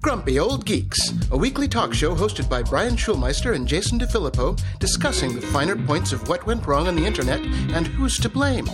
Grumpy 0.00 0.38
Old 0.38 0.64
Geeks, 0.64 1.12
a 1.30 1.36
weekly 1.36 1.68
talk 1.68 1.92
show 1.92 2.14
hosted 2.14 2.48
by 2.48 2.62
Brian 2.62 2.96
Schulmeister 2.96 3.54
and 3.54 3.68
Jason 3.68 3.98
DeFilippo, 3.98 4.58
discussing 4.78 5.34
the 5.34 5.42
finer 5.42 5.76
points 5.76 6.12
of 6.12 6.26
what 6.28 6.46
went 6.46 6.66
wrong 6.66 6.88
on 6.88 6.96
the 6.96 7.04
internet 7.04 7.40
and 7.74 7.86
who's 7.86 8.16
to 8.18 8.28
blame. 8.28 8.66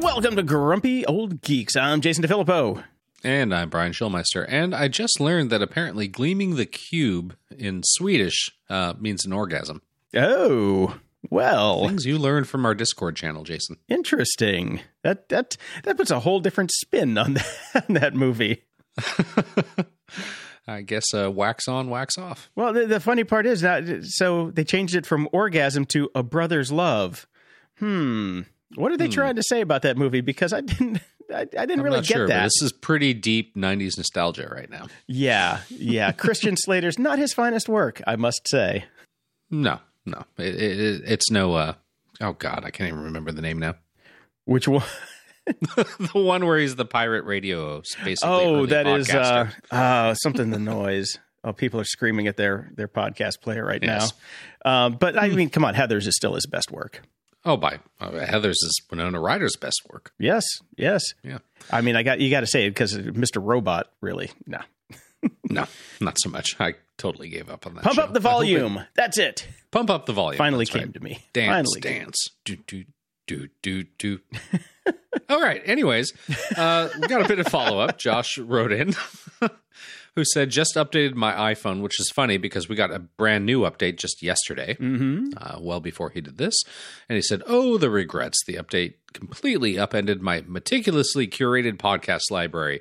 Welcome 0.00 0.36
to 0.36 0.42
Grumpy 0.42 1.04
Old 1.04 1.42
Geeks. 1.42 1.76
I'm 1.76 2.00
Jason 2.00 2.24
DeFilippo. 2.24 2.82
And 3.22 3.54
I'm 3.54 3.68
Brian 3.68 3.92
Schulmeister. 3.92 4.46
And 4.48 4.74
I 4.74 4.88
just 4.88 5.20
learned 5.20 5.50
that 5.50 5.62
apparently 5.62 6.08
gleaming 6.08 6.56
the 6.56 6.66
cube 6.66 7.36
in 7.56 7.82
Swedish 7.84 8.50
uh, 8.70 8.94
means 8.98 9.26
an 9.26 9.32
orgasm. 9.32 9.82
Oh, 10.14 10.98
well, 11.30 11.86
Things 11.86 12.04
you 12.06 12.18
learned 12.18 12.48
from 12.48 12.64
our 12.66 12.74
Discord 12.74 13.16
channel, 13.16 13.44
Jason. 13.44 13.76
interesting. 13.88 14.80
That 15.02 15.28
that 15.28 15.56
that 15.84 15.96
puts 15.96 16.10
a 16.10 16.20
whole 16.20 16.40
different 16.40 16.70
spin 16.72 17.16
on 17.18 17.34
that, 17.34 17.46
on 17.88 17.94
that 17.94 18.14
movie. 18.14 18.64
I 20.66 20.80
guess 20.80 21.12
uh, 21.12 21.30
wax 21.30 21.68
on, 21.68 21.90
wax 21.90 22.16
off. 22.16 22.50
Well, 22.56 22.72
the, 22.72 22.86
the 22.86 23.00
funny 23.00 23.24
part 23.24 23.44
is 23.46 23.60
that 23.60 24.04
so 24.04 24.50
they 24.50 24.64
changed 24.64 24.94
it 24.94 25.04
from 25.04 25.28
orgasm 25.32 25.84
to 25.86 26.10
a 26.14 26.22
brother's 26.22 26.72
love. 26.72 27.26
Hmm. 27.78 28.42
What 28.76 28.90
are 28.90 28.96
they 28.96 29.08
trying 29.08 29.36
to 29.36 29.42
say 29.42 29.60
about 29.60 29.82
that 29.82 29.96
movie? 29.96 30.20
Because 30.20 30.52
I 30.52 30.60
didn't, 30.62 31.00
I, 31.32 31.40
I 31.42 31.44
didn't 31.44 31.80
I'm 31.80 31.82
really 31.82 32.00
get 32.00 32.06
sure, 32.16 32.28
that. 32.28 32.44
this 32.44 32.62
is 32.62 32.72
pretty 32.72 33.14
deep 33.14 33.54
90s 33.56 33.96
nostalgia 33.96 34.48
right 34.48 34.70
now. 34.70 34.86
Yeah, 35.06 35.60
yeah. 35.68 36.12
Christian 36.12 36.56
Slater's 36.58 36.98
not 36.98 37.18
his 37.18 37.32
finest 37.34 37.68
work, 37.68 38.00
I 38.06 38.16
must 38.16 38.48
say. 38.48 38.86
No, 39.50 39.78
no. 40.06 40.24
It, 40.38 40.54
it, 40.54 41.02
it's 41.06 41.30
no, 41.30 41.54
uh, 41.54 41.74
oh 42.20 42.32
God, 42.32 42.62
I 42.64 42.70
can't 42.70 42.88
even 42.88 43.04
remember 43.04 43.32
the 43.32 43.42
name 43.42 43.58
now. 43.58 43.74
Which 44.44 44.68
one? 44.68 44.84
the 45.46 46.10
one 46.14 46.46
where 46.46 46.58
he's 46.58 46.74
the 46.76 46.86
pirate 46.86 47.24
radio 47.26 47.82
space. 47.82 48.20
Oh, 48.22 48.64
that 48.66 48.86
is 48.86 49.10
uh, 49.10 49.50
uh, 49.70 50.14
something. 50.14 50.50
The 50.50 50.58
noise. 50.58 51.18
Oh, 51.42 51.52
people 51.52 51.78
are 51.78 51.84
screaming 51.84 52.26
at 52.28 52.38
their 52.38 52.70
their 52.74 52.88
podcast 52.88 53.42
player 53.42 53.62
right 53.62 53.82
Yes. 53.82 54.14
now. 54.64 54.86
Um, 54.86 54.94
but 54.94 55.18
I 55.18 55.28
mean, 55.28 55.50
come 55.50 55.62
on, 55.62 55.74
Heathers 55.74 56.06
is 56.06 56.16
still 56.16 56.34
his 56.34 56.46
best 56.46 56.70
work. 56.70 57.02
Oh, 57.44 57.58
by 57.58 57.78
uh, 58.00 58.10
Heathers 58.10 58.52
is 58.52 58.80
Winona 58.90 59.20
Ryder's 59.20 59.56
best 59.56 59.82
work. 59.92 60.12
Yes, 60.18 60.44
yes. 60.78 61.02
Yeah. 61.22 61.38
I 61.70 61.82
mean, 61.82 61.94
I 61.94 62.02
got 62.02 62.20
you 62.20 62.30
got 62.30 62.40
to 62.40 62.46
say 62.46 62.64
it 62.64 62.70
because 62.70 62.96
Mr. 62.96 63.44
Robot 63.44 63.90
really 64.00 64.30
no. 64.46 64.60
No, 65.50 65.66
not 66.00 66.18
so 66.18 66.28
much. 66.30 66.56
I 66.60 66.74
totally 66.98 67.28
gave 67.28 67.48
up 67.50 67.66
on 67.66 67.74
that. 67.74 67.84
Pump 67.84 67.96
show. 67.96 68.02
up 68.02 68.12
the 68.12 68.20
hope 68.20 68.26
it- 68.26 68.32
volume. 68.32 68.80
That's 68.96 69.18
it. 69.18 69.46
Pump 69.70 69.90
up 69.90 70.06
the 70.06 70.12
volume. 70.12 70.38
Finally 70.38 70.64
That's 70.64 70.76
came 70.76 70.82
right. 70.84 70.94
to 70.94 71.00
me. 71.00 71.24
Dance, 71.32 71.48
Finally 71.50 71.80
came. 71.80 72.02
dance. 72.04 72.28
Do, 72.44 72.56
do, 72.66 72.84
do, 73.26 73.48
do, 73.62 73.84
do. 73.98 74.20
All 75.28 75.40
right. 75.40 75.62
Anyways, 75.64 76.12
uh, 76.56 76.88
we 77.00 77.06
got 77.08 77.24
a 77.24 77.28
bit 77.28 77.38
of 77.38 77.46
follow 77.48 77.78
up. 77.80 77.98
Josh 77.98 78.36
wrote 78.38 78.72
in 78.72 78.94
who 80.16 80.24
said, 80.24 80.50
just 80.50 80.74
updated 80.76 81.14
my 81.14 81.32
iPhone, 81.54 81.80
which 81.82 81.98
is 82.00 82.10
funny 82.10 82.36
because 82.36 82.68
we 82.68 82.76
got 82.76 82.90
a 82.92 82.98
brand 82.98 83.46
new 83.46 83.60
update 83.62 83.96
just 83.98 84.22
yesterday, 84.22 84.74
Mm-hmm. 84.74 85.30
uh, 85.36 85.58
well 85.60 85.80
before 85.80 86.10
he 86.10 86.20
did 86.20 86.36
this. 86.38 86.54
And 87.08 87.16
he 87.16 87.22
said, 87.22 87.42
Oh, 87.46 87.78
the 87.78 87.90
regrets. 87.90 88.42
The 88.46 88.54
update 88.54 88.94
completely 89.12 89.78
upended 89.78 90.20
my 90.22 90.42
meticulously 90.46 91.26
curated 91.28 91.78
podcast 91.78 92.30
library. 92.30 92.80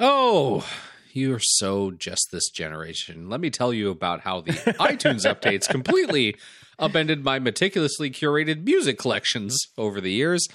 Oh, 0.00 0.66
you're 1.14 1.40
so 1.40 1.90
just 1.92 2.28
this 2.32 2.48
generation. 2.50 3.28
Let 3.28 3.40
me 3.40 3.50
tell 3.50 3.72
you 3.72 3.90
about 3.90 4.20
how 4.20 4.40
the 4.40 4.52
iTunes 4.80 5.24
updates 5.24 5.68
completely 5.68 6.36
upended 6.78 7.24
my 7.24 7.38
meticulously 7.38 8.10
curated 8.10 8.64
music 8.64 8.98
collections 8.98 9.56
over 9.78 10.00
the 10.00 10.10
years. 10.10 10.46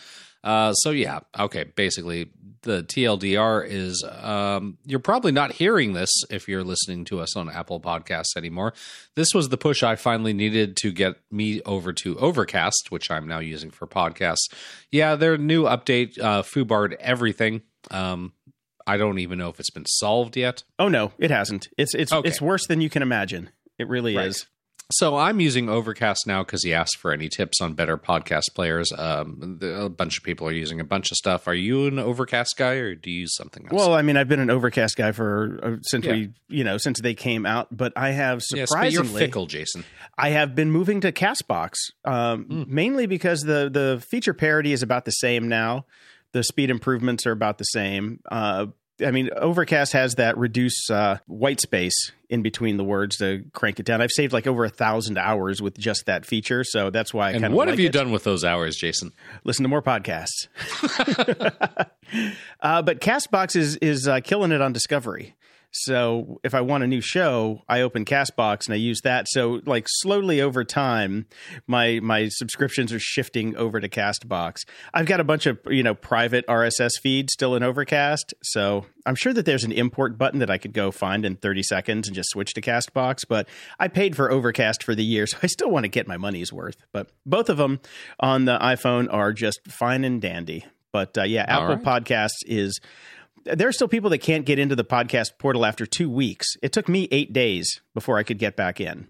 Uh, 0.44 0.74
so 0.74 0.92
yeah, 0.92 1.20
okay. 1.38 1.66
Basically, 1.76 2.32
the 2.62 2.84
TLDR 2.84 3.66
is 3.68 4.04
um, 4.10 4.78
you're 4.86 5.00
probably 5.00 5.32
not 5.32 5.52
hearing 5.52 5.94
this 5.94 6.10
if 6.30 6.48
you're 6.48 6.64
listening 6.64 7.06
to 7.06 7.20
us 7.20 7.36
on 7.36 7.50
Apple 7.50 7.80
Podcasts 7.80 8.38
anymore. 8.38 8.74
This 9.16 9.34
was 9.34 9.50
the 9.50 9.58
push 9.58 9.84
I 9.84 9.96
finally 9.96 10.34
needed 10.34 10.78
to 10.78 10.92
get 10.92 11.16
me 11.32 11.62
over 11.64 11.94
to 11.94 12.18
Overcast, 12.18 12.88
which 12.90 13.12
I'm 13.12 13.28
now 13.28 13.40
using 13.40 13.72
for 13.72 13.88
podcasts. 13.88 14.52
Yeah, 14.92 15.16
their 15.16 15.38
new 15.38 15.64
update 15.64 16.20
uh, 16.20 16.44
foobarred 16.44 16.96
everything. 17.00 17.62
Um, 17.92 18.34
I 18.94 18.98
don't 18.98 19.20
even 19.20 19.38
know 19.38 19.50
if 19.50 19.60
it's 19.60 19.70
been 19.70 19.86
solved 19.86 20.36
yet. 20.38 20.64
Oh 20.78 20.88
no, 20.88 21.12
it 21.18 21.32
hasn't. 21.32 21.68
It's 21.78 21.94
it's 21.94 22.12
Okay. 22.12 22.28
it's 22.28 22.42
worse 22.42 22.66
than 22.68 22.82
you 22.82 22.90
can 22.90 23.02
imagine. 23.02 23.50
It 23.78 23.88
really 23.88 24.16
Right. 24.16 24.28
is. 24.28 24.46
So 24.92 25.18
I'm 25.18 25.40
using 25.40 25.70
Overcast 25.70 26.26
now 26.26 26.42
because 26.44 26.64
he 26.64 26.74
asked 26.74 26.98
for 26.98 27.12
any 27.14 27.30
tips 27.30 27.62
on 27.62 27.76
better 27.76 27.96
podcast 27.96 28.46
players. 28.56 28.92
Um, 28.98 29.60
a 29.62 29.88
bunch 29.88 30.18
of 30.18 30.24
people 30.24 30.48
are 30.48 30.52
using 30.52 30.80
a 30.80 30.84
bunch 30.84 31.12
of 31.12 31.18
stuff. 31.18 31.48
Are 31.48 31.54
you 31.54 31.86
an 31.86 32.00
Overcast 32.00 32.56
guy 32.58 32.74
or 32.74 32.96
do 32.96 33.12
you 33.12 33.20
use 33.20 33.36
something 33.36 33.66
else? 33.66 33.74
Well, 33.74 33.94
I 33.94 34.02
mean, 34.02 34.18
I've 34.18 34.28
been 34.28 34.40
an 34.40 34.50
Overcast 34.50 34.96
guy 34.98 35.12
for 35.12 35.60
uh, 35.62 35.76
since 35.84 36.06
Yeah. 36.06 36.14
we, 36.14 36.30
you 36.48 36.64
know, 36.64 36.80
since 36.80 37.00
they 37.02 37.14
came 37.14 37.46
out. 37.46 37.68
But 37.70 37.94
I 37.96 38.10
have 38.14 38.42
yes, 38.52 38.72
you're 38.92 39.04
fickle, 39.04 39.46
Jason. 39.46 39.84
I 40.18 40.30
have 40.30 40.56
been 40.56 40.72
moving 40.72 41.02
to 41.02 41.12
Castbox, 41.12 41.74
um, 42.04 42.46
Hmm. 42.46 42.64
mainly 42.68 43.06
because 43.06 43.42
the 43.42 43.70
the 43.72 44.04
feature 44.10 44.34
parity 44.34 44.74
is 44.74 44.82
about 44.82 45.06
the 45.06 45.12
same 45.12 45.48
now. 45.48 45.86
The 46.32 46.44
speed 46.44 46.72
improvements 46.72 47.28
are 47.28 47.32
about 47.32 47.60
the 47.60 47.64
same. 47.66 48.22
Uh, 48.32 48.68
I 49.06 49.12
mean, 49.12 49.30
Overcast 49.36 49.94
has 49.94 50.16
that 50.16 50.38
reduce 50.38 50.90
uh, 50.90 51.20
white 51.28 51.62
space 51.62 52.12
in 52.30 52.42
between 52.42 52.78
the 52.78 52.84
words 52.84 53.18
to 53.18 53.44
crank 53.54 53.80
it 53.80 53.86
down. 53.86 54.02
I've 54.02 54.12
saved 54.12 54.34
like 54.34 54.46
over 54.48 54.66
a 54.66 54.70
thousand 54.70 55.18
hours 55.18 55.62
with 55.62 55.78
just 55.78 56.06
that 56.08 56.26
feature, 56.26 56.64
so 56.64 56.90
that's 56.90 57.14
why 57.14 57.30
I 57.30 57.32
kind 57.34 57.46
And 57.46 57.54
of 57.54 57.58
what 57.58 57.68
like 57.68 57.74
have 57.74 57.80
you 57.80 57.88
it. 57.88 57.94
done 57.94 58.12
with 58.12 58.24
those 58.24 58.44
hours, 58.44 58.76
Jason? 58.76 59.12
listen 59.44 59.64
to 59.64 59.70
more 59.70 59.82
podcasts. 59.82 60.48
uh, 62.62 62.82
but 62.82 63.00
Castbox 63.02 63.56
is 63.56 63.76
is 63.78 64.08
uh, 64.08 64.20
killing 64.22 64.52
it 64.52 64.62
on 64.62 64.74
Discovery. 64.74 65.36
So 65.72 66.40
if 66.44 66.56
I 66.56 66.62
want 66.62 66.84
a 66.84 66.88
new 66.88 67.02
show, 67.02 67.62
I 67.70 67.82
open 67.82 68.06
Castbox 68.06 68.66
and 68.66 68.74
I 68.74 68.78
use 68.78 69.02
that. 69.02 69.28
So 69.30 69.62
like 69.66 69.86
slowly 69.88 70.42
over 70.42 70.64
time, 70.64 71.28
my 71.68 72.00
my 72.02 72.28
subscriptions 72.30 72.92
are 72.92 73.00
shifting 73.00 73.56
over 73.56 73.80
to 73.80 73.88
Castbox. 73.88 74.62
I've 74.94 75.06
got 75.06 75.20
a 75.20 75.24
bunch 75.24 75.46
of 75.46 75.60
you 75.70 75.84
know 75.84 75.94
private 75.94 76.46
RSS 76.48 76.92
feeds 77.02 77.34
still 77.34 77.56
in 77.56 77.64
Overcast, 77.64 78.34
so 78.44 78.86
I'm 79.06 79.16
sure 79.16 79.34
that 79.34 79.46
there's 79.46 79.64
an 79.64 79.72
import 79.72 80.18
button 80.18 80.40
that 80.40 80.50
I 80.50 80.58
could 80.58 80.74
go 80.74 80.92
find 80.92 81.24
in 81.24 81.36
30 81.36 81.64
seconds 81.64 82.08
and 82.08 82.16
just 82.16 82.30
switch 82.30 82.54
to 82.54 82.62
Castbox. 82.62 83.20
But 83.28 83.48
I 83.80 83.88
paid 83.88 84.16
for 84.16 84.32
Overcast 84.32 84.84
for 84.84 84.96
the 84.96 85.04
year, 85.04 85.28
so 85.28 85.38
I 85.44 85.48
still 85.48 85.70
want 85.70 85.84
to 85.84 85.90
get 85.90 86.08
my 86.08 86.18
money's 86.18 86.52
worth. 86.52 86.78
But 86.92 87.12
both 87.26 87.50
of 87.50 87.58
them 87.58 87.80
on 88.20 88.46
the 88.46 88.58
iPhone 88.58 89.12
are 89.14 89.34
just 89.34 89.60
fine 89.68 90.04
and 90.04 90.22
dandy. 90.22 90.66
But 90.92 91.18
uh, 91.18 91.24
yeah, 91.24 91.46
All 91.48 91.64
Apple 91.64 91.84
right. 91.84 92.04
Podcasts 92.04 92.40
is 92.46 92.80
there 93.46 93.68
are 93.68 93.74
still 93.74 93.88
people 93.88 94.10
that 94.12 94.20
can't 94.20 94.46
get 94.46 94.60
into 94.60 94.76
the 94.76 94.84
podcast 94.84 95.38
portal 95.38 95.66
after 95.66 95.86
two 95.86 96.10
weeks. 96.10 96.48
It 96.62 96.74
took 96.74 96.88
me 96.88 97.08
eight 97.12 97.34
days 97.34 97.82
before 97.94 98.18
I 98.18 98.24
could 98.24 98.40
get 98.40 98.56
back 98.56 98.80
in. 98.80 99.08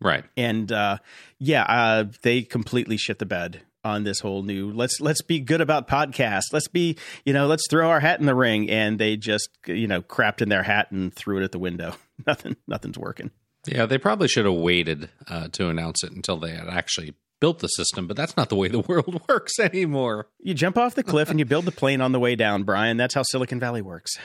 Right. 0.00 0.24
And 0.36 0.70
uh, 0.72 0.98
yeah, 1.38 1.62
uh, 1.62 2.04
they 2.22 2.42
completely 2.42 2.96
shit 2.96 3.18
the 3.18 3.26
bed 3.26 3.62
on 3.84 4.04
this 4.04 4.20
whole 4.20 4.42
new 4.42 4.70
let's 4.70 5.00
let's 5.00 5.22
be 5.22 5.40
good 5.40 5.60
about 5.60 5.88
podcasts. 5.88 6.52
Let's 6.52 6.68
be 6.68 6.96
you 7.24 7.32
know 7.32 7.46
let's 7.46 7.66
throw 7.68 7.90
our 7.90 8.00
hat 8.00 8.20
in 8.20 8.26
the 8.26 8.34
ring. 8.34 8.68
And 8.70 8.98
they 8.98 9.16
just 9.16 9.48
you 9.66 9.86
know 9.86 10.02
crapped 10.02 10.42
in 10.42 10.48
their 10.48 10.62
hat 10.62 10.90
and 10.90 11.14
threw 11.14 11.38
it 11.38 11.44
at 11.44 11.52
the 11.52 11.58
window. 11.58 11.94
Nothing 12.26 12.56
nothing's 12.68 12.98
working. 12.98 13.30
Yeah, 13.66 13.86
they 13.86 13.98
probably 13.98 14.28
should 14.28 14.44
have 14.44 14.54
waited 14.54 15.08
uh, 15.28 15.48
to 15.52 15.68
announce 15.68 16.02
it 16.02 16.12
until 16.12 16.36
they 16.36 16.50
had 16.50 16.68
actually 16.68 17.14
built 17.42 17.58
the 17.58 17.66
system, 17.66 18.06
but 18.06 18.16
that's 18.16 18.36
not 18.36 18.50
the 18.50 18.54
way 18.54 18.68
the 18.68 18.78
world 18.78 19.20
works 19.28 19.58
anymore. 19.58 20.28
You 20.38 20.54
jump 20.54 20.78
off 20.78 20.94
the 20.94 21.02
cliff 21.02 21.28
and 21.28 21.40
you 21.40 21.44
build 21.44 21.64
the 21.64 21.72
plane 21.72 22.00
on 22.00 22.12
the 22.12 22.20
way 22.20 22.36
down, 22.36 22.62
Brian. 22.62 22.96
That's 22.96 23.14
how 23.14 23.24
Silicon 23.24 23.58
Valley 23.58 23.82
works. 23.82 24.16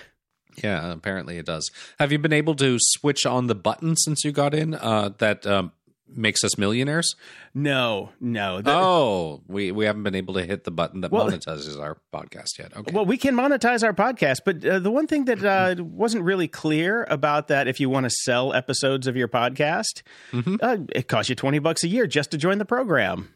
Yeah, 0.63 0.91
apparently 0.91 1.39
it 1.39 1.47
does. 1.47 1.72
Have 1.97 2.11
you 2.11 2.19
been 2.19 2.31
able 2.31 2.53
to 2.57 2.78
switch 2.79 3.25
on 3.25 3.47
the 3.47 3.55
button 3.55 3.95
since 3.95 4.23
you 4.23 4.31
got 4.31 4.53
in 4.53 4.75
uh, 4.75 5.09
that 5.17 5.47
um, 5.47 5.72
makes 6.16 6.44
us 6.44 6.57
millionaires? 6.57 7.16
No, 7.53 8.09
no. 8.19 8.62
Oh, 8.66 9.41
we, 9.47 9.72
we 9.72 9.85
haven't 9.85 10.03
been 10.03 10.16
able 10.16 10.35
to 10.35 10.44
hit 10.45 10.63
the 10.63 10.72
button 10.72 11.02
that 11.02 11.11
Well- 11.11 11.28
monetizes 11.29 11.79
our 11.79 11.97
podcast 12.14 12.58
yet. 12.59 12.76
Okay. 12.76 12.91
Well, 12.93 13.05
we 13.05 13.17
can 13.17 13.35
monetize 13.35 13.84
our 13.84 13.93
podcast, 13.93 14.37
but 14.46 14.64
uh, 14.66 14.79
the 14.79 14.91
one 14.91 15.08
thing 15.08 15.26
that 15.26 15.43
uh, 15.43 15.76
wasn't 15.84 16.23
really 16.23 16.47
clear 16.47 17.05
about 17.09 17.47
that, 17.49 17.67
if 17.67 17.79
you 17.79 17.90
want 17.90 18.05
to 18.05 18.09
sell 18.09 18.53
episodes 18.53 19.08
of 19.08 19.16
your 19.17 19.28
podcast, 19.28 20.02
uh, 20.34 20.78
it 20.96 21.08
costs 21.08 21.29
you 21.29 21.35
twenty 21.35 21.59
bucks 21.59 21.84
a 21.84 21.87
year 21.87 22.08
just 22.08 22.32
to 22.32 22.37
join 22.37 22.58
the 22.58 22.66
program. 22.66 23.34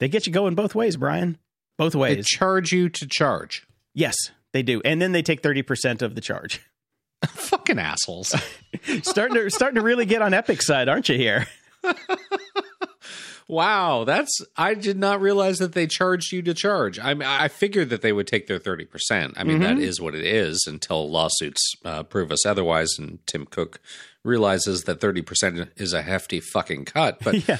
They 0.00 0.08
get 0.08 0.26
you 0.26 0.32
going 0.32 0.54
both 0.54 0.74
ways, 0.74 0.96
Brian. 0.96 1.38
Both 1.78 1.94
ways. 1.94 2.16
they 2.16 2.22
charge 2.22 2.72
you 2.72 2.88
to 2.88 3.06
charge. 3.08 3.66
yes, 3.94 4.16
they 4.52 4.62
do, 4.62 4.82
and 4.84 5.00
then 5.00 5.12
they 5.12 5.22
take 5.22 5.42
thirty 5.42 5.62
percent 5.62 6.02
of 6.02 6.14
the 6.14 6.20
charge. 6.20 6.60
Fucking 7.26 7.78
assholes. 7.78 8.34
starting 9.02 9.36
to 9.36 9.48
starting 9.50 9.76
to 9.76 9.82
really 9.82 10.04
get 10.06 10.22
on 10.22 10.34
Epic 10.34 10.60
side, 10.62 10.88
aren't 10.88 11.08
you? 11.08 11.16
Here, 11.16 11.46
wow, 13.48 14.04
that's 14.04 14.40
I 14.56 14.74
did 14.74 14.98
not 14.98 15.20
realize 15.20 15.58
that 15.58 15.72
they 15.72 15.86
charged 15.86 16.32
you 16.32 16.42
to 16.42 16.54
charge. 16.54 16.98
I 16.98 17.14
mean, 17.14 17.28
I 17.28 17.48
figured 17.48 17.90
that 17.90 18.02
they 18.02 18.12
would 18.12 18.26
take 18.26 18.46
their 18.46 18.58
thirty 18.58 18.84
percent. 18.84 19.34
I 19.36 19.44
mean, 19.44 19.60
that 19.60 19.78
is 19.78 20.00
what 20.00 20.14
it 20.14 20.24
is 20.24 20.64
until 20.66 21.10
lawsuits 21.10 21.60
uh, 21.84 22.02
prove 22.04 22.30
us 22.30 22.46
otherwise, 22.46 22.90
and 22.98 23.18
Tim 23.26 23.46
Cook 23.46 23.80
realizes 24.24 24.82
that 24.84 25.00
thirty 25.00 25.22
percent 25.22 25.70
is 25.76 25.92
a 25.92 26.02
hefty 26.02 26.40
fucking 26.40 26.84
cut. 26.86 27.18
But 27.22 27.48
yeah, 27.48 27.58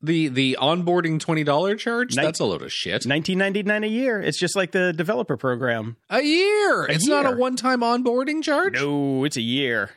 The 0.00 0.28
the 0.28 0.56
onboarding 0.60 1.18
twenty 1.20 1.44
dollar 1.44 1.74
charge? 1.74 2.14
Nin- 2.14 2.24
That's 2.24 2.40
a 2.40 2.44
load 2.44 2.62
of 2.62 2.72
shit. 2.72 3.04
Nineteen 3.06 3.38
ninety 3.38 3.62
nine 3.62 3.84
a 3.84 3.88
year. 3.88 4.20
It's 4.22 4.38
just 4.38 4.54
like 4.56 4.70
the 4.72 4.92
developer 4.92 5.36
program. 5.36 5.96
A 6.10 6.22
year. 6.22 6.84
A 6.86 6.92
it's 6.92 7.06
not 7.08 7.26
a 7.26 7.32
one 7.36 7.56
time 7.56 7.80
onboarding 7.80 8.42
charge. 8.42 8.74
No, 8.74 9.24
it's 9.24 9.36
a 9.36 9.42
year. 9.42 9.90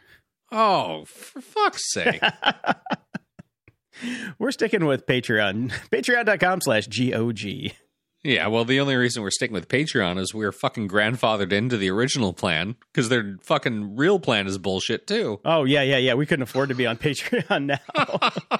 Oh, 0.53 1.05
for 1.05 1.39
fuck's 1.39 1.93
sake! 1.93 2.21
We're 4.39 4.51
sticking 4.51 4.85
with 4.85 5.05
Patreon. 5.05 5.71
Patreon.com 5.91 6.61
slash 6.61 6.87
GOG. 6.87 7.71
yeah. 8.23 8.47
Well, 8.47 8.65
the 8.65 8.79
only 8.79 8.95
reason 8.95 9.21
we're 9.23 9.31
sticking 9.31 9.53
with 9.53 9.67
Patreon 9.67 10.19
is 10.19 10.33
we're 10.33 10.51
fucking 10.51 10.87
grandfathered 10.89 11.51
into 11.51 11.77
the 11.77 11.89
original 11.89 12.33
plan 12.33 12.75
because 12.93 13.09
their 13.09 13.37
fucking 13.43 13.95
real 13.95 14.19
plan 14.19 14.47
is 14.47 14.57
bullshit 14.57 15.07
too. 15.07 15.39
Oh, 15.45 15.63
yeah, 15.63 15.81
yeah, 15.81 15.97
yeah. 15.97 16.13
We 16.13 16.25
couldn't 16.25 16.43
afford 16.43 16.69
to 16.69 16.75
be 16.75 16.85
on 16.87 16.97
Patreon 16.97 17.65
now. 17.65 18.57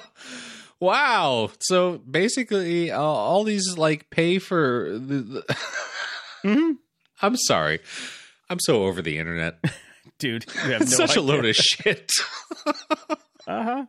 Wow. 0.80 1.50
So 1.60 1.98
basically, 1.98 2.90
uh, 2.90 3.00
all 3.00 3.44
these 3.44 3.78
like 3.78 4.10
pay 4.10 4.40
for 4.40 4.88
the. 4.98 5.22
the 5.22 5.56
Mhm. 6.44 6.78
I'm 7.20 7.36
sorry. 7.36 7.78
I'm 8.50 8.58
so 8.58 8.82
over 8.82 9.00
the 9.00 9.16
internet. 9.18 9.64
Dude, 10.18 10.44
no 10.66 10.80
such 10.80 11.14
a 11.14 11.20
load 11.20 11.44
of 11.46 11.54
shit. 11.54 12.10
Uh-huh. 13.46 13.84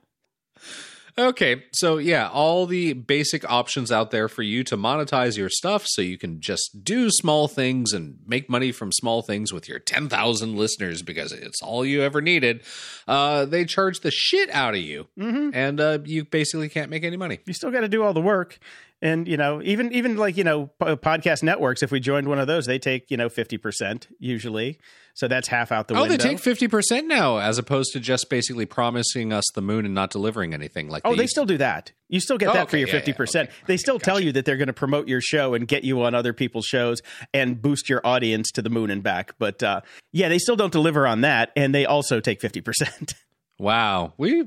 Okay, 1.15 1.63
so 1.73 1.97
yeah, 1.99 2.27
all 2.29 2.65
the 2.65 2.93
basic 2.93 3.47
options 3.49 3.91
out 3.91 4.09
there 4.09 4.27
for 4.27 4.41
you 4.41 4.63
to 4.63 4.75
monetize 4.75 5.37
your 5.37 5.49
stuff 5.49 5.83
so 5.85 6.01
you 6.01 6.17
can 6.17 6.41
just 6.41 6.83
do 6.83 7.11
small 7.11 7.47
things 7.47 7.93
and 7.93 8.17
make 8.25 8.49
money 8.49 8.71
from 8.71 8.91
small 8.91 9.21
things 9.21 9.53
with 9.53 9.69
your 9.69 9.77
10,000 9.77 10.55
listeners 10.55 11.03
because 11.03 11.31
it's 11.31 11.61
all 11.61 11.85
you 11.85 12.01
ever 12.01 12.19
needed. 12.19 12.63
Uh, 13.07 13.45
they 13.45 13.63
charge 13.63 13.99
the 13.99 14.09
shit 14.09 14.49
out 14.49 14.73
of 14.73 14.81
you, 14.81 15.07
hmm 15.15 15.51
and 15.53 15.79
uh, 15.79 15.99
you 16.03 16.25
basically 16.25 16.67
can't 16.69 16.89
make 16.89 17.03
any 17.03 17.17
money. 17.17 17.39
You 17.45 17.53
still 17.53 17.69
got 17.69 17.81
to 17.81 17.87
do 17.87 18.01
all 18.01 18.13
the 18.13 18.21
work. 18.21 18.57
And, 19.03 19.27
you 19.27 19.35
know, 19.35 19.61
even 19.61 19.91
even 19.91 20.15
like, 20.15 20.37
you 20.37 20.45
know, 20.45 20.71
podcast 20.81 21.43
networks, 21.43 21.83
if 21.83 21.91
we 21.91 21.99
joined 21.99 22.29
one 22.29 22.39
of 22.39 22.47
those, 22.47 22.65
they 22.65 22.79
take, 22.79 23.11
you 23.11 23.17
know, 23.17 23.27
50% 23.27 24.07
usually. 24.17 24.79
So 25.13 25.27
that's 25.27 25.49
half 25.49 25.73
out 25.73 25.89
the 25.89 25.95
Oh, 25.95 26.03
window. 26.03 26.15
they 26.17 26.23
take 26.23 26.37
50% 26.39 27.05
now 27.05 27.37
as 27.37 27.57
opposed 27.57 27.91
to 27.93 27.99
just 27.99 28.29
basically 28.29 28.65
promising 28.65 29.33
us 29.33 29.43
the 29.53 29.61
moon 29.61 29.85
and 29.85 29.93
not 29.93 30.09
delivering 30.09 30.53
anything 30.53 30.87
like 30.89 31.01
Oh, 31.05 31.15
they 31.15 31.27
still 31.27 31.45
do 31.45 31.57
that. 31.57 31.91
You 32.07 32.21
still 32.21 32.37
get 32.37 32.49
Oh, 32.49 32.53
that 32.53 32.69
for 32.69 32.77
your 32.77 32.87
Yeah, 32.87 32.93
yeah. 32.93 32.99
fifty 33.01 33.13
percent. 33.13 33.49
Okay. 33.49 33.57
They 33.67 33.77
still 33.77 33.99
tell 33.99 34.19
you 34.21 34.31
that 34.31 34.45
they're 34.45 34.55
going 34.57 34.67
to 34.67 34.73
promote 34.73 35.07
your 35.09 35.19
show 35.21 35.53
and 35.53 35.67
get 35.67 35.83
you 35.83 36.01
on 36.01 36.15
other 36.15 36.31
people's 36.31 36.65
shows 36.65 37.01
and 37.33 37.61
boost 37.61 37.89
your 37.89 37.99
audience 38.07 38.51
to 38.51 38.61
the 38.61 38.69
moon 38.69 38.89
and 38.89 39.03
back. 39.03 39.33
But 39.37 39.61
uh, 39.61 39.81
yeah, 40.13 40.29
they 40.29 40.39
still 40.39 40.55
don't 40.55 40.71
deliver 40.71 41.05
on 41.05 41.21
that, 41.21 41.51
and 41.57 41.75
they 41.75 41.85
also 41.85 42.21
take 42.21 42.39
fifty 42.39 42.61
percent. 42.61 43.15
Wow. 43.59 44.13
We, 44.17 44.43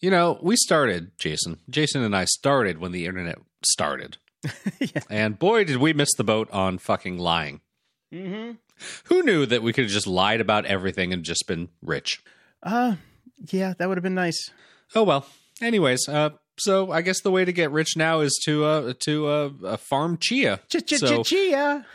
you 0.00 0.10
know, 0.10 0.38
we 0.42 0.56
started, 0.56 1.12
Jason. 1.18 1.58
Jason 1.68 2.02
and 2.02 2.14
I 2.16 2.24
started 2.24 2.78
when 2.78 2.92
the 2.92 3.06
internet 3.06 3.38
started. 3.64 4.16
Yeah. 4.80 5.02
And 5.10 5.38
boy, 5.38 5.64
did 5.64 5.76
we 5.76 5.92
miss 5.92 6.08
the 6.16 6.24
boat 6.24 6.48
on 6.50 6.78
fucking 6.78 7.18
lying. 7.18 7.60
mm-hmm. 8.12 8.52
Who 9.04 9.22
knew 9.22 9.44
that 9.44 9.62
we 9.62 9.74
could 9.74 9.84
have 9.84 9.92
just 9.92 10.06
lied 10.06 10.40
about 10.40 10.64
everything 10.64 11.12
and 11.12 11.22
just 11.22 11.44
been 11.46 11.68
rich? 11.82 12.22
Uh 12.62 12.94
yeah, 13.50 13.74
that 13.78 13.88
would 13.88 13.98
have 13.98 14.02
been 14.02 14.14
nice. 14.14 14.50
Oh 14.94 15.02
well. 15.02 15.26
Anyways, 15.60 16.08
uh, 16.08 16.30
so 16.58 16.90
I 16.90 17.02
guess 17.02 17.20
the 17.20 17.30
way 17.30 17.44
to 17.44 17.52
get 17.52 17.70
rich 17.70 17.94
now 17.96 18.20
is 18.20 18.40
to 18.46 18.64
uh 18.64 18.92
to 19.00 19.26
uh, 19.28 19.50
uh 19.66 19.76
farm 19.76 20.16
chia. 20.18 20.60
So- 20.70 20.80
Chia, 20.80 20.98
ching 20.98 21.24
chia. 21.24 21.86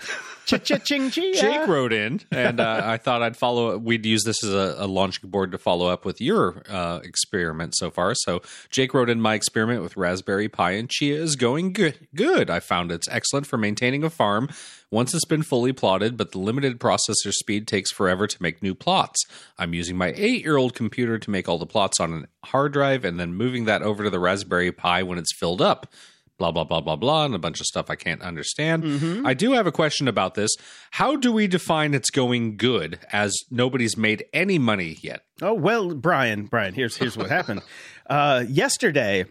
Jake 1.33 1.67
wrote 1.67 1.93
in, 1.93 2.21
and 2.31 2.59
uh, 2.59 2.81
I 2.83 2.97
thought 2.97 3.21
I'd 3.21 3.35
follow. 3.35 3.77
We'd 3.77 4.05
use 4.05 4.23
this 4.23 4.43
as 4.43 4.51
a, 4.53 4.75
a 4.79 4.87
launching 4.87 5.29
board 5.29 5.51
to 5.51 5.57
follow 5.57 5.87
up 5.87 6.05
with 6.05 6.21
your 6.21 6.63
uh, 6.69 6.99
experiment 7.03 7.75
so 7.75 7.89
far. 7.89 8.13
So 8.15 8.41
Jake 8.69 8.93
wrote 8.93 9.09
in, 9.09 9.19
my 9.21 9.33
experiment 9.33 9.81
with 9.81 9.97
Raspberry 9.97 10.47
Pi 10.47 10.71
and 10.71 10.89
Chia 10.89 11.21
is 11.21 11.35
going 11.35 11.73
good. 11.73 12.07
Good. 12.13 12.49
I 12.49 12.59
found 12.59 12.91
it's 12.91 13.09
excellent 13.09 13.47
for 13.47 13.57
maintaining 13.57 14.03
a 14.03 14.09
farm 14.09 14.49
once 14.91 15.13
it's 15.13 15.25
been 15.25 15.43
fully 15.43 15.73
plotted, 15.73 16.15
but 16.15 16.31
the 16.31 16.39
limited 16.39 16.79
processor 16.79 17.31
speed 17.31 17.67
takes 17.67 17.91
forever 17.91 18.27
to 18.27 18.41
make 18.41 18.61
new 18.61 18.75
plots. 18.75 19.25
I'm 19.57 19.73
using 19.73 19.97
my 19.97 20.13
eight-year-old 20.15 20.73
computer 20.73 21.17
to 21.17 21.29
make 21.29 21.49
all 21.49 21.57
the 21.57 21.65
plots 21.65 21.99
on 21.99 22.13
a 22.13 22.47
hard 22.47 22.73
drive, 22.73 23.03
and 23.03 23.19
then 23.19 23.33
moving 23.33 23.65
that 23.65 23.81
over 23.81 24.03
to 24.03 24.09
the 24.09 24.19
Raspberry 24.19 24.71
Pi 24.71 25.03
when 25.03 25.17
it's 25.17 25.35
filled 25.35 25.61
up 25.61 25.91
blah 26.37 26.51
blah 26.51 26.63
blah 26.65 26.81
blah 26.81 26.95
blah 26.95 27.25
and 27.25 27.33
a 27.35 27.39
bunch 27.39 27.59
of 27.59 27.65
stuff 27.65 27.89
I 27.89 27.95
can't 27.95 28.21
understand. 28.21 29.25
I 29.25 29.33
do 29.33 29.53
have 29.53 29.67
a 29.67 29.71
question 29.71 30.07
about 30.07 30.35
this. 30.35 30.51
How 30.91 31.15
do 31.15 31.31
we 31.31 31.47
define 31.47 31.93
it's 31.93 32.09
going 32.09 32.57
good 32.57 32.99
as 33.11 33.33
nobody's 33.49 33.95
made 33.97 34.25
any 34.33 34.59
money 34.59 34.97
yet? 35.01 35.21
Oh 35.41 35.53
well, 35.53 35.93
Brian, 35.95 36.45
Brian, 36.45 36.73
here's 36.73 36.97
here's 36.97 37.17
what 37.17 37.29
happened. 37.29 37.61
Uh, 38.07 38.43
yesterday, 38.47 39.25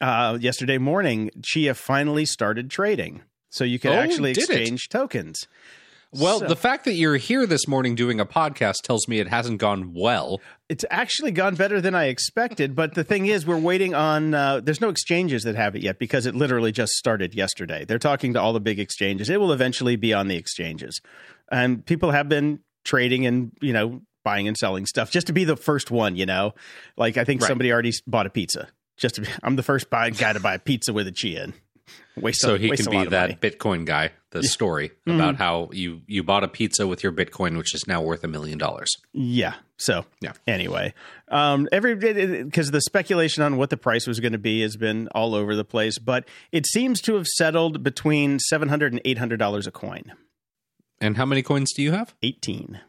uh, 0.00 0.36
yesterday 0.40 0.76
morning, 0.76 1.30
Chia 1.44 1.72
finally 1.72 2.24
started 2.24 2.68
trading, 2.68 3.22
so 3.50 3.62
you 3.62 3.78
could 3.78 3.92
Oh, 3.92 3.94
actually 3.94 4.32
did 4.32 4.50
it? 4.50 4.56
exchange 4.58 4.88
tokens. 4.88 5.46
Well, 6.12 6.38
So- 6.40 6.46
the 6.46 6.56
fact 6.56 6.84
that 6.84 6.94
you're 6.94 7.16
here 7.16 7.46
this 7.46 7.66
morning 7.68 7.94
doing 7.94 8.20
a 8.20 8.26
podcast 8.26 8.76
tells 8.84 9.06
me 9.08 9.18
it 9.18 9.28
hasn't 9.28 9.58
gone 9.58 9.92
well. 9.92 10.40
It's 10.68 10.84
actually 10.90 11.30
gone 11.32 11.56
better 11.56 11.80
than 11.80 11.94
I 11.94 12.04
expected, 12.06 12.74
but 12.74 12.94
the 12.94 13.04
thing 13.04 13.26
is, 13.26 13.44
we're 13.46 13.58
waiting 13.58 13.92
on. 13.94 14.32
Uh, 14.32 14.60
there's 14.60 14.80
no 14.80 14.88
exchanges 14.88 15.42
that 15.42 15.56
have 15.56 15.74
it 15.76 15.82
yet 15.82 15.98
because 15.98 16.24
it 16.26 16.34
literally 16.34 16.72
just 16.72 16.92
started 16.92 17.34
yesterday. 17.34 17.84
They're 17.84 17.98
talking 17.98 18.32
to 18.34 18.40
all 18.40 18.52
the 18.52 18.60
big 18.60 18.78
exchanges. 18.78 19.28
It 19.28 19.40
will 19.40 19.52
eventually 19.52 19.96
be 19.96 20.14
on 20.14 20.28
the 20.28 20.36
exchanges, 20.36 21.00
and 21.50 21.84
people 21.84 22.12
have 22.12 22.28
been 22.28 22.60
trading 22.84 23.26
and 23.26 23.52
you 23.60 23.72
know 23.72 24.00
buying 24.24 24.48
and 24.48 24.56
selling 24.56 24.86
stuff 24.86 25.10
just 25.10 25.26
to 25.28 25.32
be 25.32 25.44
the 25.44 25.56
first 25.56 25.90
one. 25.90 26.16
You 26.16 26.26
know, 26.26 26.54
like 26.96 27.16
I 27.16 27.24
think 27.24 27.42
Right. 27.42 27.48
somebody 27.48 27.72
already 27.72 27.92
bought 28.06 28.26
a 28.26 28.30
pizza. 28.30 28.68
Just 28.96 29.16
to 29.16 29.20
be, 29.20 29.28
I'm 29.42 29.56
the 29.56 29.62
first 29.62 29.90
buy, 29.90 30.08
guy 30.10 30.32
to 30.32 30.40
buy 30.40 30.54
a 30.54 30.58
pizza 30.58 30.92
with 30.92 31.06
a 31.06 31.12
chia. 31.12 31.44
in. 31.44 31.54
Waste 32.16 32.40
So 32.40 32.54
a, 32.54 32.58
he 32.58 32.70
can 32.70 32.90
be 32.90 33.04
that 33.04 33.30
money. 33.30 33.38
Bitcoin 33.40 33.84
guy. 33.84 34.10
The 34.42 34.48
story 34.48 34.92
about 35.06 35.36
how 35.36 35.70
you 35.72 36.02
you 36.06 36.22
bought 36.22 36.44
a 36.44 36.48
pizza 36.48 36.86
with 36.86 37.02
your 37.02 37.12
Bitcoin, 37.12 37.56
which 37.56 37.74
is 37.74 37.86
now 37.86 38.02
worth 38.02 38.24
a 38.24 38.28
million 38.28 38.58
dollars. 38.58 38.94
Yeah. 39.12 39.54
So 39.78 40.04
Yeah. 40.20 40.32
Anyway, 40.46 40.94
um, 41.28 41.68
every 41.72 41.94
because 41.94 42.70
the 42.70 42.80
speculation 42.80 43.42
on 43.42 43.56
what 43.56 43.70
the 43.70 43.76
price 43.76 44.06
was 44.06 44.20
going 44.20 44.32
to 44.32 44.38
be 44.38 44.62
has 44.62 44.76
been 44.76 45.08
all 45.08 45.34
over 45.34 45.54
the 45.54 45.64
place, 45.64 45.98
but 45.98 46.26
it 46.52 46.66
seems 46.66 47.00
to 47.02 47.14
have 47.14 47.26
settled 47.26 47.82
between 47.82 48.38
seven 48.38 48.68
hundred 48.68 48.92
and 48.92 49.02
eight 49.04 49.18
hundred 49.18 49.38
dollars 49.38 49.66
a 49.66 49.70
coin. 49.70 50.12
And 51.00 51.16
how 51.16 51.26
many 51.26 51.42
coins 51.42 51.72
do 51.74 51.82
you 51.82 51.92
have? 51.92 52.14
Eighteen. 52.22 52.80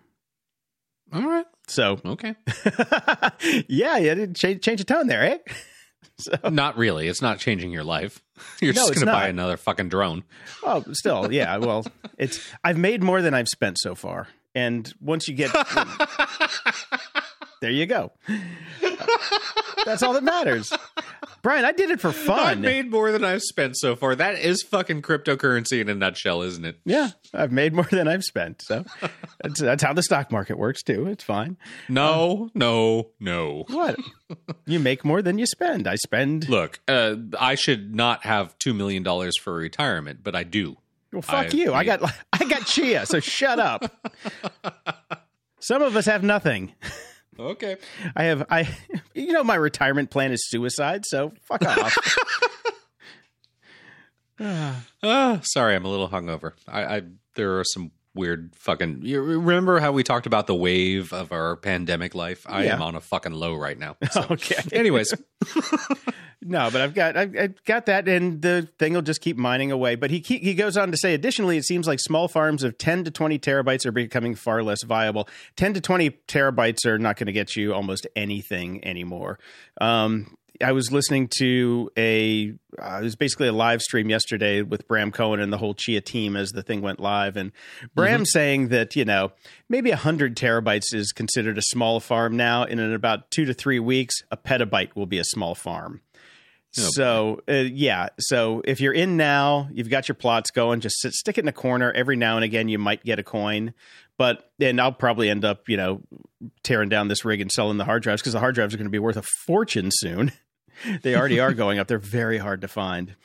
All 1.13 1.23
right. 1.27 1.45
So 1.67 1.99
Okay. 2.05 2.35
yeah, 3.67 3.97
yeah, 3.97 4.13
did 4.13 4.35
change 4.35 4.61
change 4.63 4.79
the 4.79 4.85
tone 4.85 5.07
there, 5.07 5.23
eh? 5.23 5.37
So 6.19 6.49
not 6.49 6.77
really. 6.77 7.07
It's 7.07 7.21
not 7.21 7.39
changing 7.39 7.71
your 7.71 7.83
life. 7.83 8.21
You're 8.61 8.73
No, 8.73 8.81
just 8.87 8.95
going 8.95 9.05
to 9.07 9.11
buy 9.11 9.27
another 9.27 9.57
fucking 9.57 9.89
drone. 9.89 10.23
oh, 10.63 10.83
still, 10.93 11.31
yeah. 11.31 11.57
Well, 11.57 11.85
it's 12.17 12.39
I've 12.63 12.77
made 12.77 13.03
more 13.03 13.21
than 13.21 13.33
I've 13.33 13.47
spent 13.47 13.77
so 13.79 13.93
far, 13.95 14.27
and 14.55 14.91
once 14.99 15.27
you 15.27 15.35
get 15.35 15.51
there, 17.61 17.71
you 17.71 17.85
go. 17.85 18.11
That's 19.85 20.03
all 20.03 20.13
that 20.13 20.23
matters. 20.23 20.71
Brian, 21.41 21.63
I 21.65 21.71
did 21.71 21.91
it 21.91 22.01
for 22.01 22.11
fun. 22.13 22.39
I've 22.39 22.59
made 22.59 22.91
more 22.91 23.11
than 23.11 23.23
I've 23.23 23.41
spent 23.41 23.77
so 23.77 23.95
far. 23.95 24.15
That 24.15 24.35
is 24.39 24.63
fucking 24.63 25.01
cryptocurrency 25.01 25.79
in 25.79 25.87
a 25.89 25.95
nutshell, 25.95 26.41
isn't 26.41 26.65
it? 26.65 26.77
Yeah, 26.85 27.11
I've 27.33 27.51
made 27.51 27.73
more 27.73 27.85
than 27.89 28.07
I've 28.07 28.23
spent. 28.23 28.61
So 28.63 28.83
that's, 29.41 29.59
that's 29.61 29.83
how 29.83 29.93
the 29.93 30.03
stock 30.03 30.31
market 30.31 30.57
works 30.57 30.83
too. 30.83 31.07
It's 31.07 31.23
fine. 31.23 31.57
No, 31.87 32.49
no, 32.53 33.09
no. 33.19 33.65
What? 33.69 33.97
you 34.65 34.79
make 34.79 35.05
more 35.05 35.21
than 35.21 35.37
you 35.37 35.45
spend. 35.45 35.87
I 35.87 35.95
spend. 35.95 36.49
Look, 36.49 36.79
uh, 36.87 37.15
I 37.39 37.55
should 37.55 37.95
not 37.95 38.25
have 38.25 38.57
two 38.59 38.73
million 38.73 39.03
dollars 39.03 39.37
for 39.37 39.53
retirement, 39.53 40.19
but 40.23 40.35
I 40.35 40.43
do. 40.43 40.77
Well, 41.13 41.21
fuck 41.21 41.53
I 41.53 41.57
you. 41.57 41.73
I 41.73 41.83
made- 41.83 41.99
got 42.01 42.13
I 42.33 42.45
got 42.45 42.65
chia. 42.65 43.05
So 43.05 43.19
shut 43.21 43.59
up. 43.59 44.05
Some 45.59 45.81
of 45.81 45.95
us 45.95 46.05
have 46.05 46.23
nothing. 46.23 46.73
Okay. 47.39 47.77
I 48.15 48.23
have 48.23 48.45
I. 48.49 48.67
You 49.13 49.33
know 49.33 49.43
my 49.43 49.55
retirement 49.55 50.11
plan 50.11 50.31
is 50.31 50.47
suicide. 50.47 51.03
So 51.05 51.33
fuck 51.47 51.65
off. 51.65 51.97
Ah, 55.03 55.41
sorry, 55.43 55.75
I'm 55.75 55.85
a 55.85 55.89
little 55.89 56.09
hungover. 56.09 56.53
I, 56.67 56.97
I 56.97 57.01
there 57.35 57.59
are 57.59 57.63
some 57.63 57.91
weird 58.17 58.53
fucking. 58.55 58.99
You 59.03 59.21
remember 59.21 59.79
how 59.79 59.91
we 59.91 60.03
talked 60.03 60.25
about 60.25 60.47
the 60.47 60.55
wave 60.55 61.13
of 61.13 61.31
our 61.31 61.55
pandemic 61.55 62.13
life? 62.15 62.45
I 62.49 62.65
Yeah. 62.65 62.73
am 62.75 62.81
on 62.81 62.95
a 62.95 63.01
fucking 63.01 63.31
low 63.33 63.55
right 63.55 63.77
now. 63.79 63.95
So, 64.11 64.25
okay. 64.31 64.55
anyways, 64.73 65.13
No, 66.41 66.69
but 66.71 66.81
I've 66.81 66.93
got 66.93 67.17
I've, 67.17 67.35
I've 67.37 67.63
got 67.65 67.87
that, 67.87 68.07
and 68.07 68.41
the 68.41 68.69
thing 68.79 68.93
will 68.93 69.01
just 69.01 69.21
keep 69.21 69.37
mining 69.37 69.71
away. 69.71 69.95
But 69.95 70.11
he 70.11 70.19
he 70.19 70.53
goes 70.53 70.77
on 70.77 70.91
to 70.91 70.97
say, 70.97 71.13
additionally, 71.13 71.57
it 71.57 71.65
seems 71.65 71.87
like 71.87 71.99
small 71.99 72.27
farms 72.27 72.63
of 72.63 72.77
ten 72.77 73.03
to 73.03 73.11
twenty 73.11 73.37
terabytes 73.39 73.85
are 73.85 73.91
becoming 73.91 74.35
far 74.35 74.61
less 74.63 74.83
viable. 74.83 75.27
Ten 75.57 75.73
to 75.73 75.81
twenty 75.81 76.11
terabytes 76.27 76.85
are 76.85 76.99
not 76.99 77.17
going 77.17 77.25
to 77.27 77.33
get 77.33 77.55
you 77.55 77.73
almost 77.73 78.05
anything 78.15 78.85
anymore. 78.85 79.39
Um, 79.81 80.37
I 80.61 80.71
was 80.71 80.91
listening 80.91 81.29
to 81.39 81.89
a 81.97 82.53
uh, 82.81 82.99
it 82.99 83.03
was 83.03 83.15
basically 83.15 83.47
a 83.47 83.53
live 83.53 83.81
stream 83.81 84.09
yesterday 84.09 84.61
with 84.61 84.87
Bram 84.87 85.11
Cohen 85.11 85.39
and 85.39 85.51
the 85.51 85.57
whole 85.57 85.73
Chia 85.73 86.01
team 86.01 86.35
as 86.35 86.51
the 86.51 86.63
thing 86.63 86.81
went 86.81 86.99
live, 86.99 87.37
and 87.37 87.51
Bram 87.95 88.25
saying 88.25 88.69
that 88.69 88.95
you 88.95 89.05
know 89.05 89.31
maybe 89.69 89.91
hundred 89.91 90.35
terabytes 90.35 90.93
is 90.93 91.11
considered 91.11 91.57
a 91.57 91.61
small 91.61 91.99
farm 91.99 92.35
now, 92.37 92.63
and 92.63 92.79
in 92.79 92.93
about 92.93 93.29
two 93.31 93.45
to 93.45 93.53
three 93.53 93.79
weeks, 93.79 94.15
a 94.31 94.37
petabyte 94.37 94.95
will 94.95 95.05
be 95.05 95.19
a 95.19 95.23
small 95.23 95.55
farm. 95.55 96.01
Oh, 96.79 96.89
so 96.91 97.41
uh, 97.49 97.53
yeah, 97.53 98.09
so 98.19 98.61
if 98.65 98.81
you're 98.81 98.93
in 98.93 99.17
now, 99.17 99.69
you've 99.71 99.89
got 99.89 100.07
your 100.07 100.15
plots 100.15 100.51
going. 100.51 100.79
Just 100.79 100.99
sit, 101.01 101.13
stick 101.13 101.37
it 101.37 101.41
in 101.45 101.47
a 101.47 101.53
corner. 101.53 101.91
Every 101.91 102.15
now 102.15 102.35
and 102.35 102.43
again, 102.43 102.69
you 102.69 102.77
might 102.77 103.03
get 103.03 103.19
a 103.19 103.23
coin, 103.23 103.73
but 104.17 104.51
and 104.59 104.79
I'll 104.79 104.91
probably 104.91 105.29
end 105.29 105.45
up, 105.45 105.69
you 105.69 105.77
know, 105.77 106.01
tearing 106.63 106.89
down 106.89 107.07
this 107.07 107.25
rig 107.25 107.41
and 107.41 107.51
selling 107.51 107.77
the 107.77 107.85
hard 107.85 108.03
drives 108.03 108.21
because 108.21 108.33
the 108.33 108.39
hard 108.39 108.55
drives 108.55 108.73
are 108.73 108.77
going 108.77 108.85
to 108.85 108.91
be 108.91 108.99
worth 108.99 109.17
a 109.17 109.23
fortune 109.45 109.89
soon. 109.91 110.31
they 111.01 111.15
already 111.15 111.39
are 111.39 111.53
going 111.53 111.79
up. 111.79 111.87
They're 111.87 111.97
very 111.97 112.37
hard 112.37 112.61
to 112.61 112.67
find. 112.67 113.15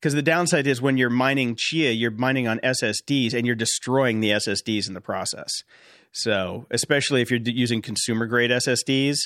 Because 0.00 0.14
the 0.14 0.22
downside 0.22 0.66
is 0.66 0.82
when 0.82 0.96
you're 0.96 1.10
mining 1.10 1.54
Chia, 1.56 1.92
you're 1.92 2.10
mining 2.10 2.48
on 2.48 2.58
SSDs 2.58 3.34
and 3.34 3.46
you're 3.46 3.54
destroying 3.54 4.20
the 4.20 4.30
SSDs 4.30 4.88
in 4.88 4.94
the 4.94 5.00
process. 5.00 5.50
So, 6.10 6.66
especially 6.70 7.22
if 7.22 7.30
you're 7.30 7.40
using 7.40 7.80
consumer 7.80 8.26
grade 8.26 8.50
SSDs, 8.50 9.16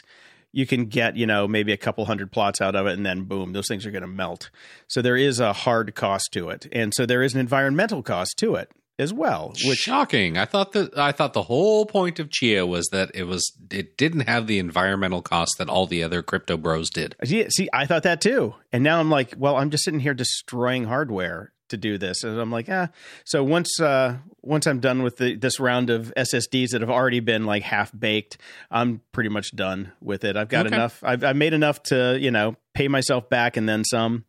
you 0.52 0.66
can 0.66 0.86
get, 0.86 1.16
you 1.16 1.26
know, 1.26 1.48
maybe 1.48 1.72
a 1.72 1.76
couple 1.76 2.04
hundred 2.04 2.30
plots 2.30 2.60
out 2.60 2.76
of 2.76 2.86
it 2.86 2.92
and 2.92 3.04
then 3.04 3.24
boom, 3.24 3.52
those 3.52 3.66
things 3.68 3.84
are 3.86 3.90
going 3.90 4.02
to 4.02 4.08
melt. 4.08 4.50
So 4.88 5.02
there 5.02 5.16
is 5.16 5.40
a 5.40 5.52
hard 5.52 5.94
cost 5.94 6.28
to 6.32 6.50
it. 6.50 6.66
And 6.72 6.92
so 6.94 7.06
there 7.06 7.22
is 7.22 7.34
an 7.34 7.40
environmental 7.40 8.02
cost 8.02 8.36
to 8.38 8.54
it 8.54 8.70
as 8.98 9.12
well, 9.12 9.52
which 9.64 9.78
Shocking! 9.78 10.38
I 10.38 10.44
thought 10.46 10.72
that 10.72 10.96
I 10.96 11.12
thought 11.12 11.32
the 11.34 11.42
whole 11.42 11.84
point 11.86 12.18
of 12.18 12.30
Chia 12.30 12.64
was 12.66 12.86
that 12.92 13.10
it 13.14 13.24
was 13.24 13.52
it 13.70 13.96
didn't 13.96 14.22
have 14.28 14.46
the 14.46 14.58
environmental 14.58 15.20
cost 15.22 15.56
that 15.58 15.68
all 15.68 15.86
the 15.86 16.02
other 16.02 16.22
crypto 16.22 16.56
bros 16.56 16.88
did. 16.90 17.14
See, 17.24 17.48
see, 17.50 17.68
I 17.72 17.86
thought 17.86 18.04
that 18.04 18.20
too. 18.20 18.54
And 18.72 18.82
now 18.82 18.98
I'm 19.00 19.10
like, 19.10 19.34
well, 19.36 19.56
I'm 19.56 19.70
just 19.70 19.84
sitting 19.84 20.00
here 20.00 20.14
destroying 20.14 20.84
hardware 20.84 21.52
to 21.68 21.76
do 21.76 21.98
this. 21.98 22.22
And 22.22 22.38
I'm 22.40 22.50
like, 22.52 22.68
ah. 22.70 22.88
So 23.24 23.42
once 23.44 23.80
uh 23.80 24.16
once 24.42 24.66
I'm 24.66 24.80
done 24.80 25.02
with 25.02 25.16
the, 25.18 25.34
this 25.36 25.58
round 25.60 25.90
of 25.90 26.12
SSDs 26.16 26.68
that 26.70 26.80
have 26.80 26.88
already 26.90 27.20
been 27.20 27.44
like 27.44 27.64
half 27.64 27.90
baked, 27.98 28.38
I'm 28.70 29.00
pretty 29.12 29.28
much 29.30 29.50
done 29.54 29.92
with 30.00 30.24
it. 30.24 30.36
I've 30.36 30.48
got 30.48 30.66
Okay. 30.66 30.76
enough. 30.76 31.02
I've, 31.04 31.24
I've 31.24 31.36
made 31.36 31.52
enough 31.52 31.82
to 31.84 32.16
you 32.20 32.30
know 32.30 32.56
pay 32.72 32.88
myself 32.88 33.28
back 33.28 33.56
and 33.56 33.68
then 33.68 33.84
some. 33.84 34.24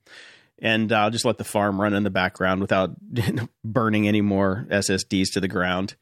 And 0.60 0.92
I'll 0.92 1.12
just 1.12 1.26
let 1.26 1.38
the 1.38 1.44
farm 1.44 1.80
run 1.80 1.94
in 1.94 2.04
the 2.04 2.10
background 2.10 2.62
without 2.62 2.92
burning 3.64 4.08
any 4.08 4.22
more 4.22 4.66
SSDs 4.70 5.34
to 5.34 5.40
the 5.40 5.48
ground. 5.48 5.96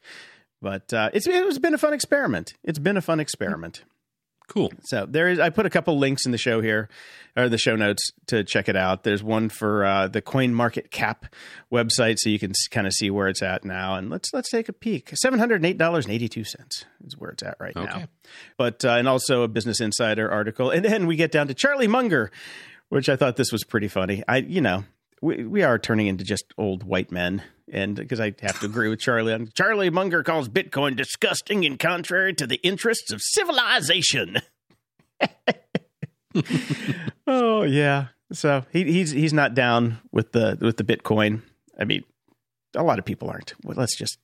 But 0.62 0.92
uh, 0.92 1.10
it's 1.12 1.26
it's 1.26 1.58
been 1.58 1.74
a 1.74 1.78
fun 1.78 1.92
experiment. 1.92 2.54
It's 2.64 2.78
been 2.78 2.96
a 2.96 3.02
fun 3.02 3.20
experiment. 3.20 3.84
Cool. 4.48 4.72
So 4.84 5.06
there 5.06 5.28
is. 5.28 5.40
I 5.40 5.50
put 5.50 5.66
a 5.66 5.70
couple 5.70 5.98
links 5.98 6.24
in 6.24 6.30
the 6.30 6.38
show 6.38 6.60
here, 6.60 6.88
or 7.36 7.48
the 7.48 7.58
show 7.58 7.74
notes 7.74 8.12
to 8.28 8.44
check 8.44 8.68
it 8.68 8.76
out. 8.76 9.02
There's 9.02 9.22
one 9.22 9.48
for 9.48 9.84
uh, 9.84 10.06
the 10.08 10.22
Coin 10.22 10.54
Market 10.54 10.92
Cap 10.92 11.34
website, 11.72 12.18
so 12.18 12.30
you 12.30 12.38
can 12.38 12.52
kind 12.70 12.86
of 12.86 12.92
see 12.92 13.10
where 13.10 13.26
it's 13.26 13.42
at 13.42 13.64
now. 13.64 13.96
And 13.96 14.08
let's 14.08 14.32
let's 14.32 14.48
take 14.48 14.68
a 14.68 14.72
peek. 14.72 15.10
Seven 15.14 15.40
hundred 15.40 15.64
eight 15.64 15.78
dollars 15.78 16.04
and 16.04 16.14
eighty 16.14 16.28
two 16.28 16.44
cents 16.44 16.84
is 17.04 17.18
where 17.18 17.30
it's 17.30 17.42
at 17.42 17.56
right 17.58 17.74
now. 17.74 18.04
But 18.56 18.84
uh, 18.84 18.90
and 18.90 19.08
also 19.08 19.42
a 19.42 19.48
Business 19.48 19.80
Insider 19.80 20.30
article, 20.30 20.70
and 20.70 20.84
then 20.84 21.08
we 21.08 21.16
get 21.16 21.32
down 21.32 21.48
to 21.48 21.54
Charlie 21.54 21.88
Munger, 21.88 22.30
which 22.88 23.08
I 23.08 23.16
thought 23.16 23.36
this 23.36 23.52
was 23.52 23.64
pretty 23.64 23.88
funny. 23.88 24.22
I 24.28 24.38
you 24.38 24.60
know 24.60 24.84
we 25.22 25.44
we 25.44 25.62
are 25.62 25.78
turning 25.78 26.06
into 26.06 26.24
just 26.24 26.52
old 26.58 26.84
white 26.84 27.10
men. 27.10 27.42
And 27.72 27.96
because 27.96 28.20
I 28.20 28.32
have 28.42 28.60
to 28.60 28.66
agree 28.66 28.88
with 28.88 29.00
Charlie 29.00 29.32
on 29.32 29.48
Charlie 29.52 29.90
Munger 29.90 30.22
calls 30.22 30.48
Bitcoin 30.48 30.94
disgusting 30.94 31.64
and 31.64 31.78
contrary 31.78 32.32
to 32.34 32.46
the 32.46 32.60
interests 32.62 33.12
of 33.12 33.20
civilization. 33.20 34.38
oh 37.26 37.64
yeah. 37.64 38.08
So 38.32 38.64
he, 38.72 38.84
he's 38.84 39.10
he's 39.10 39.32
not 39.32 39.54
down 39.54 39.98
with 40.12 40.32
the 40.32 40.56
with 40.60 40.76
the 40.76 40.84
Bitcoin. 40.84 41.42
I 41.78 41.84
mean, 41.84 42.04
a 42.74 42.84
lot 42.84 42.98
of 42.98 43.04
people 43.04 43.28
aren't. 43.28 43.54
Well, 43.64 43.76
let's 43.76 43.96
just 43.96 44.18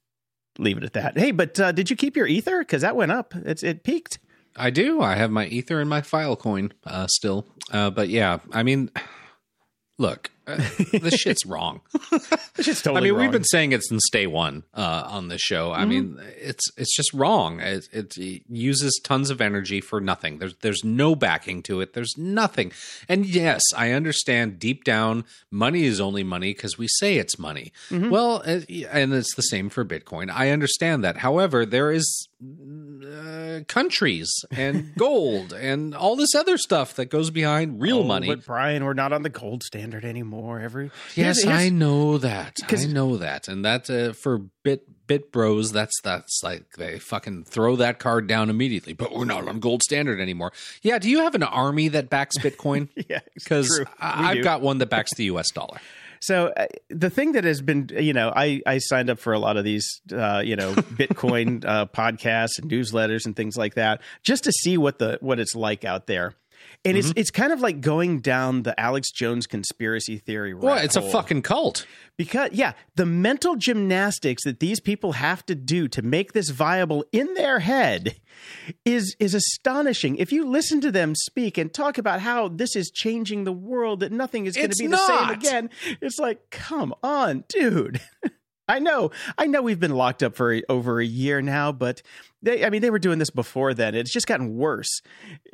leave 0.58 0.76
it 0.76 0.84
at 0.84 0.92
that. 0.92 1.18
Hey, 1.18 1.32
but 1.32 1.58
uh, 1.58 1.72
did 1.72 1.90
you 1.90 1.96
keep 1.96 2.16
your 2.16 2.26
ether? 2.26 2.60
Because 2.60 2.82
that 2.82 2.96
went 2.96 3.12
up. 3.12 3.34
It's 3.34 3.62
it 3.62 3.82
peaked. 3.82 4.18
I 4.56 4.70
do. 4.70 5.00
I 5.00 5.14
have 5.14 5.30
my 5.30 5.46
Ether 5.46 5.80
and 5.80 5.88
my 5.88 6.00
Filecoin 6.00 6.72
uh, 6.86 7.06
still. 7.08 7.46
Uh, 7.70 7.90
but 7.90 8.08
yeah, 8.08 8.38
I 8.52 8.62
mean, 8.62 8.90
look, 9.98 10.30
uh, 10.46 10.56
this 10.92 11.14
shit's 11.20 11.46
wrong. 11.46 11.80
It's 12.12 12.66
just 12.66 12.86
I 12.86 13.00
mean, 13.00 13.12
wrong. 13.12 13.22
we've 13.22 13.30
been 13.30 13.44
saying 13.44 13.72
it 13.72 13.84
since 13.84 14.02
day 14.10 14.26
one 14.26 14.64
uh, 14.74 15.04
on 15.06 15.28
this 15.28 15.40
show. 15.40 15.72
I 15.72 15.84
mean, 15.84 16.20
it's 16.36 16.64
it's 16.76 16.94
just 16.94 17.12
wrong. 17.14 17.60
It, 17.60 17.88
it, 17.92 18.16
it 18.16 18.42
uses 18.48 19.00
tons 19.04 19.30
of 19.30 19.40
energy 19.40 19.80
for 19.80 20.00
nothing. 20.00 20.38
There's 20.38 20.56
there's 20.56 20.84
no 20.84 21.14
backing 21.14 21.62
to 21.64 21.80
it. 21.80 21.94
There's 21.94 22.18
nothing. 22.18 22.72
And 23.08 23.24
yes, 23.24 23.62
I 23.76 23.92
understand 23.92 24.58
deep 24.58 24.84
down, 24.84 25.24
money 25.50 25.84
is 25.84 26.00
only 26.00 26.24
money 26.24 26.52
because 26.52 26.76
we 26.76 26.88
say 26.88 27.16
it's 27.16 27.38
money. 27.38 27.72
Well, 27.90 28.42
uh, 28.44 28.60
and 28.90 29.14
it's 29.14 29.34
the 29.34 29.42
same 29.42 29.70
for 29.70 29.84
Bitcoin. 29.84 30.30
I 30.30 30.50
understand 30.50 31.04
that. 31.04 31.18
However, 31.18 31.64
there 31.64 31.92
is 31.92 32.28
uh, 32.42 33.60
countries 33.68 34.30
and 34.50 34.94
gold 34.98 35.52
and 35.52 35.94
all 35.94 36.16
this 36.16 36.34
other 36.34 36.56
stuff 36.58 36.94
that 36.94 37.06
goes 37.06 37.30
behind 37.30 37.80
real 37.80 38.00
Oh, 38.00 38.04
money. 38.04 38.26
But 38.26 38.44
Brian, 38.44 38.84
we're 38.84 38.94
not 38.94 39.12
on 39.12 39.22
the 39.22 39.28
gold 39.30 39.62
standard 39.62 40.04
anymore. 40.04 40.60
Every 40.60 40.90
Yes, 41.14 41.42
here's- 41.42 41.42
here's- 41.44 41.60
I 41.60 41.68
know 41.68 42.18
that. 42.18 42.58
I 42.68 42.84
know 42.86 43.16
that, 43.16 43.48
and 43.48 43.64
that 43.64 43.88
uh, 43.90 44.12
for 44.12 44.38
bit 44.62 44.86
bit 45.06 45.30
bros, 45.32 45.72
that's 45.72 46.00
that's 46.02 46.40
like 46.42 46.64
they 46.78 46.98
fucking 46.98 47.44
throw 47.44 47.76
that 47.76 47.98
card 47.98 48.26
down 48.26 48.48
immediately. 48.50 48.92
But 48.92 49.12
we're 49.12 49.24
not 49.24 49.46
on 49.48 49.60
gold 49.60 49.82
standard 49.82 50.20
anymore. 50.20 50.52
Yeah, 50.82 50.98
do 50.98 51.10
you 51.10 51.20
have 51.20 51.34
an 51.34 51.42
army 51.42 51.88
that 51.88 52.08
backs 52.10 52.38
Bitcoin? 52.38 52.88
Yeah, 53.08 53.20
Because 53.34 53.84
I've 54.00 54.36
do. 54.36 54.42
got 54.42 54.62
one 54.62 54.78
that 54.78 54.88
backs 54.90 55.14
the 55.16 55.24
U.S. 55.24 55.50
dollar. 55.52 55.78
So 56.22 56.52
uh, 56.56 56.66
the 56.88 57.10
thing 57.10 57.32
that 57.32 57.42
has 57.42 57.60
been, 57.60 57.90
you 57.98 58.12
know, 58.12 58.32
I 58.34 58.62
I 58.64 58.78
signed 58.78 59.10
up 59.10 59.18
for 59.18 59.32
a 59.32 59.40
lot 59.40 59.56
of 59.56 59.64
these, 59.64 60.00
uh, 60.12 60.40
you 60.44 60.54
know, 60.54 60.72
Bitcoin 60.74 61.64
uh, 61.64 61.86
podcasts 61.86 62.60
and 62.60 62.70
newsletters 62.70 63.26
and 63.26 63.34
things 63.34 63.56
like 63.56 63.74
that, 63.74 64.00
just 64.22 64.44
to 64.44 64.52
see 64.52 64.78
what 64.78 65.00
the 65.00 65.18
what 65.20 65.40
it's 65.40 65.56
like 65.56 65.84
out 65.84 66.06
there. 66.06 66.34
And 66.84 66.96
Mm-hmm. 66.96 67.10
it's 67.10 67.12
it's 67.16 67.30
kind 67.30 67.52
of 67.52 67.60
like 67.60 67.80
going 67.80 68.18
down 68.20 68.62
the 68.64 68.78
Alex 68.80 69.12
Jones 69.12 69.46
conspiracy 69.46 70.18
theory. 70.18 70.52
Well, 70.52 70.78
it's 70.78 70.96
a 70.96 71.02
fucking 71.02 71.42
cult. 71.42 71.86
because 72.18 72.50
yeah, 72.52 72.72
the 72.96 73.06
mental 73.06 73.54
gymnastics 73.54 74.42
that 74.44 74.58
these 74.58 74.80
people 74.80 75.12
have 75.12 75.46
to 75.46 75.54
do 75.54 75.86
to 75.88 76.02
make 76.02 76.32
this 76.32 76.50
viable 76.50 77.04
in 77.12 77.34
their 77.34 77.60
head 77.60 78.16
is 78.84 79.14
is 79.20 79.32
astonishing. 79.32 80.16
If 80.16 80.32
you 80.32 80.44
listen 80.44 80.80
to 80.80 80.90
them 80.90 81.14
speak 81.14 81.56
and 81.56 81.72
talk 81.72 81.98
about 81.98 82.18
how 82.20 82.48
this 82.48 82.74
is 82.74 82.90
changing 82.90 83.44
the 83.44 83.52
world, 83.52 84.00
that 84.00 84.10
nothing 84.10 84.46
is 84.46 84.56
going 84.56 84.70
to 84.70 84.76
be 84.76 84.88
the 84.88 84.96
same 84.96 85.30
again, 85.30 85.70
it's 86.00 86.18
like, 86.18 86.50
come 86.50 86.92
on, 87.02 87.44
dude. 87.48 88.00
I 88.68 88.78
know, 88.78 89.10
I 89.36 89.46
know, 89.46 89.60
we've 89.60 89.80
been 89.80 89.90
locked 89.94 90.22
up 90.22 90.36
for 90.36 90.60
over 90.68 91.00
a 91.00 91.04
year 91.04 91.42
now, 91.42 91.72
but 91.72 92.00
they, 92.42 92.64
I 92.64 92.70
mean, 92.70 92.80
they 92.80 92.90
were 92.90 92.98
doing 93.00 93.18
this 93.18 93.28
before 93.30 93.74
then. 93.74 93.94
It's 93.94 94.12
just 94.12 94.26
gotten 94.26 94.56
worse. 94.56 94.88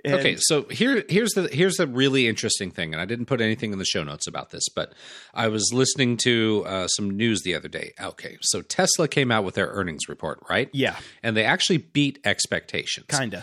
And- 0.05 0.15
Okay, 0.15 0.37
so 0.38 0.65
here 0.71 1.05
here's 1.09 1.33
the 1.33 1.49
here's 1.49 1.77
the 1.77 1.87
really 1.87 2.29
interesting 2.29 2.71
thing, 2.71 2.93
and 2.93 3.00
I 3.00 3.07
didn't 3.07 3.27
put 3.27 3.41
anything 3.41 3.73
in 3.73 3.79
the 3.79 3.85
show 3.85 4.05
notes 4.05 4.27
about 4.27 4.50
this, 4.50 4.69
but 4.75 4.93
I 5.35 5.49
was 5.49 5.71
listening 5.73 6.17
to 6.19 6.65
uh, 6.67 6.87
some 6.88 7.11
news 7.11 7.43
the 7.43 7.55
other 7.55 7.69
day. 7.69 7.93
Okay, 8.00 8.37
so 8.43 8.61
Tesla 8.62 9.09
came 9.09 9.31
out 9.31 9.45
with 9.45 9.55
their 9.55 9.69
earnings 9.69 10.09
report, 10.09 10.41
right? 10.49 10.69
yeah, 10.73 10.97
and 11.23 11.37
they 11.37 11.45
actually 11.45 11.79
beat 11.79 12.19
expectations. 12.25 13.07
kinda. 13.09 13.43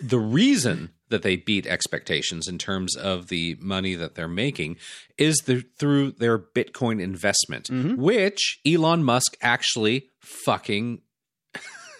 the 0.00 0.18
reason 0.18 0.90
that 1.08 1.22
they 1.22 1.36
beat 1.36 1.66
expectations 1.66 2.48
in 2.48 2.58
terms 2.58 2.96
of 2.96 3.28
the 3.28 3.56
money 3.60 3.94
that 3.94 4.14
they're 4.14 4.26
making 4.28 4.76
is 5.16 5.36
the, 5.46 5.64
through 5.78 6.10
their 6.12 6.38
Bitcoin 6.38 7.00
investment, 7.00 7.68
mm-hmm. 7.68 8.00
which 8.00 8.58
Elon 8.66 9.04
Musk 9.04 9.36
actually 9.40 10.08
fucking 10.20 11.00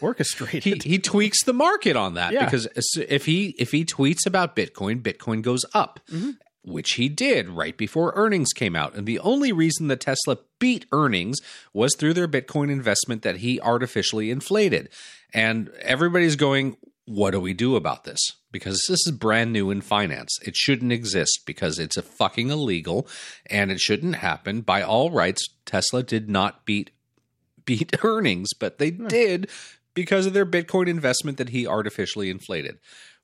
Orchestrated. 0.00 0.82
he, 0.82 0.90
he 0.90 0.98
tweaks 0.98 1.42
the 1.44 1.54
market 1.54 1.96
on 1.96 2.14
that 2.14 2.32
Yeah. 2.32 2.44
because 2.44 2.68
if 3.08 3.24
he 3.24 3.54
if 3.58 3.72
he 3.72 3.84
tweets 3.84 4.26
about 4.26 4.54
Bitcoin, 4.54 5.00
Bitcoin 5.00 5.42
goes 5.42 5.64
up. 5.72 6.00
Mm-hmm. 6.12 6.30
Which 6.68 6.94
he 6.94 7.08
did 7.08 7.48
right 7.48 7.76
before 7.76 8.12
earnings 8.16 8.52
came 8.52 8.74
out. 8.74 8.96
And 8.96 9.06
the 9.06 9.20
only 9.20 9.52
reason 9.52 9.86
that 9.86 10.00
Tesla 10.00 10.38
beat 10.58 10.84
earnings 10.90 11.38
was 11.72 11.94
through 11.96 12.14
their 12.14 12.26
Bitcoin 12.26 12.72
investment 12.72 13.22
that 13.22 13.36
he 13.36 13.60
artificially 13.60 14.32
inflated. 14.32 14.88
And 15.32 15.68
everybody's 15.80 16.34
going, 16.34 16.76
what 17.06 17.30
do 17.30 17.40
we 17.40 17.54
do 17.54 17.76
about 17.76 18.04
this? 18.04 18.20
Because 18.52 18.84
this 18.88 19.06
is 19.06 19.12
brand 19.12 19.52
new 19.52 19.70
in 19.70 19.80
finance. 19.80 20.38
It 20.44 20.56
shouldn't 20.56 20.92
exist 20.92 21.40
because 21.46 21.78
it's 21.78 21.96
a 21.96 22.02
fucking 22.02 22.50
illegal 22.50 23.08
and 23.48 23.70
it 23.70 23.80
shouldn't 23.80 24.16
happen. 24.16 24.60
By 24.60 24.82
all 24.82 25.10
rights, 25.10 25.48
Tesla 25.64 26.02
did 26.02 26.28
not 26.28 26.64
beat 26.66 26.90
beat 27.64 27.96
earnings, 28.04 28.50
but 28.52 28.78
they 28.78 28.90
hmm. 28.90 29.08
did 29.08 29.50
because 29.94 30.26
of 30.26 30.34
their 30.34 30.46
Bitcoin 30.46 30.88
investment 30.88 31.38
that 31.38 31.48
he 31.48 31.66
artificially 31.66 32.30
inflated. 32.30 32.78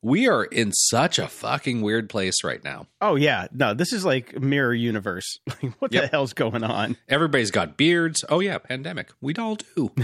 We 0.04 0.26
are 0.26 0.42
in 0.42 0.72
such 0.72 1.20
a 1.20 1.28
fucking 1.28 1.80
weird 1.80 2.08
place 2.08 2.42
right 2.42 2.62
now. 2.64 2.88
Oh 3.00 3.14
yeah, 3.14 3.46
no, 3.52 3.72
this 3.72 3.92
is 3.92 4.04
like 4.04 4.40
mirror 4.40 4.74
universe. 4.74 5.38
What 5.78 5.92
the 5.92 6.08
hell's 6.08 6.32
going 6.32 6.64
on? 6.64 6.96
Everybody's 7.08 7.52
got 7.52 7.76
beards. 7.76 8.24
Oh 8.28 8.40
yeah, 8.40 8.58
pandemic. 8.58 9.12
We 9.20 9.34
all 9.36 9.56
do. 9.76 9.92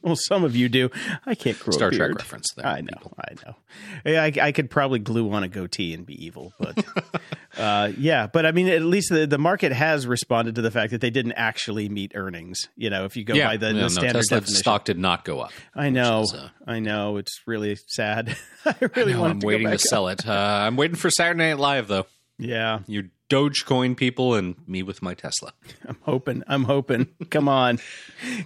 Well, 0.10 0.16
some 0.16 0.44
of 0.44 0.56
you 0.56 0.68
do. 0.70 0.90
I 1.26 1.34
can't 1.34 1.58
grow 1.58 1.72
Star 1.72 1.90
Trek 1.90 2.14
reference 2.14 2.48
there. 2.56 2.66
I 2.66 2.80
know, 2.80 3.12
I 3.18 3.34
know. 3.44 4.18
I, 4.18 4.32
I 4.40 4.52
could 4.52 4.70
probably 4.70 4.98
glue 4.98 5.30
on 5.30 5.42
a 5.42 5.48
goatee 5.48 5.92
and 5.92 6.06
be 6.06 6.24
evil, 6.24 6.54
but 6.58 6.84
uh, 7.58 7.92
yeah. 7.98 8.26
But 8.26 8.46
I 8.46 8.52
mean, 8.52 8.68
at 8.68 8.80
least 8.80 9.10
the, 9.10 9.26
the 9.26 9.38
market 9.38 9.72
has 9.72 10.06
responded 10.06 10.54
to 10.54 10.62
the 10.62 10.70
fact 10.70 10.92
that 10.92 11.02
they 11.02 11.10
didn't 11.10 11.32
actually 11.32 11.90
meet 11.90 12.12
earnings. 12.14 12.68
You 12.76 12.88
know, 12.88 13.04
if 13.04 13.14
you 13.14 13.24
go 13.24 13.34
yeah, 13.34 13.48
by 13.48 13.56
the, 13.58 13.72
no, 13.72 13.74
the 13.74 13.82
no, 13.82 13.88
standard 13.88 14.14
Tesla 14.14 14.38
definition. 14.38 14.56
stock 14.56 14.84
did 14.86 14.98
not 14.98 15.24
go 15.24 15.40
up. 15.40 15.52
I 15.74 15.90
know, 15.90 16.22
is, 16.22 16.32
uh, 16.32 16.48
I 16.66 16.80
know. 16.80 17.18
It's 17.18 17.42
really 17.46 17.76
sad. 17.86 18.36
I 18.64 18.74
really 18.96 19.14
want 19.14 19.32
I'm 19.32 19.40
to 19.40 19.46
waiting 19.46 19.66
go 19.66 19.72
to 19.72 19.78
sell 19.78 20.08
it. 20.08 20.26
Uh, 20.26 20.32
I'm 20.32 20.76
waiting 20.76 20.96
for 20.96 21.10
Saturday 21.10 21.50
Night 21.50 21.58
Live 21.58 21.88
though. 21.88 22.06
Yeah, 22.38 22.80
You're 22.86 23.10
Dogecoin 23.30 23.96
people 23.96 24.34
and 24.34 24.56
me 24.68 24.82
with 24.82 25.00
my 25.02 25.14
Tesla. 25.14 25.52
I'm 25.88 25.96
hoping. 26.02 26.42
I'm 26.46 26.64
hoping. 26.64 27.08
Come 27.30 27.48
on, 27.48 27.78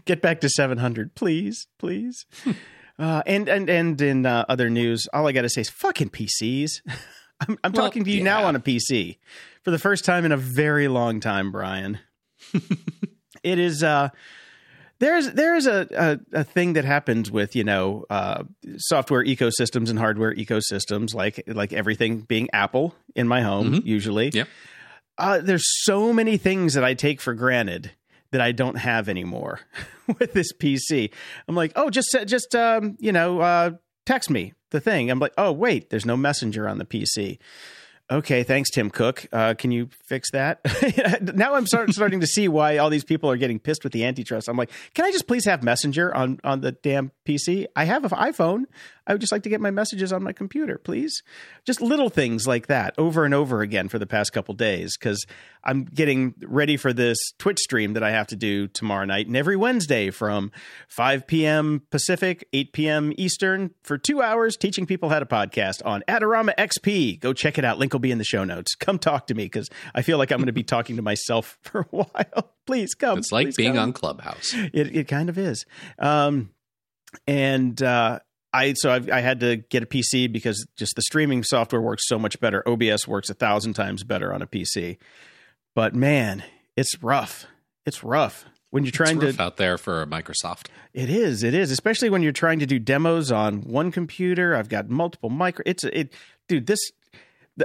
get 0.05 0.23
back 0.23 0.41
to 0.43 0.49
700, 0.49 1.15
please, 1.15 1.67
please. 1.79 2.27
Uh, 2.97 3.25
and 3.27 3.49
and 3.49 3.69
and 3.69 4.01
in 4.01 4.25
uh, 4.25 4.45
other 4.49 4.71
news, 4.71 5.09
all 5.13 5.27
I 5.27 5.33
got 5.33 5.43
to 5.43 5.49
say 5.49 5.63
is 5.63 5.69
fucking 5.69 6.11
PCs. 6.11 6.75
I'm, 7.41 7.59
I'm 7.65 7.73
Well, 7.73 7.83
talking 7.87 8.05
to 8.05 8.11
you 8.13 8.23
now 8.23 8.45
on 8.45 8.55
a 8.55 8.61
PC 8.61 9.19
for 9.65 9.73
the 9.73 9.81
first 9.81 10.05
time 10.05 10.25
in 10.25 10.31
a 10.31 10.37
very 10.37 10.87
long 10.87 11.19
time, 11.19 11.51
Brian. 11.51 11.99
it 13.43 13.59
is. 13.59 13.83
Uh, 13.83 14.11
there's 15.01 15.33
there's 15.33 15.67
a, 15.67 15.89
a 16.33 16.41
a 16.43 16.45
thing 16.45 16.75
that 16.75 16.85
happens 16.85 17.33
with 17.33 17.57
you 17.57 17.65
know 17.65 18.05
uh, 18.11 18.45
software 18.77 19.25
ecosystems 19.25 19.91
and 19.91 19.99
hardware 19.99 20.33
ecosystems, 20.33 21.17
like 21.17 21.43
like 21.49 21.73
everything 21.73 22.21
being 22.21 22.49
Apple 22.53 22.95
in 23.17 23.27
my 23.27 23.41
home 23.43 23.83
usually. 23.85 24.31
Yep. 24.33 24.47
Uh, 25.17 25.41
there's 25.41 25.65
so 25.85 26.13
many 26.13 26.37
things 26.37 26.75
that 26.75 26.85
I 26.85 26.95
take 26.95 27.21
for 27.21 27.35
granted 27.35 27.93
that 28.33 28.41
I 28.41 28.53
don't 28.53 28.77
have 28.77 29.09
anymore 29.09 29.61
with 30.19 30.33
this 30.33 30.53
PC. 30.53 31.13
I'm 31.47 31.55
like, 31.55 31.73
oh, 31.77 31.91
just 31.91 32.17
just 32.27 32.55
um, 32.55 32.97
you 32.99 33.13
know, 33.13 33.41
uh, 33.41 33.71
text 34.07 34.31
me 34.31 34.55
the 34.71 34.81
thing. 34.81 35.11
I'm 35.11 35.21
like, 35.21 35.35
oh, 35.39 35.53
wait, 35.53 35.91
there's 35.91 36.07
no 36.07 36.17
messenger 36.17 36.69
on 36.69 36.79
the 36.79 36.85
PC. 36.85 37.39
Okay, 38.11 38.43
thanks, 38.43 38.71
Tim 38.71 38.91
Cook. 38.91 39.27
Uh, 39.33 39.55
can 39.55 39.71
you 39.71 39.89
fix 40.05 40.31
that? 40.33 40.61
now 41.35 41.55
I'm 41.55 41.67
start, 41.67 41.91
starting 41.95 42.21
to 42.21 42.27
see 42.27 42.49
why 42.49 42.77
all 42.77 42.91
these 42.91 43.05
people 43.05 43.31
are 43.31 43.39
getting 43.39 43.59
pissed 43.59 43.83
with 43.83 43.95
the 43.95 44.05
antitrust. 44.05 44.47
I'm 44.47 44.59
like, 44.59 44.71
can 44.93 45.07
I 45.07 45.11
just 45.11 45.27
please 45.27 45.47
have 45.47 45.63
Messenger 45.63 46.15
on 46.15 46.39
on 46.45 46.61
the 46.61 46.73
damn 46.73 47.13
PC? 47.27 47.65
I 47.75 47.85
have 47.85 48.05
an 48.05 48.11
iPhone. 48.11 48.65
I 49.07 49.13
would 49.13 49.21
just 49.21 49.33
like 49.33 49.43
to 49.43 49.49
get 49.49 49.61
my 49.61 49.71
messages 49.71 50.13
on 50.13 50.23
my 50.23 50.33
computer, 50.33 50.79
please. 50.79 51.23
Just 51.65 51.81
little 51.81 52.09
things 52.09 52.47
like 52.47 52.69
that 52.69 52.95
over 52.97 53.25
and 53.25 53.35
over 53.35 53.61
again 53.61 53.89
for 53.89 53.99
the 53.99 54.07
past 54.07 54.33
couple 54.33 54.55
days 54.55 54.97
because 54.97 55.25
I'm 55.63 55.85
getting 55.85 56.35
ready 56.43 56.77
for 56.77 56.93
this 56.93 57.19
Twitch 57.39 57.59
stream 57.59 57.95
that 57.95 58.03
I 58.03 58.11
have 58.11 58.27
to 58.29 58.37
do 58.37 58.69
tomorrow 58.69 59.05
night 59.05 59.27
and 59.27 59.37
every 59.37 59.57
Wednesday 59.57 60.11
from 60.11 60.53
5 60.89 61.27
p.m. 61.27 61.83
Pacific, 61.91 62.49
8 62.53 62.73
p.m. 62.73 63.13
Eastern 63.17 63.71
for 63.83 63.99
two 63.99 64.23
hours 64.23 64.57
teaching 64.57 64.87
people 64.87 65.09
how 65.09 65.19
to 65.19 65.27
podcast 65.27 65.85
on 65.85 66.03
Adorama 66.09 66.55
XP. 66.57 67.21
Go 67.21 67.33
check 67.33 67.59
it 67.59 67.65
out. 67.65 67.79
Link 67.79 67.93
will 67.93 68.01
be 68.01 68.11
in 68.13 68.19
the 68.19 68.25
show 68.25 68.45
notes. 68.45 68.75
Come 68.75 68.99
talk 68.99 69.27
to 69.29 69.35
me 69.35 69.45
because 69.45 69.69
I 69.95 70.03
feel 70.03 70.19
like 70.19 70.31
I'm 70.31 70.39
going 70.39 70.47
to 70.47 70.53
be 70.53 70.63
talking 70.75 70.97
to 70.97 71.03
myself 71.03 71.59
for 71.63 71.81
a 71.81 71.97
while. 71.97 72.53
Please 72.67 72.95
come. 72.95 73.19
It's 73.19 73.33
like 73.33 73.55
being 73.55 73.75
come. 73.75 73.83
on 73.83 73.93
Clubhouse. 73.93 74.55
It 74.55 74.97
it 74.97 75.09
kind 75.09 75.29
of 75.29 75.37
is. 75.37 75.67
Um, 75.99 76.51
and 77.27 77.81
uh, 77.83 78.21
I 78.55 78.73
so 78.75 78.91
I've, 78.91 79.11
I 79.11 79.21
had 79.21 79.41
to 79.41 79.57
get 79.57 79.83
a 79.83 79.87
PC 79.87 80.33
because 80.33 80.67
just 80.77 80.95
the 80.95 81.03
streaming 81.03 81.43
software 81.43 81.83
works 81.83 82.07
so 82.07 82.19
much 82.19 82.39
better. 82.41 82.67
OBS 82.67 83.09
works 83.09 83.29
a 83.29 83.35
thousand 83.35 83.75
times 83.75 84.05
better 84.05 84.33
on 84.33 84.43
a 84.43 84.47
PC. 84.47 84.99
But 85.75 85.95
man, 85.95 86.45
it's 86.77 87.03
rough. 87.03 87.47
It's 87.85 88.05
rough 88.05 88.45
when 88.71 88.85
you're 88.85 88.93
trying 88.93 89.19
to. 89.21 89.35
out 89.43 89.57
there 89.57 89.77
for 89.77 90.07
Microsoft. 90.07 90.69
It 90.93 91.11
is. 91.11 91.43
It 91.43 91.53
is. 91.53 91.73
Especially 91.73 92.11
when 92.11 92.23
you're 92.23 92.33
trying 92.33 92.61
to 92.61 92.67
do 92.67 92.79
demos 92.79 93.33
on 93.33 93.63
one 93.63 93.91
computer. 93.91 94.55
I've 94.55 94.69
got 94.69 94.89
multiple 94.89 95.31
micro. 95.31 95.65
It's 95.67 95.83
it, 95.85 96.13
dude. 96.49 96.67
This 96.67 96.79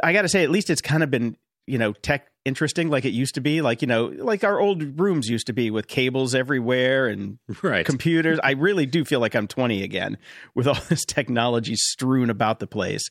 I 0.04 0.12
got 0.12 0.24
to 0.24 0.30
say, 0.30 0.44
at 0.44 0.50
least 0.50 0.72
it's 0.72 0.82
kind 0.82 1.04
of 1.04 1.12
been 1.12 1.38
you 1.70 1.78
know 1.78 1.94
tech 1.94 2.28
interesting 2.46 2.90
like 2.90 3.06
it 3.06 3.12
used 3.12 3.36
to 3.36 3.42
be. 3.42 3.62
Like 3.62 3.82
you 3.82 3.88
know, 3.88 4.06
like 4.06 4.44
our 4.44 4.60
old 4.60 5.00
rooms 5.00 5.28
used 5.28 5.48
to 5.48 5.54
be 5.54 5.70
with 5.72 5.88
cables 5.88 6.34
everywhere 6.36 7.08
and 7.08 7.38
Right. 7.62 7.86
computers. 7.86 8.40
I 8.44 8.52
really 8.52 8.86
do 8.86 9.06
feel 9.06 9.20
like 9.20 9.36
I'm 9.36 9.48
20 9.48 9.84
again 9.84 10.18
with 10.56 10.68
all 10.68 10.78
this 10.90 11.06
technology 11.06 11.76
strewn 11.76 12.30
about 12.30 12.60
the 12.60 12.68
place. 12.68 13.10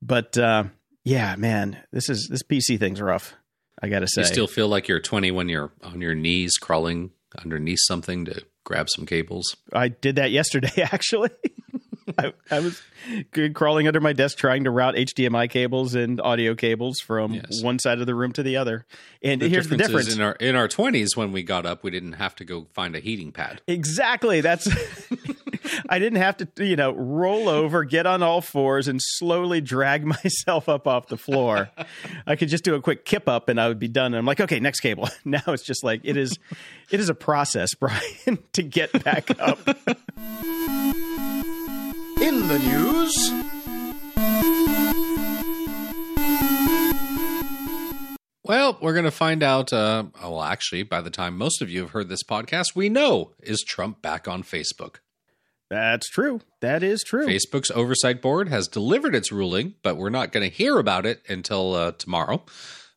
But 0.00 0.38
uh, 0.38 0.64
yeah, 1.04 1.36
man, 1.36 1.78
this 1.92 2.08
is 2.08 2.28
this 2.30 2.42
PC 2.42 2.78
thing's 2.78 3.00
rough. 3.00 3.34
I 3.82 3.88
got 3.88 4.00
to 4.00 4.08
say. 4.08 4.22
You 4.22 4.26
still 4.26 4.46
feel 4.48 4.68
like 4.68 4.88
you're 4.88 5.00
20 5.00 5.30
when 5.30 5.48
you're 5.48 5.70
on 5.82 6.00
your 6.00 6.14
knees 6.14 6.56
crawling 6.56 7.12
underneath 7.42 7.78
something 7.82 8.24
to 8.24 8.42
grab 8.64 8.88
some 8.90 9.06
cables. 9.06 9.54
I 9.72 9.88
did 9.88 10.16
that 10.16 10.30
yesterday, 10.40 10.82
actually. 10.82 11.30
I, 12.18 12.32
I 12.50 12.60
was 12.60 12.80
crawling 13.54 13.86
under 13.86 14.00
my 14.00 14.12
desk 14.12 14.38
trying 14.38 14.64
to 14.64 14.70
route 14.70 14.94
HDMI 14.94 15.50
cables 15.50 15.94
and 15.94 16.20
audio 16.20 16.54
cables 16.54 17.00
from 17.00 17.34
Yes. 17.34 17.62
one 17.62 17.78
side 17.78 18.00
of 18.00 18.06
the 18.06 18.14
room 18.14 18.32
to 18.32 18.42
the 18.42 18.56
other. 18.56 18.86
And 19.22 19.42
here's 19.42 19.68
the 19.68 19.76
difference. 19.76 20.14
in 20.14 20.20
our 20.20 20.32
in 20.34 20.56
our 20.56 20.68
20s 20.68 21.16
when 21.16 21.32
we 21.32 21.42
got 21.42 21.66
up, 21.66 21.82
we 21.84 21.90
didn't 21.90 22.14
have 22.14 22.34
to 22.36 22.44
go 22.44 22.66
find 22.72 22.94
a 22.96 23.00
heating 23.00 23.32
pad. 23.32 23.60
Exactly. 23.66 24.40
That's 24.40 24.68
I 25.90 25.98
didn't 25.98 26.18
have 26.18 26.36
to, 26.38 26.48
you 26.64 26.76
know, 26.76 26.92
roll 26.92 27.48
over, 27.48 27.84
get 27.84 28.06
on 28.06 28.22
all 28.22 28.40
fours 28.40 28.88
and 28.88 29.00
slowly 29.02 29.60
drag 29.60 30.04
myself 30.24 30.68
up 30.68 30.86
off 30.86 31.08
the 31.08 31.16
floor. 31.16 31.70
I 32.26 32.36
could 32.36 32.48
just 32.48 32.64
do 32.64 32.74
a 32.74 32.80
quick 32.80 33.04
kip 33.04 33.28
up 33.28 33.48
and 33.48 33.60
I 33.60 33.68
would 33.68 33.78
be 33.78 33.88
done. 33.88 34.06
And 34.06 34.16
I'm 34.16 34.26
like, 34.26 34.40
okay, 34.40 34.60
next 34.60 34.80
cable. 34.80 35.08
Now 35.24 35.42
it's 35.48 35.62
just 35.62 35.84
like 35.84 36.00
it 36.04 36.16
is 36.16 36.38
it 36.90 37.00
is 37.00 37.08
a 37.10 37.14
process, 37.14 37.74
Brian, 37.74 38.38
to 38.54 38.62
get 38.62 39.04
back 39.04 39.30
up. 39.40 39.58
In 42.48 42.62
the 42.62 42.68
news, 42.70 43.32
Well, 48.42 48.78
we're 48.80 48.94
going 48.94 49.04
to 49.04 49.10
find 49.10 49.42
out. 49.42 49.70
Uh, 49.70 50.04
oh, 50.22 50.30
well, 50.30 50.42
actually, 50.42 50.82
by 50.84 51.02
the 51.02 51.10
time 51.10 51.36
most 51.36 51.60
of 51.60 51.68
you 51.68 51.82
have 51.82 51.90
heard 51.90 52.08
this 52.08 52.22
podcast, 52.22 52.74
we 52.74 52.88
know 52.88 53.32
is 53.42 53.62
Trump 53.62 54.00
back 54.00 54.26
on 54.26 54.42
Facebook. 54.42 54.96
That's 55.68 56.08
true. 56.08 56.40
That 56.62 56.82
is 56.82 57.02
true. 57.06 57.26
Facebook's 57.26 57.70
oversight 57.70 58.22
board 58.22 58.48
has 58.48 58.66
delivered 58.66 59.14
its 59.14 59.30
ruling, 59.30 59.74
but 59.82 59.98
we're 59.98 60.08
not 60.08 60.32
going 60.32 60.48
to 60.48 60.56
hear 60.56 60.78
about 60.78 61.04
it 61.04 61.20
until 61.28 61.74
uh, 61.74 61.92
tomorrow, 61.92 62.46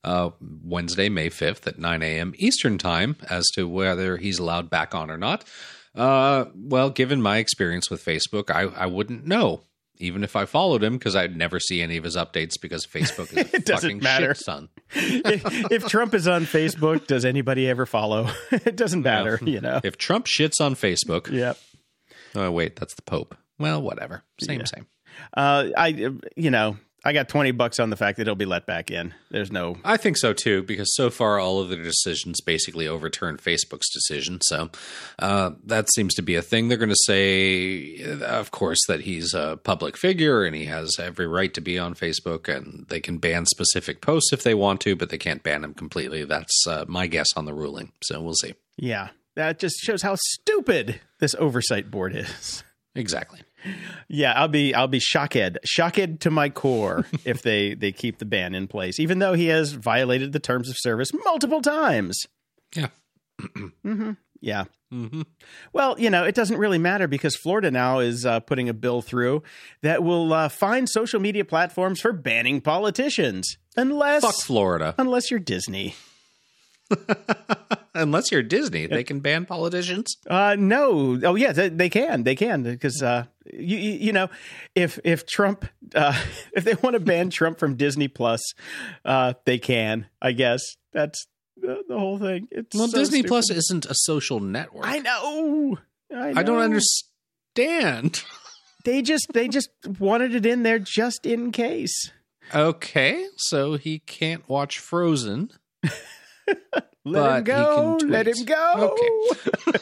uh, 0.06 0.30
Wednesday, 0.40 1.10
May 1.10 1.30
5th 1.30 1.68
at 1.68 1.78
9 1.78 2.02
a.m. 2.02 2.34
Eastern 2.38 2.78
Time, 2.78 3.18
as 3.30 3.46
to 3.56 3.68
whether 3.68 4.16
he's 4.16 4.40
allowed 4.40 4.70
back 4.70 4.96
on 4.96 5.12
or 5.12 5.18
not. 5.18 5.44
Uh, 5.96 6.46
well, 6.56 6.90
given 6.90 7.22
my 7.22 7.38
experience 7.38 7.90
with 7.90 8.04
Facebook, 8.04 8.50
I, 8.50 8.62
I 8.64 8.86
wouldn't 8.86 9.26
know, 9.28 9.62
even 9.98 10.24
if 10.24 10.36
I 10.36 10.46
followed 10.46 10.84
him, 10.84 10.94
because 10.98 11.16
I'd 11.16 11.36
never 11.36 11.60
see 11.60 11.82
any 11.82 11.98
of 11.98 12.04
his 12.04 12.16
updates 12.16 12.54
because 12.62 12.86
Facebook 12.88 13.32
is 13.32 13.38
a 13.38 13.40
It 13.58 13.66
doesn't 13.66 13.90
fucking 13.90 14.00
matter. 14.04 14.34
shit 14.34 14.44
son. 14.46 14.70
if, 14.94 15.72
if 15.72 15.88
Trump 15.88 16.14
is 16.14 16.28
on 16.28 16.44
Facebook, 16.46 17.08
does 17.08 17.26
anybody 17.26 17.68
ever 17.70 17.86
follow? 17.86 18.30
it 18.52 18.76
doesn't 18.76 19.02
matter, 19.04 19.38
you 19.44 19.60
know. 19.62 19.82
If 19.84 19.98
Trump 19.98 20.28
shits 20.28 20.62
on 20.62 20.76
Facebook, 20.76 21.30
Yep. 21.30 21.58
oh, 22.36 22.52
wait, 22.52 22.78
that's 22.78 22.96
the 22.96 23.02
Pope. 23.02 23.36
Well, 23.60 23.82
whatever. 23.82 24.24
Same, 24.40 24.66
same. 24.66 24.88
Uh, 25.36 25.68
I, 25.78 25.88
you 26.36 26.50
know, 26.52 26.78
I 27.04 27.14
got 27.14 27.30
20 27.30 27.52
bucks 27.52 27.80
on 27.80 27.90
the 27.90 27.96
fact 27.96 28.18
that 28.18 28.28
he'll 28.28 28.36
be 28.36 28.46
let 28.46 28.68
back 28.68 28.92
in. 28.92 29.14
There's 29.32 29.52
no 29.52 29.78
I 29.84 29.98
think 29.98 30.18
so 30.18 30.34
too, 30.34 30.62
because 30.64 30.96
so 30.96 31.10
far 31.10 31.40
all 31.40 31.60
of 31.60 31.70
the 31.70 31.76
decisions 31.76 32.42
basically 32.42 32.88
overturned 32.88 33.40
Facebook's 33.40 33.92
decision. 33.92 34.40
So 34.42 34.70
uh, 35.18 35.52
that 35.66 35.92
seems 35.94 36.14
to 36.16 36.22
be 36.22 36.36
a 36.36 36.42
thing. 36.42 36.68
They're 36.68 36.78
going 36.78 36.90
to 36.90 36.96
say, 37.06 38.04
of 38.22 38.52
course, 38.52 38.80
that 38.88 39.02
he's 39.02 39.34
a 39.34 39.58
public 39.64 39.98
figure 39.98 40.44
and 40.44 40.56
he 40.56 40.66
has 40.66 41.00
every 41.00 41.28
right 41.28 41.54
to 41.56 41.62
be 41.62 41.80
on 41.80 41.96
Facebook, 41.96 42.48
and 42.48 42.86
they 42.90 43.00
can 43.00 43.18
ban 43.18 43.46
specific 43.46 44.02
posts 44.02 44.32
if 44.32 44.44
they 44.44 44.54
want 44.54 44.82
to, 44.82 44.96
but 44.96 45.10
they 45.10 45.18
can't 45.18 45.44
ban 45.44 45.64
him 45.64 45.74
completely. 45.74 46.24
That's 46.26 46.66
uh, 46.68 46.86
my 46.88 47.08
guess 47.08 47.28
on 47.36 47.46
the 47.46 47.54
ruling. 47.54 47.92
So 48.04 48.22
we'll 48.22 48.36
see. 48.36 48.54
Yeah, 48.78 49.10
that 49.36 49.60
just 49.60 49.78
shows 49.78 50.02
how 50.02 50.16
stupid 50.16 51.02
this 51.20 51.36
oversight 51.36 51.90
board 51.90 52.16
is. 52.16 52.64
Exactly. 52.94 53.40
Yeah, 54.08 54.34
I'll 54.34 54.48
be 54.48 54.74
I'll 54.74 54.88
be 54.88 55.00
shocked, 55.00 55.38
shocked 55.66 56.20
to 56.22 56.32
my 56.32 56.50
core 56.50 57.06
if 57.26 57.42
they 57.42 57.74
they 57.76 57.92
keep 57.92 58.18
the 58.20 58.26
ban 58.26 58.56
in 58.56 58.68
place, 58.68 59.00
even 59.00 59.20
though 59.20 59.34
he 59.34 59.48
has 59.48 59.74
violated 59.74 60.32
the 60.32 60.40
terms 60.40 60.70
of 60.70 60.76
service 60.80 61.12
multiple 61.26 61.62
times. 61.62 62.26
Yeah. 62.76 62.88
Yeah. 64.44 64.64
hmm 64.90 65.22
Well, 65.72 66.00
you 66.00 66.10
know, 66.10 66.24
it 66.24 66.34
doesn't 66.34 66.58
really 66.58 66.80
matter 66.80 67.08
because 67.08 67.36
Florida 67.36 67.70
now 67.70 68.00
is 68.00 68.26
uh, 68.26 68.40
putting 68.40 68.70
a 68.70 68.74
bill 68.74 69.04
through 69.04 69.44
that 69.84 70.02
will 70.04 70.34
uh, 70.34 70.50
fine 70.50 70.88
social 70.88 71.20
media 71.20 71.46
platforms 71.46 72.02
for 72.02 72.12
banning 72.12 72.60
politicians, 72.60 73.58
unless 73.78 74.24
Fuck 74.24 74.34
Florida. 74.42 74.96
unless 74.98 75.30
you're 75.30 75.40
Disney. 75.40 75.94
Unless 77.94 78.32
you're 78.32 78.42
Disney, 78.42 78.86
they 78.88 79.04
can 79.04 79.20
ban 79.20 79.46
politicians. 79.46 80.16
Uh, 80.26 80.56
no. 80.58 81.20
Oh, 81.24 81.36
yeah, 81.36 81.52
they, 81.52 81.68
they 81.68 81.90
can. 81.90 82.24
They 82.24 82.36
can 82.36 82.64
because 82.64 83.04
uh, 83.04 83.26
you 83.52 83.78
you 83.78 84.14
know, 84.14 84.30
if 84.76 84.98
if 85.04 85.26
Trump 85.26 85.66
uh, 85.94 86.18
if 86.54 86.64
they 86.64 86.76
want 86.76 86.94
to 86.94 87.02
ban 87.02 87.30
Trump 87.30 87.60
from 87.60 87.76
Disney 87.76 88.08
Plus, 88.08 88.42
uh, 89.04 89.34
they 89.46 89.58
can. 89.58 90.08
I 90.22 90.32
guess 90.32 90.62
that's 90.94 91.28
the, 91.58 91.84
the 91.88 92.00
whole 92.00 92.18
thing. 92.18 92.48
It's 92.50 92.76
Well, 92.78 92.88
so 92.88 92.98
Disney 92.98 93.20
stupid. 93.20 93.30
Plus 93.30 93.52
isn't 93.52 93.86
a 93.86 93.94
social 93.94 94.40
network. 94.40 94.88
I 94.88 95.00
know. 95.00 95.78
I, 96.16 96.34
I 96.38 96.44
don't 96.44 96.60
understand. 96.60 98.24
They 98.84 99.04
just 99.04 99.28
they 99.34 99.48
just 99.48 99.70
wanted 100.00 100.34
it 100.34 100.44
in 100.44 100.64
there 100.64 100.80
just 100.80 101.28
in 101.28 101.52
case. 101.52 102.12
Okay, 102.52 103.28
so 103.38 103.76
he 103.76 104.00
can't 104.00 104.48
watch 104.50 104.80
Frozen. 104.80 105.52
Let 107.04 107.24
him 107.24 107.44
But 107.44 107.46
go. 107.46 108.00
Let 108.06 108.28
him 108.28 108.46
go. 108.46 108.96
Okay. 109.76 109.80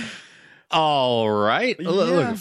All 0.70 1.30
right. 1.30 1.76
Yeah. 1.78 1.88
look, 1.90 2.38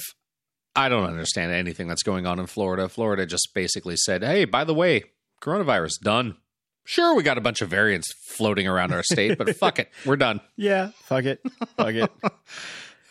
I 0.76 0.90
don't 0.90 1.06
understand 1.06 1.52
anything 1.52 1.88
that's 1.88 2.04
going 2.04 2.26
on 2.26 2.40
in 2.40 2.48
Florida. 2.48 2.88
Florida 2.90 3.26
just 3.26 3.50
basically 3.54 3.98
said, 3.98 4.24
"Hey, 4.24 4.46
by 4.46 4.64
the 4.64 4.74
way, 4.74 5.04
coronavirus 5.42 6.00
done. 6.02 6.38
Sure, 6.86 7.14
we 7.16 7.24
got 7.24 7.38
a 7.38 7.42
bunch 7.42 7.62
of 7.62 7.70
variants 7.70 8.12
floating 8.26 8.68
around 8.68 8.94
our 8.94 9.04
state, 9.04 9.38
but 9.38 9.56
fuck 9.58 9.80
it, 9.80 9.90
we're 10.06 10.16
done. 10.18 10.42
Yeah, 10.56 10.92
fuck 11.04 11.26
it, 11.26 11.42
fuck 11.78 11.94
it. 11.96 12.12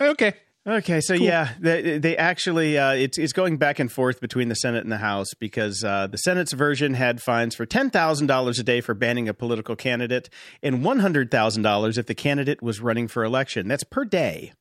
Okay. 0.03 0.33
Okay, 0.67 1.01
so 1.01 1.15
yeah, 1.15 1.55
they, 1.59 1.97
they 1.99 2.17
actually 2.19 2.77
uh, 2.77 2.93
it's 2.93 3.17
it's 3.17 3.33
going 3.33 3.57
back 3.57 3.79
and 3.79 3.91
forth 3.91 4.21
between 4.21 4.49
the 4.49 4.55
Senate 4.55 4.83
and 4.83 4.93
the 4.93 4.99
House 4.99 5.29
because 5.39 5.83
uh, 5.83 6.07
the 6.07 6.19
Senate's 6.19 6.53
version 6.53 6.93
had 6.95 7.23
fines 7.23 7.55
for 7.55 7.65
ten 7.65 7.89
thousand 7.89 8.27
dollars 8.27 8.59
a 8.59 8.63
day 8.63 8.83
for 8.83 8.93
banning 8.93 9.27
a 9.27 9.33
political 9.33 9.75
candidate 9.75 10.29
and 10.63 10.85
one 10.85 10.99
hundred 10.99 11.31
thousand 11.31 11.63
dollars 11.63 11.97
if 11.97 12.05
the 12.07 12.15
candidate 12.15 12.63
was 12.63 12.79
running 12.81 13.09
for 13.09 13.25
election. 13.25 13.69
That's 13.69 13.85
per 13.85 14.05
day. 14.05 14.53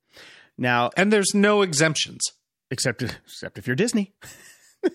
Now, 0.57 0.89
And 0.95 1.11
there's 1.11 1.33
no 1.33 1.61
exemptions. 1.63 2.21
except 2.71 3.01
except 3.03 3.57
if 3.57 3.67
you're 3.67 3.75
Disney. 3.75 4.13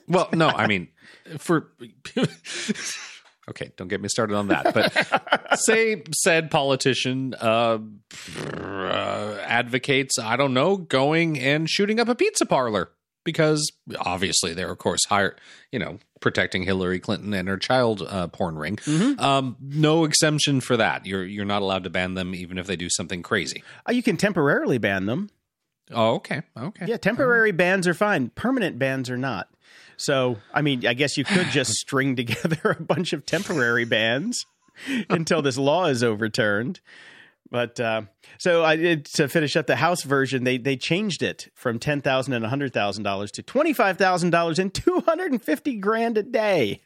Well, 0.08 0.30
no, 0.32 0.48
I 0.48 0.66
mean, 0.66 0.88
for. 1.36 1.70
okay, 3.48 3.72
don't 3.76 3.88
get 3.88 4.00
me 4.00 4.08
started 4.08 4.36
on 4.36 4.48
that. 4.48 4.74
But 4.74 5.58
say 5.60 6.02
said 6.12 6.50
politician 6.50 7.34
uh, 7.40 7.78
uh, 8.38 9.38
advocates, 9.42 10.18
I 10.18 10.36
don't 10.36 10.54
know, 10.54 10.76
going 10.76 11.38
and 11.38 11.68
shooting 11.68 12.00
up 12.00 12.08
a 12.08 12.14
pizza 12.14 12.46
parlor 12.46 12.90
because 13.24 13.70
obviously 14.00 14.52
they're, 14.54 14.70
of 14.70 14.78
course, 14.78 15.00
higher, 15.08 15.36
you 15.72 15.78
know, 15.78 15.98
protecting 16.20 16.62
Hillary 16.62 17.00
Clinton 17.00 17.34
and 17.34 17.48
her 17.48 17.56
child 17.56 18.02
uh, 18.02 18.28
porn 18.28 18.56
ring. 18.56 18.78
Um, 19.18 19.56
no 19.60 20.04
exemption 20.04 20.60
for 20.60 20.76
that. 20.76 21.06
You're 21.06 21.24
you're 21.24 21.44
not 21.44 21.62
allowed 21.62 21.84
to 21.84 21.90
ban 21.90 22.14
them 22.14 22.34
even 22.34 22.58
if 22.58 22.66
they 22.66 22.76
do 22.76 22.88
something 22.90 23.22
crazy. 23.22 23.62
Uh, 23.88 23.92
you 23.92 24.02
can 24.02 24.16
temporarily 24.16 24.78
ban 24.78 25.06
them. 25.06 25.30
Oh, 25.90 26.14
okay, 26.14 26.42
okay. 26.56 26.86
Yeah, 26.86 26.96
temporary 26.96 27.52
bans 27.52 27.86
are 27.86 27.94
fine. 27.94 28.30
Permanent 28.30 28.78
bans 28.78 29.10
are 29.10 29.18
not. 29.18 29.48
So, 29.96 30.38
I 30.52 30.62
mean, 30.62 30.86
I 30.86 30.94
guess 30.94 31.16
you 31.16 31.24
could 31.24 31.48
just 31.48 31.72
string 31.72 32.16
together 32.16 32.76
a 32.78 32.82
bunch 32.82 33.12
of 33.12 33.26
temporary 33.26 33.84
bans 33.84 34.46
until 35.08 35.42
this 35.42 35.56
law 35.56 35.86
is 35.86 36.02
overturned. 36.02 36.80
But 37.50 37.78
uh, 37.78 38.02
so 38.38 38.64
I 38.64 38.76
did 38.76 39.04
to 39.06 39.28
finish 39.28 39.54
up 39.54 39.66
the 39.66 39.76
House 39.76 40.02
version. 40.02 40.44
They 40.44 40.58
they 40.58 40.76
changed 40.76 41.22
it 41.22 41.50
from 41.54 41.78
ten 41.78 42.00
thousand 42.00 42.32
and 42.32 42.44
hundred 42.46 42.72
thousand 42.72 43.04
dollars 43.04 43.30
to 43.32 43.42
twenty 43.42 43.72
five 43.72 43.96
thousand 43.96 44.30
dollars 44.30 44.58
and 44.58 44.74
two 44.74 45.02
hundred 45.06 45.30
and 45.30 45.42
fifty 45.42 45.76
grand 45.76 46.18
a 46.18 46.22
day. 46.22 46.80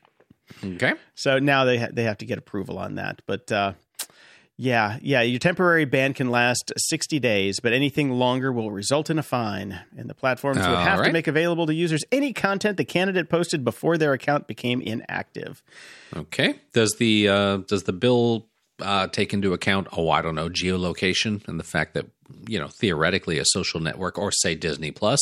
Okay. 0.63 0.95
So 1.15 1.39
now 1.39 1.65
they 1.65 1.79
ha- 1.79 1.89
they 1.93 2.03
have 2.05 2.19
to 2.19 2.27
get 2.27 2.39
approval 2.39 2.79
on 2.79 2.97
that. 2.97 3.23
But 3.27 3.51
uh, 3.51 3.75
yeah, 4.61 4.99
yeah, 5.03 5.23
your 5.23 5.39
temporary 5.39 5.85
ban 5.85 6.15
can 6.15 6.33
last 6.33 6.73
60 6.77 7.21
days, 7.21 7.61
but 7.61 7.73
anything 7.73 8.11
longer 8.11 8.51
will 8.51 8.73
result 8.73 9.09
in 9.09 9.17
a 9.17 9.23
fine. 9.23 9.79
And 9.97 10.11
the 10.11 10.15
platforms 10.15 10.59
would 10.59 10.67
have 10.67 11.05
to 11.05 11.13
make 11.13 11.29
available 11.29 11.67
to 11.67 11.75
users 11.75 12.03
any 12.11 12.33
content 12.33 12.77
the 12.77 12.85
candidate 12.85 13.29
posted 13.29 13.65
before 13.65 13.97
their 13.97 14.13
account 14.13 14.49
became 14.49 14.81
inactive. 14.81 15.63
Okay. 16.15 16.57
Does 16.73 16.97
the 16.99 17.29
uh, 17.29 17.57
does 17.69 17.85
the 17.85 17.93
bill 17.93 18.49
uh, 18.83 19.07
take 19.07 19.33
into 19.33 19.53
account? 19.53 19.87
Oh, 19.97 20.11
I 20.11 20.23
don't 20.23 20.35
know, 20.35 20.49
geolocation 20.49 21.47
and 21.47 21.61
the 21.61 21.65
fact 21.65 21.95
that 21.95 22.07
you 22.47 22.59
know 22.59 22.69
theoretically 22.81 23.39
a 23.39 23.45
social 23.45 23.81
network 23.81 24.19
or 24.19 24.31
say 24.33 24.55
Disney 24.55 24.91
Plus 24.91 25.21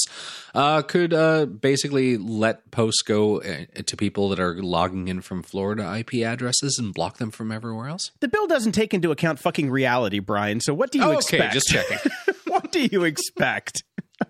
uh, 0.54 0.82
could 0.82 1.12
uh, 1.12 1.46
basically 1.46 2.16
let 2.16 2.70
posts 2.70 3.02
go 3.02 3.40
uh, 3.40 3.64
to 3.84 3.96
people 3.96 4.28
that 4.30 4.40
are 4.40 4.62
logging 4.62 5.08
in 5.08 5.20
from 5.20 5.42
Florida 5.42 5.96
IP 5.98 6.24
addresses 6.24 6.78
and 6.78 6.92
block 6.94 7.18
them 7.18 7.30
from 7.30 7.52
everywhere 7.52 7.88
else. 7.88 8.10
The 8.20 8.28
bill 8.28 8.46
doesn't 8.46 8.72
take 8.72 8.94
into 8.94 9.10
account 9.10 9.38
fucking 9.38 9.70
reality, 9.70 10.18
Brian. 10.18 10.60
So 10.60 10.74
what 10.74 10.90
do 10.90 10.98
you 10.98 11.04
okay, 11.04 11.16
expect? 11.16 11.54
just 11.54 11.66
checking. 11.68 11.98
what 12.46 12.72
do 12.72 12.88
you 12.90 13.04
expect? 13.04 13.82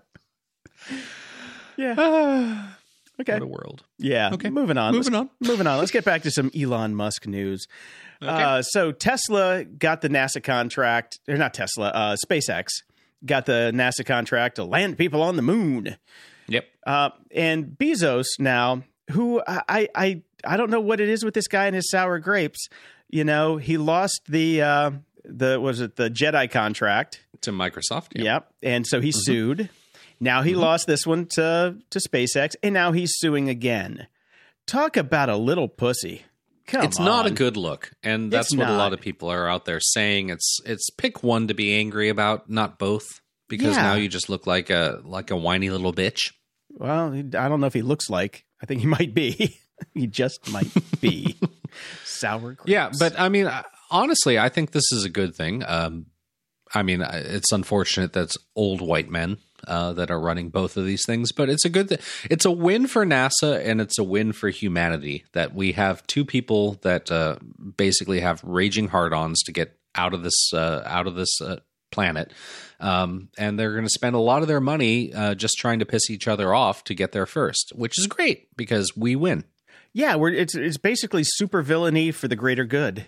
yeah. 1.76 2.68
okay. 3.20 3.34
what 3.34 3.42
a 3.42 3.46
world. 3.46 3.82
Yeah. 3.98 4.30
Okay. 4.34 4.50
Moving 4.50 4.78
on. 4.78 4.94
Moving 4.94 5.12
Let's- 5.12 5.20
on. 5.22 5.30
Moving 5.40 5.66
on. 5.66 5.78
Let's 5.78 5.90
get 5.90 6.04
back 6.04 6.22
to 6.22 6.30
some 6.30 6.50
Elon 6.58 6.94
Musk 6.94 7.26
news. 7.26 7.66
Uh, 8.22 8.62
so 8.62 8.92
Tesla 8.92 9.64
got 9.64 10.00
the 10.00 10.08
NASA 10.08 10.42
contract, 10.42 11.18
or 11.28 11.36
not 11.36 11.54
Tesla, 11.54 11.88
uh, 11.88 12.16
SpaceX 12.28 12.68
got 13.24 13.46
the 13.46 13.72
NASA 13.74 14.04
contract 14.04 14.56
to 14.56 14.64
land 14.64 14.96
people 14.98 15.22
on 15.22 15.36
the 15.36 15.42
moon. 15.42 15.96
Yep. 16.48 16.64
Uh, 16.86 17.10
and 17.32 17.66
Bezos 17.66 18.26
now, 18.38 18.82
who 19.10 19.42
I, 19.46 19.88
I 19.94 20.22
I 20.44 20.56
don't 20.56 20.70
know 20.70 20.80
what 20.80 21.00
it 21.00 21.08
is 21.08 21.24
with 21.24 21.34
this 21.34 21.48
guy 21.48 21.66
and 21.66 21.74
his 21.74 21.90
sour 21.90 22.18
grapes. 22.18 22.68
You 23.08 23.24
know, 23.24 23.56
he 23.56 23.78
lost 23.78 24.20
the 24.28 24.62
uh, 24.62 24.90
the 25.24 25.60
was 25.60 25.80
it 25.80 25.96
the 25.96 26.08
Jedi 26.10 26.50
contract. 26.50 27.20
To 27.42 27.50
Microsoft. 27.52 28.12
Yep. 28.14 28.24
Yep. 28.24 28.52
And 28.62 28.86
so 28.86 29.00
he 29.00 29.10
Mm-hmm. 29.10 29.18
sued. 29.20 29.70
Now 30.20 30.42
he 30.42 30.54
lost 30.54 30.86
this 30.86 31.06
one 31.06 31.26
to 31.34 31.76
to 31.90 31.98
SpaceX, 31.98 32.54
and 32.62 32.72
now 32.72 32.92
he's 32.92 33.12
suing 33.16 33.48
again. 33.48 34.06
Talk 34.66 34.96
about 34.96 35.28
a 35.28 35.36
little 35.36 35.68
pussy. 35.68 36.22
Come 36.66 36.82
It's 36.84 36.98
not 36.98 37.26
a 37.26 37.30
good 37.30 37.56
look, 37.56 37.92
and 38.02 38.32
that's 38.32 38.48
It's 38.52 38.56
what 38.56 38.68
a 38.68 38.76
lot 38.76 38.92
of 38.92 39.00
people 39.00 39.30
are 39.30 39.48
out 39.48 39.64
there 39.66 39.78
saying. 39.80 40.30
It's 40.30 40.58
it's 40.64 40.90
pick 40.90 41.22
one 41.22 41.46
to 41.48 41.54
be 41.54 41.74
angry 41.78 42.08
about, 42.08 42.50
not 42.50 42.78
both, 42.78 43.04
because 43.48 43.76
Yeah. 43.76 43.82
now 43.82 43.94
you 43.94 44.08
just 44.08 44.28
look 44.28 44.46
like 44.48 44.68
a 44.70 45.00
like 45.04 45.30
a 45.30 45.36
whiny 45.36 45.70
little 45.70 45.92
bitch. 45.92 46.32
Well, 46.70 47.14
I 47.14 47.22
don't 47.22 47.60
know 47.60 47.66
if 47.68 47.72
he 47.74 47.82
looks 47.82 48.10
like. 48.10 48.44
I 48.60 48.66
think 48.66 48.80
he 48.80 48.86
might 48.86 49.14
be. 49.14 49.58
he 49.94 50.06
just 50.08 50.50
might 50.50 50.68
be 51.00 51.38
sour 52.04 52.54
grapes. 52.54 52.68
Yeah, 52.70 52.90
but 52.98 53.18
I 53.18 53.28
mean, 53.28 53.50
honestly, 53.90 54.38
I 54.38 54.48
think 54.48 54.72
this 54.72 54.90
is 54.92 55.04
a 55.04 55.10
good 55.10 55.34
thing. 55.36 55.62
Um, 55.66 56.06
I 56.74 56.82
mean, 56.82 57.00
it's 57.00 57.52
unfortunate 57.52 58.12
that 58.14 58.24
it's 58.24 58.36
old 58.56 58.80
white 58.80 59.08
men 59.10 59.38
uh, 59.66 59.92
that 59.94 60.10
are 60.10 60.20
running 60.20 60.50
both 60.50 60.76
of 60.76 60.84
these 60.86 61.02
things, 61.06 61.32
but 61.32 61.48
it's 61.48 61.64
a 61.64 61.68
good 61.70 61.88
thing. 61.88 61.98
It's 62.30 62.44
a 62.44 62.50
win 62.50 62.86
for 62.86 63.04
NASA 63.04 63.64
and 63.64 63.80
it's 63.80 63.98
a 63.98 64.04
win 64.04 64.32
for 64.32 64.48
humanity 64.48 65.24
that 65.32 65.54
we 65.54 65.72
have 65.72 66.06
two 66.06 66.24
people 66.24 66.74
that 66.82 67.10
uh, 67.10 67.36
basically 67.76 68.20
have 68.20 68.42
raging 68.44 68.88
hard-ons 68.88 69.42
to 69.44 69.52
get 69.52 69.78
out 69.94 70.12
of 70.14 70.22
this 70.22 70.52
uh, 70.52 70.82
out 70.86 71.06
of 71.06 71.14
this 71.14 71.40
uh, 71.40 71.56
planet, 71.90 72.32
um, 72.80 73.28
and 73.38 73.58
they're 73.58 73.72
going 73.72 73.84
to 73.84 73.90
spend 73.90 74.14
a 74.14 74.18
lot 74.20 74.42
of 74.42 74.48
their 74.48 74.60
money 74.60 75.14
uh, 75.14 75.34
just 75.34 75.56
trying 75.56 75.78
to 75.78 75.86
piss 75.86 76.10
each 76.10 76.28
other 76.28 76.52
off 76.54 76.84
to 76.84 76.94
get 76.94 77.12
there 77.12 77.26
first, 77.26 77.72
which 77.74 77.98
is 77.98 78.06
great 78.06 78.48
because 78.56 78.94
we 78.96 79.16
win. 79.16 79.44
yeah, 79.92 80.14
we're 80.16 80.30
it's 80.32 80.54
it's 80.54 80.76
basically 80.76 81.22
super 81.24 81.62
villainy 81.62 82.10
for 82.10 82.28
the 82.28 82.36
greater 82.36 82.64
good. 82.64 83.06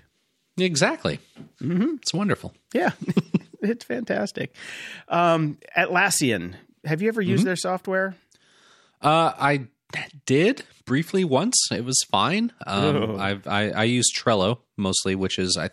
Exactly. 0.56 1.20
Mm-hmm. 1.62 1.96
It's 2.00 2.14
wonderful. 2.14 2.54
Yeah, 2.72 2.90
it's 3.62 3.84
fantastic. 3.84 4.54
Um, 5.08 5.58
Atlassian, 5.76 6.54
have 6.84 7.02
you 7.02 7.08
ever 7.08 7.20
used 7.22 7.40
Mm-hmm. 7.40 7.46
their 7.46 7.56
software? 7.56 8.14
Uh, 9.00 9.32
I 9.38 9.66
did 10.26 10.64
briefly 10.84 11.24
once. 11.24 11.56
It 11.72 11.84
was 11.84 11.98
fine. 12.10 12.52
Um. 12.66 13.18
I've, 13.20 13.46
I 13.46 13.70
I 13.70 13.84
use 13.84 14.06
Trello 14.14 14.58
mostly, 14.76 15.14
which 15.14 15.38
is 15.38 15.56
I. 15.58 15.70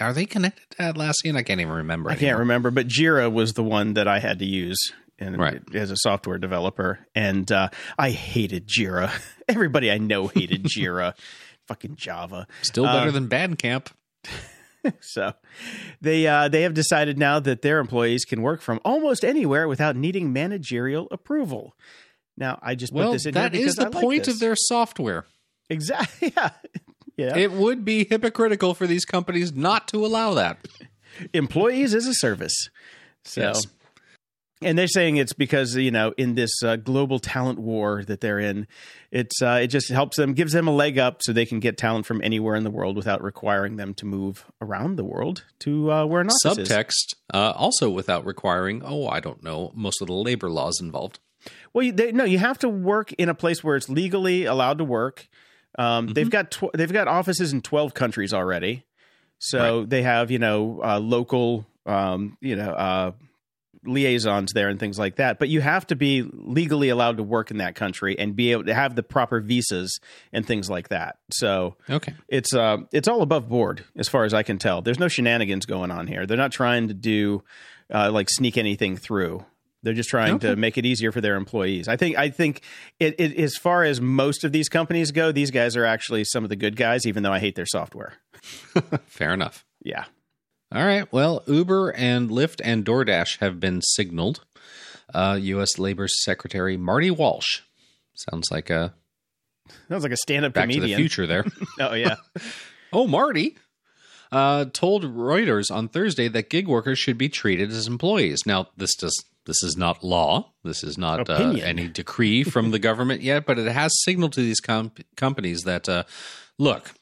Are 0.00 0.12
they 0.12 0.26
connected 0.26 0.64
to 0.70 0.76
Atlassian? 0.78 1.36
I 1.36 1.42
can't 1.42 1.60
even 1.60 1.72
remember. 1.72 2.08
I 2.10 2.14
can't 2.14 2.38
remember, 2.38 2.70
but 2.70 2.86
Jira 2.86 3.32
was 3.32 3.54
the 3.54 3.64
one 3.64 3.94
that 3.94 4.06
I 4.06 4.20
had 4.20 4.38
to 4.38 4.44
use. 4.46 4.78
And 5.20 5.36
Right. 5.36 5.60
as 5.74 5.90
a 5.90 5.96
software 5.96 6.38
developer, 6.38 7.00
and 7.12 7.50
uh, 7.50 7.70
I 7.98 8.10
hated 8.10 8.68
Jira. 8.68 9.10
Everybody 9.48 9.90
I 9.90 9.98
know 9.98 10.28
hated 10.28 10.62
Jira. 10.76 11.14
Fucking 11.66 11.96
Java. 11.96 12.46
Still 12.62 12.84
better 12.84 13.10
than 13.10 13.28
Basecamp. 13.28 13.88
So 15.00 15.32
they 16.00 16.26
uh, 16.26 16.48
they 16.48 16.62
have 16.62 16.74
decided 16.74 17.18
now 17.18 17.40
that 17.40 17.62
their 17.62 17.78
employees 17.78 18.24
can 18.24 18.42
work 18.42 18.60
from 18.62 18.80
almost 18.84 19.24
anywhere 19.24 19.68
without 19.68 19.96
needing 19.96 20.32
managerial 20.32 21.08
approval. 21.10 21.74
Now 22.36 22.58
I 22.62 22.74
just 22.74 22.92
put 22.92 22.98
Well, 23.00 23.12
this 23.12 23.26
in 23.26 23.34
that 23.34 23.54
is 23.54 23.74
the 23.76 23.86
I 23.86 23.90
point 23.90 24.24
this. 24.24 24.34
of 24.34 24.40
their 24.40 24.54
software. 24.56 25.24
exactly. 25.68 26.32
Yeah, 26.36 26.50
yeah. 27.16 27.36
It 27.36 27.50
would 27.52 27.84
be 27.84 28.04
hypocritical 28.04 28.74
for 28.74 28.86
these 28.86 29.04
companies 29.04 29.52
not 29.52 29.88
to 29.88 30.06
allow 30.06 30.34
that. 30.34 30.58
employees 31.32 31.92
as 31.94 32.06
a 32.06 32.14
service. 32.14 32.54
So, 33.24 33.40
Yes. 33.40 33.66
And 34.62 34.78
they're 34.78 34.86
saying 34.88 35.16
it's 35.16 35.32
because 35.32 35.76
you 35.76 35.90
know 35.90 36.12
in 36.16 36.34
this 36.34 36.50
uh, 36.64 36.76
global 36.76 37.18
talent 37.18 37.58
war 37.58 38.04
that 38.04 38.20
they're 38.20 38.38
in, 38.38 38.66
it's 39.10 39.40
uh, 39.42 39.60
it 39.62 39.68
just 39.68 39.88
helps 39.90 40.16
them, 40.16 40.34
gives 40.34 40.52
them 40.52 40.66
a 40.66 40.72
leg 40.72 40.98
up, 40.98 41.22
so 41.22 41.32
they 41.32 41.46
can 41.46 41.60
get 41.60 41.76
talent 41.78 42.06
from 42.06 42.20
anywhere 42.22 42.56
in 42.56 42.64
the 42.64 42.70
world 42.70 42.96
without 42.96 43.22
requiring 43.22 43.76
them 43.76 43.94
to 43.94 44.06
move 44.06 44.44
around 44.60 44.96
the 44.96 45.04
world 45.04 45.44
to 45.60 45.90
uh, 45.92 46.04
where 46.06 46.20
an 46.20 46.28
office. 46.28 46.68
Subtext, 46.68 47.14
uh, 47.32 47.52
also 47.56 47.90
without 47.90 48.24
requiring, 48.26 48.82
oh, 48.84 49.06
I 49.06 49.20
don't 49.20 49.42
know, 49.42 49.72
most 49.74 50.00
of 50.00 50.08
the 50.08 50.14
labor 50.14 50.50
laws 50.50 50.80
involved. 50.80 51.18
Well, 51.72 51.84
you, 51.84 51.92
they, 51.92 52.12
no, 52.12 52.24
you 52.24 52.38
have 52.38 52.58
to 52.58 52.68
work 52.68 53.12
in 53.12 53.28
a 53.28 53.34
place 53.34 53.62
where 53.62 53.76
it's 53.76 53.88
legally 53.88 54.44
allowed 54.44 54.78
to 54.78 54.84
work. 54.84 55.28
Um, 55.78 56.08
They've 56.08 56.28
got 56.28 56.50
tw- 56.50 56.72
they've 56.74 56.92
got 56.92 57.06
offices 57.06 57.52
in 57.52 57.62
twelve 57.62 57.94
countries 57.94 58.34
already, 58.34 58.84
so 59.38 59.84
they 59.84 60.02
have 60.02 60.30
you 60.30 60.38
know 60.40 60.80
uh, 60.82 60.98
local 60.98 61.66
um, 61.86 62.36
you 62.40 62.56
know 62.56 62.70
uh, 62.70 63.12
liaisons 63.88 64.52
there 64.52 64.68
and 64.68 64.78
things 64.78 64.98
like 64.98 65.16
that. 65.16 65.38
But 65.38 65.48
you 65.48 65.60
have 65.60 65.86
to 65.88 65.96
be 65.96 66.22
legally 66.32 66.88
allowed 66.90 67.16
to 67.16 67.22
work 67.22 67.50
in 67.50 67.58
that 67.58 67.74
country 67.74 68.18
and 68.18 68.36
be 68.36 68.52
able 68.52 68.64
to 68.64 68.74
have 68.74 68.94
the 68.94 69.02
proper 69.02 69.40
visas 69.40 69.98
and 70.32 70.46
things 70.46 70.68
like 70.70 70.88
that. 70.88 71.16
So 71.30 71.76
Okay. 71.90 72.14
it's 72.28 72.54
uh 72.54 72.78
it's 72.92 73.08
all 73.08 73.22
above 73.22 73.48
board 73.48 73.84
as 73.96 74.08
far 74.08 74.24
as 74.24 74.34
I 74.34 74.42
can 74.42 74.58
tell. 74.58 74.82
There's 74.82 74.98
no 74.98 75.08
shenanigans 75.08 75.66
going 75.66 75.90
on 75.90 76.06
here. 76.06 76.26
They're 76.26 76.36
not 76.36 76.52
trying 76.52 76.88
to 76.88 76.94
do 76.94 77.42
uh, 77.92 78.10
like 78.12 78.28
sneak 78.30 78.58
anything 78.58 78.96
through. 78.96 79.44
They're 79.82 79.94
just 79.94 80.10
trying 80.10 80.34
Okay. 80.34 80.48
to 80.48 80.56
make 80.56 80.76
it 80.76 80.84
easier 80.84 81.12
for 81.12 81.20
their 81.20 81.36
employees. 81.36 81.86
I 81.86 81.96
think. 81.96 82.18
I 82.18 82.30
think 82.30 82.62
it, 82.98 83.14
it, 83.18 83.38
as 83.38 83.54
far 83.56 83.84
as 83.84 84.00
most 84.00 84.42
of 84.42 84.50
these 84.50 84.68
companies 84.68 85.12
go, 85.12 85.30
these 85.30 85.52
guys 85.52 85.76
are 85.76 85.84
actually 85.84 86.24
some 86.24 86.42
of 86.42 86.50
the 86.50 86.56
good 86.56 86.74
guys. 86.76 87.06
Even 87.06 87.22
though 87.22 87.32
I 87.32 87.38
hate 87.38 87.54
their 87.54 87.64
software. 87.64 88.14
Fair 89.06 89.32
enough. 89.32 89.64
Yeah. 89.82 90.04
All 90.72 90.84
right. 90.84 91.10
Well, 91.12 91.42
Uber 91.46 91.90
and 91.90 92.30
Lyft 92.30 92.60
and 92.62 92.84
DoorDash 92.84 93.38
have 93.38 93.58
been 93.58 93.80
signaled. 93.82 94.44
Uh, 95.14 95.38
U.S. 95.40 95.78
Labor 95.78 96.06
Secretary 96.08 96.76
Marty 96.76 97.10
Walsh 97.10 97.60
sounds 98.14 98.50
like 98.50 98.68
a 98.68 98.92
sounds 99.88 100.02
like 100.02 100.12
a 100.12 100.16
stand-up 100.16 100.52
Back 100.52 100.68
to 100.68 100.74
comedian. 100.74 100.96
the 100.98 101.02
Future 101.02 101.26
there. 101.26 101.44
Oh 101.80 101.94
yeah. 101.94 102.16
oh, 102.92 103.06
Marty 103.06 103.56
uh, 104.30 104.66
told 104.72 105.04
Reuters 105.04 105.70
on 105.70 105.88
Thursday 105.88 106.28
that 106.28 106.50
gig 106.50 106.68
workers 106.68 106.98
should 106.98 107.16
be 107.16 107.28
treated 107.28 107.70
as 107.70 107.86
employees. 107.86 108.40
Now, 108.44 108.68
this 108.76 108.94
does 108.94 109.14
this 109.46 109.62
is 109.62 109.76
not 109.78 110.04
law. 110.04 110.52
This 110.62 110.84
is 110.84 110.98
not 110.98 111.30
uh, 111.30 111.54
any 111.62 111.88
decree 111.88 112.44
from 112.44 112.70
the 112.70 112.78
government 112.78 113.22
yet, 113.22 113.46
but 113.46 113.58
it 113.58 113.72
has 113.72 113.90
signaled 114.02 114.34
to 114.34 114.40
these 114.40 114.60
com- 114.60 114.92
companies 115.16 115.62
that 115.62 115.88
uh, 115.88 116.02
look. 116.58 116.92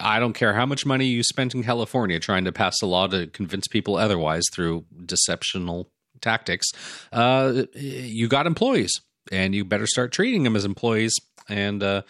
I 0.00 0.18
don't 0.18 0.32
care 0.32 0.54
how 0.54 0.66
much 0.66 0.86
money 0.86 1.06
you 1.06 1.22
spent 1.22 1.54
in 1.54 1.62
California 1.62 2.18
trying 2.18 2.44
to 2.44 2.52
pass 2.52 2.80
a 2.82 2.86
law 2.86 3.06
to 3.08 3.26
convince 3.28 3.68
people 3.68 3.96
otherwise 3.96 4.44
through 4.52 4.84
deceptional 5.04 5.90
tactics. 6.20 6.68
Uh, 7.12 7.64
you 7.74 8.28
got 8.28 8.46
employees, 8.46 8.92
and 9.30 9.54
you 9.54 9.64
better 9.64 9.86
start 9.86 10.12
treating 10.12 10.42
them 10.42 10.56
as 10.56 10.64
employees. 10.64 11.14
And 11.48 11.82
uh, 11.82 12.02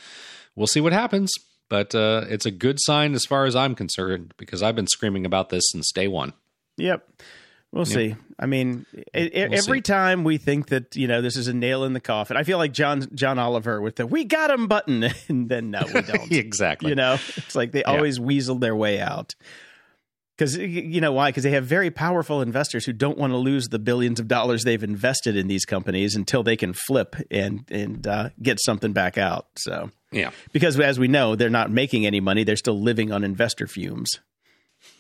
we'll 0.55 0.67
see 0.67 0.81
what 0.81 0.93
happens. 0.93 1.31
But 1.69 1.95
uh, 1.95 2.25
it's 2.29 2.47
a 2.47 2.51
good 2.51 2.79
sign 2.81 3.15
as 3.15 3.25
far 3.25 3.45
as 3.45 3.55
I'm 3.55 3.77
concerned 3.77 4.35
because 4.37 4.63
I've 4.63 4.75
been 4.75 4.89
screaming 4.89 5.25
about 5.25 5.51
this 5.51 5.63
since 5.71 5.93
day 5.93 6.09
one. 6.09 6.33
Yep. 6.77 7.09
We'll 7.73 7.85
see. 7.85 8.17
I 8.39 8.47
mean, 8.47 8.85
e- 8.95 9.03
We'll 9.15 9.55
every 9.55 9.79
see. 9.79 9.83
time 9.83 10.25
we 10.25 10.39
think 10.39 10.69
that 10.71 10.97
you 10.97 11.07
know 11.07 11.23
this 11.23 11.37
is 11.37 11.47
a 11.47 11.53
nail 11.55 11.85
in 11.85 11.93
the 11.93 12.01
coffin, 12.01 12.37
I 12.37 12.43
feel 12.43 12.59
like 12.59 12.73
John 12.73 13.07
John 13.15 13.39
Oliver 13.39 13.81
with 13.81 13.97
the 13.97 14.07
"We 14.07 14.25
got 14.25 14.51
him" 14.51 14.67
button, 14.67 15.05
and 15.29 15.49
then 15.49 15.71
no, 15.71 15.83
we 15.95 16.01
don't. 16.03 16.33
exactly. 16.33 16.89
You 16.91 16.97
know, 16.97 17.15
it's 17.37 17.55
like 17.55 17.71
they 17.73 17.81
Yeah. 17.81 17.93
always 17.93 18.19
weasel 18.19 18.57
their 18.57 18.75
way 18.75 19.01
out. 19.01 19.35
Because 20.37 20.57
you 20.57 21.03
know 21.03 21.13
why? 21.13 21.29
Because 21.29 21.43
they 21.45 21.51
have 21.51 21.67
very 21.67 21.91
powerful 21.91 22.41
investors 22.41 22.87
who 22.87 22.95
don't 22.95 23.19
want 23.19 23.33
to 23.33 23.37
lose 23.37 23.69
the 23.69 23.79
billions 23.79 24.19
of 24.19 24.27
dollars 24.27 24.65
they've 24.65 24.83
invested 24.83 25.37
in 25.37 25.49
these 25.49 25.67
companies 25.67 26.17
until 26.17 26.43
they 26.43 26.57
can 26.57 26.73
flip 26.73 27.15
and 27.31 27.65
and 27.71 28.07
uh, 28.07 28.31
get 28.43 28.59
something 28.59 28.93
back 28.95 29.19
out. 29.19 29.49
So 29.59 29.91
Yeah. 30.11 30.31
because 30.53 30.81
as 30.81 30.99
we 30.99 31.09
know, 31.09 31.37
they're 31.37 31.51
not 31.51 31.71
making 31.71 32.07
any 32.07 32.21
money; 32.21 32.43
they're 32.43 32.57
still 32.57 32.81
living 32.81 33.13
on 33.13 33.23
investor 33.23 33.67
fumes. 33.67 34.19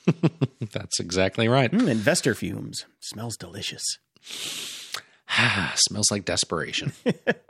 That's 0.72 0.98
exactly 1.00 1.48
right. 1.48 1.70
Mm, 1.70 1.88
investor 1.88 2.34
fumes 2.34 2.84
smells 3.00 3.36
delicious. 3.36 3.82
Smells 5.76 6.10
like 6.10 6.24
desperation. 6.24 6.92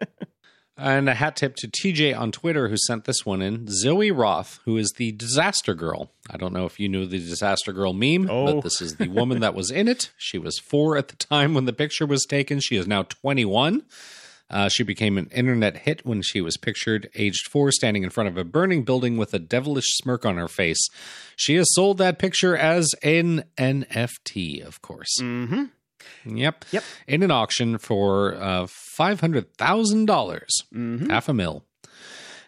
and 0.77 1.09
a 1.09 1.15
hat 1.15 1.37
tip 1.37 1.57
to 1.57 1.67
TJ 1.69 2.17
on 2.17 2.31
Twitter 2.31 2.69
who 2.69 2.77
sent 2.77 3.05
this 3.05 3.25
one 3.25 3.41
in. 3.43 3.67
Zoe 3.69 4.11
Roth, 4.11 4.61
who 4.65 4.77
is 4.77 4.93
the 4.97 5.13
disaster 5.13 5.75
girl. 5.75 6.11
I 6.29 6.37
don't 6.37 6.53
know 6.53 6.67
if 6.67 6.79
you 6.79 6.89
knew 6.89 7.07
the 7.07 7.19
disaster 7.19 7.73
girl 7.73 7.93
meme, 7.93 8.29
Oh. 8.31 8.45
but 8.55 8.63
this 8.63 8.81
is 8.83 8.97
the 8.97 9.09
woman 9.09 9.41
that 9.41 9.55
was 9.55 9.71
in 9.71 9.89
it. 9.89 10.11
She 10.19 10.39
was 10.39 10.59
four 10.59 10.97
at 10.97 11.09
the 11.09 11.17
time 11.17 11.55
when 11.55 11.65
the 11.65 11.73
picture 11.73 12.07
was 12.07 12.25
taken. 12.25 12.61
She 12.61 12.77
is 12.77 12.87
now 12.87 13.03
21. 13.05 13.83
Uh, 14.51 14.69
she 14.69 14.83
became 14.83 15.17
an 15.17 15.29
internet 15.33 15.77
hit 15.79 16.05
when 16.05 16.23
she 16.23 16.41
was 16.41 16.57
pictured, 16.57 17.09
aged 17.15 17.47
four, 17.51 17.71
standing 17.71 18.03
in 18.03 18.11
front 18.11 18.29
of 18.29 18.37
a 18.37 18.45
burning 18.45 18.83
building 18.83 19.17
with 19.17 19.33
a 19.33 19.39
devilish 19.39 19.87
smirk 19.95 20.27
on 20.27 20.37
her 20.37 20.49
face. 20.49 20.89
She 21.37 21.55
has 21.55 21.67
sold 21.75 21.99
that 21.99 22.19
picture 22.19 22.57
as 22.57 22.91
an 23.03 23.45
NFT, 23.57 24.67
of 24.67 24.83
course. 24.83 25.21
Mm-hmm. 25.21 26.37
Yep. 26.37 26.65
Yep. 26.73 26.85
In 27.07 27.23
an 27.23 27.31
auction 27.31 27.79
for 27.79 28.35
uh, 28.35 28.67
five 28.97 29.21
hundred 29.21 29.55
thousand 29.57 30.07
dollars, 30.07 30.51
Mm-hmm. 30.75 31.09
half 31.11 31.29
a 31.29 31.35
mil, 31.35 31.65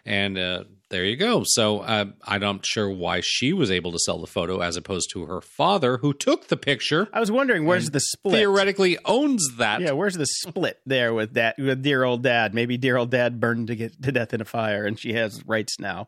and 0.05 0.37
uh, 0.37 0.63
there 0.93 1.03
you 1.03 1.17
go. 1.17 1.41
So 1.45 1.79
uh, 1.79 2.05
I'm 2.23 2.41
not 2.41 2.65
sure 2.65 2.89
why 2.89 3.19
she 3.21 3.51
was 3.51 3.69
able 3.71 3.91
to 3.91 3.99
sell 3.99 4.19
the 4.19 4.27
photo 4.27 4.59
as 4.61 4.77
opposed 4.77 5.09
to 5.13 5.25
her 5.25 5.41
father, 5.41 5.97
who 5.97 6.13
took 6.13 6.47
the 6.47 6.55
picture, 6.55 7.09
I 7.11 7.19
was 7.19 7.31
wondering 7.31 7.65
where's 7.65 7.89
the 7.89 7.99
split. 7.99 8.35
theoretically 8.35 8.97
owns 9.03 9.45
that. 9.57 9.81
Yeah, 9.81 9.91
where's 9.91 10.15
the 10.15 10.25
split 10.27 10.79
there 10.85 11.13
with 11.13 11.33
that 11.33 11.55
with 11.57 11.81
dear 11.81 12.03
old 12.03 12.23
dad? 12.23 12.53
Maybe 12.53 12.77
dear 12.77 12.95
old 12.95 13.09
dad 13.11 13.39
burned 13.39 13.67
to 13.67 13.75
get 13.75 14.01
to 14.03 14.11
death 14.11 14.33
in 14.33 14.39
a 14.41 14.45
fire, 14.45 14.85
and 14.85 14.99
she 14.99 15.13
has 15.13 15.43
rights 15.45 15.79
now. 15.79 16.07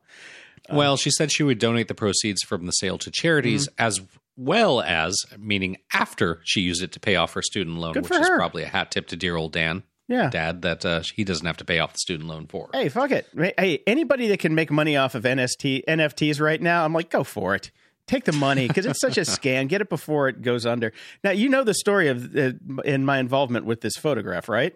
Well, 0.72 0.98
she 0.98 1.12
said 1.12 1.32
she 1.32 1.44
would 1.44 1.60
donate 1.60 1.88
the 1.88 1.94
proceeds 1.96 2.42
from 2.44 2.66
the 2.66 2.72
sale 2.72 2.98
to 3.00 3.12
charities 3.12 3.68
Mm-hmm. 3.68 3.84
as 3.86 4.02
well 4.38 4.82
as, 4.82 5.16
meaning 5.38 5.78
after 5.94 6.42
she 6.44 6.60
used 6.62 6.84
it 6.84 6.92
to 6.92 7.00
pay 7.00 7.16
off 7.16 7.34
her 7.34 7.42
student 7.42 7.78
loan, 7.78 7.94
which 7.96 8.12
is 8.12 8.30
probably 8.30 8.64
a 8.64 8.68
hat 8.68 8.92
tip 8.92 9.08
to 9.08 9.16
dear 9.16 9.36
old 9.36 9.52
Dan, 9.54 9.84
Yeah. 10.08 10.30
dad, 10.30 10.62
that 10.62 10.86
uh, 10.86 11.02
he 11.16 11.24
doesn't 11.24 11.46
have 11.46 11.58
to 11.58 11.66
pay 11.66 11.80
off 11.80 11.94
the 11.94 12.00
student 12.00 12.30
loan 12.30 12.46
for. 12.48 12.70
Hey, 12.74 12.90
fuck 12.90 13.12
it. 13.12 13.28
Hey, 13.58 13.82
anybody 13.88 14.28
that 14.28 14.40
can 14.40 14.54
make 14.54 14.70
money 14.70 14.96
off 14.96 15.16
of 15.16 15.24
NST 15.24 15.84
NFTs 15.88 16.40
right 16.40 16.62
now, 16.62 16.86
I'm 16.86 16.94
like, 16.94 17.10
go 17.10 17.24
for 17.24 17.56
it. 17.56 17.72
Take 18.08 18.26
the 18.26 18.34
money 18.34 18.68
because 18.68 18.86
it's 18.86 19.02
such 19.02 19.18
a 19.18 19.22
scam. 19.22 19.68
Get 19.68 19.82
it 19.82 19.90
before 19.90 20.28
it 20.28 20.44
goes 20.44 20.66
under. 20.66 20.94
Now 21.24 21.32
you 21.32 21.50
know 21.50 21.64
the 21.64 21.74
story 21.74 22.08
of 22.08 22.36
uh, 22.36 22.52
in 22.84 23.04
my 23.04 23.18
involvement 23.18 23.66
with 23.66 23.82
this 23.82 23.96
photograph, 23.96 24.48
right? 24.48 24.76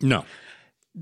No. 0.00 0.24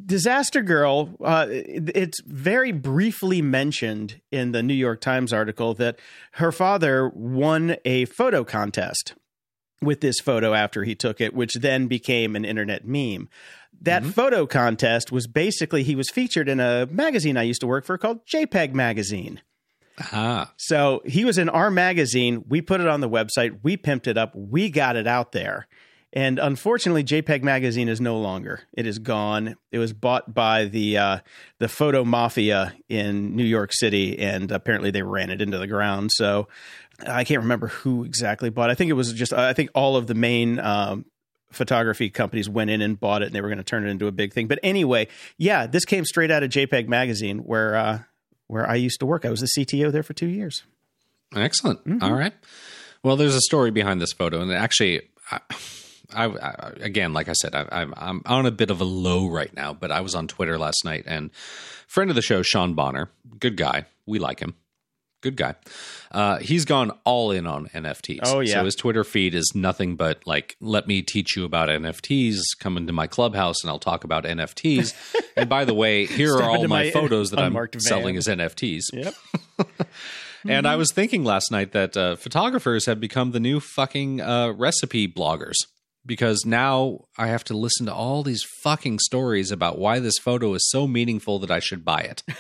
Disaster 0.07 0.62
Girl, 0.62 1.11
uh, 1.23 1.47
it's 1.51 2.23
very 2.23 2.73
briefly 2.73 3.43
mentioned 3.43 4.23
in 4.31 4.53
the 4.53 4.62
New 4.62 4.73
York 4.73 5.03
Times 5.03 5.35
article 5.35 5.75
that 5.75 5.99
her 6.33 6.51
father 6.51 7.11
won 7.11 7.77
a 7.85 8.07
photo 8.07 8.43
contest 8.43 9.12
with 9.83 10.01
this 10.01 10.21
photo 10.21 10.55
after 10.55 10.85
he 10.85 10.95
took 10.95 11.21
it, 11.21 11.35
which 11.35 11.55
then 11.55 11.88
became 11.88 12.37
an 12.37 12.45
internet 12.45 12.87
meme. 12.87 13.29
That 13.81 14.05
photo 14.05 14.47
contest 14.47 15.11
was 15.11 15.27
basically 15.27 15.83
he 15.83 15.97
was 15.97 16.09
featured 16.09 16.49
in 16.49 16.61
a 16.61 16.87
magazine 16.87 17.37
I 17.37 17.42
used 17.42 17.61
to 17.62 17.66
work 17.66 17.85
for 17.85 17.99
called 17.99 18.25
JPEG 18.27 18.75
Magazine. 18.75 19.42
Ah. 20.12 20.53
So 20.57 21.03
he 21.05 21.25
was 21.25 21.37
in 21.37 21.49
our 21.49 21.71
magazine. 21.71 22.45
We 22.49 22.62
put 22.62 22.81
it 22.81 22.87
on 22.87 23.01
the 23.01 23.09
website. 23.09 23.59
We 23.62 23.77
pimped 23.77 24.07
it 24.07 24.16
up. 24.16 24.33
We 24.35 24.71
got 24.71 24.97
it 24.97 25.07
out 25.07 25.33
there. 25.33 25.66
And 26.14 26.38
unfortunately, 26.38 27.05
JPEG 27.05 27.42
Magazine 27.42 27.88
is 27.88 28.01
no 28.01 28.18
longer. 28.18 28.61
It 28.75 28.87
is 28.87 28.99
gone. 28.99 29.57
It 29.71 29.79
was 29.79 29.95
bought 29.95 30.35
by 30.35 30.66
the 30.66 30.99
uh, 30.99 31.18
the 31.59 31.68
photo 31.68 32.05
mafia 32.05 32.75
in 32.90 33.35
New 33.35 33.45
York 33.45 33.71
City, 33.73 34.18
and 34.18 34.53
apparently 34.53 34.90
they 34.90 35.03
ran 35.03 35.31
it 35.31 35.40
into 35.40 35.57
the 35.57 35.66
ground. 35.66 36.11
So 36.12 36.49
I 37.07 37.25
can't 37.25 37.43
remember 37.43 37.69
who 37.69 38.05
exactly 38.05 38.51
bought. 38.51 38.71
it. 38.71 38.73
I 38.73 38.75
think 38.75 38.91
it 38.91 38.95
was 38.95 39.12
just. 39.12 39.33
I 39.33 39.53
think 39.53 39.71
all 39.75 39.97
of 39.97 40.07
the 40.07 40.15
main 40.15 40.59
um, 40.59 41.05
photography 41.51 42.11
companies 42.11 42.49
went 42.49 42.71
in 42.71 42.81
and 42.83 42.99
bought 42.99 43.23
it, 43.23 43.27
and 43.27 43.35
they 43.35 43.41
were 43.41 43.49
going 43.49 43.59
to 43.59 43.65
turn 43.65 43.87
it 43.87 43.91
into 43.91 44.07
a 44.07 44.12
big 44.12 44.33
thing. 44.33 44.49
But 44.49 44.59
anyway, 44.62 45.09
yeah, 45.38 45.67
this 45.67 45.85
came 45.85 46.05
straight 46.05 46.31
out 46.31 46.43
of 46.43 46.51
JPEG 46.51 46.88
Magazine, 46.88 47.38
where 47.41 47.77
uh, 47.77 47.99
where 48.47 48.69
I 48.69 48.77
used 48.77 49.01
to 49.01 49.07
work. 49.07 49.25
I 49.25 49.31
was 49.31 49.41
the 49.41 49.47
CTO 49.47 49.93
there 49.93 50.03
for 50.03 50.15
two 50.15 50.29
years. 50.29 50.62
Excellent. 51.35 51.85
Mm-hmm. 51.87 52.03
All 52.03 52.12
right. 52.12 52.33
Well, 53.03 53.17
there's 53.17 53.35
a 53.35 53.41
story 53.41 53.71
behind 53.71 54.01
this 54.01 54.12
photo, 54.12 54.41
and 54.41 54.53
actually, 54.53 55.03
I, 55.31 55.41
I, 56.15 56.27
I 56.27 56.73
again, 56.81 57.12
like 57.12 57.29
I 57.29 57.33
said, 57.33 57.55
I, 57.55 57.67
I'm 57.73 57.95
I'm 57.97 58.23
on 58.27 58.47
a 58.47 58.51
bit 58.51 58.71
of 58.71 58.81
a 58.81 58.85
low 58.85 59.29
right 59.29 59.53
now. 59.55 59.73
But 59.73 59.91
I 59.91 60.01
was 60.01 60.15
on 60.15 60.29
Twitter 60.29 60.59
last 60.59 60.85
night, 60.85 61.05
and 61.07 61.31
friend 61.87 62.11
of 62.11 62.17
the 62.17 62.23
show, 62.23 62.43
Sean 62.43 62.75
Bonner, 62.75 63.11
good 63.38 63.57
guy, 63.57 63.87
we 64.07 64.19
like 64.19 64.41
him, 64.41 64.55
good 65.23 65.37
guy. 65.37 65.55
Uh, 66.11 66.39
he's 66.39 66.67
gone 66.67 66.91
all 67.05 67.31
in 67.31 67.47
on 67.47 67.69
NFTs. 67.69 68.21
Oh, 68.25 68.41
yeah. 68.41 68.55
So 68.55 68.65
his 68.67 68.75
Twitter 68.75 69.05
feed 69.05 69.35
is 69.35 69.53
nothing 69.55 69.97
but 69.97 70.27
like, 70.27 70.57
let 70.61 70.87
me 70.87 71.01
teach 71.01 71.37
you 71.37 71.45
about 71.45 71.71
NFTs. 71.71 72.41
Come 72.61 72.77
into 72.77 72.93
my 72.93 73.07
clubhouse, 73.07 73.63
and 73.63 73.71
I'll 73.71 73.79
talk 73.79 74.05
about 74.05 74.25
NFTs. 74.25 74.95
and 75.37 75.49
by 75.49 75.65
the 75.65 75.75
way, 75.75 76.05
here 76.05 76.37
are 76.37 76.43
all 76.43 76.69
my, 76.69 76.85
my 76.85 76.91
photos 76.91 77.31
that 77.31 77.41
I'm 77.41 77.55
van. 77.55 77.81
selling 77.81 78.17
as 78.17 78.27
NFTs. 78.27 78.83
Yep. 78.93 79.15
And 80.49 80.67
I 80.67 80.75
was 80.75 80.91
thinking 80.93 81.23
last 81.23 81.53
night 81.53 81.73
that 81.73 81.97
uh, 81.97 82.17
photographers 82.17 82.87
have 82.87 82.99
become 82.99 83.31
the 83.31 83.39
new 83.39 83.61
fucking 83.61 84.21
uh, 84.21 84.53
recipe 84.53 85.07
bloggers 85.07 85.55
because 86.05 86.45
now 86.45 87.05
I 87.17 87.29
have 87.29 87.45
to 87.45 87.57
listen 87.57 87.87
to 87.87 87.95
all 87.95 88.23
these 88.23 88.45
fucking 88.63 88.99
stories 89.01 89.53
about 89.53 89.79
why 89.79 90.01
this 90.01 90.19
photo 90.19 90.55
is 90.55 90.69
so 90.69 90.87
meaningful 90.87 91.39
that 91.41 91.51
I 91.51 91.61
should 91.61 91.85
buy 91.85 92.01
it. 92.01 92.23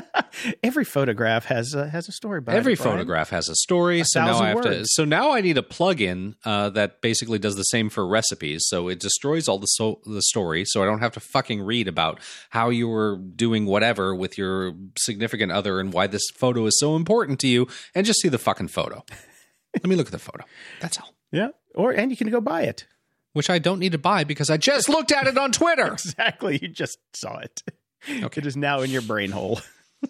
Every 0.62 0.84
photograph 0.84 1.44
has 1.46 1.74
a, 1.74 1.88
has 1.88 2.08
a 2.08 2.12
story 2.12 2.40
behind 2.40 2.58
Every 2.58 2.72
it. 2.74 2.78
Photograph 2.78 3.30
has 3.30 3.48
a 3.48 3.54
story, 3.54 4.02
so 4.04 4.24
now 4.24 4.38
I 4.38 4.48
have 4.48 4.62
to. 4.62 4.84
So 4.86 5.04
now 5.04 5.32
I 5.32 5.40
need 5.40 5.58
a 5.58 5.62
plugin 5.62 6.34
uh, 6.44 6.70
that 6.70 7.00
basically 7.00 7.38
does 7.38 7.56
the 7.56 7.64
same 7.64 7.90
for 7.90 8.06
recipes. 8.06 8.64
So 8.66 8.88
it 8.88 9.00
destroys 9.00 9.48
all 9.48 9.58
the 9.58 9.66
so, 9.66 10.00
the 10.06 10.22
story, 10.22 10.64
so 10.64 10.82
I 10.82 10.86
don't 10.86 11.00
have 11.00 11.12
to 11.12 11.20
fucking 11.20 11.62
read 11.62 11.88
about 11.88 12.20
how 12.50 12.70
you 12.70 12.88
were 12.88 13.16
doing 13.16 13.66
whatever 13.66 14.14
with 14.14 14.38
your 14.38 14.74
significant 14.98 15.52
other 15.52 15.80
and 15.80 15.92
why 15.92 16.06
this 16.06 16.22
photo 16.34 16.66
is 16.66 16.78
so 16.78 16.96
important 16.96 17.38
to 17.40 17.48
you, 17.48 17.68
and 17.94 18.06
just 18.06 18.20
see 18.20 18.28
the 18.28 18.38
fucking 18.38 18.68
photo. 18.68 19.04
Let 19.74 19.86
me 19.86 19.96
look 19.96 20.06
at 20.06 20.12
the 20.12 20.18
photo. 20.18 20.44
That's 20.80 20.98
all. 20.98 21.14
Yeah. 21.30 21.48
Or 21.74 21.92
and 21.92 22.10
you 22.10 22.16
can 22.16 22.30
go 22.30 22.40
buy 22.40 22.62
it. 22.62 22.86
Which 23.32 23.48
I 23.48 23.58
don't 23.58 23.78
need 23.78 23.92
to 23.92 23.98
buy 23.98 24.24
because 24.24 24.50
I 24.50 24.58
just 24.58 24.90
looked 24.90 25.10
at 25.10 25.26
it 25.26 25.38
on 25.38 25.52
Twitter. 25.52 25.92
Exactly. 25.92 26.58
You 26.60 26.68
just 26.68 26.98
saw 27.14 27.38
it. 27.38 27.62
Okay. 28.10 28.40
It 28.40 28.46
is 28.46 28.56
now 28.56 28.80
in 28.82 28.90
your 28.90 29.00
brain 29.00 29.30
hole. 29.30 29.60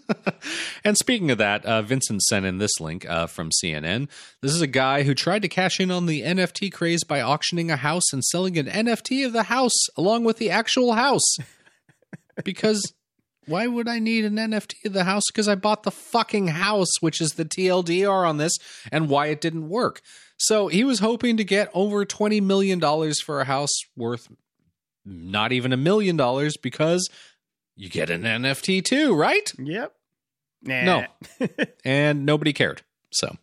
and 0.84 0.96
speaking 0.96 1.30
of 1.30 1.38
that, 1.38 1.64
uh, 1.64 1.82
Vincent 1.82 2.22
sent 2.22 2.46
in 2.46 2.58
this 2.58 2.80
link 2.80 3.08
uh, 3.08 3.26
from 3.26 3.50
CNN. 3.50 4.08
This 4.40 4.52
is 4.52 4.60
a 4.60 4.66
guy 4.66 5.02
who 5.02 5.14
tried 5.14 5.42
to 5.42 5.48
cash 5.48 5.80
in 5.80 5.90
on 5.90 6.06
the 6.06 6.22
NFT 6.22 6.72
craze 6.72 7.04
by 7.04 7.20
auctioning 7.20 7.70
a 7.70 7.76
house 7.76 8.12
and 8.12 8.24
selling 8.24 8.58
an 8.58 8.66
NFT 8.66 9.26
of 9.26 9.32
the 9.32 9.44
house 9.44 9.86
along 9.96 10.24
with 10.24 10.38
the 10.38 10.50
actual 10.50 10.94
house. 10.94 11.36
because 12.44 12.92
why 13.46 13.66
would 13.66 13.88
I 13.88 13.98
need 13.98 14.24
an 14.24 14.36
NFT 14.36 14.84
of 14.86 14.92
the 14.92 15.04
house? 15.04 15.24
Because 15.30 15.48
I 15.48 15.54
bought 15.54 15.82
the 15.82 15.90
fucking 15.90 16.48
house, 16.48 17.00
which 17.00 17.20
is 17.20 17.32
the 17.32 17.44
TLDR 17.44 18.28
on 18.28 18.36
this, 18.36 18.56
and 18.90 19.08
why 19.08 19.26
it 19.26 19.40
didn't 19.40 19.68
work. 19.68 20.00
So 20.38 20.68
he 20.68 20.84
was 20.84 21.00
hoping 21.00 21.36
to 21.36 21.44
get 21.44 21.70
over 21.74 22.04
$20 22.04 22.42
million 22.42 22.80
for 23.24 23.40
a 23.40 23.44
house 23.44 23.72
worth 23.96 24.28
not 25.04 25.52
even 25.52 25.72
a 25.72 25.76
million 25.76 26.16
dollars 26.16 26.56
because 26.56 27.08
you 27.76 27.88
get 27.88 28.10
an 28.10 28.22
NFT 28.22 28.84
too, 28.84 29.14
right? 29.14 29.52
Yep. 29.58 29.94
Nah. 30.62 30.82
No. 30.82 31.06
and 31.84 32.24
nobody 32.24 32.52
cared. 32.52 32.82
So, 33.10 33.36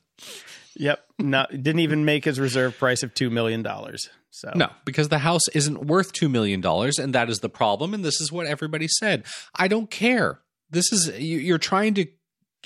Yep. 0.76 1.04
No, 1.20 1.46
didn't 1.52 1.80
even 1.80 2.06
make 2.06 2.24
his 2.24 2.40
reserve 2.40 2.78
price 2.78 3.04
of 3.04 3.14
two 3.14 3.30
million 3.30 3.62
dollars. 3.62 4.10
So 4.32 4.52
no, 4.56 4.70
because 4.86 5.10
the 5.10 5.18
house 5.20 5.48
isn't 5.54 5.88
worth 5.88 6.14
$2 6.14 6.30
million, 6.30 6.64
and 6.66 7.14
that 7.14 7.30
is 7.30 7.40
the 7.40 7.50
problem. 7.50 7.94
And 7.94 8.06
this 8.06 8.22
is 8.22 8.32
what 8.32 8.46
everybody 8.46 8.88
said. 8.88 9.26
I 9.56 9.68
don't 9.68 9.90
care. 9.90 10.40
This 10.70 10.94
is, 10.94 11.08
you, 11.20 11.40
you're 11.40 11.58
trying 11.58 11.96
to, 11.96 12.06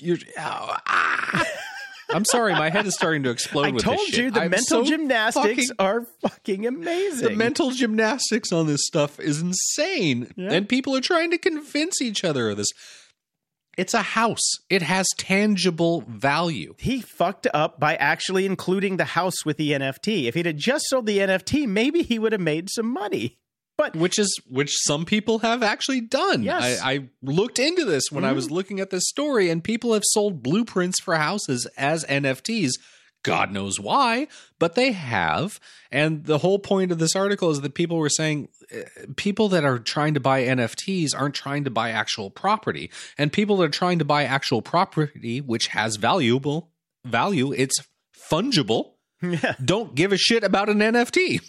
you're, 0.00 0.18
oh, 0.38 0.76
ah. 0.86 1.44
I'm 2.14 2.24
sorry, 2.24 2.52
my 2.52 2.70
head 2.70 2.86
is 2.86 2.94
starting 2.94 3.24
to 3.24 3.30
explode 3.30 3.66
I 3.66 3.70
with 3.72 3.82
told 3.82 3.98
this 3.98 4.06
shit. 4.08 4.24
you 4.24 4.30
the 4.30 4.42
I'm 4.42 4.50
mental 4.50 4.84
so 4.84 4.84
gymnastics 4.84 5.68
fucking- 5.68 5.76
are 5.78 6.06
fucking 6.22 6.66
amazing. 6.66 7.28
the 7.28 7.34
mental 7.36 7.70
gymnastics 7.72 8.52
on 8.52 8.66
this 8.66 8.80
stuff 8.86 9.18
is 9.20 9.40
insane. 9.40 10.32
Yeah. 10.36 10.52
And 10.52 10.68
people 10.68 10.94
are 10.96 11.00
trying 11.00 11.30
to 11.32 11.38
convince 11.38 12.00
each 12.00 12.24
other 12.24 12.50
of 12.50 12.56
this. 12.56 12.68
It's 13.76 13.92
a 13.92 14.02
house. 14.02 14.52
It 14.70 14.82
has 14.82 15.06
tangible 15.18 16.02
value. 16.06 16.74
he 16.78 17.00
fucked 17.00 17.48
up 17.52 17.80
by 17.80 17.96
actually 17.96 18.46
including 18.46 18.96
the 18.98 19.04
house 19.04 19.44
with 19.44 19.56
the 19.56 19.72
NFT. 19.72 20.26
If 20.28 20.34
he'd 20.36 20.56
just 20.56 20.84
sold 20.88 21.06
the 21.06 21.18
NFT, 21.18 21.66
maybe 21.66 22.02
he 22.04 22.18
would 22.20 22.30
have 22.30 22.40
made 22.40 22.68
some 22.70 22.86
money. 22.86 23.36
But 23.76 23.96
which 23.96 24.18
is 24.18 24.40
which 24.48 24.72
some 24.84 25.04
people 25.04 25.40
have 25.40 25.62
actually 25.62 26.00
done. 26.00 26.44
Yes. 26.44 26.80
I, 26.80 26.92
I 26.92 27.08
looked 27.22 27.58
into 27.58 27.84
this 27.84 28.04
when 28.10 28.24
I 28.24 28.32
was 28.32 28.50
looking 28.50 28.78
at 28.78 28.90
this 28.90 29.08
story, 29.08 29.50
and 29.50 29.64
people 29.64 29.94
have 29.94 30.04
sold 30.04 30.42
blueprints 30.42 31.00
for 31.00 31.16
houses 31.16 31.66
as 31.76 32.04
NFTs. 32.04 32.72
God 33.24 33.50
knows 33.50 33.80
why, 33.80 34.28
but 34.58 34.74
they 34.74 34.92
have. 34.92 35.58
And 35.90 36.24
the 36.24 36.38
whole 36.38 36.58
point 36.58 36.92
of 36.92 36.98
this 36.98 37.16
article 37.16 37.50
is 37.50 37.62
that 37.62 37.74
people 37.74 37.96
were 37.96 38.10
saying 38.10 38.48
uh, 38.72 38.82
people 39.16 39.48
that 39.48 39.64
are 39.64 39.78
trying 39.78 40.14
to 40.14 40.20
buy 40.20 40.42
NFTs 40.44 41.08
aren't 41.16 41.34
trying 41.34 41.64
to 41.64 41.70
buy 41.70 41.90
actual 41.90 42.30
property, 42.30 42.90
and 43.18 43.32
people 43.32 43.56
that 43.56 43.64
are 43.64 43.68
trying 43.70 43.98
to 43.98 44.04
buy 44.04 44.24
actual 44.24 44.62
property, 44.62 45.40
which 45.40 45.68
has 45.68 45.96
valuable 45.96 46.70
value, 47.04 47.52
it's 47.52 47.76
fungible. 48.30 48.90
Yeah. 49.22 49.54
Don't 49.64 49.94
give 49.94 50.12
a 50.12 50.18
shit 50.18 50.44
about 50.44 50.68
an 50.68 50.80
NFT. 50.80 51.40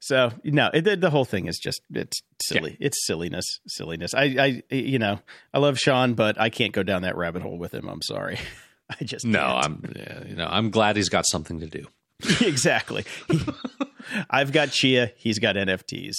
So 0.00 0.30
no, 0.44 0.70
it, 0.72 0.82
the, 0.84 0.96
the 0.96 1.10
whole 1.10 1.24
thing 1.24 1.46
is 1.46 1.58
just 1.58 1.80
it's 1.90 2.20
silly. 2.44 2.76
It's 2.80 3.04
silliness, 3.06 3.44
silliness. 3.66 4.14
I, 4.14 4.62
I, 4.70 4.74
you 4.74 4.98
know, 4.98 5.18
I 5.52 5.58
love 5.58 5.78
Sean, 5.78 6.14
but 6.14 6.40
I 6.40 6.50
can't 6.50 6.72
go 6.72 6.82
down 6.82 7.02
that 7.02 7.16
rabbit 7.16 7.42
hole 7.42 7.58
with 7.58 7.74
him. 7.74 7.88
I'm 7.88 8.02
sorry. 8.02 8.38
I 9.00 9.04
just 9.04 9.24
No, 9.26 9.40
can't. 9.40 9.64
I'm 9.66 9.92
yeah, 9.96 10.24
you 10.26 10.34
know 10.36 10.46
I'm 10.48 10.70
glad 10.70 10.96
he's 10.96 11.08
got 11.08 11.24
something 11.26 11.60
to 11.60 11.66
do. 11.66 11.86
exactly. 12.40 13.04
I've 14.30 14.52
got 14.52 14.70
Chia. 14.70 15.12
He's 15.16 15.38
got 15.38 15.56
NFTs. 15.56 16.14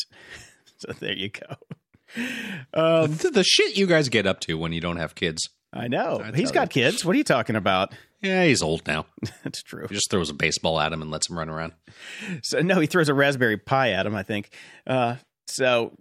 So 0.77 0.93
there 0.93 1.13
you 1.13 1.29
go. 1.29 1.55
Um, 2.73 3.15
the, 3.15 3.31
the 3.31 3.43
shit 3.43 3.77
you 3.77 3.87
guys 3.87 4.09
get 4.09 4.25
up 4.25 4.39
to 4.41 4.57
when 4.57 4.71
you 4.71 4.81
don't 4.81 4.97
have 4.97 5.15
kids. 5.15 5.49
I 5.73 5.87
know 5.87 6.21
I 6.23 6.35
he's 6.35 6.51
got 6.51 6.69
kids. 6.69 7.05
What 7.05 7.15
are 7.15 7.17
you 7.17 7.23
talking 7.23 7.55
about? 7.55 7.93
Yeah, 8.21 8.43
he's 8.43 8.61
old 8.61 8.85
now. 8.87 9.05
That's 9.43 9.63
true. 9.63 9.87
He 9.87 9.95
just 9.95 10.09
throws 10.11 10.29
a 10.29 10.33
baseball 10.33 10.79
at 10.79 10.91
him 10.91 11.01
and 11.01 11.09
lets 11.11 11.29
him 11.29 11.37
run 11.37 11.49
around. 11.49 11.73
So 12.43 12.59
no, 12.59 12.79
he 12.79 12.87
throws 12.87 13.07
a 13.09 13.13
Raspberry 13.13 13.57
Pi 13.57 13.91
at 13.91 14.05
him. 14.05 14.15
I 14.15 14.23
think. 14.23 14.49
Uh, 14.85 15.15
so 15.47 15.95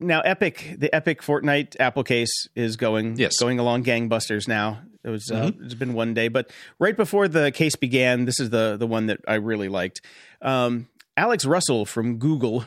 now, 0.00 0.20
Epic, 0.20 0.76
the 0.78 0.92
Epic 0.94 1.20
Fortnite 1.22 1.76
Apple 1.80 2.04
case 2.04 2.30
is 2.54 2.76
going 2.76 3.16
Yes. 3.16 3.38
going 3.38 3.58
along 3.58 3.84
gangbusters 3.84 4.46
now. 4.48 4.80
It 5.02 5.10
was 5.10 5.30
uh, 5.30 5.50
it's 5.60 5.74
been 5.74 5.92
one 5.94 6.14
day, 6.14 6.28
but 6.28 6.50
right 6.78 6.96
before 6.96 7.28
the 7.28 7.50
case 7.52 7.76
began, 7.76 8.24
this 8.24 8.40
is 8.40 8.50
the 8.50 8.76
the 8.78 8.86
one 8.86 9.06
that 9.06 9.20
I 9.28 9.34
really 9.34 9.68
liked. 9.68 10.00
Um, 10.40 10.88
Alex 11.16 11.44
Russell 11.44 11.84
from 11.84 12.16
Google 12.18 12.66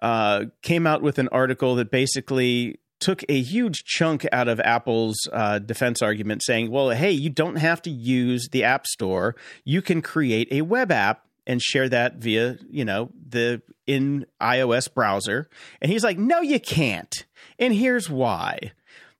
uh, 0.00 0.44
came 0.62 0.86
out 0.86 1.02
with 1.02 1.18
an 1.18 1.28
article 1.28 1.74
that 1.76 1.90
basically 1.90 2.78
took 3.02 3.22
a 3.28 3.42
huge 3.42 3.84
chunk 3.84 4.26
out 4.32 4.48
of 4.48 4.60
Apple's 4.60 5.18
uh, 5.32 5.58
defense 5.58 6.00
argument, 6.00 6.42
saying, 6.42 6.70
"Well, 6.70 6.90
hey, 6.90 7.10
you 7.10 7.28
don't 7.28 7.56
have 7.56 7.82
to 7.82 7.90
use 7.90 8.48
the 8.52 8.64
App 8.64 8.86
Store. 8.86 9.34
You 9.64 9.82
can 9.82 10.00
create 10.00 10.48
a 10.50 10.62
web 10.62 10.90
app 10.92 11.26
and 11.46 11.60
share 11.60 11.88
that 11.88 12.16
via, 12.16 12.56
you 12.70 12.84
know, 12.84 13.10
the 13.28 13.60
in 13.86 14.24
iOS 14.40 14.92
browser." 14.92 15.48
And 15.80 15.90
he's 15.90 16.04
like, 16.04 16.18
"No, 16.18 16.40
you 16.40 16.60
can't." 16.60 17.24
And 17.58 17.74
here's 17.74 18.08
why: 18.08 18.72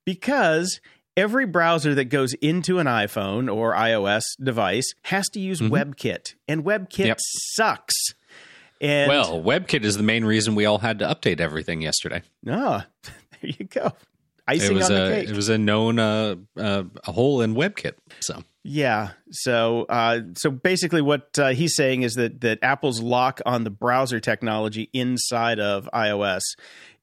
because 0.04 0.80
every 1.16 1.44
browser 1.44 1.94
that 1.94 2.06
goes 2.06 2.32
into 2.34 2.78
an 2.78 2.86
iPhone 2.86 3.54
or 3.54 3.74
iOS 3.74 4.22
device 4.42 4.94
has 5.02 5.28
to 5.30 5.40
use 5.40 5.60
WebKit, 5.60 6.34
and 6.48 6.64
WebKit 6.64 7.06
Yep. 7.06 7.18
sucks. 7.20 7.94
And 8.80 9.08
well, 9.08 9.40
WebKit 9.42 9.84
is 9.84 9.96
the 9.96 10.02
main 10.02 10.24
reason 10.24 10.54
we 10.54 10.64
all 10.66 10.78
had 10.78 10.98
to 11.00 11.04
update 11.06 11.38
everything 11.40 11.82
yesterday. 11.82 12.22
Ah, 12.48 12.86
there 13.48 13.52
you 13.58 13.66
go. 13.66 13.92
It 14.48 14.72
was 14.72 14.90
on 14.90 14.96
the 14.96 15.06
a 15.06 15.10
cake. 15.10 15.28
it 15.28 15.36
was 15.36 15.48
a 15.48 15.58
known 15.58 15.98
uh, 15.98 16.34
uh, 16.56 16.84
a 17.06 17.12
hole 17.12 17.42
in 17.42 17.54
WebKit. 17.54 17.94
So 18.20 18.42
yeah. 18.64 19.10
So, 19.30 19.86
uh, 19.88 20.20
so 20.36 20.50
basically, 20.50 21.02
what 21.02 21.38
uh, 21.38 21.48
he's 21.48 21.74
saying 21.74 22.02
is 22.02 22.14
that 22.14 22.40
that 22.42 22.58
Apple's 22.62 23.00
lock 23.00 23.40
on 23.44 23.64
the 23.64 23.70
browser 23.70 24.20
technology 24.20 24.88
inside 24.92 25.58
of 25.58 25.88
iOS 25.92 26.42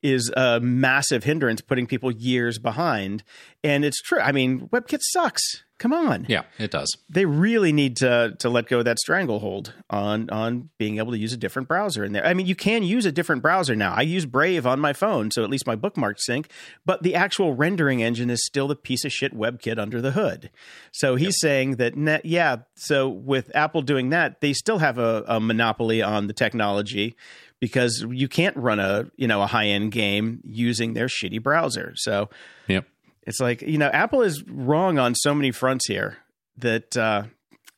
is 0.01 0.31
a 0.37 0.59
massive 0.61 1.25
hindrance, 1.25 1.59
putting 1.59 1.85
people 1.85 2.11
years 2.11 2.59
behind. 2.59 3.23
And 3.63 3.83
it's 3.83 4.01
true. 4.01 4.19
I 4.19 4.31
mean, 4.31 4.69
WebKit 4.69 4.99
sucks. 5.01 5.63
Come 5.79 5.93
on. 5.93 6.25
yeah, 6.27 6.43
it 6.57 6.71
does. 6.71 6.95
They 7.09 7.25
really 7.25 7.71
need 7.71 7.95
to 7.97 8.35
to 8.39 8.49
let 8.49 8.67
go 8.67 8.79
of 8.79 8.85
that 8.85 8.99
stranglehold 8.99 9.73
on 9.89 10.29
on 10.29 10.69
being 10.77 10.97
able 10.97 11.11
to 11.13 11.17
use 11.17 11.33
a 11.33 11.37
different 11.37 11.67
browser 11.67 12.03
in 12.03 12.11
there. 12.11 12.25
I 12.25 12.33
mean, 12.33 12.45
you 12.45 12.55
can 12.55 12.83
use 12.83 13.05
a 13.05 13.11
different 13.11 13.41
browser 13.41 13.75
now. 13.75 13.93
I 13.95 14.01
use 14.01 14.25
Brave 14.25 14.67
on 14.67 14.79
my 14.79 14.91
phone, 14.93 15.31
so 15.31 15.43
at 15.43 15.49
least 15.49 15.65
my 15.65 15.75
bookmarks 15.75 16.25
sync. 16.25 16.51
But 16.85 17.01
the 17.01 17.15
actual 17.15 17.55
rendering 17.55 18.03
engine 18.03 18.29
is 18.29 18.45
still 18.45 18.67
the 18.67 18.75
piece 18.75 19.05
of 19.05 19.11
shit 19.11 19.33
WebKit 19.33 19.79
under 19.79 20.01
the 20.01 20.11
hood. 20.11 20.49
So 20.91 21.15
he's 21.15 21.39
saying 21.39 21.77
that, 21.77 22.25
yeah. 22.25 22.57
So 22.75 23.07
with 23.07 23.49
Apple 23.55 23.81
doing 23.81 24.09
that, 24.09 24.41
they 24.41 24.53
still 24.53 24.79
have 24.79 24.97
a, 24.97 25.23
a 25.27 25.39
monopoly 25.39 26.01
on 26.01 26.27
the 26.27 26.33
technology 26.33 27.15
because 27.59 28.05
you 28.09 28.27
can't 28.27 28.55
run 28.57 28.79
a 28.79 29.09
you 29.15 29.27
know 29.27 29.41
a 29.41 29.47
high 29.47 29.67
end 29.67 29.91
game 29.91 30.41
using 30.43 30.93
their 30.93 31.07
shitty 31.07 31.41
browser. 31.41 31.93
So 31.95 32.29
Yep. 32.67 32.85
It's 33.23 33.39
like 33.39 33.61
you 33.61 33.77
know 33.77 33.89
Apple 33.89 34.21
is 34.21 34.43
wrong 34.47 34.97
on 34.99 35.15
so 35.15 35.33
many 35.33 35.51
fronts 35.51 35.87
here 35.87 36.17
that 36.57 36.95
uh, 36.97 37.23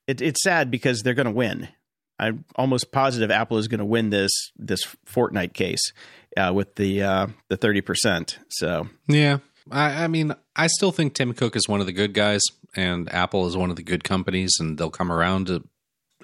it, 0.08 0.22
it's 0.22 0.44
sad 0.44 0.72
because 0.72 1.02
they're 1.02 1.14
going 1.14 1.26
to 1.26 1.32
win. 1.32 1.68
I'm 2.20 2.46
almost 2.56 2.92
positive 2.92 3.32
Apple 3.32 3.58
is 3.58 3.68
going 3.68 3.80
to 3.80 3.86
win 3.86 4.10
this 4.12 4.32
this 4.56 4.82
Fortnite 5.08 5.54
case 5.54 5.92
uh, 6.38 6.52
with 6.54 6.76
the 6.76 7.02
uh, 7.04 7.28
the 7.50 7.58
thirty 7.58 7.82
percent. 7.82 8.38
So 8.50 8.90
Yeah. 9.08 9.40
I, 9.70 10.06
I 10.06 10.08
mean, 10.08 10.34
I 10.56 10.68
still 10.68 10.92
think 10.92 11.14
Tim 11.14 11.34
Cook 11.34 11.56
is 11.56 11.68
one 11.68 11.80
of 11.82 11.86
the 11.86 11.92
good 11.94 12.14
guys, 12.14 12.42
and 12.76 13.14
Apple 13.14 13.46
is 13.48 13.56
one 13.56 13.70
of 13.70 13.76
the 13.76 13.84
good 13.84 14.04
companies, 14.04 14.58
and 14.60 14.78
they'll 14.78 14.90
come 14.90 15.12
around 15.12 15.48
to 15.48 15.64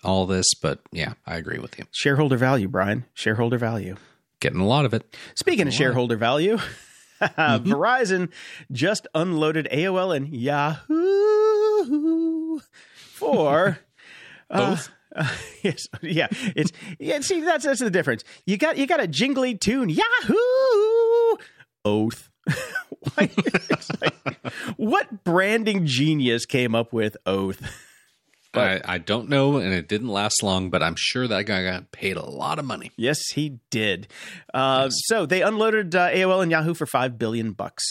all 0.04 0.26
this. 0.26 0.46
But 0.62 0.80
yeah, 0.92 1.14
I 1.26 1.38
agree 1.38 1.60
with 1.60 1.78
you. 1.78 1.86
shareholder 1.92 2.36
value, 2.38 2.68
Brian. 2.68 3.06
Shareholder 3.14 3.58
value. 3.60 3.96
Getting 4.40 4.60
a 4.60 4.66
lot 4.66 4.86
of 4.86 4.94
it. 4.94 5.16
Speaking 5.36 5.68
of 5.68 5.74
shareholder 5.74 6.18
value, 6.18 6.58
Verizon 7.22 8.32
just 8.72 9.08
unloaded 9.16 9.68
AOL 9.72 10.16
and 10.16 10.28
Yahoo 10.30 10.88
for 12.90 13.80
Both. 14.50 14.90
Uh, 15.16 15.28
yes, 15.64 15.88
yeah. 16.02 16.28
It's 16.56 16.72
yeah. 17.00 17.20
See, 17.22 17.42
that's 17.42 17.66
that's 17.66 17.80
the 17.80 17.90
difference. 17.90 18.24
You 18.46 18.58
got 18.58 18.78
you 18.78 18.88
got 18.88 19.02
a 19.02 19.08
jingly 19.08 19.56
tune. 19.56 19.90
Yahoo! 19.90 21.38
Oath. 21.86 22.30
Like, 23.16 23.32
what 24.76 25.24
branding 25.24 25.86
genius 25.86 26.46
came 26.46 26.76
up 26.76 26.92
with 26.92 27.16
Oath? 27.26 27.62
I, 28.58 28.82
I 28.86 28.98
don't 28.98 29.30
know, 29.30 29.58
and 29.58 29.74
it 29.74 29.88
didn't 29.88 30.10
last 30.10 30.42
long, 30.44 30.70
but 30.70 30.82
I'm 30.84 30.96
sure 30.98 31.28
that 31.28 31.44
guy 31.46 31.64
got 31.64 31.92
paid 31.92 32.18
a 32.18 32.26
lot 32.26 32.60
of 32.60 32.66
money. 32.66 32.92
Yes, 32.98 33.20
he 33.34 33.60
did. 33.70 34.08
Uh, 34.54 34.90
So 34.90 35.26
they 35.26 35.42
unloaded 35.42 35.96
uh, 35.96 36.10
AOL 36.10 36.42
and 36.42 36.52
Yahoo 36.52 36.74
for 36.74 36.86
five 36.86 37.18
billion 37.18 37.52
bucks. 37.54 37.84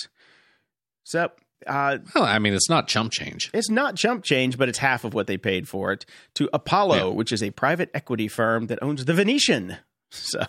So 1.04 1.30
uh, 1.66 1.98
Well, 2.14 2.24
I 2.24 2.38
mean, 2.38 2.54
it's 2.54 2.68
not 2.68 2.88
chump 2.88 3.12
change. 3.12 3.50
it's 3.54 3.70
not 3.70 3.96
chump 3.96 4.24
change, 4.24 4.58
but 4.58 4.68
it's 4.68 4.78
half 4.78 5.04
of 5.04 5.14
what 5.14 5.26
they 5.26 5.36
paid 5.36 5.68
for 5.68 5.92
it 5.92 6.04
to 6.34 6.48
Apollo, 6.52 7.08
Yeah. 7.10 7.14
which 7.14 7.32
is 7.32 7.42
a 7.42 7.50
private 7.50 7.90
equity 7.94 8.28
firm 8.28 8.66
that 8.66 8.82
owns 8.82 9.04
the 9.04 9.14
Venetian. 9.14 9.76
So 10.10 10.44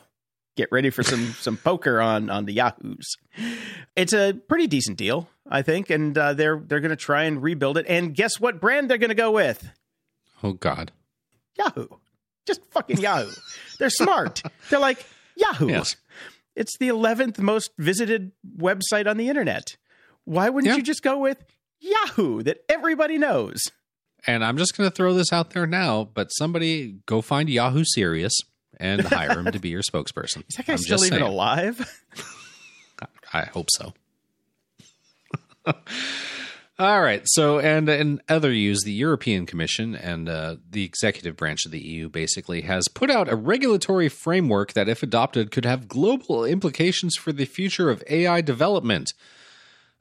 Get 0.56 0.70
ready 0.72 0.90
for 0.90 1.04
some 1.04 1.34
some 1.40 1.56
poker 1.58 2.02
on 2.02 2.32
on 2.32 2.46
the 2.46 2.54
Yahoos. 2.54 3.16
It's 3.96 4.12
a 4.14 4.34
pretty 4.34 4.66
decent 4.66 4.98
deal, 4.98 5.30
I 5.48 5.62
think, 5.62 5.92
and 5.92 6.18
uh, 6.18 6.34
they're 6.34 6.58
they're 6.60 6.80
going 6.80 6.90
to 6.90 6.96
try 6.96 7.26
and 7.26 7.44
rebuild 7.44 7.78
it. 7.78 7.86
And 7.88 8.16
guess 8.16 8.40
what 8.40 8.60
brand 8.60 8.90
they're 8.90 8.98
going 8.98 9.10
to 9.10 9.16
go 9.16 9.30
with? 9.32 9.70
Oh 10.44 10.54
God. 10.54 10.92
Yahoo. 11.58 11.88
Just 12.46 12.64
fucking 12.72 12.98
Yahoo. 13.00 13.32
They're 13.80 13.90
smart. 13.90 14.42
They're 14.70 14.80
like 14.80 15.06
Yahoo. 15.36 15.68
Yes. 15.70 15.96
It's 16.56 16.78
the 16.80 16.88
11th 16.90 17.40
most 17.40 17.72
visited 17.78 18.32
website 18.58 19.08
on 19.08 19.18
the 19.18 19.30
internet. 19.30 19.76
Why 20.26 20.50
wouldn't 20.50 20.72
Yeah. 20.72 20.78
you 20.78 20.84
just 20.84 21.04
go 21.04 21.20
with 21.20 21.44
Yahoo 21.80 22.42
that 22.44 22.60
everybody 22.70 23.18
knows? 23.18 23.62
And 24.26 24.44
I'm 24.44 24.58
just 24.58 24.76
going 24.76 24.90
to 24.90 24.96
throw 24.96 25.14
this 25.14 25.32
out 25.32 25.52
there 25.52 25.68
now, 25.68 26.04
but 26.14 26.30
somebody 26.30 27.00
go 27.06 27.22
find 27.22 27.50
Yahoo 27.50 27.84
Serious 27.86 28.34
and 28.80 29.02
hire 29.02 29.40
him 29.40 29.52
to 29.52 29.60
be 29.60 29.70
your 29.70 29.82
spokesperson. 29.84 30.44
Is 30.50 30.56
that 30.56 30.66
guy 30.66 30.74
I'm 30.74 30.80
still 30.80 31.04
even 31.06 31.22
alive? 31.22 32.04
I 33.34 33.42
hope 33.46 33.68
so. 33.72 33.94
All 36.80 37.02
right. 37.02 37.24
So, 37.26 37.58
and 37.58 37.90
in 37.90 38.22
other 38.30 38.52
news, 38.52 38.84
the 38.84 38.92
European 38.92 39.48
Commission 39.48 39.96
and 39.96 40.30
uh, 40.30 40.58
the 40.70 40.84
executive 40.84 41.36
branch 41.36 41.66
of 41.66 41.72
the 41.72 41.80
EU 41.80 42.08
basically 42.08 42.62
has 42.62 42.88
put 42.88 43.10
out 43.10 43.28
a 43.28 43.36
regulatory 43.36 44.10
framework 44.10 44.74
that, 44.74 44.88
if 44.88 45.02
adopted, 45.02 45.50
could 45.50 45.66
have 45.66 45.88
global 45.88 46.46
implications 46.46 47.16
for 47.16 47.32
the 47.32 47.46
future 47.46 47.90
of 47.90 48.04
AI 48.08 48.42
development. 48.42 49.12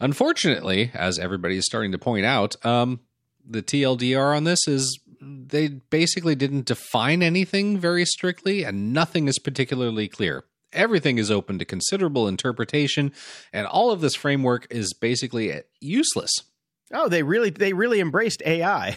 Unfortunately, 0.00 0.90
as 0.92 1.18
everybody 1.18 1.56
is 1.56 1.64
starting 1.64 1.92
to 1.92 1.98
point 1.98 2.26
out, 2.26 2.62
um, 2.62 3.00
the 3.42 3.62
TLDR 3.62 4.36
on 4.36 4.44
this 4.44 4.68
is 4.68 5.00
they 5.18 5.68
basically 5.68 6.34
didn't 6.34 6.66
define 6.66 7.22
anything 7.22 7.78
very 7.78 8.04
strictly, 8.04 8.64
and 8.64 8.92
nothing 8.92 9.28
is 9.28 9.38
particularly 9.38 10.08
clear. 10.08 10.44
Everything 10.74 11.16
is 11.16 11.30
open 11.30 11.58
to 11.58 11.64
considerable 11.64 12.28
interpretation, 12.28 13.14
and 13.50 13.66
all 13.66 13.90
of 13.90 14.02
this 14.02 14.14
framework 14.14 14.66
is 14.68 14.92
basically 14.92 15.62
useless. 15.80 16.30
Oh, 16.92 17.08
they 17.08 17.22
really 17.22 17.50
they 17.50 17.72
really 17.72 18.00
embraced 18.00 18.42
AI 18.46 18.96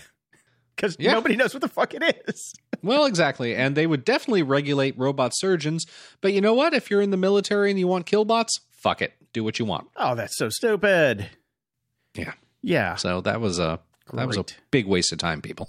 because 0.76 0.96
Yeah. 1.00 1.14
nobody 1.14 1.36
knows 1.36 1.54
what 1.54 1.62
the 1.62 1.68
fuck 1.68 1.94
it 1.94 2.04
is. 2.28 2.54
Well, 2.82 3.08
exactly. 3.08 3.58
And 3.58 3.76
they 3.76 3.86
would 3.86 4.06
definitely 4.06 4.42
regulate 4.42 4.98
robot 4.98 5.34
surgeons. 5.36 5.86
But 6.22 6.32
you 6.32 6.40
know 6.40 6.54
what? 6.54 6.74
If 6.74 6.90
you're 6.90 7.02
in 7.02 7.10
the 7.12 7.18
military 7.18 7.70
and 7.70 7.78
you 7.78 7.88
want 7.90 8.06
killbots, 8.06 8.52
fuck 8.72 9.02
it. 9.02 9.12
Do 9.34 9.44
what 9.44 9.60
you 9.60 9.66
want. 9.66 9.90
Oh, 9.98 10.16
that's 10.16 10.38
so 10.38 10.48
stupid. 10.48 11.30
Yeah. 12.16 12.32
Yeah. 12.62 12.96
So 12.96 13.20
that 13.20 13.42
was 13.42 13.60
a 13.60 13.82
that 14.14 14.28
was 14.28 14.38
a 14.38 14.46
big 14.72 14.86
waste 14.88 15.12
of 15.12 15.18
time, 15.20 15.42
people. 15.42 15.68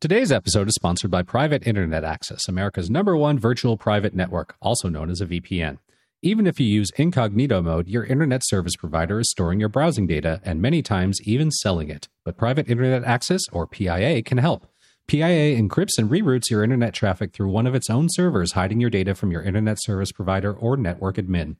Today's 0.00 0.30
episode 0.30 0.68
is 0.68 0.74
sponsored 0.74 1.10
by 1.10 1.22
Private 1.22 1.66
Internet 1.66 2.04
Access, 2.04 2.46
America's 2.48 2.88
number 2.88 3.16
one 3.16 3.36
virtual 3.38 3.76
private 3.76 4.14
network, 4.14 4.54
also 4.62 4.88
known 4.88 5.10
as 5.10 5.20
a 5.20 5.26
VPN. 5.26 5.78
Even 6.20 6.48
if 6.48 6.58
you 6.58 6.66
use 6.66 6.90
incognito 6.96 7.62
mode, 7.62 7.86
your 7.86 8.02
internet 8.04 8.42
service 8.44 8.74
provider 8.74 9.20
is 9.20 9.30
storing 9.30 9.60
your 9.60 9.68
browsing 9.68 10.04
data 10.04 10.40
and 10.42 10.60
many 10.60 10.82
times 10.82 11.20
even 11.22 11.48
selling 11.52 11.88
it. 11.90 12.08
But 12.24 12.36
Private 12.36 12.68
Internet 12.68 13.04
Access, 13.04 13.42
or 13.52 13.68
PIA, 13.68 14.24
can 14.24 14.38
help. 14.38 14.66
PIA 15.06 15.56
encrypts 15.56 15.96
and 15.96 16.10
reroutes 16.10 16.50
your 16.50 16.64
internet 16.64 16.92
traffic 16.92 17.32
through 17.32 17.50
one 17.50 17.68
of 17.68 17.74
its 17.76 17.88
own 17.88 18.08
servers, 18.10 18.52
hiding 18.52 18.80
your 18.80 18.90
data 18.90 19.14
from 19.14 19.30
your 19.30 19.42
internet 19.42 19.78
service 19.80 20.10
provider 20.10 20.52
or 20.52 20.76
network 20.76 21.18
admin. 21.18 21.54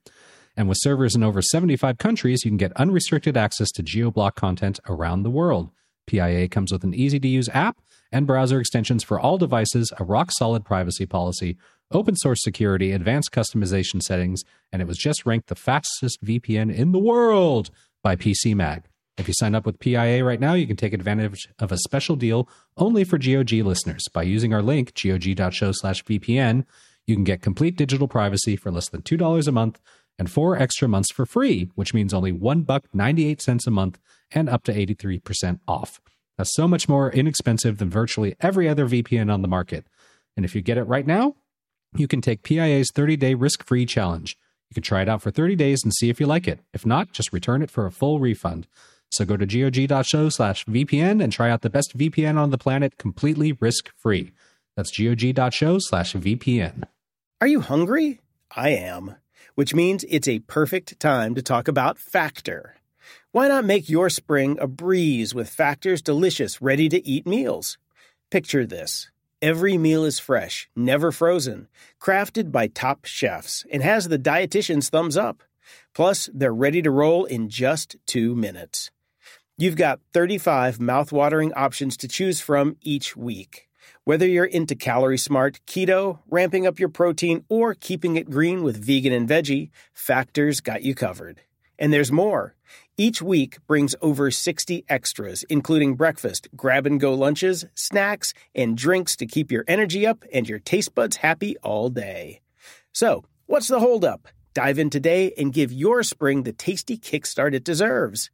And 0.56 0.68
with 0.68 0.78
servers 0.80 1.14
in 1.14 1.22
over 1.22 1.40
75 1.40 1.98
countries, 1.98 2.44
you 2.44 2.50
can 2.50 2.58
get 2.58 2.72
unrestricted 2.72 3.36
access 3.36 3.70
to 3.70 3.84
geoblock 3.84 4.34
content 4.34 4.80
around 4.88 5.22
the 5.22 5.30
world. 5.30 5.70
PIA 6.08 6.48
comes 6.48 6.72
with 6.72 6.82
an 6.82 6.94
easy 6.94 7.20
to 7.20 7.28
use 7.28 7.48
app 7.50 7.78
and 8.10 8.26
browser 8.26 8.58
extensions 8.58 9.04
for 9.04 9.20
all 9.20 9.38
devices, 9.38 9.92
a 9.98 10.04
rock 10.04 10.32
solid 10.32 10.64
privacy 10.64 11.06
policy, 11.06 11.56
open 11.90 12.16
source 12.16 12.42
security, 12.42 12.92
advanced 12.92 13.32
customization 13.32 14.02
settings, 14.02 14.42
and 14.72 14.82
it 14.82 14.88
was 14.88 14.98
just 14.98 15.26
ranked 15.26 15.48
the 15.48 15.54
fastest 15.54 16.22
VPN 16.24 16.74
in 16.74 16.92
the 16.92 16.98
world 16.98 17.70
by 18.02 18.16
PC 18.16 18.54
Mag. 18.54 18.84
If 19.16 19.26
you 19.26 19.34
sign 19.34 19.54
up 19.54 19.66
with 19.66 19.80
PIA 19.80 20.24
right 20.24 20.38
now, 20.38 20.54
you 20.54 20.66
can 20.66 20.76
take 20.76 20.92
advantage 20.92 21.48
of 21.58 21.72
a 21.72 21.78
special 21.78 22.14
deal 22.14 22.48
only 22.76 23.02
for 23.02 23.18
GOG 23.18 23.52
listeners. 23.52 24.04
By 24.12 24.22
using 24.22 24.54
our 24.54 24.62
link, 24.62 24.92
gog.show 24.94 25.72
slash 25.72 26.04
VPN, 26.04 26.64
you 27.06 27.16
can 27.16 27.24
get 27.24 27.42
complete 27.42 27.76
digital 27.76 28.06
privacy 28.06 28.54
for 28.54 28.70
less 28.70 28.88
than 28.88 29.02
$2 29.02 29.48
a 29.48 29.52
month 29.52 29.80
and 30.18 30.30
four 30.30 30.56
extra 30.56 30.86
months 30.86 31.10
for 31.12 31.26
free, 31.26 31.70
which 31.74 31.94
means 31.94 32.14
only 32.14 32.32
one 32.32 32.62
buck 32.62 32.84
98 32.92 33.42
cents 33.42 33.66
a 33.66 33.70
month 33.70 33.98
and 34.30 34.48
up 34.48 34.62
to 34.64 34.72
83% 34.72 35.60
off. 35.66 36.00
That's 36.36 36.54
so 36.54 36.68
much 36.68 36.88
more 36.88 37.10
inexpensive 37.10 37.78
than 37.78 37.90
virtually 37.90 38.36
every 38.40 38.68
other 38.68 38.86
VPN 38.86 39.32
on 39.32 39.42
the 39.42 39.48
market. 39.48 39.86
And 40.36 40.44
if 40.44 40.54
you 40.54 40.60
get 40.62 40.78
it 40.78 40.84
right 40.84 41.06
now, 41.06 41.34
you 41.96 42.08
can 42.08 42.20
take 42.20 42.42
PIA's 42.42 42.90
30-day 42.92 43.34
risk-free 43.34 43.86
challenge. 43.86 44.36
You 44.70 44.74
can 44.74 44.82
try 44.82 45.02
it 45.02 45.08
out 45.08 45.22
for 45.22 45.30
30 45.30 45.56
days 45.56 45.82
and 45.82 45.94
see 45.94 46.10
if 46.10 46.20
you 46.20 46.26
like 46.26 46.46
it. 46.46 46.60
If 46.72 46.84
not, 46.84 47.12
just 47.12 47.32
return 47.32 47.62
it 47.62 47.70
for 47.70 47.86
a 47.86 47.92
full 47.92 48.20
refund. 48.20 48.66
So 49.10 49.24
go 49.24 49.36
to 49.36 49.46
gog.show 49.46 50.28
slash 50.28 50.64
VPN 50.66 51.22
and 51.22 51.32
try 51.32 51.50
out 51.50 51.62
the 51.62 51.70
best 51.70 51.96
VPN 51.96 52.36
on 52.36 52.50
the 52.50 52.58
planet 52.58 52.98
completely 52.98 53.52
risk-free. 53.52 54.32
That's 54.76 54.96
gog.show 54.96 55.78
slash 55.80 56.12
VPN. 56.14 56.84
Are 57.40 57.46
you 57.46 57.60
hungry? 57.60 58.20
I 58.54 58.70
am, 58.70 59.16
which 59.54 59.74
means 59.74 60.04
it's 60.08 60.28
a 60.28 60.40
perfect 60.40 61.00
time 61.00 61.34
to 61.34 61.42
talk 61.42 61.68
about 61.68 61.98
Factor. 61.98 62.74
Why 63.32 63.48
not 63.48 63.64
make 63.64 63.88
your 63.88 64.10
spring 64.10 64.58
a 64.60 64.66
breeze 64.66 65.34
with 65.34 65.48
Factor's 65.48 66.02
delicious, 66.02 66.60
ready 66.60 66.88
to 66.88 67.06
eat 67.06 67.26
meals? 67.26 67.78
Picture 68.30 68.66
this. 68.66 69.10
Every 69.40 69.78
meal 69.78 70.04
is 70.04 70.18
fresh, 70.18 70.68
never 70.74 71.12
frozen, 71.12 71.68
crafted 72.02 72.50
by 72.50 72.66
top 72.66 73.04
chefs, 73.04 73.64
and 73.70 73.84
has 73.84 74.08
the 74.08 74.18
dietitian's 74.18 74.90
thumbs 74.90 75.16
up. 75.16 75.44
Plus, 75.94 76.28
they're 76.34 76.52
ready 76.52 76.82
to 76.82 76.90
roll 76.90 77.24
in 77.24 77.48
just 77.48 77.94
two 78.04 78.34
minutes. 78.34 78.90
You've 79.56 79.76
got 79.76 80.00
35 80.12 80.78
mouthwatering 80.78 81.52
options 81.54 81.96
to 81.98 82.08
choose 82.08 82.40
from 82.40 82.78
each 82.82 83.16
week. 83.16 83.68
Whether 84.02 84.26
you're 84.26 84.44
into 84.44 84.74
calorie 84.74 85.18
smart, 85.18 85.60
keto, 85.68 86.18
ramping 86.28 86.66
up 86.66 86.80
your 86.80 86.88
protein, 86.88 87.44
or 87.48 87.74
keeping 87.74 88.16
it 88.16 88.30
green 88.30 88.64
with 88.64 88.84
vegan 88.84 89.12
and 89.12 89.28
veggie, 89.28 89.70
Factor's 89.94 90.60
got 90.60 90.82
you 90.82 90.96
covered. 90.96 91.42
And 91.78 91.92
there's 91.92 92.10
more. 92.10 92.56
Each 93.00 93.22
week 93.22 93.64
brings 93.68 93.94
over 94.02 94.28
60 94.28 94.84
extras, 94.88 95.44
including 95.44 95.94
breakfast, 95.94 96.48
grab 96.56 96.84
and 96.84 96.98
go 96.98 97.14
lunches, 97.14 97.64
snacks, 97.76 98.34
and 98.56 98.76
drinks 98.76 99.14
to 99.18 99.26
keep 99.26 99.52
your 99.52 99.64
energy 99.68 100.04
up 100.04 100.24
and 100.32 100.48
your 100.48 100.58
taste 100.58 100.96
buds 100.96 101.18
happy 101.18 101.56
all 101.58 101.90
day. 101.90 102.40
So, 102.92 103.24
what's 103.46 103.68
the 103.68 103.78
holdup? 103.78 104.26
Dive 104.52 104.80
in 104.80 104.90
today 104.90 105.32
and 105.38 105.52
give 105.52 105.70
your 105.70 106.02
spring 106.02 106.42
the 106.42 106.52
tasty 106.52 106.98
kickstart 106.98 107.54
it 107.54 107.62
deserves. 107.62 108.30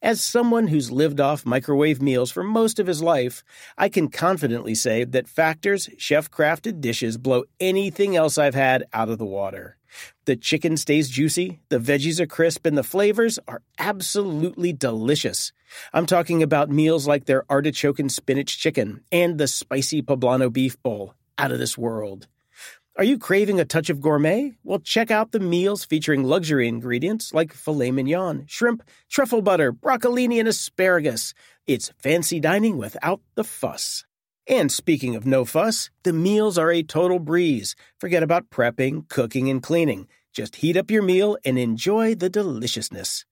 As 0.00 0.22
someone 0.22 0.68
who's 0.68 0.90
lived 0.90 1.20
off 1.20 1.44
microwave 1.44 2.00
meals 2.00 2.30
for 2.30 2.42
most 2.42 2.78
of 2.78 2.86
his 2.86 3.02
life, 3.02 3.44
I 3.76 3.90
can 3.90 4.08
confidently 4.08 4.74
say 4.74 5.04
that 5.04 5.28
Factor's 5.28 5.90
chef 5.98 6.30
crafted 6.30 6.80
dishes 6.80 7.18
blow 7.18 7.44
anything 7.60 8.16
else 8.16 8.38
I've 8.38 8.54
had 8.54 8.86
out 8.94 9.10
of 9.10 9.18
the 9.18 9.26
water. 9.26 9.76
The 10.24 10.36
chicken 10.36 10.76
stays 10.76 11.08
juicy, 11.08 11.60
the 11.68 11.78
veggies 11.78 12.20
are 12.20 12.26
crisp, 12.26 12.66
and 12.66 12.76
the 12.76 12.82
flavors 12.82 13.38
are 13.46 13.62
absolutely 13.78 14.72
delicious. 14.72 15.52
I'm 15.92 16.06
talking 16.06 16.42
about 16.42 16.70
meals 16.70 17.06
like 17.06 17.26
their 17.26 17.44
artichoke 17.50 17.98
and 17.98 18.10
spinach 18.10 18.58
chicken 18.58 19.02
and 19.12 19.38
the 19.38 19.48
spicy 19.48 20.02
poblano 20.02 20.52
beef 20.52 20.80
bowl. 20.82 21.14
Out 21.38 21.52
of 21.52 21.58
this 21.58 21.76
world. 21.76 22.28
Are 22.96 23.04
you 23.04 23.18
craving 23.18 23.60
a 23.60 23.66
touch 23.66 23.90
of 23.90 24.00
gourmet? 24.00 24.54
Well, 24.64 24.78
check 24.78 25.10
out 25.10 25.32
the 25.32 25.38
meals 25.38 25.84
featuring 25.84 26.24
luxury 26.24 26.66
ingredients 26.66 27.34
like 27.34 27.52
filet 27.52 27.90
mignon, 27.90 28.46
shrimp, 28.46 28.82
truffle 29.10 29.42
butter, 29.42 29.70
broccolini, 29.70 30.40
and 30.40 30.48
asparagus. 30.48 31.34
It's 31.66 31.92
fancy 31.98 32.40
dining 32.40 32.78
without 32.78 33.20
the 33.34 33.44
fuss. 33.44 34.05
And 34.48 34.70
speaking 34.70 35.16
of 35.16 35.26
no 35.26 35.44
fuss, 35.44 35.90
the 36.04 36.12
meals 36.12 36.56
are 36.56 36.70
a 36.70 36.82
total 36.82 37.18
breeze. 37.18 37.74
Forget 37.98 38.22
about 38.22 38.48
prepping, 38.50 39.08
cooking, 39.08 39.50
and 39.50 39.60
cleaning. 39.60 40.06
Just 40.32 40.56
heat 40.56 40.76
up 40.76 40.90
your 40.90 41.02
meal 41.02 41.36
and 41.44 41.58
enjoy 41.58 42.14
the 42.14 42.30
deliciousness. 42.30 43.24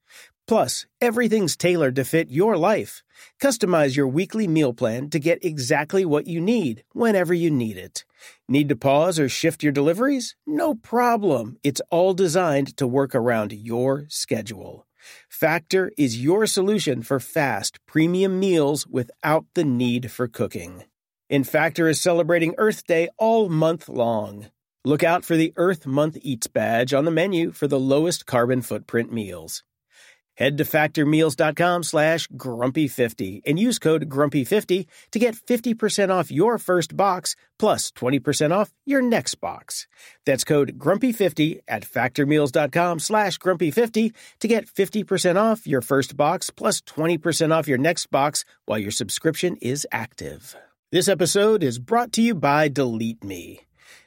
Plus, 0.47 0.87
everything's 1.01 1.57
tailored 1.57 1.97
to 1.97 2.05
fit 2.05 2.31
your 2.31 2.57
life. 2.57 3.03
Customize 3.41 3.97
your 3.97 4.09
weekly 4.09 4.49
meal 4.49 4.75
plan 4.75 5.09
to 5.11 5.19
get 5.19 5.45
exactly 5.45 6.05
what 6.05 6.27
you 6.27 6.41
need 6.41 6.83
whenever 6.93 7.33
you 7.33 7.51
need 7.51 7.77
it. 7.77 8.05
Need 8.49 8.69
to 8.69 8.77
pause 8.77 9.19
or 9.19 9.29
shift 9.29 9.63
your 9.63 9.73
deliveries? 9.73 10.37
No 10.47 10.75
problem. 10.75 11.59
It's 11.63 11.81
all 11.91 12.13
designed 12.13 12.77
to 12.77 12.87
work 12.87 13.15
around 13.15 13.53
your 13.53 14.07
schedule. 14.09 14.87
Factor 15.29 15.93
is 15.97 16.23
your 16.23 16.47
solution 16.47 17.03
for 17.03 17.21
fast, 17.21 17.79
premium 17.87 18.41
meals 18.41 18.87
without 18.87 19.47
the 19.55 19.65
need 19.65 20.11
for 20.11 20.27
cooking. 20.27 20.85
And 21.31 21.49
Factor 21.49 21.89
is 21.89 22.01
celebrating 22.01 22.55
Earth 22.59 22.87
Day 22.87 23.09
all 23.19 23.49
month 23.49 23.89
long. 23.89 24.51
Look 24.85 25.03
out 25.03 25.25
for 25.25 25.37
the 25.37 25.53
Earth 25.57 25.87
Month 25.87 26.19
Eats 26.21 26.47
badge 26.47 26.93
on 26.93 27.07
the 27.07 27.11
menu 27.11 27.53
for 27.53 27.67
the 27.67 27.81
lowest 27.81 28.27
carbon 28.27 28.61
footprint 28.61 29.13
meals. 29.13 29.63
Head 30.37 30.59
to 30.59 30.65
factormeals.com 30.65 31.85
slash 31.85 32.29
grumpy50 32.29 33.43
and 33.47 33.59
use 33.59 33.79
code 33.79 34.09
grumpy50 34.09 34.87
to 35.13 35.19
get 35.19 35.37
50% 35.37 36.11
off 36.11 36.33
your 36.33 36.59
first 36.59 36.97
box 36.97 37.37
plus 37.59 37.93
20% 37.93 38.51
off 38.51 38.73
your 38.85 39.01
next 39.01 39.37
box. 39.37 39.87
That's 40.27 40.43
code 40.43 40.77
grumpy50 40.77 41.61
at 41.69 41.85
factormeals.com 41.85 42.99
slash 42.99 43.39
grumpy50 43.39 44.13
to 44.41 44.49
get 44.49 44.67
50% 44.67 45.37
off 45.37 45.67
your 45.67 45.83
first 45.83 46.17
box 46.17 46.51
plus 46.51 46.81
20% 46.81 47.53
off 47.53 47.69
your 47.69 47.79
next 47.79 48.11
box 48.11 48.45
while 48.67 48.79
your 48.79 48.91
subscription 48.91 49.57
is 49.63 49.87
active. 49.93 50.57
This 50.95 51.09
episode 51.09 51.65
is 51.65 51.81
brought 51.81 52.13
to 52.13 52.23
you 52.23 52.37
by 52.37 52.69
Delete 52.69 53.25
Me. 53.25 53.63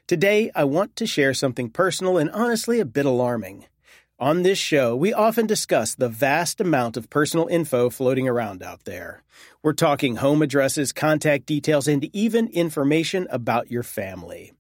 Today, 0.08 0.50
I 0.56 0.64
want 0.64 0.96
to 0.96 1.06
share 1.06 1.34
something 1.34 1.70
personal 1.70 2.18
and 2.18 2.30
honestly 2.30 2.80
a 2.80 2.86
bit 2.86 3.06
alarming. 3.06 3.66
On 4.20 4.44
this 4.44 4.58
show, 4.58 4.96
we 4.96 5.12
often 5.12 5.46
discuss 5.46 5.96
the 5.96 6.08
vast 6.08 6.62
amount 6.62 6.96
of 6.96 7.10
personal 7.10 7.48
info 7.48 7.90
floating 7.90 8.26
around 8.30 8.64
out 8.64 8.86
there. 8.86 9.26
We're 9.62 9.74
talking 9.74 10.16
home 10.16 10.42
addresses, 10.42 10.94
contact 10.94 11.46
details, 11.46 11.90
and 11.90 12.06
even 12.16 12.48
information 12.48 13.28
about 13.30 13.70
your 13.70 13.84
family. 13.84 14.54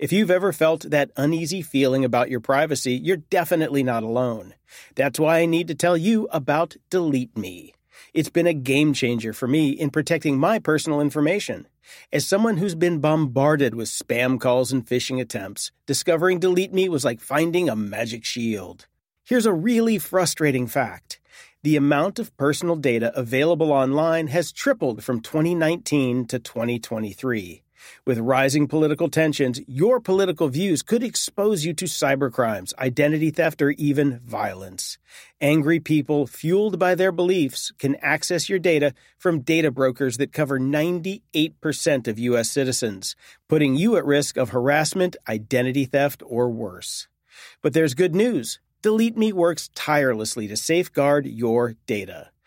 If 0.00 0.12
you've 0.12 0.32
ever 0.32 0.52
felt 0.52 0.90
that 0.90 1.12
uneasy 1.16 1.62
feeling 1.62 2.04
about 2.04 2.28
your 2.28 2.40
privacy, 2.40 2.94
you're 2.94 3.18
definitely 3.18 3.84
not 3.84 4.02
alone. 4.02 4.54
That's 4.96 5.20
why 5.20 5.38
I 5.38 5.46
need 5.46 5.68
to 5.68 5.76
tell 5.76 5.96
you 5.96 6.26
about 6.32 6.74
Delete 6.90 7.38
Me. 7.38 7.72
It's 8.14 8.30
been 8.30 8.46
a 8.46 8.54
game 8.54 8.94
changer 8.94 9.32
for 9.32 9.46
me 9.46 9.70
in 9.70 9.90
protecting 9.90 10.38
my 10.38 10.58
personal 10.58 11.00
information. 11.00 11.66
As 12.12 12.26
someone 12.26 12.56
who's 12.56 12.74
been 12.74 13.00
bombarded 13.00 13.74
with 13.74 13.88
spam 13.88 14.40
calls 14.40 14.72
and 14.72 14.86
phishing 14.86 15.20
attempts, 15.20 15.72
discovering 15.86 16.38
Delete 16.38 16.72
Me 16.72 16.88
was 16.88 17.04
like 17.04 17.20
finding 17.20 17.68
a 17.68 17.76
magic 17.76 18.24
shield. 18.24 18.86
Here's 19.24 19.46
a 19.46 19.52
really 19.52 19.98
frustrating 19.98 20.66
fact 20.66 21.20
the 21.62 21.76
amount 21.76 22.18
of 22.18 22.34
personal 22.36 22.76
data 22.76 23.12
available 23.18 23.72
online 23.72 24.28
has 24.28 24.52
tripled 24.52 25.02
from 25.02 25.20
2019 25.20 26.24
to 26.26 26.38
2023. 26.38 27.62
With 28.04 28.18
rising 28.18 28.68
political 28.68 29.08
tensions, 29.08 29.60
your 29.66 30.00
political 30.00 30.48
views 30.48 30.82
could 30.82 31.02
expose 31.02 31.64
you 31.64 31.74
to 31.74 31.84
cybercrimes, 31.84 32.74
identity 32.78 33.30
theft, 33.30 33.62
or 33.62 33.70
even 33.70 34.20
violence. 34.24 34.98
Angry 35.40 35.80
people, 35.80 36.26
fueled 36.26 36.78
by 36.78 36.94
their 36.94 37.12
beliefs, 37.12 37.72
can 37.78 37.96
access 37.96 38.48
your 38.48 38.58
data 38.58 38.94
from 39.16 39.40
data 39.40 39.70
brokers 39.70 40.16
that 40.16 40.32
cover 40.32 40.58
98% 40.58 42.08
of 42.08 42.18
U.S. 42.18 42.50
citizens, 42.50 43.16
putting 43.48 43.74
you 43.76 43.96
at 43.96 44.04
risk 44.04 44.36
of 44.36 44.50
harassment, 44.50 45.16
identity 45.28 45.84
theft, 45.84 46.22
or 46.26 46.48
worse. 46.50 47.08
But 47.62 47.72
there's 47.72 47.94
good 47.94 48.14
news. 48.14 48.60
Delete 48.80 49.16
Me 49.16 49.32
works 49.32 49.70
tirelessly 49.74 50.46
to 50.48 50.56
safeguard 50.56 51.26
your 51.26 51.74
data. 51.86 52.30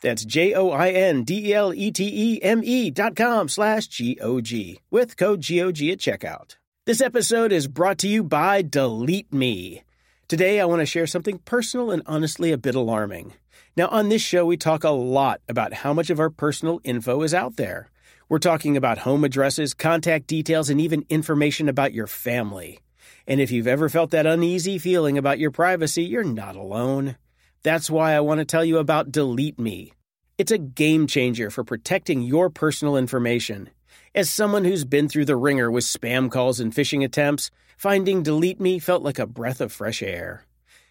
That's 0.00 0.24
J-O-I-N-D-E-L-E-T-E-M-E 0.24 2.90
dot 2.90 3.16
com 3.16 3.48
slash 3.48 3.86
G-O-G 3.88 4.80
with 4.90 5.16
code 5.16 5.40
G-O-G 5.40 5.92
at 5.92 5.98
checkout. 5.98 6.56
This 6.86 7.00
episode 7.00 7.52
is 7.52 7.66
brought 7.66 7.98
to 7.98 8.08
you 8.08 8.22
by 8.22 8.60
Delete 8.60 9.32
Me. 9.32 9.82
Today, 10.28 10.60
I 10.60 10.66
want 10.66 10.80
to 10.80 10.86
share 10.86 11.06
something 11.06 11.38
personal 11.38 11.90
and 11.90 12.02
honestly 12.06 12.52
a 12.52 12.58
bit 12.58 12.74
alarming. 12.74 13.32
Now, 13.76 13.88
on 13.88 14.08
this 14.08 14.22
show, 14.22 14.46
we 14.46 14.56
talk 14.56 14.84
a 14.84 14.90
lot 14.90 15.40
about 15.48 15.72
how 15.72 15.92
much 15.92 16.10
of 16.10 16.20
our 16.20 16.30
personal 16.30 16.80
info 16.84 17.22
is 17.22 17.34
out 17.34 17.56
there. 17.56 17.90
We're 18.28 18.38
talking 18.38 18.76
about 18.76 18.98
home 18.98 19.24
addresses, 19.24 19.74
contact 19.74 20.26
details, 20.26 20.70
and 20.70 20.80
even 20.80 21.04
information 21.08 21.68
about 21.68 21.92
your 21.92 22.06
family. 22.06 22.80
And 23.26 23.40
if 23.40 23.50
you've 23.50 23.66
ever 23.66 23.88
felt 23.88 24.10
that 24.10 24.26
uneasy 24.26 24.78
feeling 24.78 25.18
about 25.18 25.38
your 25.38 25.50
privacy, 25.50 26.04
you're 26.04 26.24
not 26.24 26.56
alone. 26.56 27.16
That's 27.64 27.88
why 27.88 28.12
I 28.12 28.20
want 28.20 28.40
to 28.40 28.44
tell 28.44 28.62
you 28.62 28.76
about 28.76 29.10
Delete 29.10 29.58
Me. 29.58 29.94
It's 30.36 30.52
a 30.52 30.58
game 30.58 31.06
changer 31.06 31.48
for 31.48 31.64
protecting 31.64 32.20
your 32.20 32.50
personal 32.50 32.94
information. 32.94 33.70
As 34.14 34.28
someone 34.28 34.66
who's 34.66 34.84
been 34.84 35.08
through 35.08 35.24
the 35.24 35.34
ringer 35.34 35.70
with 35.70 35.84
spam 35.84 36.30
calls 36.30 36.60
and 36.60 36.74
phishing 36.74 37.02
attempts, 37.02 37.50
finding 37.78 38.22
Delete 38.22 38.60
Me 38.60 38.78
felt 38.78 39.02
like 39.02 39.18
a 39.18 39.26
breath 39.26 39.62
of 39.62 39.72
fresh 39.72 40.02
air. 40.02 40.44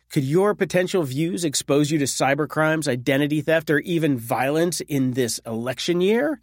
Could 0.10 0.24
your 0.24 0.56
potential 0.56 1.04
views 1.04 1.46
expose 1.46 1.92
you 1.92 2.00
to 2.00 2.06
cybercrimes, 2.06 2.88
identity 2.88 3.42
theft, 3.42 3.70
or 3.70 3.78
even 3.82 4.18
violence 4.18 4.82
in 4.82 5.12
this 5.12 5.40
election 5.46 6.02
year? 6.02 6.42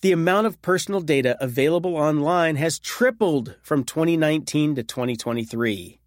The 0.00 0.10
amount 0.10 0.48
of 0.48 0.60
personal 0.60 1.02
data 1.02 1.36
available 1.40 1.94
online 1.94 2.56
has 2.56 2.80
tripled 2.80 3.54
from 3.62 3.84
2019 3.84 4.74
to 4.74 4.82
2023. 4.82 5.97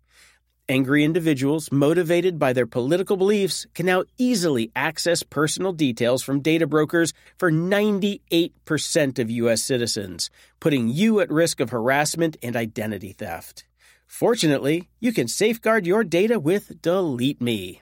Angry 0.71 1.03
individuals, 1.03 1.69
motivated 1.69 2.39
by 2.39 2.53
their 2.53 2.65
political 2.65 3.17
beliefs, 3.17 3.67
can 3.73 3.85
now 3.87 4.05
easily 4.17 4.71
access 4.73 5.21
personal 5.21 5.73
details 5.73 6.23
from 6.23 6.39
data 6.39 6.65
brokers 6.65 7.11
for 7.37 7.51
98% 7.51 9.19
of 9.19 9.29
U.S. 9.29 9.61
citizens, 9.61 10.29
putting 10.61 10.87
you 10.87 11.19
at 11.19 11.29
risk 11.29 11.59
of 11.59 11.71
harassment 11.71 12.37
and 12.41 12.55
identity 12.55 13.11
theft. 13.11 13.65
Fortunately, 14.07 14.87
you 15.01 15.11
can 15.11 15.27
safeguard 15.27 15.85
your 15.85 16.05
data 16.05 16.39
with 16.39 16.81
Delete 16.81 17.41
Me. 17.41 17.81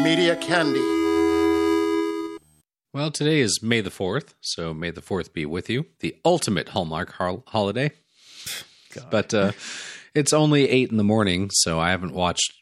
Media 0.03 0.36
Candy. 0.36 1.03
Well, 2.95 3.11
today 3.11 3.40
is 3.40 3.59
May 3.61 3.80
the 3.80 3.90
4th, 3.90 4.34
so 4.40 4.72
may 4.72 4.92
the 4.92 5.01
4th 5.01 5.32
be 5.32 5.45
with 5.45 5.68
you. 5.68 5.86
The 5.99 6.14
ultimate 6.24 6.68
Hallmark 6.68 7.11
hol- 7.14 7.42
holiday. 7.49 7.90
But 9.11 9.34
uh, 9.34 9.51
It's 10.14 10.32
only 10.32 10.68
eight 10.68 10.92
in 10.92 10.97
the 10.97 11.03
morning, 11.03 11.51
so 11.53 11.80
I 11.80 11.90
haven't 11.90 12.14
watched 12.14 12.53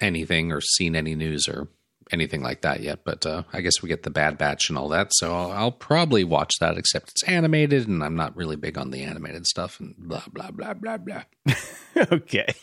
anything 0.00 0.52
or 0.52 0.62
seen 0.62 0.96
any 0.96 1.14
news 1.14 1.46
or 1.46 1.68
anything 2.10 2.42
like 2.42 2.62
that 2.62 2.80
yet. 2.80 3.00
But 3.04 3.26
uh, 3.26 3.42
I 3.52 3.60
guess 3.60 3.82
we 3.82 3.90
get 3.90 4.04
the 4.04 4.10
Bad 4.10 4.38
Batch 4.38 4.70
and 4.70 4.78
all 4.78 4.88
that, 4.88 5.08
so 5.12 5.36
I'll, 5.36 5.52
I'll 5.52 5.70
probably 5.70 6.24
watch 6.24 6.54
that. 6.60 6.78
Except 6.78 7.10
it's 7.10 7.22
animated, 7.24 7.86
and 7.86 8.02
I'm 8.02 8.16
not 8.16 8.34
really 8.34 8.56
big 8.56 8.78
on 8.78 8.90
the 8.90 9.02
animated 9.02 9.46
stuff. 9.46 9.78
And 9.80 9.94
blah 9.98 10.24
blah 10.32 10.50
blah 10.50 10.72
blah 10.72 10.96
blah. 10.96 11.24
okay. 12.10 12.54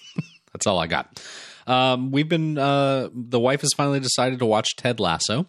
That's 0.54 0.66
all 0.66 0.80
I 0.80 0.88
got. 0.88 1.24
Um, 1.68 2.10
we've 2.10 2.28
been. 2.28 2.58
Uh, 2.58 3.10
the 3.14 3.40
wife 3.40 3.62
has 3.62 3.74
finally 3.78 4.00
decided 4.00 4.40
to 4.40 4.48
watch 4.48 4.76
Ted 4.76 5.00
Lasso, 5.00 5.46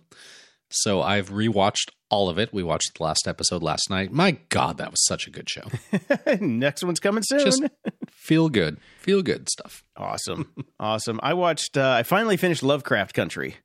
so 0.72 1.02
I've 1.02 1.30
rewatched 1.30 1.90
all 2.10 2.28
of 2.28 2.38
it. 2.38 2.52
We 2.52 2.62
watched 2.62 2.98
the 2.98 3.04
last 3.04 3.26
episode 3.26 3.62
last 3.62 3.88
night. 3.88 4.12
My 4.12 4.32
God, 4.48 4.78
that 4.78 4.90
was 4.90 5.04
such 5.06 5.26
a 5.26 5.30
good 5.30 5.48
show. 5.48 5.64
Next 6.40 6.82
one's 6.82 7.00
coming 7.00 7.22
soon. 7.24 7.40
Just 7.40 7.62
feel 8.10 8.48
good, 8.48 8.78
feel 8.98 9.22
good 9.22 9.48
stuff. 9.48 9.84
awesome. 9.96 10.52
awesome. 10.80 11.20
I 11.22 11.34
watched, 11.34 11.76
uh, 11.76 11.90
I 11.90 12.02
finally 12.02 12.36
finished 12.36 12.62
Lovecraft 12.62 13.14
Country. 13.14 13.56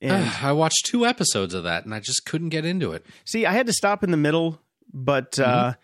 And 0.00 0.30
I 0.42 0.52
watched 0.52 0.86
two 0.86 1.06
episodes 1.06 1.54
of 1.54 1.64
that, 1.64 1.84
and 1.84 1.94
I 1.94 2.00
just 2.00 2.24
couldn't 2.24 2.50
get 2.50 2.64
into 2.64 2.92
it. 2.92 3.04
see, 3.24 3.46
I 3.46 3.52
had 3.52 3.66
to 3.66 3.72
stop 3.72 4.02
in 4.04 4.10
the 4.10 4.16
middle, 4.16 4.60
but 4.92 5.38
uh, 5.38 5.74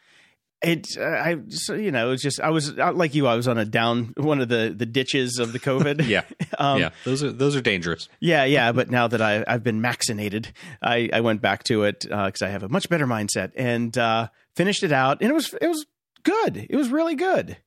it, 0.63 0.97
uh, 0.99 1.03
I, 1.05 1.37
so, 1.51 1.75
you 1.75 1.91
know, 1.93 2.09
it 2.09 2.11
was 2.11 2.23
just, 2.23 2.41
I 2.41 2.51
was 2.51 2.77
uh, 2.79 2.93
like 2.93 3.15
you, 3.15 3.27
I 3.27 3.37
was 3.37 3.47
on 3.47 3.59
a 3.59 3.65
down, 3.65 4.13
one 4.17 4.41
of 4.41 4.49
the, 4.49 4.75
the 4.77 4.87
ditches 4.87 5.39
of 5.39 5.53
the 5.53 5.61
COVID. 5.61 6.05
Yeah, 6.09 6.23
Um, 6.59 6.81
yeah, 6.81 6.91
those 7.05 7.23
are 7.23 7.31
those 7.31 7.55
are 7.55 7.61
dangerous. 7.61 8.09
Yeah, 8.19 8.45
yeah, 8.45 8.73
but 8.73 8.91
now 8.91 9.07
that 9.09 9.23
I, 9.23 9.45
I've 9.47 9.63
been 9.63 9.81
vaccinated, 9.81 10.53
I, 10.83 11.09
I 11.13 11.21
went 11.21 11.41
back 11.41 11.63
to 11.65 11.85
it 11.85 12.01
because 12.01 12.43
I 12.43 12.49
have 12.49 12.63
a 12.65 12.69
much 12.69 12.89
better 12.89 13.07
mindset 13.07 13.53
and 13.55 13.97
uh, 13.97 14.29
finished 14.57 14.83
it 14.83 14.91
out, 14.91 15.21
and 15.21 15.31
it 15.31 15.35
was 15.35 15.55
it 15.61 15.69
was 15.69 15.87
good. 16.25 16.67
It 16.69 16.75
was 16.77 16.89
really 16.89 17.15
good. 17.15 17.59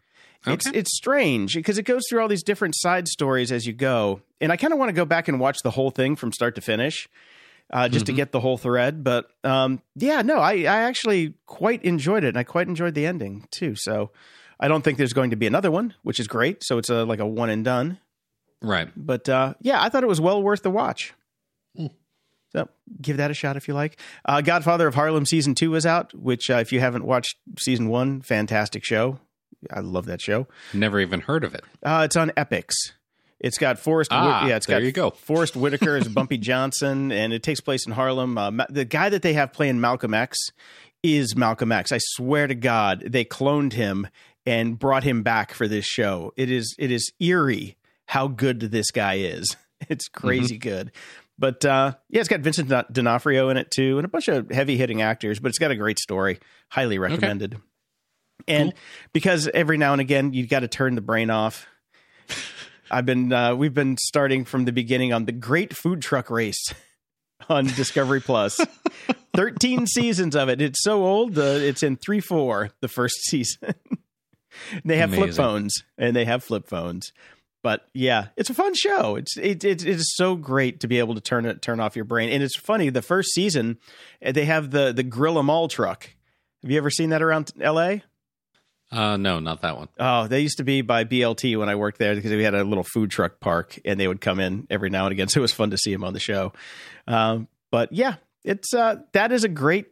It's 0.48 0.66
it's 0.68 0.98
strange 0.98 1.54
because 1.54 1.78
it 1.78 1.84
goes 1.84 2.02
through 2.10 2.22
all 2.22 2.28
these 2.28 2.44
different 2.44 2.76
side 2.76 3.08
stories 3.08 3.52
as 3.52 3.68
you 3.68 3.74
go, 3.74 4.22
and 4.42 4.52
I 4.52 4.58
kind 4.58 4.74
of 4.74 4.80
want 4.80 4.90
to 4.90 4.94
go 4.94 5.06
back 5.06 5.28
and 5.28 5.40
watch 5.40 5.60
the 5.64 5.72
whole 5.72 5.92
thing 5.92 6.16
from 6.16 6.32
start 6.34 6.56
to 6.56 6.62
finish, 6.62 7.08
uh, 7.72 7.90
just 7.90 8.06
to 8.08 8.14
get 8.14 8.32
the 8.32 8.40
whole 8.40 8.58
thread. 8.58 9.04
But 9.04 9.28
um, 9.44 9.82
yeah, 9.96 10.22
no, 10.22 10.38
I 10.40 10.54
I 10.62 10.82
actually 10.84 11.36
quite 11.46 11.84
enjoyed 11.84 12.24
it, 12.24 12.30
and 12.30 12.38
I 12.38 12.44
quite 12.44 12.68
enjoyed 12.68 12.94
the 12.94 13.06
ending 13.06 13.48
too. 13.52 13.76
So 13.76 14.12
I 14.60 14.68
don't 14.68 14.84
think 14.84 14.98
there's 14.98 15.14
going 15.14 15.32
to 15.32 15.36
be 15.36 15.48
another 15.48 15.72
one, 15.72 15.96
which 16.04 16.20
is 16.20 16.28
great. 16.28 16.64
So 16.64 16.78
it's 16.78 16.90
a 16.90 17.04
like 17.06 17.20
a 17.20 17.26
one 17.26 17.50
and 17.50 17.66
done. 17.66 18.00
Right. 18.62 18.90
But 18.96 19.28
uh, 19.28 19.56
yeah, 19.62 19.82
I 19.82 19.90
thought 19.90 20.04
it 20.04 20.08
was 20.08 20.22
well 20.22 20.42
worth 20.42 20.62
the 20.62 20.72
watch. 20.72 21.14
So 22.54 22.68
give 23.02 23.18
that 23.18 23.32
a 23.32 23.34
shot 23.34 23.56
if 23.56 23.68
you 23.68 23.74
like. 23.74 23.98
Uh, 24.26 24.42
Godfather 24.42 24.86
of 24.86 24.94
Harlem 24.94 25.26
season 25.26 25.56
two 25.56 25.74
is 25.76 25.86
out, 25.86 26.14
which 26.14 26.50
uh, 26.50 26.56
if 26.56 26.74
you 26.74 26.82
haven't 26.82 27.06
watched 27.06 27.38
season 27.58 27.88
one, 27.88 28.22
fantastic 28.22 28.84
show. 28.84 29.20
I 29.72 29.80
love 29.80 30.06
that 30.08 30.22
show. 30.22 30.48
Never 30.74 31.00
even 31.00 31.22
heard 31.22 31.44
of 31.44 31.54
it. 31.54 31.64
Uh, 31.82 32.02
it's 32.06 32.16
on 32.16 32.32
Epix. 32.32 32.74
It's 33.44 33.58
got 33.58 33.80
Forest. 33.80 34.12
Ah, 34.14 34.46
yeah, 34.48 34.56
it's 34.58 34.68
there 34.68 34.80
got 34.80 34.86
you 34.86 34.92
go. 34.92 35.10
Forest 35.10 35.56
Whitaker 35.56 35.96
as 35.98 36.08
Bumpy 36.14 36.38
Johnson, 36.38 37.12
and 37.12 37.34
it 37.34 37.42
takes 37.44 37.60
place 37.60 37.86
in 37.88 37.92
Harlem. 37.92 38.38
Uh, 38.38 38.52
Ma- 38.52 38.66
the 38.70 38.86
guy 38.86 39.10
that 39.10 39.24
they 39.24 39.34
have 39.34 39.52
playing 39.52 39.82
Malcolm 39.82 40.14
X 40.14 40.38
is 41.04 41.36
Malcolm 41.36 41.72
X. 41.72 41.92
I 41.92 41.98
swear 42.00 42.46
to 42.48 42.54
God, 42.56 43.04
they 43.08 43.26
cloned 43.26 43.74
him 43.74 44.08
and 44.46 44.78
brought 44.78 45.04
him 45.04 45.24
back 45.24 45.54
for 45.54 45.68
this 45.68 45.86
show. 45.86 46.32
It 46.38 46.52
is 46.52 46.76
it 46.78 46.92
is 46.92 47.12
eerie 47.20 47.78
how 48.08 48.28
good 48.28 48.60
this 48.62 48.92
guy 48.92 49.16
is. 49.16 49.56
It's 49.90 50.08
crazy 50.08 50.60
good. 50.60 50.92
But 51.40 51.66
uh, 51.66 51.94
yeah, 52.08 52.20
it's 52.20 52.30
got 52.30 52.42
Vincent 52.42 52.70
D'On- 52.70 52.86
D'Onofrio 52.92 53.50
in 53.50 53.58
it 53.58 53.72
too, 53.72 53.98
and 53.98 54.06
a 54.06 54.08
bunch 54.08 54.28
of 54.28 54.52
heavy 54.52 54.78
hitting 54.78 55.02
actors. 55.02 55.40
But 55.40 55.50
it's 55.50 55.58
got 55.58 55.72
a 55.72 55.76
great 55.76 55.98
story. 55.98 56.38
Highly 56.70 57.00
recommended. 57.00 57.58
And 58.48 58.74
because 59.12 59.48
every 59.48 59.78
now 59.80 59.94
and 59.94 60.02
again 60.02 60.34
you've 60.34 60.50
got 60.50 60.60
to 60.60 60.68
turn 60.68 60.94
the 60.94 61.02
brain 61.02 61.32
off. 61.32 61.66
I've 62.92 63.06
been 63.06 63.32
uh, 63.32 63.56
we've 63.56 63.74
been 63.74 63.98
starting 63.98 64.46
from 64.46 64.66
the 64.66 64.72
beginning 64.72 65.14
on 65.14 65.26
the 65.26 65.32
Great 65.32 65.76
Food 65.76 66.02
Truck 66.02 66.30
Race 66.30 66.74
on 67.50 67.66
Discovery 67.66 68.22
Plus. 68.22 68.60
Thirteen 69.36 69.88
seasons 69.88 70.36
of 70.36 70.50
it. 70.50 70.62
It's 70.62 70.84
so 70.84 71.06
old. 71.06 71.38
Uh, 71.38 71.42
it's 71.42 71.84
in 71.84 71.96
three 71.96 72.20
four 72.20 72.72
the 72.82 72.90
first 72.90 73.16
season. 73.24 73.74
they 74.84 74.98
have 74.98 75.14
flip 75.14 75.34
phones 75.34 75.84
and 75.98 76.16
they 76.16 76.26
have 76.26 76.44
flip 76.44 76.68
phones. 76.68 77.14
But 77.64 77.88
yeah, 77.94 78.28
it's 78.36 78.50
a 78.50 78.56
fun 78.56 78.74
show. 78.74 79.16
It's 79.16 79.38
it, 79.38 79.64
it, 79.64 79.86
it 79.86 79.88
is 79.88 80.16
so 80.16 80.36
great 80.36 80.82
to 80.82 80.88
be 80.88 81.00
able 81.00 81.16
to 81.16 81.22
turn 81.22 81.46
it 81.46 81.62
turn 81.62 81.80
off 81.80 81.96
your 81.96 82.06
brain. 82.06 82.30
And 82.30 82.44
it's 82.44 82.58
funny. 82.58 82.90
The 82.90 83.02
first 83.02 83.30
season, 83.32 83.78
they 84.22 84.46
have 84.46 84.72
the 84.72 84.92
the 84.92 85.04
Grill 85.04 85.40
'Em 85.40 85.50
All 85.50 85.68
truck. 85.68 86.10
Have 86.62 86.72
you 86.72 86.78
ever 86.78 86.90
seen 86.90 87.10
that 87.12 87.22
around 87.22 87.52
L.A.? 87.60 88.04
Uh, 88.92 89.16
no, 89.16 89.40
not 89.40 89.62
that 89.62 89.78
one. 89.78 89.88
Oh, 90.00 90.28
they 90.28 90.42
used 90.42 90.58
to 90.58 90.64
be 90.64 90.82
by 90.82 91.06
BLT 91.06 91.58
when 91.58 91.70
I 91.70 91.76
worked 91.76 91.98
there 91.98 92.14
because 92.14 92.32
we 92.32 92.44
had 92.44 92.54
a 92.54 92.64
little 92.64 92.84
food 92.84 93.10
truck 93.10 93.40
park 93.40 93.80
and 93.86 94.00
they 94.00 94.08
would 94.08 94.20
come 94.20 94.40
in 94.40 94.68
every 94.70 94.90
now 94.90 95.06
and 95.06 95.14
again. 95.14 95.28
So 95.32 95.40
it 95.40 95.44
was 95.44 95.54
fun 95.54 95.72
to 95.72 95.78
see 95.78 95.94
them 95.94 96.04
on 96.04 96.14
the 96.14 96.20
show. 96.20 96.52
Um, 97.08 97.48
but 97.72 97.94
yeah, 97.94 98.16
it's 98.44 98.74
uh, 98.74 98.98
that 99.14 99.32
is 99.32 99.46
a 99.46 99.50
great, 99.50 99.86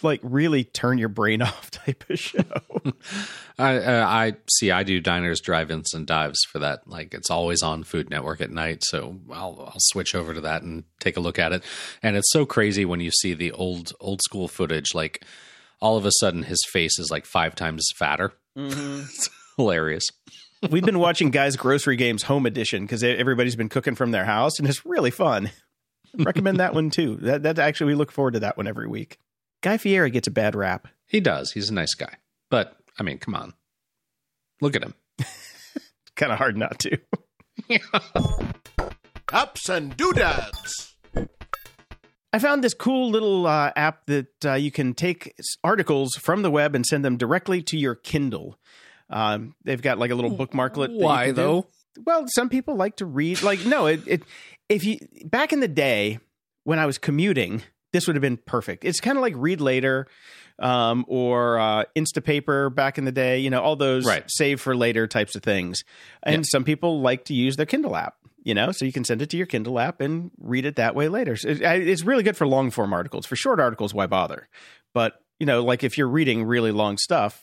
like, 0.00 0.20
really 0.22 0.64
turn 0.64 0.96
your 0.96 1.10
brain 1.10 1.42
off 1.42 1.70
type 1.70 2.04
of 2.08 2.18
show. 2.18 2.42
I 3.58 3.76
uh, 3.76 4.06
I 4.06 4.36
see. 4.50 4.70
I 4.70 4.82
do 4.82 4.98
diners, 4.98 5.42
drive-ins, 5.42 5.92
and 5.92 6.06
dives 6.06 6.38
for 6.50 6.60
that. 6.60 6.88
Like 6.88 7.12
it's 7.12 7.30
always 7.30 7.62
on 7.62 7.84
Food 7.84 8.08
Network 8.08 8.40
at 8.40 8.50
night, 8.50 8.82
so 8.82 9.18
I'll 9.30 9.60
I'll 9.66 9.74
switch 9.76 10.14
over 10.14 10.32
to 10.32 10.40
that 10.40 10.62
and 10.62 10.84
take 11.00 11.18
a 11.18 11.20
look 11.20 11.38
at 11.38 11.52
it. 11.52 11.62
And 12.02 12.16
it's 12.16 12.32
so 12.32 12.46
crazy 12.46 12.86
when 12.86 13.00
you 13.00 13.10
see 13.10 13.34
the 13.34 13.52
old 13.52 13.92
old 14.00 14.22
school 14.22 14.48
footage. 14.48 14.94
Like 14.94 15.22
all 15.82 15.96
of 15.98 16.06
a 16.06 16.12
sudden, 16.12 16.44
his 16.44 16.64
face 16.72 16.98
is 16.98 17.10
like 17.10 17.26
five 17.26 17.54
times 17.54 17.86
fatter. 17.96 18.32
Mm-hmm. 18.56 19.02
It's 19.10 19.28
hilarious. 19.58 20.04
We've 20.70 20.84
been 20.84 20.98
watching 21.08 21.30
Guys 21.30 21.56
Grocery 21.56 21.96
Games 21.96 22.22
Home 22.22 22.46
Edition 22.46 22.84
because 22.84 23.02
everybody's 23.04 23.56
been 23.56 23.68
cooking 23.68 23.94
from 23.96 24.12
their 24.12 24.24
house 24.24 24.58
and 24.58 24.66
it's 24.66 24.86
really 24.86 25.10
fun. 25.10 25.50
Recommend 26.16 26.58
that 26.60 26.72
one 26.74 26.88
too. 26.88 27.16
That 27.16 27.42
that 27.42 27.58
actually 27.58 27.88
we 27.88 27.94
look 27.96 28.10
forward 28.12 28.34
to 28.34 28.40
that 28.40 28.56
one 28.56 28.66
every 28.66 28.86
week. 28.88 29.18
Guy 29.62 29.76
Fieri 29.76 30.10
gets 30.10 30.26
a 30.28 30.30
bad 30.30 30.54
rap. 30.54 30.88
He 31.06 31.20
does. 31.20 31.52
He's 31.52 31.68
a 31.68 31.74
nice 31.74 31.94
guy, 31.94 32.14
but 32.50 32.76
I 32.98 33.02
mean, 33.02 33.18
come 33.18 33.34
on, 33.34 33.52
look 34.62 34.74
at 34.74 34.82
him. 34.82 34.94
Kind 36.16 36.32
of 36.32 36.38
hard 36.38 36.56
not 36.56 36.78
to. 36.80 36.98
Ups 39.32 39.68
and 39.68 39.96
doodads. 39.96 40.91
I 42.32 42.38
found 42.38 42.64
this 42.64 42.74
cool 42.74 43.10
little 43.10 43.46
uh, 43.46 43.72
app 43.76 44.06
that 44.06 44.44
uh, 44.44 44.54
you 44.54 44.70
can 44.70 44.94
take 44.94 45.34
articles 45.62 46.14
from 46.14 46.42
the 46.42 46.50
web 46.50 46.74
and 46.74 46.84
send 46.86 47.04
them 47.04 47.16
directly 47.18 47.62
to 47.64 47.76
your 47.78 47.94
Kindle. 47.94 48.58
Um, 49.10 49.54
they've 49.64 49.82
got 49.82 49.98
like 49.98 50.10
a 50.10 50.14
little 50.14 50.30
bookmarklet. 50.36 50.98
Why 50.98 51.26
can 51.26 51.34
do. 51.34 51.40
though? 51.42 51.66
Well, 52.06 52.24
some 52.28 52.48
people 52.48 52.76
like 52.76 52.96
to 52.96 53.06
read. 53.06 53.42
Like, 53.42 53.66
no, 53.66 53.86
it, 53.86 54.00
it 54.06 54.22
if 54.70 54.84
you 54.84 54.96
back 55.26 55.52
in 55.52 55.60
the 55.60 55.68
day 55.68 56.18
when 56.64 56.78
I 56.78 56.86
was 56.86 56.96
commuting, 56.96 57.62
this 57.92 58.06
would 58.06 58.16
have 58.16 58.22
been 58.22 58.38
perfect. 58.38 58.84
It's 58.86 59.00
kind 59.00 59.18
of 59.18 59.22
like 59.22 59.34
Read 59.36 59.60
Later 59.60 60.06
um, 60.58 61.04
or 61.08 61.58
uh, 61.58 61.84
Instapaper 61.94 62.74
back 62.74 62.96
in 62.96 63.04
the 63.04 63.12
day. 63.12 63.40
You 63.40 63.50
know, 63.50 63.60
all 63.60 63.76
those 63.76 64.06
Right. 64.06 64.24
save 64.28 64.58
for 64.62 64.74
later 64.74 65.06
types 65.06 65.34
of 65.36 65.42
things. 65.42 65.82
And 66.22 66.36
Yeah. 66.36 66.42
some 66.50 66.64
people 66.64 67.02
like 67.02 67.26
to 67.26 67.34
use 67.34 67.56
their 67.56 67.66
Kindle 67.66 67.94
app. 67.94 68.14
You 68.44 68.54
know, 68.54 68.72
so 68.72 68.84
you 68.84 68.92
can 68.92 69.04
send 69.04 69.22
it 69.22 69.30
to 69.30 69.36
your 69.36 69.46
Kindle 69.46 69.78
app 69.78 70.00
and 70.00 70.30
read 70.38 70.64
it 70.66 70.74
that 70.76 70.94
way 70.96 71.08
later. 71.08 71.36
So 71.36 71.48
it, 71.48 71.60
it's 71.62 72.02
really 72.02 72.24
good 72.24 72.36
for 72.36 72.46
long 72.46 72.70
form 72.72 72.92
articles. 72.92 73.24
For 73.24 73.36
short 73.36 73.60
articles, 73.60 73.94
why 73.94 74.06
bother? 74.06 74.48
But 74.92 75.14
you 75.38 75.46
know, 75.46 75.62
like 75.64 75.84
if 75.84 75.96
you're 75.96 76.08
reading 76.08 76.44
really 76.44 76.72
long 76.72 76.98
stuff, 76.98 77.40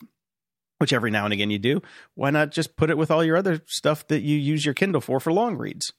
which 0.80 0.92
every 0.94 1.12
now 1.12 1.24
and 1.26 1.34
again 1.34 1.50
you 1.52 1.60
do, 1.60 1.82
why 2.16 2.32
not 2.32 2.52
just 2.52 2.76
put 2.76 2.90
it 2.90 2.98
with 2.98 3.12
all 3.12 3.24
your 3.24 3.38
other 3.38 3.62
stuff 3.68 4.08
that 4.08 4.22
you 4.22 4.38
use 4.38 4.66
your 4.66 4.74
Kindle 4.74 5.02
for 5.02 5.20
for 5.20 5.32
long 5.32 5.58
reads? 5.58 5.94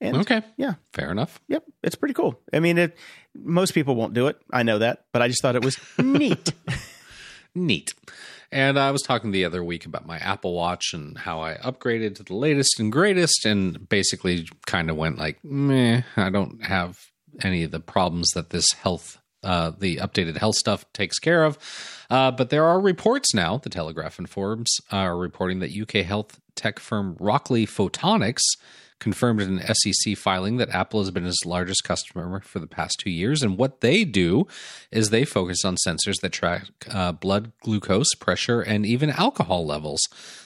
And 0.00 0.16
Okay, 0.16 0.42
yeah, 0.56 0.74
fair 0.92 1.10
enough. 1.12 1.40
yep, 1.48 1.64
it's 1.82 1.94
pretty 1.94 2.14
cool. 2.14 2.40
I 2.52 2.58
mean, 2.60 2.76
it, 2.76 2.96
most 3.34 3.72
people 3.72 3.94
won't 3.94 4.14
do 4.14 4.26
it. 4.26 4.36
I 4.52 4.64
know 4.64 4.78
that, 4.78 5.04
but 5.12 5.22
I 5.22 5.28
just 5.28 5.40
thought 5.42 5.54
it 5.56 5.64
was 5.64 5.78
neat. 5.98 6.52
Neat. 7.54 7.94
And 8.52 8.78
I 8.78 8.90
was 8.90 9.00
talking 9.00 9.30
the 9.30 9.46
other 9.46 9.64
week 9.64 9.86
about 9.86 10.06
my 10.06 10.18
Apple 10.18 10.52
Watch 10.52 10.92
and 10.92 11.16
how 11.16 11.40
I 11.40 11.54
upgraded 11.54 12.16
to 12.16 12.22
the 12.22 12.36
latest 12.36 12.78
and 12.78 12.92
greatest, 12.92 13.46
and 13.46 13.88
basically 13.88 14.46
kind 14.66 14.90
of 14.90 14.96
went 14.96 15.18
like, 15.18 15.42
meh, 15.42 16.02
I 16.16 16.28
don't 16.28 16.62
have 16.62 16.98
any 17.42 17.64
of 17.64 17.70
the 17.70 17.80
problems 17.80 18.28
that 18.32 18.50
this 18.50 18.70
health, 18.72 19.18
uh, 19.42 19.72
the 19.78 19.96
updated 19.96 20.36
health 20.36 20.56
stuff 20.56 20.84
takes 20.92 21.18
care 21.18 21.44
of. 21.44 21.58
Uh, 22.10 22.30
but 22.30 22.50
there 22.50 22.66
are 22.66 22.78
reports 22.78 23.34
now, 23.34 23.56
the 23.56 23.70
Telegraph 23.70 24.18
and 24.18 24.28
Forbes 24.28 24.70
are 24.90 25.16
reporting 25.16 25.60
that 25.60 25.74
UK 25.74 26.04
health 26.04 26.38
tech 26.54 26.78
firm 26.78 27.16
Rockley 27.18 27.66
Photonics 27.66 28.42
confirmed 29.02 29.42
in 29.42 29.58
an 29.58 29.74
SEC 29.74 30.16
filing 30.16 30.56
that 30.56 30.70
Apple 30.70 31.00
has 31.00 31.10
been 31.10 31.26
its 31.26 31.44
largest 31.44 31.84
customer 31.84 32.40
for 32.40 32.58
the 32.60 32.66
past 32.66 32.98
two 33.00 33.10
years. 33.10 33.42
And 33.42 33.58
what 33.58 33.80
they 33.82 34.04
do 34.04 34.46
is 34.90 35.10
they 35.10 35.24
focus 35.24 35.64
on 35.64 35.76
sensors 35.86 36.20
that 36.22 36.30
track 36.30 36.68
uh, 36.90 37.12
blood 37.12 37.52
glucose, 37.60 38.14
pressure, 38.14 38.60
and 38.62 38.86
even 38.86 39.10
alcohol 39.10 39.66
levels, 39.66 40.00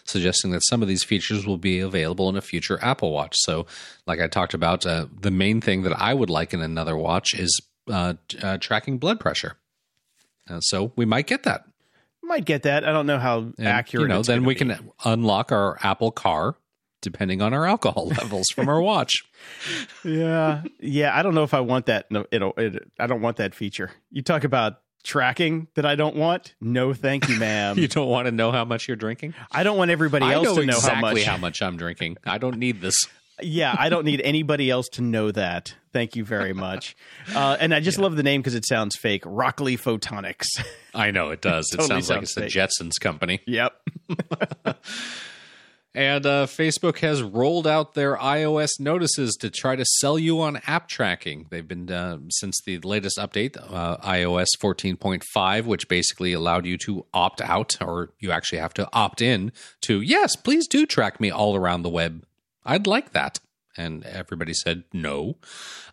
suggesting 0.05 0.51
that 0.53 0.65
some 0.65 0.83
of 0.83 0.89
these 0.89 1.05
features 1.05 1.47
will 1.47 1.59
be 1.59 1.79
available 1.79 2.29
in 2.29 2.37
a 2.37 2.41
future 2.41 2.79
Apple 2.83 3.13
Watch. 3.13 3.35
So, 3.37 3.67
like 4.07 4.21
I 4.21 4.27
talked 4.27 4.55
about, 4.55 4.85
uh, 4.87 5.07
the 5.21 5.31
main 5.31 5.61
thing 5.61 5.83
that 5.83 6.01
I 6.01 6.15
would 6.15 6.31
like 6.31 6.53
in 6.55 6.63
another 6.63 6.97
watch 6.97 7.35
is 7.35 7.61
uh, 7.89 8.15
uh, 8.43 8.59
tracking 8.59 8.99
blood 8.99 9.21
pressure. 9.21 9.57
So, 10.61 10.93
we 10.97 11.05
might 11.05 11.27
get 11.27 11.43
that. 11.43 11.65
Might 12.23 12.45
get 12.45 12.63
that. 12.63 12.85
I 12.85 12.91
don't 12.91 13.07
know 13.07 13.19
how 13.21 13.39
And, 13.59 13.69
accurate. 13.69 14.03
You 14.03 14.09
know, 14.09 14.23
then 14.23 14.45
we 14.45 14.55
be. 14.55 14.59
can 14.59 14.91
unlock 15.05 15.53
our 15.53 15.79
Apple 15.83 16.11
Car 16.11 16.57
depending 17.07 17.41
on 17.41 17.55
our 17.55 17.65
alcohol 17.67 18.09
levels 18.19 18.49
from 18.53 18.69
our 18.69 18.83
watch. 18.83 19.13
Yeah, 20.05 20.63
yeah. 20.81 21.17
I 21.17 21.23
don't 21.23 21.35
know 21.37 21.45
if 21.45 21.55
I 21.55 21.61
want 21.61 21.87
that. 21.87 22.11
No, 22.11 22.27
it'll. 22.33 22.53
It, 22.57 22.91
I 22.99 23.07
don't 23.07 23.23
want 23.23 23.37
that 23.37 23.55
feature. 23.55 23.93
You 24.11 24.23
talk 24.23 24.43
about 24.43 24.81
tracking 25.05 25.69
that 25.77 25.87
I 25.87 25.95
don't 25.95 26.17
want. 26.17 26.57
No, 26.61 26.93
thank 26.93 27.29
you, 27.29 27.39
ma'am. 27.39 27.79
You 27.87 27.87
don't 27.87 28.09
want 28.09 28.27
to 28.27 28.33
know 28.33 28.51
how 28.51 28.65
much 28.65 28.89
you're 28.89 28.97
drinking? 28.97 29.35
I 29.53 29.63
don't 29.63 29.79
want 29.79 29.93
everybody 29.93 30.27
else 30.27 30.47
know 30.49 30.57
to 30.57 30.67
know 30.67 30.75
exactly 30.75 31.23
how 31.23 31.33
how 31.33 31.37
much. 31.39 31.61
much 31.61 31.63
I'm 31.63 31.77
drinking. 31.77 32.17
I 32.27 32.39
don't 32.39 32.59
need 32.59 32.81
this. 32.81 32.97
Yeah, 33.41 33.77
I 33.79 33.91
don't 33.91 34.07
need 34.07 34.23
anybody 34.23 34.71
else 34.71 34.89
to 34.95 35.03
know 35.03 35.31
that. 35.31 35.75
Thank 35.93 36.17
you 36.17 36.25
very 36.25 36.53
much. 36.55 36.97
Uh, 37.35 37.57
and 37.59 37.75
I 37.75 37.81
just 37.81 37.99
love 37.99 38.15
the 38.17 38.23
name 38.23 38.41
because 38.41 38.55
it 38.55 38.65
sounds 38.65 38.95
fake. 38.97 39.23
Rockley 39.27 39.77
Photonics. 39.77 40.47
I 40.95 41.11
know 41.11 41.31
it 41.31 41.43
does. 41.43 41.69
It 41.73 41.79
Totally 41.79 42.01
sounds 42.01 42.09
like 42.09 42.17
sounds 42.27 42.37
it's 42.37 42.81
the. 42.81 42.85
Jetsons 42.89 43.01
company. 43.01 43.41
yep. 43.47 43.75
And 45.97 46.27
uh, 46.27 46.45
Facebook 46.45 46.99
has 46.99 47.23
rolled 47.23 47.67
out 47.67 47.95
their 47.95 48.19
iOS 48.19 48.79
notices 48.79 49.35
to 49.37 49.49
try 49.49 49.77
to 49.77 49.85
sell 49.87 50.19
you 50.19 50.43
on 50.43 50.61
app 50.67 50.89
tracking. 50.89 51.47
They've 51.49 51.67
been 51.67 51.91
uh, 51.91 52.19
since 52.29 52.61
the 52.61 52.79
latest 52.81 53.17
update, 53.17 53.57
uh, 53.57 53.97
iOS 54.07 54.49
14.5, 54.61 55.65
which 55.65 55.89
basically 55.89 56.35
allowed 56.35 56.67
you 56.67 56.77
to 56.77 57.07
opt 57.15 57.41
out, 57.41 57.79
or 57.81 58.13
you 58.21 58.31
actually 58.31 58.59
have 58.59 58.75
to 58.75 58.87
opt 58.93 59.23
in 59.23 59.53
to, 59.81 60.03
yes, 60.03 60.37
please 60.37 60.69
do 60.69 60.85
track 60.85 61.19
me 61.19 61.31
all 61.31 61.57
around 61.57 61.81
the 61.81 61.89
web. 61.89 62.27
I'd 62.63 62.87
like 62.87 63.13
that. 63.13 63.41
And 63.79 64.05
everybody 64.05 64.53
said 64.53 64.85
no. 64.93 65.39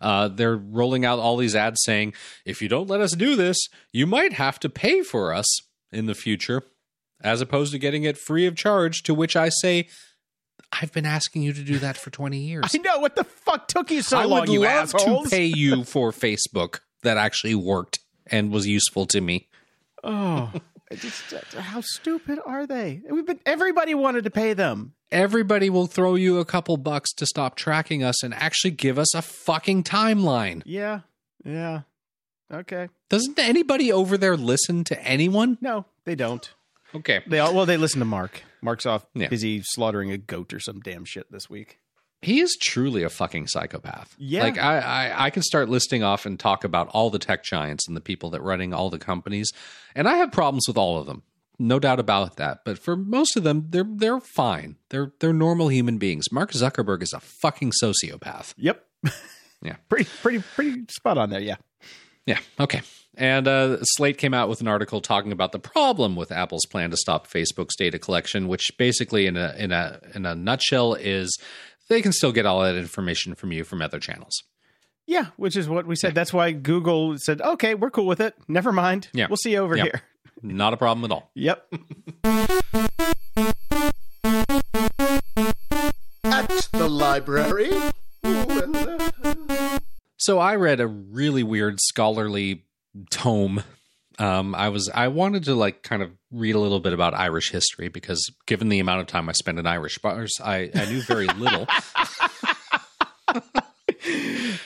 Uh, 0.02 0.28
they're 0.28 0.56
rolling 0.56 1.06
out 1.06 1.18
all 1.18 1.38
these 1.38 1.56
ads 1.56 1.82
saying, 1.82 2.12
if 2.44 2.60
you 2.60 2.68
don't 2.68 2.90
let 2.90 3.00
us 3.00 3.12
do 3.12 3.36
this, 3.36 3.56
you 3.90 4.06
might 4.06 4.34
have 4.34 4.60
to 4.60 4.68
pay 4.68 5.00
for 5.00 5.32
us 5.32 5.46
in 5.90 6.04
the 6.04 6.14
future 6.14 6.62
as 7.24 7.40
opposed 7.40 7.72
to 7.72 7.78
getting 7.78 8.04
it 8.04 8.16
free 8.18 8.46
of 8.46 8.54
charge. 8.54 9.02
To 9.04 9.14
which 9.14 9.34
I 9.34 9.48
say, 9.48 9.88
I've 10.70 10.92
been 10.92 11.06
asking 11.06 11.42
you 11.42 11.52
to 11.52 11.62
do 11.62 11.78
that 11.78 11.96
for 11.96 12.10
20 12.10 12.38
years. 12.46 12.64
I 12.72 12.78
know 12.78 12.98
what 13.00 13.16
the 13.16 13.24
fuck 13.24 13.66
took 13.66 13.90
you 13.90 14.02
so 14.02 14.18
I 14.18 14.24
long, 14.24 14.40
would 14.40 14.48
you 14.50 14.60
love 14.60 14.94
assholes. 14.94 15.24
to 15.24 15.30
pay 15.30 15.46
you 15.46 15.84
for 15.84 16.12
Facebook 16.12 16.80
that 17.02 17.16
actually 17.16 17.54
worked 17.54 17.98
and 18.26 18.52
was 18.52 18.66
useful 18.66 19.06
to 19.06 19.20
me. 19.20 19.48
oh, 20.04 20.52
just, 20.94 21.32
uh, 21.32 21.60
how 21.60 21.80
stupid 21.80 22.38
are 22.46 22.66
they? 22.66 23.02
We've 23.10 23.26
been. 23.26 23.40
Everybody 23.44 23.94
wanted 23.94 24.24
to 24.24 24.30
pay 24.30 24.52
them. 24.52 24.92
Everybody 25.10 25.70
will 25.70 25.86
throw 25.86 26.14
you 26.14 26.38
a 26.38 26.44
couple 26.44 26.76
bucks 26.76 27.12
to 27.14 27.26
stop 27.26 27.56
tracking 27.56 28.02
us 28.02 28.22
and 28.22 28.34
actually 28.34 28.72
give 28.72 28.98
us 28.98 29.14
a 29.14 29.22
fucking 29.22 29.84
timeline. 29.84 30.62
Yeah. 30.64 31.00
Yeah. 31.44 31.82
Okay. 32.52 32.88
Doesn't 33.10 33.38
anybody 33.38 33.92
over 33.92 34.16
there 34.18 34.36
listen 34.36 34.82
to 34.84 35.00
anyone? 35.02 35.58
No, 35.60 35.84
they 36.04 36.14
don't. 36.14 36.52
Okay. 36.94 37.22
They 37.26 37.38
all 37.38 37.54
well, 37.54 37.66
they 37.66 37.76
listen 37.76 37.98
to 38.00 38.04
Mark. 38.04 38.42
Mark's 38.62 38.86
off 38.86 39.04
Yeah. 39.14 39.28
busy 39.28 39.62
slaughtering 39.64 40.10
a 40.10 40.18
goat 40.18 40.52
or 40.54 40.60
some 40.60 40.80
damn 40.80 41.04
shit 41.04 41.30
this 41.30 41.50
week. 41.50 41.78
He 42.22 42.40
is 42.40 42.56
truly 42.60 43.02
a 43.02 43.10
fucking 43.10 43.48
psychopath. 43.48 44.14
Yeah. 44.16 44.44
Like 44.44 44.58
I, 44.58 44.78
I, 44.78 45.24
I 45.26 45.30
can 45.30 45.42
start 45.42 45.68
listing 45.68 46.02
off 46.02 46.24
and 46.24 46.40
talk 46.40 46.64
about 46.64 46.88
all 46.88 47.10
the 47.10 47.18
tech 47.18 47.44
giants 47.44 47.86
and 47.86 47.94
the 47.96 48.00
people 48.00 48.30
that 48.30 48.40
running 48.42 48.72
all 48.72 48.88
the 48.88 48.98
companies, 48.98 49.52
and 49.94 50.08
I 50.08 50.16
have 50.16 50.32
problems 50.32 50.64
with 50.66 50.78
all 50.78 50.98
of 50.98 51.06
them. 51.06 51.22
No 51.58 51.78
doubt 51.78 52.00
about 52.00 52.36
that. 52.36 52.60
But 52.64 52.78
for 52.78 52.96
most 52.96 53.36
of 53.36 53.44
them, 53.44 53.66
they're 53.68 53.84
they're 53.86 54.20
fine. 54.20 54.76
They're 54.88 55.12
they're 55.20 55.32
normal 55.34 55.68
human 55.68 55.98
beings. 55.98 56.32
Mark 56.32 56.52
Zuckerberg 56.52 57.02
is 57.02 57.12
a 57.12 57.20
fucking 57.20 57.72
sociopath. 57.82 58.54
Yep. 58.56 58.82
Yeah. 59.62 59.76
pretty, 59.88 60.08
pretty, 60.22 60.42
pretty 60.54 60.84
spot 60.88 61.18
on 61.18 61.28
there. 61.30 61.40
Yeah. 61.40 61.56
Yeah. 62.26 62.38
Okay. 62.58 62.80
And 63.16 63.46
uh, 63.46 63.82
Slate 63.82 64.18
came 64.18 64.34
out 64.34 64.48
with 64.48 64.60
an 64.60 64.68
article 64.68 65.00
talking 65.00 65.30
about 65.32 65.52
the 65.52 65.58
problem 65.58 66.16
with 66.16 66.32
Apple's 66.32 66.66
plan 66.66 66.90
to 66.90 66.96
stop 66.96 67.28
Facebook's 67.28 67.76
data 67.76 67.98
collection, 67.98 68.48
which 68.48 68.70
basically, 68.78 69.26
in 69.26 69.36
a 69.36 69.54
in 69.56 69.70
a 69.72 70.00
in 70.14 70.26
a 70.26 70.34
nutshell, 70.34 70.94
is 70.94 71.36
they 71.88 72.02
can 72.02 72.12
still 72.12 72.32
get 72.32 72.46
all 72.46 72.62
that 72.62 72.74
information 72.76 73.34
from 73.34 73.52
you 73.52 73.62
from 73.64 73.80
other 73.82 74.00
channels. 74.00 74.42
Yeah, 75.06 75.26
which 75.36 75.56
is 75.56 75.68
what 75.68 75.86
we 75.86 75.96
said. 75.96 76.14
That's 76.14 76.32
why 76.32 76.50
Google 76.52 77.16
said, 77.18 77.40
"Okay, 77.40 77.74
we're 77.74 77.90
cool 77.90 78.06
with 78.06 78.20
it. 78.20 78.34
Never 78.48 78.72
mind. 78.72 79.08
Yeah. 79.12 79.26
we'll 79.28 79.36
see 79.36 79.52
you 79.52 79.58
over 79.58 79.76
Yeah. 79.76 79.84
here." 79.84 80.02
Not 80.42 80.72
a 80.74 80.76
problem 80.76 81.04
at 81.04 81.14
all. 81.14 81.30
Yep. 81.34 81.66
At 86.24 86.68
the 86.72 86.88
library. 86.88 87.70
Ooh, 88.26 88.62
and, 88.62 89.80
So 90.18 90.38
I 90.38 90.56
read 90.56 90.80
a 90.80 90.86
really 90.86 91.42
weird 91.42 91.78
scholarly 91.80 92.64
tome. 93.10 93.62
Um, 94.18 94.54
I 94.54 94.68
was 94.68 94.88
I 94.94 95.08
wanted 95.08 95.44
to 95.44 95.54
like 95.54 95.82
kind 95.82 96.02
of 96.02 96.12
read 96.30 96.54
a 96.54 96.60
little 96.60 96.80
bit 96.80 96.92
about 96.92 97.14
Irish 97.14 97.50
history 97.50 97.88
because 97.88 98.30
given 98.46 98.68
the 98.68 98.78
amount 98.78 99.00
of 99.00 99.06
time 99.08 99.28
I 99.28 99.32
spent 99.32 99.58
in 99.58 99.66
Irish 99.66 99.98
bars, 99.98 100.32
I, 100.42 100.70
I 100.74 100.84
knew 100.84 101.00
very 101.02 101.26
little. 101.26 101.66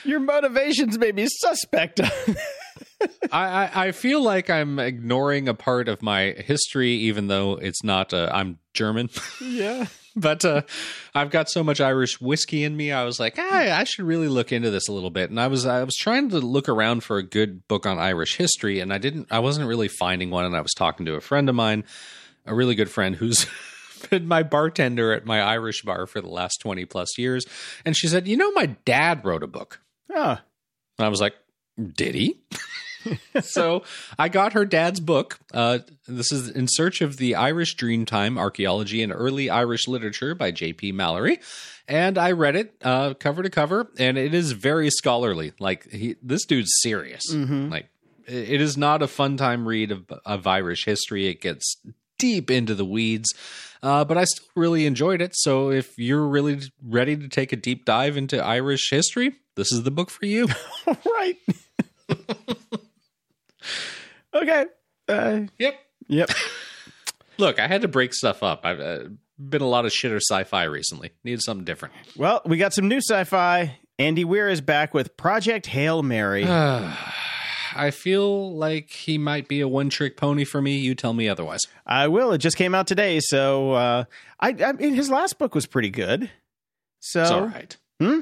Your 0.03 0.19
motivations 0.19 0.97
may 0.97 1.11
be 1.11 1.27
suspect. 1.27 1.99
I, 3.31 3.69
I, 3.71 3.71
I 3.87 3.91
feel 3.91 4.21
like 4.21 4.49
I'm 4.49 4.79
ignoring 4.79 5.47
a 5.47 5.53
part 5.53 5.87
of 5.87 6.01
my 6.01 6.31
history, 6.31 6.91
even 6.91 7.27
though 7.27 7.53
it's 7.53 7.83
not. 7.83 8.13
Uh, 8.13 8.29
I'm 8.31 8.59
German, 8.73 9.09
yeah. 9.41 9.85
but 10.15 10.43
uh, 10.45 10.61
I've 11.13 11.31
got 11.31 11.49
so 11.49 11.63
much 11.63 11.81
Irish 11.81 12.19
whiskey 12.19 12.63
in 12.63 12.75
me. 12.75 12.91
I 12.91 13.03
was 13.03 13.19
like, 13.19 13.37
I, 13.39 13.71
I 13.79 13.83
should 13.83 14.05
really 14.05 14.27
look 14.27 14.51
into 14.51 14.69
this 14.69 14.87
a 14.87 14.91
little 14.91 15.09
bit. 15.09 15.29
And 15.29 15.39
I 15.39 15.47
was 15.47 15.65
I 15.65 15.83
was 15.83 15.95
trying 15.95 16.29
to 16.29 16.39
look 16.39 16.69
around 16.69 17.03
for 17.03 17.17
a 17.17 17.23
good 17.23 17.67
book 17.67 17.85
on 17.85 17.99
Irish 17.99 18.37
history, 18.37 18.79
and 18.79 18.93
I 18.93 18.97
didn't. 18.97 19.27
I 19.31 19.39
wasn't 19.39 19.67
really 19.67 19.87
finding 19.87 20.29
one. 20.29 20.45
And 20.45 20.55
I 20.55 20.61
was 20.61 20.73
talking 20.73 21.05
to 21.05 21.15
a 21.15 21.21
friend 21.21 21.49
of 21.49 21.55
mine, 21.55 21.83
a 22.45 22.53
really 22.53 22.75
good 22.75 22.89
friend 22.89 23.15
who's 23.15 23.45
Been 24.09 24.27
my 24.27 24.43
bartender 24.43 25.11
at 25.11 25.25
my 25.25 25.41
Irish 25.41 25.81
bar 25.83 26.07
for 26.07 26.21
the 26.21 26.29
last 26.29 26.61
20 26.61 26.85
plus 26.85 27.17
years. 27.17 27.45
And 27.83 27.97
she 27.97 28.07
said, 28.07 28.27
You 28.29 28.37
know, 28.37 28.51
my 28.51 28.67
dad 28.85 29.25
wrote 29.25 29.43
a 29.43 29.47
book. 29.47 29.81
Oh, 30.09 30.37
And 30.97 31.05
I 31.05 31.09
was 31.09 31.19
like, 31.19 31.35
did 31.95 32.15
he? 32.15 32.39
so 33.41 33.83
I 34.17 34.29
got 34.29 34.53
her 34.53 34.65
dad's 34.65 34.99
book. 34.99 35.39
Uh, 35.53 35.79
this 36.07 36.31
is 36.31 36.49
In 36.49 36.67
Search 36.67 37.01
of 37.01 37.17
the 37.17 37.35
Irish 37.35 37.75
Dreamtime 37.75 38.37
Archaeology 38.37 39.01
and 39.01 39.11
Early 39.11 39.49
Irish 39.49 39.87
Literature 39.87 40.35
by 40.35 40.51
J.P. 40.51 40.91
Mallory. 40.91 41.39
And 41.87 42.17
I 42.17 42.33
read 42.33 42.55
it 42.55 42.75
uh, 42.83 43.15
cover 43.15 43.41
to 43.41 43.49
cover, 43.49 43.91
and 43.97 44.17
it 44.17 44.33
is 44.33 44.51
very 44.51 44.89
scholarly. 44.89 45.53
Like, 45.59 45.89
he, 45.89 46.15
this 46.21 46.45
dude's 46.45 46.71
serious. 46.81 47.23
Like, 47.71 47.89
it 48.27 48.61
is 48.61 48.77
not 48.77 49.01
a 49.01 49.07
fun 49.07 49.37
time 49.37 49.67
read 49.67 49.91
of, 49.91 50.05
of 50.25 50.45
Irish 50.45 50.85
history. 50.85 51.27
It 51.27 51.41
gets 51.41 51.77
deep 52.19 52.51
into 52.51 52.75
the 52.75 52.85
weeds. 52.85 53.33
Uh, 53.81 54.03
but 54.03 54.17
I 54.17 54.25
still 54.25 54.45
really 54.55 54.85
enjoyed 54.85 55.21
it. 55.21 55.31
So 55.35 55.71
if 55.71 55.97
you're 55.97 56.27
really 56.27 56.59
ready 56.83 57.15
to 57.15 57.27
take 57.27 57.53
a 57.53 57.55
deep 57.55 57.85
dive 57.85 58.17
into 58.17 58.43
Irish 58.43 58.89
history, 58.91 59.37
this 59.55 59.71
is 59.71 59.83
the 59.83 59.91
book 59.91 60.09
for 60.09 60.25
you. 60.25 60.47
right. 60.87 61.37
okay. 64.33 64.65
Uh, 65.07 65.41
Yep. 65.57 65.75
yep. 66.07 66.29
Look, 67.37 67.59
I 67.59 67.67
had 67.67 67.81
to 67.83 67.87
break 67.87 68.13
stuff 68.13 68.43
up. 68.43 68.65
I've 68.65 68.79
uh, 68.79 68.99
been 69.37 69.61
a 69.61 69.67
lot 69.67 69.85
of 69.85 69.91
shitter 69.91 70.19
sci-fi 70.21 70.63
recently. 70.63 71.11
Needed 71.23 71.41
something 71.41 71.63
different. 71.65 71.93
Well, 72.17 72.41
we 72.45 72.57
got 72.57 72.73
some 72.73 72.87
new 72.87 72.97
sci-fi. 73.01 73.77
Andy 73.97 74.25
Weir 74.25 74.49
is 74.49 74.61
back 74.61 74.93
with 74.93 75.15
Project 75.17 75.65
Hail 75.67 76.03
Mary. 76.03 76.45
I 77.75 77.91
feel 77.91 78.55
like 78.55 78.89
he 78.89 79.17
might 79.17 79.47
be 79.47 79.61
a 79.61 79.67
one-trick 79.67 80.17
pony 80.17 80.43
for 80.43 80.61
me. 80.61 80.77
You 80.79 80.95
tell 80.95 81.13
me 81.13 81.29
otherwise. 81.29 81.61
I 81.85 82.07
will. 82.07 82.31
It 82.33 82.39
just 82.39 82.57
came 82.57 82.73
out 82.73 82.87
today, 82.87 83.19
so 83.21 83.71
uh, 83.73 84.03
I, 84.39 84.55
I 84.63 84.71
mean, 84.73 84.95
his 84.95 85.09
last 85.09 85.37
book 85.37 85.53
was 85.53 85.65
pretty 85.67 85.91
good. 85.91 86.29
So 86.99 87.21
It's 87.21 87.31
all 87.31 87.45
right. 87.45 87.77
Hmm? 88.01 88.19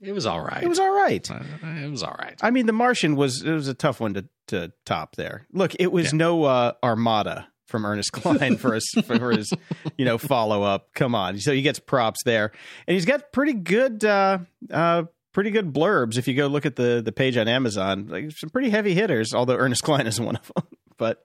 It 0.00 0.12
was 0.12 0.26
all 0.26 0.40
right. 0.40 0.62
it 0.62 0.68
was 0.68 0.78
all 0.78 0.94
right. 0.94 1.30
Uh, 1.30 1.40
it 1.84 1.90
was 1.90 2.02
all 2.02 2.16
right. 2.18 2.38
I 2.42 2.50
mean, 2.50 2.66
The 2.66 2.72
Martian 2.72 3.16
was 3.16 3.42
it 3.42 3.52
was 3.52 3.68
a 3.68 3.74
tough 3.74 4.00
one 4.00 4.14
to 4.14 4.24
to 4.48 4.72
top 4.84 5.16
there. 5.16 5.46
Look, 5.52 5.74
it 5.78 5.90
was 5.92 6.12
Yeah. 6.12 6.18
no 6.18 6.44
uh, 6.44 6.72
Armada 6.82 7.48
from 7.66 7.84
Ernest 7.84 8.12
Cline 8.12 8.56
for 8.58 8.74
his 8.74 8.88
for 9.06 9.32
his 9.32 9.52
you 9.98 10.04
know 10.04 10.18
follow 10.18 10.62
up. 10.62 10.92
Come 10.94 11.14
on, 11.14 11.38
so 11.38 11.52
he 11.52 11.62
gets 11.62 11.78
props 11.78 12.20
there, 12.24 12.52
and 12.86 12.94
he's 12.94 13.04
got 13.06 13.32
pretty 13.32 13.54
good 13.54 14.04
uh, 14.04 14.38
uh, 14.70 15.04
pretty 15.32 15.50
good 15.50 15.72
blurbs. 15.72 16.16
If 16.18 16.28
you 16.28 16.34
go 16.34 16.46
look 16.46 16.66
at 16.66 16.76
the 16.76 17.02
the 17.04 17.12
page 17.12 17.36
on 17.36 17.48
Amazon, 17.48 18.06
like 18.08 18.30
some 18.32 18.50
pretty 18.50 18.70
heavy 18.70 18.94
hitters. 18.94 19.34
Although 19.34 19.56
Ernest 19.56 19.82
Cline 19.82 20.06
is 20.06 20.20
one 20.20 20.36
of 20.36 20.52
them, 20.54 20.64
but. 20.98 21.24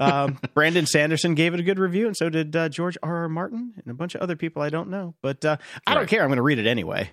um, 0.00 0.38
Brandon 0.54 0.86
Sanderson 0.86 1.34
gave 1.34 1.54
it 1.54 1.60
a 1.60 1.62
good 1.64 1.78
review, 1.80 2.06
and 2.06 2.16
so 2.16 2.28
did 2.30 2.54
uh, 2.54 2.68
George 2.68 2.96
R. 3.02 3.16
R. 3.22 3.28
Martin 3.28 3.72
and 3.76 3.90
a 3.90 3.94
bunch 3.94 4.14
of 4.14 4.20
other 4.20 4.36
people 4.36 4.62
I 4.62 4.68
don't 4.68 4.90
know. 4.90 5.14
But 5.22 5.44
uh, 5.44 5.56
I 5.88 5.94
don't 5.94 6.08
care. 6.08 6.22
I'm 6.22 6.28
going 6.28 6.36
to 6.36 6.42
read 6.42 6.60
it 6.60 6.68
anyway. 6.68 7.10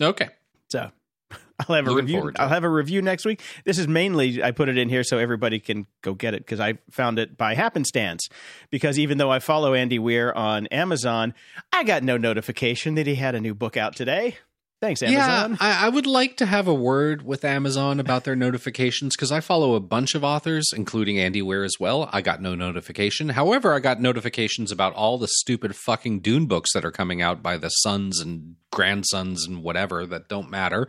Okay. 0.00 0.28
So 0.68 0.90
I'll 1.60 1.76
have 1.76 1.86
a 1.86 1.90
Looking 1.90 2.16
review. 2.16 2.32
I'll 2.38 2.48
have 2.48 2.64
a 2.64 2.68
review 2.68 3.02
next 3.02 3.24
week. 3.24 3.40
This 3.64 3.78
is 3.78 3.88
mainly 3.88 4.42
I 4.42 4.50
put 4.50 4.68
it 4.68 4.76
in 4.76 4.88
here 4.88 5.02
so 5.02 5.18
everybody 5.18 5.58
can 5.58 5.86
go 6.02 6.14
get 6.14 6.34
it 6.34 6.40
because 6.40 6.60
I 6.60 6.74
found 6.90 7.18
it 7.18 7.36
by 7.36 7.54
happenstance. 7.54 8.28
Because 8.70 8.98
even 8.98 9.18
though 9.18 9.30
I 9.30 9.38
follow 9.38 9.74
Andy 9.74 9.98
Weir 9.98 10.32
on 10.32 10.66
Amazon, 10.68 11.34
I 11.72 11.84
got 11.84 12.02
no 12.02 12.16
notification 12.16 12.94
that 12.96 13.06
he 13.06 13.14
had 13.14 13.34
a 13.34 13.40
new 13.40 13.54
book 13.54 13.76
out 13.76 13.96
today. 13.96 14.36
Thanks, 14.80 15.02
Amazon. 15.02 15.52
Yeah, 15.52 15.56
I, 15.58 15.86
I, 15.86 15.88
would 15.88 16.06
like 16.06 16.36
to 16.36 16.46
have 16.46 16.68
a 16.68 16.74
word 16.74 17.22
with 17.22 17.46
Amazon 17.46 17.98
about 17.98 18.24
their 18.24 18.36
notifications 18.46 19.16
because 19.16 19.32
I 19.32 19.40
follow 19.40 19.74
a 19.74 19.80
bunch 19.80 20.14
of 20.14 20.22
authors, 20.22 20.70
including 20.74 21.18
Andy 21.18 21.40
Weir 21.40 21.64
as 21.64 21.76
well. 21.80 22.10
I 22.12 22.20
got 22.20 22.42
no 22.42 22.54
notification. 22.54 23.30
However, 23.30 23.72
I 23.72 23.78
got 23.78 24.02
notifications 24.02 24.70
about 24.70 24.92
all 24.92 25.16
the 25.16 25.28
stupid 25.28 25.74
fucking 25.74 26.20
Dune 26.20 26.44
books 26.44 26.74
that 26.74 26.84
are 26.84 26.90
coming 26.90 27.22
out 27.22 27.42
by 27.42 27.56
the 27.56 27.70
sons 27.70 28.20
and 28.20 28.56
grandsons 28.70 29.46
and 29.46 29.62
whatever 29.62 30.04
that 30.04 30.28
don't 30.28 30.50
matter. 30.50 30.88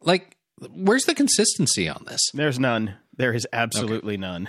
Like, 0.00 0.38
where's 0.70 1.04
the 1.04 1.14
consistency 1.14 1.86
on 1.86 2.04
this? 2.06 2.20
There's 2.32 2.58
none. 2.58 2.96
There 3.14 3.34
is 3.34 3.46
absolutely 3.52 4.14
okay. 4.14 4.20
none. 4.22 4.48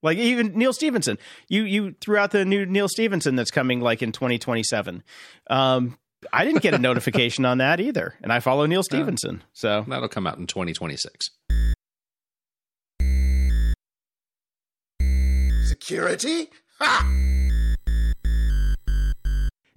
Like 0.00 0.18
even 0.18 0.58
Neal 0.58 0.72
Stephenson, 0.72 1.18
you 1.48 1.62
you 1.62 1.94
threw 2.00 2.16
out 2.16 2.32
the 2.32 2.44
new 2.44 2.66
Neal 2.66 2.88
Stephenson 2.88 3.36
that's 3.36 3.52
coming 3.52 3.80
like 3.80 4.02
in 4.02 4.10
2027. 4.10 5.02
Um, 5.48 5.96
I 6.32 6.44
didn't 6.44 6.62
get 6.62 6.74
a 6.74 6.78
notification 6.78 7.44
on 7.44 7.58
that 7.58 7.80
either, 7.80 8.14
and 8.22 8.32
I 8.32 8.40
follow 8.40 8.66
Neal 8.66 8.82
Stephenson, 8.82 9.42
so 9.52 9.84
that'll 9.88 10.08
come 10.08 10.26
out 10.26 10.38
in 10.38 10.46
2026. 10.46 11.30
Security? 15.64 16.50
Ha! 16.78 17.31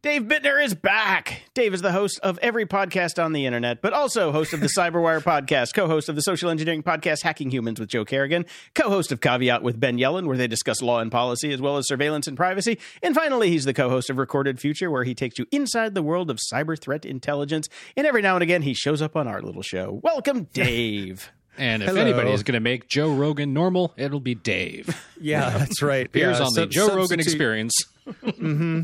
Dave 0.06 0.26
Bittner 0.26 0.64
is 0.64 0.76
back. 0.76 1.42
Dave 1.56 1.74
is 1.74 1.82
the 1.82 1.92
host 1.92 2.20
of 2.22 2.38
every 2.38 2.68
podcast 2.68 3.18
on 3.18 3.34
the 3.34 3.48
internet, 3.48 3.82
but 3.82 3.92
also 3.92 4.32
host 4.32 4.54
of 4.54 4.60
the 4.60 4.70
Cyberwire 4.78 5.20
podcast, 5.20 5.74
co 5.74 5.88
host 5.88 6.10
of 6.10 6.16
the 6.16 6.22
social 6.22 6.52
engineering 6.52 6.84
podcast 6.84 7.24
Hacking 7.24 7.50
Humans 7.50 7.80
with 7.80 7.90
Joe 7.90 8.06
Carrigan, 8.06 8.46
co 8.76 8.88
host 8.88 9.12
of 9.12 9.20
Caveat 9.20 9.64
with 9.64 9.80
Ben 9.80 9.98
Yellen, 9.98 10.28
where 10.28 10.38
they 10.38 10.46
discuss 10.46 10.84
law 10.84 11.00
and 11.00 11.12
policy 11.12 11.52
as 11.52 11.60
well 11.60 11.78
as 11.78 11.88
surveillance 11.88 12.28
and 12.28 12.38
privacy. 12.38 12.78
And 13.02 13.16
finally, 13.16 13.50
he's 13.50 13.66
the 13.66 13.74
co 13.74 13.90
host 13.90 14.12
of 14.12 14.20
Recorded 14.20 14.60
Future, 14.60 14.92
where 14.92 15.06
he 15.06 15.16
takes 15.16 15.40
you 15.40 15.48
inside 15.52 15.96
the 15.96 16.04
world 16.04 16.30
of 16.30 16.38
cyber 16.54 16.80
threat 16.80 17.04
intelligence. 17.04 17.68
And 17.98 18.06
every 18.06 18.22
now 18.22 18.36
and 18.36 18.44
again, 18.44 18.62
he 18.62 18.76
shows 18.76 19.02
up 19.02 19.16
on 19.16 19.28
our 19.28 19.42
little 19.42 19.64
show. 19.64 20.02
Welcome, 20.04 20.44
Dave. 20.54 21.32
And 21.58 21.82
if 21.82 21.90
Hello. 21.90 22.02
anybody 22.02 22.30
is 22.30 22.44
going 22.44 22.54
to 22.54 22.60
make 22.60 22.88
Joe 22.88 23.12
Rogan 23.12 23.56
normal, 23.56 23.96
it'll 23.98 24.20
be 24.20 24.36
Dave. 24.36 25.04
Yeah, 25.20 25.50
that's 25.50 25.82
right. 25.82 26.06
Appears 26.06 26.38
yeah, 26.38 26.46
on 26.46 26.54
the 26.54 26.68
Joe 26.68 26.96
Rogan 26.96 27.20
Experience. 27.20 27.74
Mm-hmm. 28.08 28.82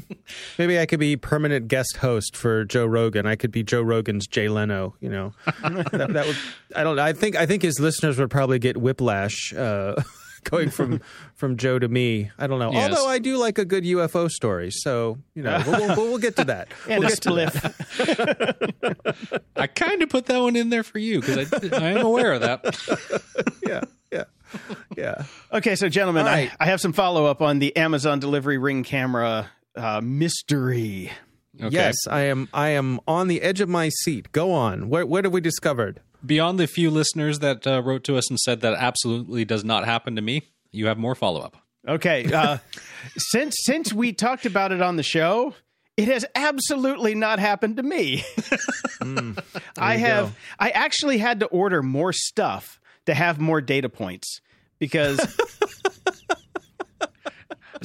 Maybe 0.58 0.80
I 0.80 0.86
could 0.86 1.00
be 1.00 1.18
permanent 1.18 1.68
guest 1.68 1.98
host 1.98 2.36
for 2.36 2.66
Joe 2.66 2.86
Rogan. 2.86 3.26
I 3.26 3.36
could 3.36 3.52
be 3.52 3.64
Joe 3.64 3.82
Rogan's 3.82 4.28
Jay 4.28 4.50
Leno. 4.50 4.96
You 5.00 5.10
know, 5.10 5.34
that, 5.46 6.10
that, 6.14 6.28
would. 6.28 6.38
I 6.76 6.84
don't. 6.84 7.00
I 7.00 7.14
think. 7.14 7.36
I 7.36 7.46
think 7.46 7.62
his 7.62 7.80
listeners 7.80 8.20
would 8.20 8.30
probably 8.30 8.60
get 8.60 8.78
whiplash. 8.78 9.54
Uh, 9.54 10.02
going 10.44 10.70
from 10.70 11.02
from 11.36 11.58
Joe 11.58 11.80
to 11.80 11.88
me. 11.88 12.32
I 12.38 12.48
don't 12.48 12.60
know. 12.60 12.72
Yes. 12.72 12.90
Although 12.90 13.10
I 13.10 13.20
do 13.20 13.38
like 13.38 13.58
a 13.58 13.66
good 13.66 13.84
UFO 13.84 14.30
story, 14.30 14.72
so 14.72 15.18
you 15.36 15.44
know 15.44 15.62
we'll, 15.66 15.80
we'll, 15.80 15.96
we'll 15.96 16.18
get 16.18 16.36
to 16.38 16.46
that. 16.46 16.70
and 16.90 17.04
we'll 17.04 17.14
a 17.14 17.16
spliff. 17.16 17.56
I 19.56 19.68
kind 19.68 20.02
of 20.02 20.10
put 20.10 20.26
that 20.28 20.40
one 20.40 20.56
in 20.56 20.70
there 20.70 20.84
for 20.84 21.00
you 21.00 21.22
because 21.22 21.54
I, 21.54 21.78
I 21.78 21.90
am 21.92 22.06
aware 22.06 22.34
of 22.34 22.42
that. 22.42 22.64
yeah, 23.68 23.82
yeah, 24.54 24.76
yeah. 24.98 25.24
Okay, 25.52 25.76
so 25.76 25.90
gentlemen, 25.90 26.26
right. 26.26 26.52
I, 26.60 26.66
I 26.66 26.68
have 26.68 26.82
some 26.82 26.94
follow 26.94 27.26
up 27.26 27.42
on 27.42 27.60
the 27.60 27.76
Amazon 27.76 28.20
delivery 28.20 28.58
ring 28.58 28.84
camera 28.84 29.50
uh, 29.76 30.02
mystery. 30.02 31.12
Okay. 31.62 31.76
Yes, 31.76 31.96
I 32.10 32.22
am. 32.22 32.50
I 32.54 32.70
am 32.70 33.00
on 33.08 33.28
the 33.28 33.42
edge 33.42 33.62
of 33.62 33.70
my 33.70 33.90
seat. 33.90 34.32
Go 34.32 34.52
on. 34.52 34.90
What, 34.90 35.10
what 35.10 35.26
have 35.26 35.34
we 35.34 35.42
discovered? 35.42 36.02
beyond 36.26 36.60
the 36.60 36.68
few 36.68 36.90
listeners 36.90 37.40
that 37.40 37.66
uh, 37.66 37.82
wrote 37.82 38.04
to 38.06 38.18
us 38.18 38.30
and 38.30 38.40
said 38.40 38.62
that 38.62 38.74
absolutely 38.74 39.46
does 39.46 39.64
not 39.64 39.86
happen 39.86 40.16
to 40.16 40.22
me, 40.22 40.44
you 40.72 40.88
have 40.88 40.98
more 40.98 41.16
follow 41.16 41.42
up. 41.42 41.58
Okay, 41.88 42.32
uh, 42.32 42.58
since 43.18 43.56
since 43.64 43.92
we 43.92 44.14
talked 44.14 44.46
about 44.46 44.72
it 44.72 44.82
on 44.82 44.98
the 44.98 45.04
show, 45.04 45.56
it 45.98 46.08
has 46.08 46.26
absolutely 46.36 47.16
not 47.16 47.40
happened 47.40 47.78
to 47.78 47.84
me. 47.84 48.18
mm, 49.02 49.42
I 49.78 49.98
have. 49.98 50.28
Go. 50.28 50.36
I 50.60 50.70
actually 50.70 51.18
had 51.18 51.40
to 51.40 51.48
order 51.48 51.82
more 51.82 52.14
stuff 52.14 52.80
to 53.06 53.14
have 53.14 53.40
more 53.40 53.62
data 53.62 53.90
points 53.90 54.42
because 54.80 55.20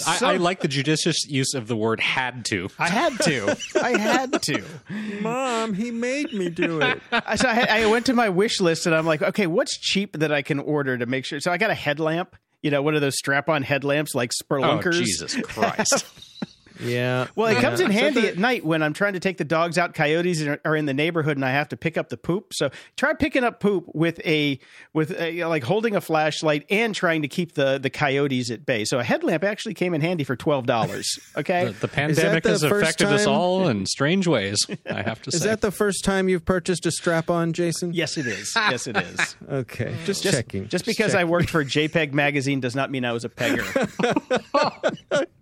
I, 0.06 0.34
I, 0.34 0.36
like 0.36 0.60
the 0.60 0.68
judicious 0.68 1.26
use 1.26 1.54
of 1.54 1.68
the 1.68 1.76
word 1.76 2.00
"had 2.00 2.44
to." 2.46 2.68
I 2.78 2.88
had 2.88 3.18
to. 3.20 3.56
I 3.82 3.96
had 3.96 4.42
to. 4.42 4.62
Mom, 5.22 5.74
he 5.74 5.90
made 5.90 6.32
me 6.32 6.50
do 6.50 6.80
it. 6.80 7.00
so 7.36 7.48
I, 7.48 7.82
I 7.82 7.86
went 7.86 8.06
to 8.06 8.14
my 8.14 8.28
wish 8.28 8.60
list 8.60 8.86
and 8.86 8.94
I'm 8.94 9.06
like, 9.06 9.22
okay, 9.22 9.46
what's 9.46 9.78
cheap 9.78 10.18
that 10.18 10.32
I 10.32 10.42
can 10.42 10.58
order 10.58 10.98
to 10.98 11.06
make 11.06 11.24
sure? 11.24 11.40
So 11.40 11.50
I 11.50 11.56
got 11.56 11.70
a 11.70 11.74
headlamp. 11.74 12.36
You 12.62 12.70
know, 12.70 12.82
one 12.82 12.94
of 12.94 13.00
those 13.00 13.16
strap-on 13.16 13.62
headlamps 13.62 14.14
like 14.14 14.32
spelunkers. 14.32 14.86
Oh, 14.86 14.90
Jesus 14.90 15.36
Christ. 15.36 16.04
Yeah. 16.80 17.26
Well, 17.34 17.48
it 17.48 17.54
yeah. 17.54 17.60
comes 17.60 17.80
in 17.80 17.90
handy 17.90 18.20
so 18.20 18.26
the, 18.26 18.32
at 18.32 18.38
night 18.38 18.64
when 18.64 18.82
I'm 18.82 18.92
trying 18.92 19.14
to 19.14 19.20
take 19.20 19.38
the 19.38 19.44
dogs 19.44 19.78
out. 19.78 19.94
Coyotes 19.94 20.42
are, 20.42 20.76
in 20.76 20.86
the 20.86 20.94
neighborhood, 20.94 21.36
and 21.36 21.44
I 21.44 21.50
have 21.50 21.68
to 21.70 21.76
pick 21.76 21.96
up 21.96 22.08
the 22.08 22.16
poop. 22.16 22.52
So 22.52 22.70
try 22.96 23.14
picking 23.14 23.44
up 23.44 23.60
poop 23.60 23.86
with 23.94 24.20
a 24.26 24.58
with 24.92 25.18
a, 25.18 25.32
you 25.32 25.40
know, 25.42 25.48
like 25.48 25.64
holding 25.64 25.96
a 25.96 26.00
flashlight 26.00 26.66
and 26.70 26.94
trying 26.94 27.22
to 27.22 27.28
keep 27.28 27.54
the 27.54 27.78
the 27.78 27.90
coyotes 27.90 28.50
at 28.50 28.66
bay. 28.66 28.84
So 28.84 28.98
a 28.98 29.04
headlamp 29.04 29.44
actually 29.44 29.74
came 29.74 29.94
in 29.94 30.00
handy 30.00 30.24
for 30.24 30.36
twelve 30.36 30.66
dollars. 30.66 31.06
Okay. 31.36 31.66
the, 31.66 31.72
the, 31.72 31.88
pandemic 31.88 32.44
the 32.44 32.50
has 32.50 32.62
affected 32.62 33.06
time? 33.06 33.14
us 33.14 33.26
all 33.26 33.68
in 33.68 33.84
strange 33.84 34.26
ways. 34.26 34.58
I 34.90 35.02
have 35.02 35.20
to 35.22 35.28
is 35.28 35.34
say. 35.34 35.36
Is 35.36 35.42
that 35.42 35.60
the 35.60 35.70
first 35.70 36.02
time 36.02 36.28
you've 36.28 36.46
purchased 36.46 36.86
a 36.86 36.90
strap 36.90 37.28
on, 37.28 37.52
Jason? 37.52 37.92
Yes, 37.92 38.16
it 38.16 38.26
is. 38.26 38.52
yes, 38.54 38.86
it 38.86 38.96
is. 38.96 39.36
okay. 39.50 39.86
Mm. 39.92 40.04
Just, 40.06 40.22
just 40.22 40.34
checking. 40.34 40.68
Just 40.68 40.86
because 40.86 41.12
checking. 41.12 41.20
I 41.20 41.24
worked 41.24 41.50
for 41.50 41.64
JPEG 41.64 42.12
magazine 42.12 42.60
does 42.60 42.74
not 42.74 42.90
mean 42.90 43.04
I 43.04 43.12
was 43.12 43.24
a 43.24 43.28
pegger. 43.28 43.66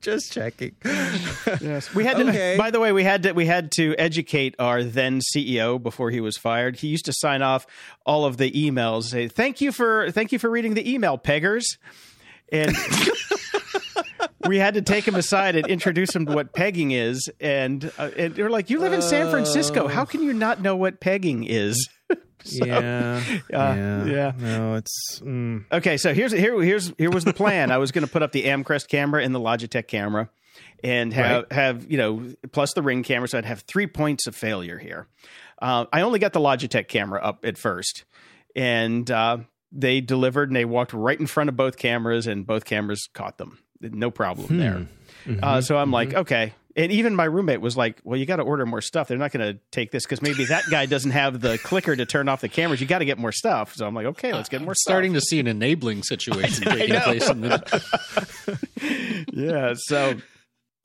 just 0.01 0.33
checking. 0.33 0.75
yes. 1.61 1.95
We 1.95 2.05
had 2.05 2.17
to. 2.17 2.29
Okay. 2.29 2.57
By 2.57 2.71
the 2.71 2.81
way, 2.81 2.93
we 2.93 3.05
had 3.05 3.23
to 3.25 3.33
we 3.33 3.47
had 3.47 3.71
to 3.73 3.95
educate 3.97 4.55
our 4.59 4.83
then 4.83 5.21
CEO 5.21 5.83
before 5.83 6.11
he 6.11 6.21
was 6.21 6.37
fired. 6.37 6.77
He 6.77 6.89
used 6.89 7.07
to 7.07 7.13
sign 7.13 7.43
off 7.43 7.67
all 8.05 8.25
of 8.25 8.37
the 8.37 8.51
emails. 8.51 9.05
Say 9.05 9.29
thank 9.29 9.61
you 9.61 9.73
for 9.73 10.11
thank 10.11 10.33
you 10.33 10.39
for 10.39 10.51
reading 10.51 10.75
the 10.75 10.93
email, 10.93 11.19
peggers, 11.19 11.79
and. 12.51 12.77
we 14.47 14.59
had 14.59 14.75
to 14.75 14.83
take 14.83 15.07
him 15.07 15.15
aside 15.15 15.57
and 15.57 15.67
introduce 15.67 16.15
him 16.15 16.27
to 16.27 16.33
what 16.33 16.53
pegging 16.53 16.91
is, 16.91 17.31
and 17.41 17.91
uh, 17.99 18.11
and 18.17 18.35
they're 18.35 18.51
like, 18.51 18.71
"You 18.71 18.79
live 18.79 18.93
in 18.93 19.03
San 19.03 19.31
Francisco. 19.31 19.89
How 19.89 20.05
can 20.05 20.23
you 20.23 20.33
not 20.33 20.61
know 20.61 20.77
what 20.77 21.01
pegging 21.01 21.45
is?" 21.45 21.89
So, 22.47 22.67
yeah, 22.67 23.23
uh, 23.27 23.41
yeah, 23.51 24.05
yeah. 24.05 24.33
No, 24.37 24.75
it's 24.75 25.21
mm. 25.21 25.65
okay. 25.73 25.97
So 25.97 26.13
here's 26.13 26.31
here 26.31 26.63
here's 26.63 26.93
here 26.99 27.11
was 27.11 27.25
the 27.25 27.33
plan. 27.33 27.71
I 27.71 27.79
was 27.79 27.91
going 27.91 28.07
to 28.07 28.13
put 28.13 28.23
up 28.23 28.33
the 28.33 28.45
Amcrest 28.45 28.89
camera 28.89 29.25
and 29.25 29.35
the 29.35 29.41
Logitech 29.41 29.89
camera, 29.89 30.29
and 30.85 31.15
have 31.15 31.45
right. 31.45 31.53
have 31.53 31.91
you 31.91 31.97
know 31.97 32.35
plus 32.53 32.75
the 32.75 32.83
ring 32.83 33.03
camera, 33.03 33.27
so 33.27 33.39
I'd 33.39 33.47
have 33.47 33.63
three 33.63 33.87
points 33.87 34.27
of 34.27 34.37
failure 34.37 34.79
here. 34.79 35.09
Uh, 35.61 35.87
I 35.93 36.03
only 36.03 36.19
got 36.19 36.35
the 36.35 36.41
Logitech 36.41 36.89
camera 36.89 37.21
up 37.21 37.45
at 37.45 37.57
first, 37.57 38.05
and 38.55 39.11
uh, 39.11 39.39
they 39.73 40.03
delivered 40.03 40.51
and 40.51 40.57
they 40.57 40.67
walked 40.67 40.93
right 40.93 41.19
in 41.19 41.27
front 41.27 41.49
of 41.49 41.57
both 41.57 41.79
cameras, 41.79 42.27
and 42.27 42.47
both 42.47 42.67
cameras 42.67 43.09
caught 43.15 43.39
them. 43.39 43.59
No 43.81 44.11
problem 44.11 44.49
hmm. 44.49 44.59
there. 44.59 44.87
Mm-hmm. 45.27 45.43
Uh, 45.43 45.61
so 45.63 45.77
I'm 45.79 45.87
mm-hmm. 45.87 45.95
like, 45.95 46.15
okay. 46.15 46.53
And 46.77 46.91
even 46.91 47.15
my 47.15 47.25
roommate 47.25 47.61
was 47.61 47.77
like, 47.77 48.01
"Well, 48.03 48.19
you 48.19 48.27
got 48.27 48.37
to 48.37 48.43
order 48.43 48.67
more 48.67 48.81
stuff. 48.81 49.07
They're 49.07 49.17
not 49.17 49.31
going 49.31 49.55
to 49.55 49.61
take 49.71 49.93
this 49.93 50.05
because 50.05 50.21
maybe 50.21 50.47
that 50.47 50.65
guy 50.71 50.87
doesn't 50.87 51.13
have 51.13 51.41
the 51.41 51.57
clicker 51.59 51.95
to 51.95 52.05
turn 52.05 52.29
off 52.29 52.41
the 52.41 52.49
cameras. 52.49 52.81
You 52.81 52.89
got 52.89 52.99
to 52.99 53.05
get 53.05 53.17
more 53.17 53.31
stuff." 53.31 53.75
So 53.77 53.87
I'm 53.87 53.95
like, 53.95 54.07
"Okay, 54.07 54.33
let's 54.33 54.49
get 54.49 54.61
more." 54.61 54.75
stuff. 54.75 54.93
Starting 54.93 55.15
to 55.15 55.21
see 55.21 55.39
an 55.39 55.47
enabling 55.47 56.03
situation 56.03 56.65
taking 56.65 57.01
place. 57.01 57.31
In 57.31 57.43
the- 57.43 59.27
yeah. 59.33 59.75
So 59.77 60.17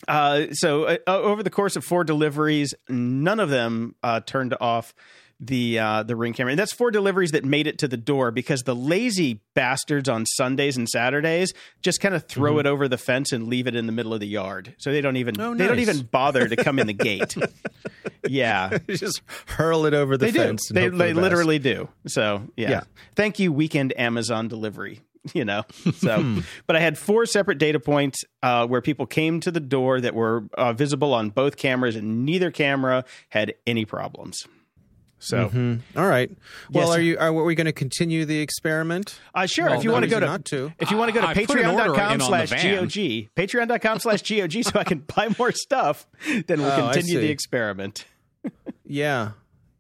uh, 0.08 0.47
so 0.54 0.86
uh, 0.86 0.97
over 1.08 1.43
the 1.43 1.50
course 1.50 1.76
of 1.76 1.84
four 1.84 2.04
deliveries, 2.04 2.74
none 2.88 3.39
of 3.39 3.50
them 3.50 3.95
uh, 4.02 4.22
turned 4.22 4.56
off 4.60 4.93
the 5.41 5.80
uh, 5.80 6.04
the 6.04 6.16
ring 6.16 6.34
camera, 6.34 6.52
and 6.52 6.60
that's 6.60 6.74
four 6.74 6.91
deliveries 6.91 7.32
that 7.32 7.45
made 7.45 7.66
it 7.66 7.78
to 7.80 7.88
the 7.88 7.97
door 7.97 8.32
because 8.32 8.64
the 8.64 8.76
lazy 8.76 9.41
bastards 9.54 10.10
on 10.10 10.26
Sundays 10.26 10.76
and 10.76 10.88
Saturdays 10.88 11.54
just 11.82 12.02
kind 12.02 12.14
of 12.14 12.28
throw 12.28 12.54
mm-hmm. 12.54 12.62
it 12.62 12.66
over 12.66 12.88
the 12.88 12.97
fence 12.97 13.32
and 13.32 13.47
leave 13.47 13.66
it 13.66 13.76
in 13.76 13.86
the 13.86 13.91
middle 13.93 14.14
of 14.14 14.20
the 14.20 14.28
yard, 14.28 14.76
so 14.78 14.91
they 14.91 15.02
don't 15.02 15.16
even 15.16 15.39
oh, 15.39 15.54
nice. 15.54 15.60
they 15.60 15.68
don't 15.68 15.80
even 15.80 16.02
bother 16.02 16.47
to 16.47 16.56
come 16.58 16.78
in 16.78 16.88
the 16.88 16.93
gate. 16.93 17.36
yeah, 18.28 18.78
just 18.89 19.22
hurl 19.45 19.86
it 19.86 19.93
over 19.93 20.18
the 20.18 20.26
they 20.26 20.32
fence. 20.32 20.68
Do. 20.68 20.74
They, 20.74 20.89
they 20.89 21.14
the 21.14 21.22
literally 21.22 21.60
do. 21.60 21.88
So 22.08 22.43
yeah. 22.58 22.70
yeah, 22.70 22.84
thank 23.16 23.39
you, 23.39 23.54
weekend 23.54 23.97
Amazon 23.97 24.50
delivery. 24.50 25.02
you 25.34 25.45
know. 25.45 25.63
So, 25.95 26.21
hmm. 26.21 26.39
but 26.67 26.75
I 26.75 26.80
had 26.80 26.97
four 26.97 27.25
separate 27.25 27.57
data 27.57 27.80
points 27.80 28.23
uh, 28.43 28.67
where 28.67 28.82
people 28.82 29.05
came 29.05 29.39
to 29.41 29.51
the 29.51 29.59
door 29.59 30.01
that 30.01 30.15
were 30.15 30.45
uh, 30.53 30.73
visible 30.73 31.13
on 31.13 31.30
both 31.30 31.57
cameras, 31.57 31.95
and 31.95 32.25
neither 32.25 32.51
camera 32.51 33.05
had 33.30 33.53
any 33.65 33.86
problems. 33.86 34.47
So, 35.19 35.49
mm-hmm. 35.49 35.99
All 35.99 36.07
right. 36.07 36.32
Well, 36.71 36.88
yes. 36.88 36.97
are 36.97 37.01
you? 37.01 37.17
Are 37.19 37.34
we 37.34 37.53
going 37.53 37.65
to 37.65 37.73
continue 37.73 38.23
the 38.23 38.39
experiment? 38.39 39.19
Uh, 39.36 39.45
sure. 39.45 39.65
Well, 39.65 39.77
if 39.77 39.84
you 39.84 39.91
want 39.91 40.03
to 40.03 40.09
go 40.09 40.19
to, 40.19 40.25
not 40.25 40.45
to, 40.45 40.71
if 40.80 40.91
you 40.91 40.97
want 40.97 41.13
to 41.13 41.19
go 41.19 41.21
to 41.21 41.34
patreon.com 41.34 42.21
slash 42.21 42.49
gog, 42.51 42.89
patreon.com 43.36 43.99
slash 43.99 44.21
gog, 44.21 44.63
so 44.63 44.80
I 44.80 44.84
can 44.86 44.99
buy 44.99 45.30
more 45.38 45.51
stuff, 45.51 46.07
then 46.47 46.61
we'll 46.61 46.71
oh, 46.71 46.91
continue 46.91 47.19
the 47.19 47.30
experiment. 47.30 48.05
yeah. 48.86 49.32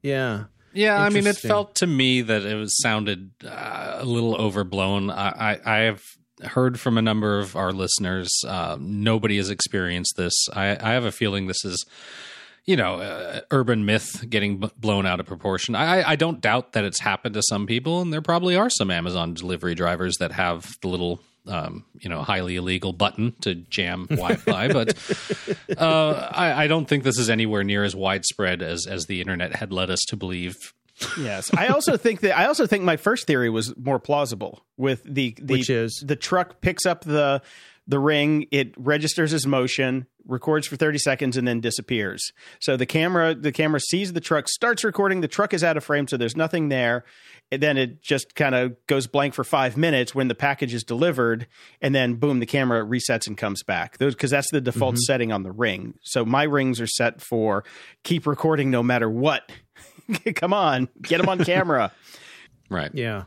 Yeah. 0.01 0.45
Yeah, 0.73 1.01
I 1.01 1.09
mean, 1.09 1.27
it 1.27 1.37
felt 1.37 1.75
to 1.75 1.87
me 1.87 2.21
that 2.21 2.43
it 2.43 2.55
was 2.55 2.79
sounded 2.81 3.31
uh, 3.43 3.97
a 3.99 4.05
little 4.05 4.35
overblown. 4.35 5.09
I, 5.09 5.29
I, 5.53 5.59
I, 5.65 5.77
have 5.79 6.03
heard 6.43 6.79
from 6.79 6.97
a 6.97 7.01
number 7.01 7.39
of 7.39 7.55
our 7.55 7.71
listeners. 7.71 8.29
Uh, 8.47 8.77
nobody 8.79 9.37
has 9.37 9.49
experienced 9.49 10.15
this. 10.15 10.33
I, 10.53 10.69
I 10.69 10.93
have 10.93 11.05
a 11.05 11.11
feeling 11.11 11.47
this 11.47 11.65
is 11.65 11.85
you 12.69 12.75
know, 12.75 12.99
uh, 12.99 13.41
urban 13.49 13.83
myth 13.83 14.29
getting 14.29 14.59
b- 14.59 14.69
blown 14.77 15.07
out 15.07 15.19
of 15.19 15.25
proportion. 15.25 15.73
I, 15.73 16.11
I 16.11 16.15
don't 16.15 16.39
doubt 16.39 16.73
that 16.73 16.83
it's 16.83 16.99
happened 16.99 17.33
to 17.33 17.41
some 17.41 17.65
people, 17.65 17.99
and 17.99 18.13
there 18.13 18.21
probably 18.21 18.55
are 18.55 18.69
some 18.69 18.91
Amazon 18.91 19.33
delivery 19.33 19.73
drivers 19.73 20.17
that 20.17 20.31
have 20.33 20.77
the 20.81 20.87
little, 20.87 21.19
um, 21.49 21.85
you 21.99 22.09
know, 22.09 22.21
highly 22.21 22.55
illegal 22.55 22.93
button 22.93 23.33
to 23.41 23.55
jam 23.55 24.05
Wi-Fi. 24.09 24.71
but 24.71 24.97
uh, 25.77 26.29
I, 26.31 26.63
I 26.63 26.67
don't 26.67 26.85
think 26.87 27.03
this 27.03 27.17
is 27.17 27.29
anywhere 27.29 27.63
near 27.63 27.83
as 27.83 27.95
widespread 27.95 28.61
as 28.61 28.85
as 28.87 29.07
the 29.07 29.19
internet 29.19 29.55
had 29.55 29.73
led 29.73 29.89
us 29.89 29.99
to 30.09 30.15
believe. 30.15 30.55
Yes, 31.19 31.53
I 31.53 31.67
also 31.67 31.95
think 31.97 32.21
that 32.21 32.37
I 32.37 32.45
also 32.45 32.67
think 32.67 32.83
my 32.83 32.97
first 32.97 33.25
theory 33.25 33.49
was 33.49 33.75
more 33.77 33.99
plausible 33.99 34.65
with 34.77 35.01
the, 35.03 35.35
the 35.41 35.53
Which 35.53 35.69
is? 35.69 36.03
the 36.05 36.15
truck 36.17 36.61
picks 36.61 36.85
up 36.85 37.05
the 37.05 37.41
the 37.89 37.99
ring, 37.99 38.45
it 38.51 38.75
registers 38.77 39.33
as 39.33 39.47
motion, 39.47 40.05
records 40.27 40.67
for 40.67 40.75
30 40.75 40.99
seconds 40.99 41.37
and 41.37 41.47
then 41.47 41.59
disappears. 41.59 42.31
So 42.59 42.77
the 42.77 42.85
camera 42.85 43.33
the 43.33 43.51
camera 43.51 43.79
sees 43.79 44.13
the 44.13 44.21
truck, 44.21 44.47
starts 44.47 44.83
recording, 44.83 45.21
the 45.21 45.27
truck 45.27 45.55
is 45.55 45.63
out 45.63 45.75
of 45.75 45.83
frame 45.83 46.07
so 46.07 46.15
there's 46.15 46.37
nothing 46.37 46.69
there. 46.69 47.03
And 47.51 47.63
then 47.63 47.77
it 47.79 48.03
just 48.03 48.35
kind 48.35 48.53
of 48.53 48.75
goes 48.85 49.07
blank 49.07 49.33
for 49.33 49.43
5 49.43 49.75
minutes 49.75 50.13
when 50.13 50.27
the 50.27 50.35
package 50.35 50.75
is 50.75 50.83
delivered 50.83 51.47
and 51.81 51.95
then 51.95 52.13
boom 52.13 52.39
the 52.39 52.45
camera 52.45 52.85
resets 52.85 53.25
and 53.25 53.35
comes 53.35 53.63
back. 53.63 53.97
Those 53.97 54.13
cuz 54.13 54.29
that's 54.29 54.51
the 54.51 54.61
default 54.61 54.95
mm-hmm. 54.95 55.01
setting 55.07 55.31
on 55.31 55.41
the 55.41 55.51
ring. 55.51 55.95
So 56.03 56.23
my 56.23 56.43
rings 56.43 56.79
are 56.79 56.87
set 56.87 57.21
for 57.21 57.63
keep 58.03 58.27
recording 58.27 58.69
no 58.69 58.83
matter 58.83 59.09
what. 59.09 59.51
Come 60.35 60.53
on, 60.53 60.89
get 61.01 61.17
them 61.17 61.29
on 61.29 61.43
camera. 61.43 61.91
Right. 62.71 62.91
Yeah. 62.93 63.23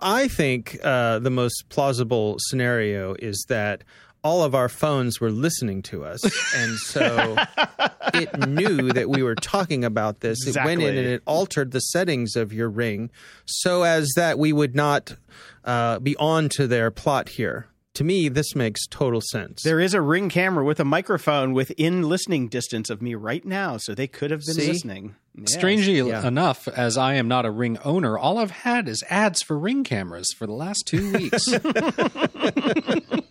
I 0.00 0.28
think 0.28 0.78
uh, 0.82 1.18
the 1.18 1.30
most 1.30 1.68
plausible 1.68 2.36
scenario 2.38 3.14
is 3.14 3.44
that 3.48 3.82
all 4.26 4.42
of 4.42 4.54
our 4.56 4.68
phones 4.68 5.20
were 5.20 5.30
listening 5.30 5.82
to 5.82 6.04
us. 6.04 6.24
And 6.56 6.76
so 6.78 7.36
it 8.14 8.48
knew 8.48 8.90
that 8.92 9.08
we 9.08 9.22
were 9.22 9.34
talking 9.34 9.84
about 9.84 10.20
this. 10.20 10.46
It 10.46 10.56
went 10.64 10.82
in 10.82 10.96
and 10.96 11.06
it 11.06 11.22
altered 11.26 11.70
the 11.70 11.80
settings 11.80 12.34
of 12.34 12.52
your 12.52 12.68
ring 12.68 13.10
so 13.44 13.82
as 13.82 14.10
that 14.16 14.38
we 14.38 14.52
would 14.52 14.74
not 14.74 15.14
uh, 15.64 15.98
be 16.00 16.16
on 16.16 16.48
to 16.50 16.66
their 16.66 16.90
plot 16.90 17.28
here. 17.28 17.68
To 17.96 18.04
me, 18.04 18.28
this 18.28 18.54
makes 18.54 18.86
total 18.86 19.22
sense. 19.22 19.62
There 19.62 19.80
is 19.80 19.94
a 19.94 20.02
ring 20.02 20.28
camera 20.28 20.62
with 20.64 20.78
a 20.80 20.84
microphone 20.84 21.54
within 21.54 22.02
listening 22.02 22.48
distance 22.48 22.90
of 22.90 23.00
me 23.00 23.14
right 23.14 23.42
now, 23.42 23.78
so 23.78 23.94
they 23.94 24.06
could 24.06 24.30
have 24.30 24.40
been 24.40 24.56
See? 24.56 24.68
listening. 24.68 25.16
Yes. 25.34 25.54
Strangely 25.54 25.96
Yeah. 26.06 26.26
enough, 26.26 26.68
as 26.68 26.98
I 26.98 27.14
am 27.14 27.26
not 27.26 27.46
a 27.46 27.50
ring 27.50 27.78
owner, 27.84 28.18
all 28.18 28.36
I've 28.36 28.50
had 28.50 28.86
is 28.86 29.02
ads 29.08 29.42
for 29.42 29.58
ring 29.58 29.82
cameras 29.82 30.26
for 30.36 30.46
the 30.46 30.52
last 30.52 30.82
two 30.86 31.10
weeks. 31.12 31.48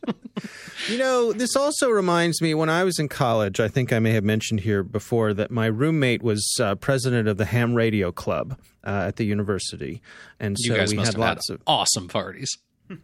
You 0.89 0.99
know, 0.99 1.34
this 1.34 1.55
also 1.55 1.89
reminds 1.89 2.41
me 2.43 2.53
when 2.53 2.70
I 2.70 2.84
was 2.84 2.99
in 2.99 3.07
college, 3.07 3.59
I 3.59 3.68
think 3.68 3.91
I 3.91 3.97
may 3.97 4.11
have 4.11 4.24
mentioned 4.24 4.59
here 4.59 4.84
before 4.84 5.34
that 5.34 5.49
my 5.49 5.66
roommate 5.66 6.22
was 6.22 6.45
uh, 6.61 6.76
president 6.76 7.28
of 7.28 7.38
the 7.38 7.45
ham 7.45 7.74
radio 7.74 8.11
club 8.11 8.59
uh, 8.86 9.05
at 9.07 9.16
the 9.16 9.26
university. 9.26 10.01
And 10.39 10.55
you 10.59 10.74
so 10.74 10.78
guys 10.78 10.91
we 10.91 10.97
must 10.97 11.07
had 11.07 11.13
have 11.16 11.20
lots 11.38 11.47
had 11.49 11.55
of 11.55 11.61
awesome 11.66 12.07
parties. 12.07 12.49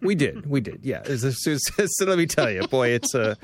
We 0.02 0.16
did, 0.16 0.46
we 0.46 0.62
did, 0.62 0.80
yeah. 0.84 1.04
So 1.04 2.06
let 2.06 2.18
me 2.18 2.26
tell 2.26 2.50
you, 2.50 2.68
boy, 2.68 2.90
it's 2.90 3.16
uh, 3.16 3.36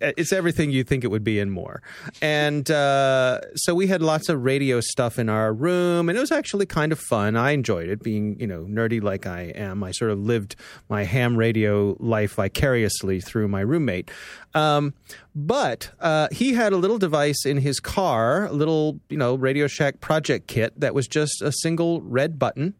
it's 0.00 0.32
everything 0.32 0.70
you 0.70 0.84
think 0.84 1.04
it 1.04 1.08
would 1.08 1.24
be 1.24 1.40
and 1.40 1.50
more. 1.50 1.82
And 2.20 2.70
uh, 2.70 3.40
so 3.54 3.74
we 3.74 3.86
had 3.86 4.02
lots 4.02 4.28
of 4.28 4.44
radio 4.44 4.80
stuff 4.80 5.18
in 5.18 5.28
our 5.28 5.52
room, 5.52 6.08
and 6.08 6.16
it 6.16 6.20
was 6.20 6.32
actually 6.32 6.66
kind 6.66 6.92
of 6.92 6.98
fun. 6.98 7.36
I 7.36 7.52
enjoyed 7.52 7.88
it, 7.88 8.02
being 8.02 8.38
you 8.38 8.46
know 8.46 8.64
nerdy 8.64 9.02
like 9.02 9.26
I 9.26 9.52
am. 9.54 9.82
I 9.82 9.92
sort 9.92 10.10
of 10.10 10.18
lived 10.18 10.56
my 10.88 11.04
ham 11.04 11.36
radio 11.36 11.96
life 11.98 12.34
vicariously 12.34 13.20
through 13.20 13.48
my 13.48 13.60
roommate. 13.60 14.10
Um, 14.54 14.94
but 15.34 15.90
uh, 16.00 16.28
he 16.32 16.54
had 16.54 16.72
a 16.72 16.76
little 16.76 16.98
device 16.98 17.44
in 17.44 17.58
his 17.58 17.80
car, 17.80 18.46
a 18.46 18.52
little 18.52 19.00
you 19.08 19.16
know 19.16 19.34
Radio 19.34 19.66
Shack 19.66 20.00
project 20.00 20.46
kit 20.48 20.78
that 20.80 20.94
was 20.94 21.06
just 21.08 21.42
a 21.42 21.52
single 21.52 22.02
red 22.02 22.38
button, 22.38 22.74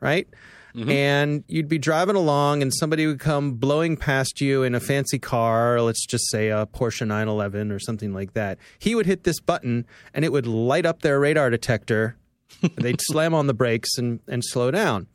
right? 0.00 0.28
And 0.88 1.44
you'd 1.48 1.68
be 1.68 1.78
driving 1.78 2.16
along, 2.16 2.62
and 2.62 2.72
somebody 2.74 3.06
would 3.06 3.20
come 3.20 3.54
blowing 3.54 3.96
past 3.96 4.40
you 4.40 4.62
in 4.62 4.74
a 4.74 4.80
fancy 4.80 5.18
car, 5.18 5.80
let's 5.80 6.06
just 6.06 6.30
say 6.30 6.48
a 6.48 6.66
Porsche 6.66 7.06
911 7.06 7.72
or 7.72 7.78
something 7.78 8.12
like 8.12 8.34
that. 8.34 8.58
He 8.78 8.94
would 8.94 9.06
hit 9.06 9.24
this 9.24 9.40
button, 9.40 9.86
and 10.14 10.24
it 10.24 10.32
would 10.32 10.46
light 10.46 10.86
up 10.86 11.02
their 11.02 11.18
radar 11.18 11.50
detector. 11.50 12.16
They'd 12.76 13.00
slam 13.00 13.34
on 13.34 13.46
the 13.46 13.54
brakes 13.54 13.96
and, 13.98 14.20
and 14.28 14.44
slow 14.44 14.70
down. 14.70 15.06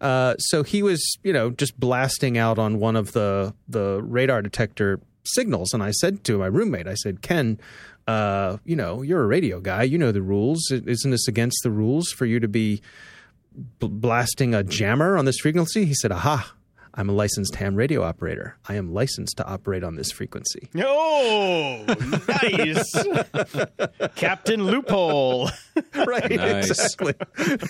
Uh, 0.00 0.36
so 0.38 0.62
he 0.62 0.82
was, 0.82 1.18
you 1.22 1.32
know, 1.32 1.50
just 1.50 1.78
blasting 1.78 2.36
out 2.36 2.58
on 2.58 2.78
one 2.78 2.96
of 2.96 3.12
the 3.12 3.54
the 3.68 4.02
radar 4.02 4.42
detector 4.42 5.00
signals, 5.24 5.72
and 5.72 5.82
I 5.82 5.92
said 5.92 6.24
to 6.24 6.38
my 6.38 6.46
roommate, 6.46 6.86
I 6.86 6.94
said, 6.94 7.22
Ken. 7.22 7.58
Uh, 8.06 8.58
you 8.66 8.76
know, 8.76 9.00
you're 9.00 9.22
a 9.22 9.26
radio 9.26 9.60
guy. 9.60 9.82
You 9.82 9.96
know 9.96 10.12
the 10.12 10.20
rules. 10.20 10.70
Isn't 10.70 11.10
this 11.10 11.26
against 11.26 11.60
the 11.62 11.70
rules 11.70 12.10
for 12.10 12.26
you 12.26 12.38
to 12.38 12.48
be 12.48 12.82
bl- 13.54 13.86
blasting 13.86 14.54
a 14.54 14.62
jammer 14.62 15.16
on 15.16 15.24
this 15.24 15.38
frequency? 15.38 15.84
He 15.84 15.94
said, 15.94 16.12
Aha, 16.12 16.54
I'm 16.96 17.08
a 17.08 17.12
licensed 17.12 17.56
ham 17.56 17.74
radio 17.74 18.04
operator. 18.04 18.56
I 18.68 18.76
am 18.76 18.92
licensed 18.94 19.36
to 19.38 19.46
operate 19.46 19.82
on 19.82 19.96
this 19.96 20.12
frequency. 20.12 20.68
Oh, 20.76 21.84
nice. 22.28 23.04
Captain 24.14 24.64
Loophole. 24.64 25.50
right. 26.06 26.30
Nice. 26.30 26.70
Exactly. 26.70 27.14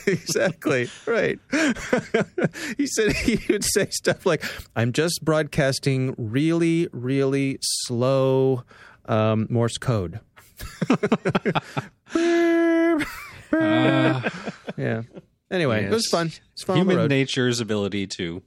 exactly. 0.07 0.91
Right. 1.07 1.39
he 2.77 2.87
said 2.87 3.13
he 3.13 3.41
would 3.51 3.65
say 3.65 3.89
stuff 3.91 4.27
like, 4.27 4.45
I'm 4.77 4.93
just 4.93 5.25
broadcasting 5.25 6.15
really, 6.19 6.89
really 6.93 7.57
slow 7.63 8.65
um, 9.07 9.47
Morse 9.49 9.79
code. 9.79 10.21
yeah. 14.77 15.03
Anyway, 15.51 15.85
it 15.85 15.91
was 15.91 16.05
Yes. 16.07 16.11
fun. 16.11 16.33
It's 16.53 16.63
fun. 16.63 16.77
Human 16.79 17.07
nature's 17.09 17.61
ability 17.61 18.07
to 18.19 18.43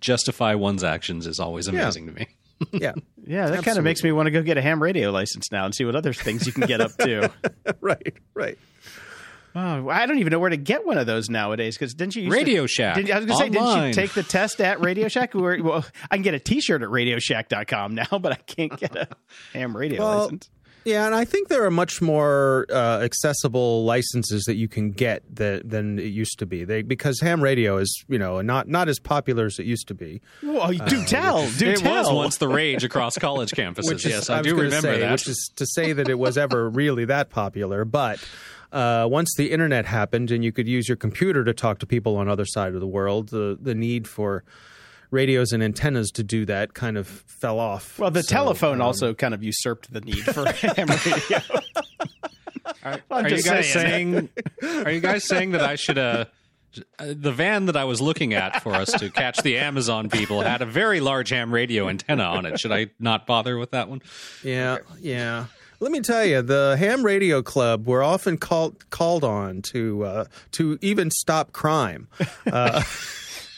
justify 0.00 0.54
one's 0.54 0.82
actions 0.84 1.26
is 1.26 1.38
always 1.40 1.68
amazing 1.68 2.06
to 2.06 2.12
me. 2.12 2.26
yeah. 2.72 2.92
Yeah, 3.26 3.48
that 3.50 3.64
kind 3.64 3.78
of 3.78 3.84
makes 3.84 4.02
me 4.02 4.12
want 4.12 4.26
to 4.26 4.30
go 4.30 4.42
get 4.42 4.56
a 4.56 4.62
ham 4.62 4.82
radio 4.82 5.10
license 5.10 5.50
now 5.52 5.64
and 5.64 5.74
see 5.74 5.84
what 5.84 5.94
other 5.96 6.12
things 6.12 6.46
you 6.46 6.52
can 6.52 6.66
get 6.66 6.80
up 6.80 6.96
to. 6.98 7.30
right. 7.80 8.14
Right. 8.34 8.58
Oh, 9.54 9.88
I 9.90 10.06
don't 10.06 10.18
even 10.18 10.30
know 10.30 10.38
where 10.38 10.48
to 10.48 10.56
get 10.56 10.86
one 10.86 10.96
of 10.96 11.06
those 11.06 11.28
nowadays. 11.28 11.76
Because 11.76 11.92
didn't 11.94 12.16
you 12.16 12.22
used 12.22 12.32
to- 12.32 12.38
Radio 12.38 12.66
Shack, 12.66 12.96
Did, 12.96 13.10
I 13.10 13.18
was 13.18 13.26
going 13.26 13.38
to 13.38 13.44
say, 13.44 13.50
didn't 13.50 13.86
you 13.88 13.92
take 13.92 14.12
the 14.14 14.22
test 14.22 14.60
at 14.60 14.80
Radio 14.80 15.08
Shack? 15.08 15.34
Where, 15.34 15.62
well, 15.62 15.84
I 16.10 16.16
can 16.16 16.22
get 16.22 16.34
a 16.34 16.38
T-shirt 16.38 16.82
at 16.82 16.88
RadioShack.com 16.88 17.94
now, 17.94 18.18
but 18.18 18.32
I 18.32 18.36
can't 18.36 18.74
get 18.78 18.96
a 18.96 19.08
ham 19.52 19.76
radio 19.76 20.00
Well, 20.02 20.18
license. 20.22 20.48
Yeah, 20.84 21.06
and 21.06 21.14
I 21.14 21.24
think 21.24 21.48
there 21.48 21.64
are 21.64 21.70
much 21.70 22.02
more 22.02 22.66
uh, 22.70 23.00
accessible 23.02 23.84
licenses 23.84 24.44
that 24.44 24.56
you 24.56 24.68
can 24.68 24.90
get 24.90 25.22
that, 25.36 25.68
than 25.68 25.98
it 25.98 26.06
used 26.06 26.38
to 26.40 26.46
be. 26.46 26.64
They 26.64 26.82
because 26.82 27.20
ham 27.20 27.42
radio 27.42 27.76
is 27.76 28.04
you 28.08 28.18
know 28.18 28.40
not 28.40 28.68
not 28.68 28.88
as 28.88 28.98
popular 28.98 29.46
as 29.46 29.58
it 29.58 29.66
used 29.66 29.88
to 29.88 29.94
be. 29.94 30.20
Well, 30.42 30.72
do 30.72 31.04
tell, 31.04 31.48
do 31.50 31.66
tell. 31.66 31.68
it 31.72 31.78
tell. 31.78 31.92
was 31.92 32.12
once 32.12 32.36
the 32.38 32.48
rage 32.48 32.84
across 32.84 33.16
college 33.16 33.50
campuses. 33.56 33.88
Which 33.88 34.06
is, 34.06 34.12
yes, 34.12 34.30
I, 34.30 34.38
was 34.38 34.46
do 34.46 34.56
remember 34.56 34.94
say, 34.94 35.00
that. 35.00 35.12
Which 35.12 35.28
is 35.28 35.52
to 35.56 35.66
say 35.66 35.92
that 35.92 36.08
it 36.08 36.18
was 36.18 36.36
ever 36.36 36.68
really 36.70 37.04
that 37.06 37.30
popular, 37.30 37.84
but. 37.84 38.22
Uh, 38.72 39.06
once 39.06 39.34
the 39.36 39.52
internet 39.52 39.84
happened 39.84 40.30
and 40.30 40.42
you 40.42 40.50
could 40.50 40.66
use 40.66 40.88
your 40.88 40.96
computer 40.96 41.44
to 41.44 41.52
talk 41.52 41.78
to 41.78 41.84
people 41.84 42.16
on 42.16 42.26
other 42.26 42.46
side 42.46 42.72
of 42.72 42.80
the 42.80 42.86
world, 42.86 43.28
the 43.28 43.58
the 43.60 43.74
need 43.74 44.08
for 44.08 44.44
radios 45.12 45.52
and 45.52 45.62
antennas 45.62 46.10
to 46.12 46.24
do 46.24 46.44
that 46.46 46.74
kind 46.74 46.96
of 46.98 47.06
fell 47.06 47.60
off. 47.60 47.98
Well, 48.00 48.10
the 48.10 48.22
So, 48.24 48.32
telephone 48.34 48.80
um, 48.80 48.86
also 48.88 49.14
kind 49.14 49.34
of 49.34 49.42
usurped 49.44 49.92
the 49.92 50.00
need 50.00 50.24
for 50.24 50.46
ham 50.52 50.88
radio. 50.88 51.38
I'm 52.84 53.00
are 53.10 53.28
you 53.28 53.42
guys 53.42 53.70
saying. 53.72 54.28
saying? 54.60 54.82
Are 54.84 54.90
you 54.90 55.00
guys 55.00 55.24
saying 55.24 55.52
that 55.52 55.62
I 55.62 55.76
should? 55.76 55.98
Uh, 55.98 56.24
uh, 56.98 57.12
the 57.14 57.30
van 57.32 57.66
that 57.66 57.76
I 57.76 57.84
was 57.84 58.00
looking 58.00 58.32
at 58.34 58.62
for 58.62 58.74
us 58.74 58.90
to 58.92 59.10
catch 59.10 59.42
the 59.42 59.58
Amazon 59.58 60.08
people 60.08 60.40
had 60.40 60.62
a 60.62 60.66
very 60.66 61.00
large 61.00 61.28
ham 61.28 61.52
radio 61.52 61.88
antenna 61.88 62.24
on 62.24 62.46
it. 62.46 62.58
Should 62.58 62.72
I 62.72 62.86
not 62.98 63.26
bother 63.26 63.58
with 63.58 63.72
that 63.72 63.88
one? 63.88 64.00
Yeah, 64.42 64.78
yeah. 64.98 65.46
Let 65.80 65.92
me 65.92 66.00
tell 66.00 66.24
you, 66.24 66.42
the 66.42 66.76
Ham 66.78 67.04
Radio 67.04 67.42
Club 67.42 67.86
were 67.86 68.02
often 68.02 68.36
called 68.38 68.88
called 68.90 69.22
on 69.22 69.62
to 69.62 70.04
uh, 70.04 70.24
to 70.52 70.78
even 70.80 71.10
stop 71.10 71.52
crime. 71.52 72.08
Uh, 72.50 72.82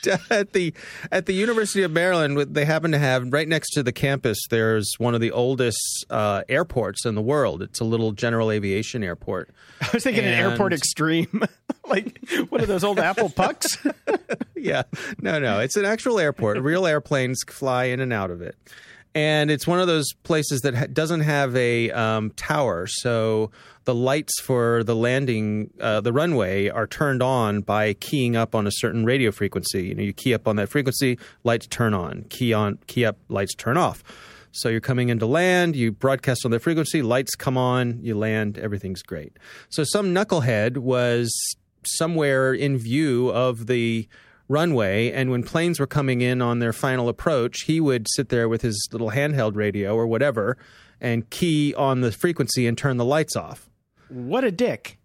at 0.30 0.52
the 0.52 0.72
at 1.10 1.26
the 1.26 1.32
University 1.32 1.82
of 1.82 1.90
Maryland, 1.90 2.38
they 2.54 2.64
happen 2.64 2.92
to 2.92 2.98
have 2.98 3.32
right 3.32 3.48
next 3.48 3.70
to 3.72 3.82
the 3.82 3.92
campus. 3.92 4.38
There's 4.50 4.92
one 4.98 5.14
of 5.14 5.20
the 5.20 5.30
oldest 5.32 6.06
uh, 6.10 6.42
airports 6.48 7.04
in 7.04 7.14
the 7.14 7.22
world. 7.22 7.62
It's 7.62 7.80
a 7.80 7.84
little 7.84 8.12
general 8.12 8.50
aviation 8.50 9.02
airport. 9.02 9.50
I 9.80 9.88
was 9.92 10.04
thinking 10.04 10.24
an 10.24 10.34
airport 10.34 10.72
extreme, 10.72 11.42
like 11.88 12.18
one 12.48 12.60
of 12.60 12.68
those 12.68 12.84
old 12.84 12.98
Apple 12.98 13.30
pucks. 13.30 13.66
yeah, 14.56 14.82
no, 15.20 15.38
no, 15.38 15.60
it's 15.60 15.76
an 15.76 15.84
actual 15.84 16.18
airport. 16.18 16.58
Real 16.60 16.86
airplanes 16.86 17.42
fly 17.48 17.84
in 17.84 18.00
and 18.00 18.12
out 18.12 18.30
of 18.30 18.40
it, 18.42 18.56
and 19.14 19.50
it's 19.50 19.66
one 19.66 19.80
of 19.80 19.86
those 19.86 20.12
places 20.22 20.62
that 20.62 20.74
ha- 20.74 20.86
doesn't 20.92 21.20
have 21.20 21.54
a 21.56 21.90
um, 21.90 22.30
tower, 22.32 22.86
so 22.86 23.50
the 23.84 23.94
lights 23.94 24.40
for 24.40 24.82
the 24.82 24.96
landing, 24.96 25.70
uh, 25.80 26.00
the 26.00 26.12
runway, 26.12 26.68
are 26.68 26.86
turned 26.86 27.22
on 27.22 27.60
by 27.60 27.92
keying 27.94 28.34
up 28.34 28.54
on 28.54 28.66
a 28.66 28.70
certain 28.72 29.04
radio 29.04 29.30
frequency. 29.30 29.88
You 29.88 29.94
know, 29.94 30.02
you 30.02 30.12
key 30.12 30.34
up 30.34 30.48
on 30.48 30.56
that 30.56 30.68
frequency, 30.68 31.18
lights 31.44 31.66
turn 31.66 31.94
on. 31.94 32.24
Key 32.30 32.52
on, 32.52 32.78
key 32.86 33.04
up, 33.04 33.18
lights 33.28 33.54
turn 33.54 33.76
off. 33.76 34.02
So 34.52 34.68
you're 34.68 34.80
coming 34.80 35.08
into 35.08 35.26
land, 35.26 35.74
you 35.74 35.90
broadcast 35.90 36.44
on 36.44 36.52
the 36.52 36.60
frequency, 36.60 37.02
lights 37.02 37.34
come 37.34 37.58
on, 37.58 37.98
you 38.02 38.16
land, 38.16 38.56
everything's 38.56 39.02
great. 39.02 39.36
So 39.68 39.82
some 39.84 40.14
knucklehead 40.14 40.78
was 40.78 41.32
somewhere 41.84 42.54
in 42.54 42.78
view 42.78 43.30
of 43.30 43.66
the 43.66 44.08
runway, 44.48 45.10
and 45.10 45.30
when 45.30 45.42
planes 45.42 45.80
were 45.80 45.86
coming 45.86 46.20
in 46.20 46.42
on 46.42 46.58
their 46.58 46.72
final 46.72 47.08
approach, 47.08 47.62
he 47.62 47.80
would 47.80 48.06
sit 48.14 48.28
there 48.28 48.48
with 48.48 48.62
his 48.62 48.88
little 48.92 49.10
handheld 49.10 49.56
radio 49.56 49.94
or 49.94 50.06
whatever 50.06 50.56
and 51.00 51.28
key 51.30 51.74
on 51.74 52.00
the 52.00 52.12
frequency 52.12 52.66
and 52.66 52.76
turn 52.78 52.96
the 52.96 53.04
lights 53.04 53.36
off. 53.36 53.68
What 54.08 54.44
a 54.44 54.50
dick. 54.50 54.98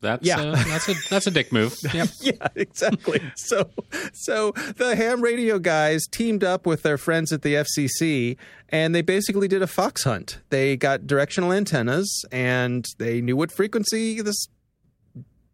That's 0.00 0.24
Yeah. 0.24 0.40
uh, 0.40 0.54
that's 0.64 0.88
a 0.88 0.94
that's 1.10 1.26
a 1.26 1.30
dick 1.30 1.52
move. 1.52 1.76
Yep. 1.92 2.08
yeah, 2.20 2.48
exactly. 2.54 3.20
so, 3.36 3.68
so 4.12 4.52
the 4.76 4.94
ham 4.94 5.20
radio 5.22 5.58
guys 5.58 6.06
teamed 6.06 6.44
up 6.44 6.66
with 6.66 6.82
their 6.82 6.96
friends 6.98 7.32
at 7.32 7.42
the 7.42 7.54
FCC, 7.54 8.36
and 8.68 8.94
they 8.94 9.02
basically 9.02 9.48
did 9.48 9.60
a 9.60 9.66
fox 9.66 10.04
hunt. 10.04 10.38
They 10.50 10.76
got 10.76 11.06
directional 11.08 11.52
antennas, 11.52 12.24
and 12.30 12.84
they 12.98 13.20
knew 13.20 13.36
what 13.36 13.50
frequency 13.50 14.20
this 14.22 14.46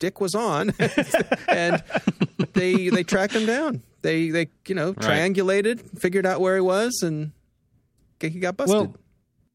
dick 0.04 0.20
was 0.20 0.34
on, 0.34 0.70
and 1.48 1.82
they 2.52 2.90
they 2.90 3.02
tracked 3.02 3.32
him 3.34 3.46
down. 3.46 3.82
They 4.02 4.28
they 4.28 4.48
you 4.68 4.74
know 4.74 4.92
triangulated, 4.92 5.98
figured 5.98 6.26
out 6.26 6.40
where 6.42 6.56
he 6.56 6.60
was, 6.60 7.00
and 7.02 7.32
he 8.20 8.28
got 8.38 8.56
busted. 8.58 8.76
Well, 8.76 8.96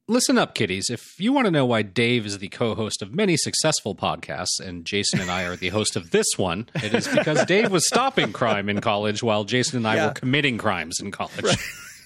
listen 0.08 0.40
up, 0.40 0.56
kiddies. 0.56 0.90
If 0.90 1.20
you 1.20 1.32
want 1.34 1.46
to 1.46 1.52
know 1.52 1.66
why 1.68 1.84
Dave 1.84 2.26
is 2.26 2.40
the 2.40 2.48
co-host 2.50 3.04
of 3.04 3.14
many 3.14 3.38
successful 3.38 3.94
podcasts 3.96 4.60
and 4.60 4.86
Jason 4.86 5.20
and 5.22 5.30
I 5.30 5.44
are 5.44 5.56
the 5.56 5.70
host 5.70 5.96
of 5.96 6.10
this 6.10 6.26
one, 6.38 6.68
it 6.84 6.96
is 6.96 7.08
because 7.08 7.46
Dave 7.46 7.72
was 7.72 7.86
stopping 7.86 8.34
crime 8.34 8.70
in 8.70 8.82
college 8.82 9.22
while 9.22 9.44
Jason 9.44 9.78
and 9.78 9.88
I 9.88 9.96
Yeah. 9.98 10.08
were 10.08 10.14
committing 10.14 10.58
crimes 10.58 10.98
in 11.00 11.12
college. 11.12 11.46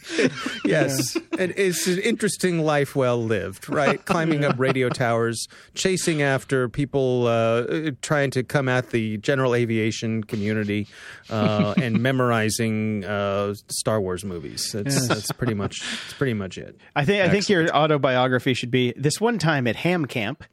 Yes, 0.65 1.15
and 1.37 1.53
it's 1.57 1.87
an 1.87 1.99
interesting 1.99 2.59
life 2.59 2.95
well 2.95 3.21
lived, 3.21 3.69
right? 3.69 4.03
Climbing 4.05 4.45
up 4.45 4.57
radio 4.57 4.89
towers, 4.89 5.47
chasing 5.75 6.21
after 6.21 6.69
people 6.69 7.27
uh, 7.27 7.91
trying 8.01 8.31
to 8.31 8.43
come 8.43 8.69
at 8.69 8.91
the 8.91 9.17
general 9.17 9.53
aviation 9.53 10.23
community, 10.23 10.87
uh, 11.29 11.73
and 11.77 12.01
memorizing 12.03 13.03
uh, 13.03 13.53
Star 13.67 13.99
Wars 13.99 14.23
movies. 14.23 14.71
That's, 14.71 15.07
that's 15.07 15.31
pretty 15.33 15.53
much 15.53 15.81
that's 15.81 16.13
pretty 16.13 16.33
much 16.33 16.57
it. 16.57 16.79
I 16.95 17.05
think 17.05 17.23
I 17.23 17.29
think 17.29 17.49
your 17.49 17.69
autobiography 17.75 18.53
should 18.53 18.71
be 18.71 18.93
this 18.95 19.19
one 19.19 19.37
time 19.37 19.67
at 19.67 19.75
ham 19.75 20.05
camp. 20.05 20.43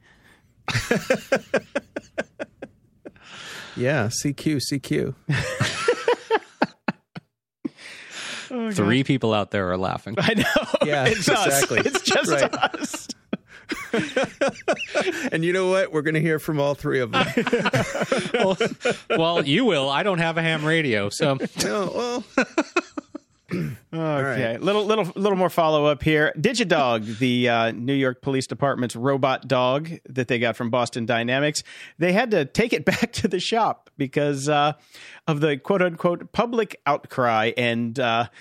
Yeah, 3.75 4.07
CQ, 4.07 4.59
CQ. 4.71 5.77
Oh, 8.53 8.71
three 8.71 9.03
people 9.03 9.33
out 9.33 9.51
there 9.51 9.71
are 9.71 9.77
laughing. 9.77 10.15
I 10.17 10.33
know. 10.33 10.43
Yeah, 10.85 11.05
it's 11.05 11.27
exactly. 11.27 11.79
us. 11.79 11.85
It's 11.85 12.01
just 12.01 12.31
Right. 12.31 12.53
us. 12.53 13.07
And 15.31 15.45
you 15.45 15.53
know 15.53 15.69
what? 15.69 15.93
We're 15.93 16.01
going 16.01 16.15
to 16.15 16.19
hear 16.21 16.39
from 16.39 16.59
all 16.59 16.75
three 16.75 16.99
of 16.99 17.11
them. 17.11 17.25
well, 18.33 18.57
well, 19.09 19.45
you 19.45 19.63
will. 19.63 19.89
I 19.89 20.03
don't 20.03 20.17
have 20.19 20.37
a 20.37 20.41
ham 20.41 20.65
radio, 20.65 21.09
so 21.09 21.37
oh, 21.63 22.23
well, 22.35 22.45
Okay, 23.93 24.57
little 24.57 24.85
little 24.85 25.11
little 25.15 25.37
more 25.37 25.49
follow 25.49 25.85
up 25.85 26.01
here. 26.01 26.33
Digidog, 26.37 27.19
the 27.19 27.49
uh, 27.49 27.71
New 27.71 27.93
York 27.93 28.21
Police 28.21 28.47
Department's 28.47 28.95
robot 28.95 29.47
dog 29.47 29.91
that 30.07 30.29
they 30.29 30.39
got 30.39 30.55
from 30.55 30.69
Boston 30.69 31.05
Dynamics, 31.05 31.61
they 31.97 32.13
had 32.13 32.31
to 32.31 32.45
take 32.45 32.71
it 32.71 32.85
back 32.91 33.11
to 33.13 33.27
the 33.27 33.39
shop 33.39 33.89
because 33.97 34.47
uh, 34.47 34.73
of 35.27 35.41
the 35.41 35.57
quote 35.57 35.81
unquote 35.81 36.31
public 36.31 36.79
outcry 36.85 37.51
and. 37.57 37.99
Uh, 37.99 38.27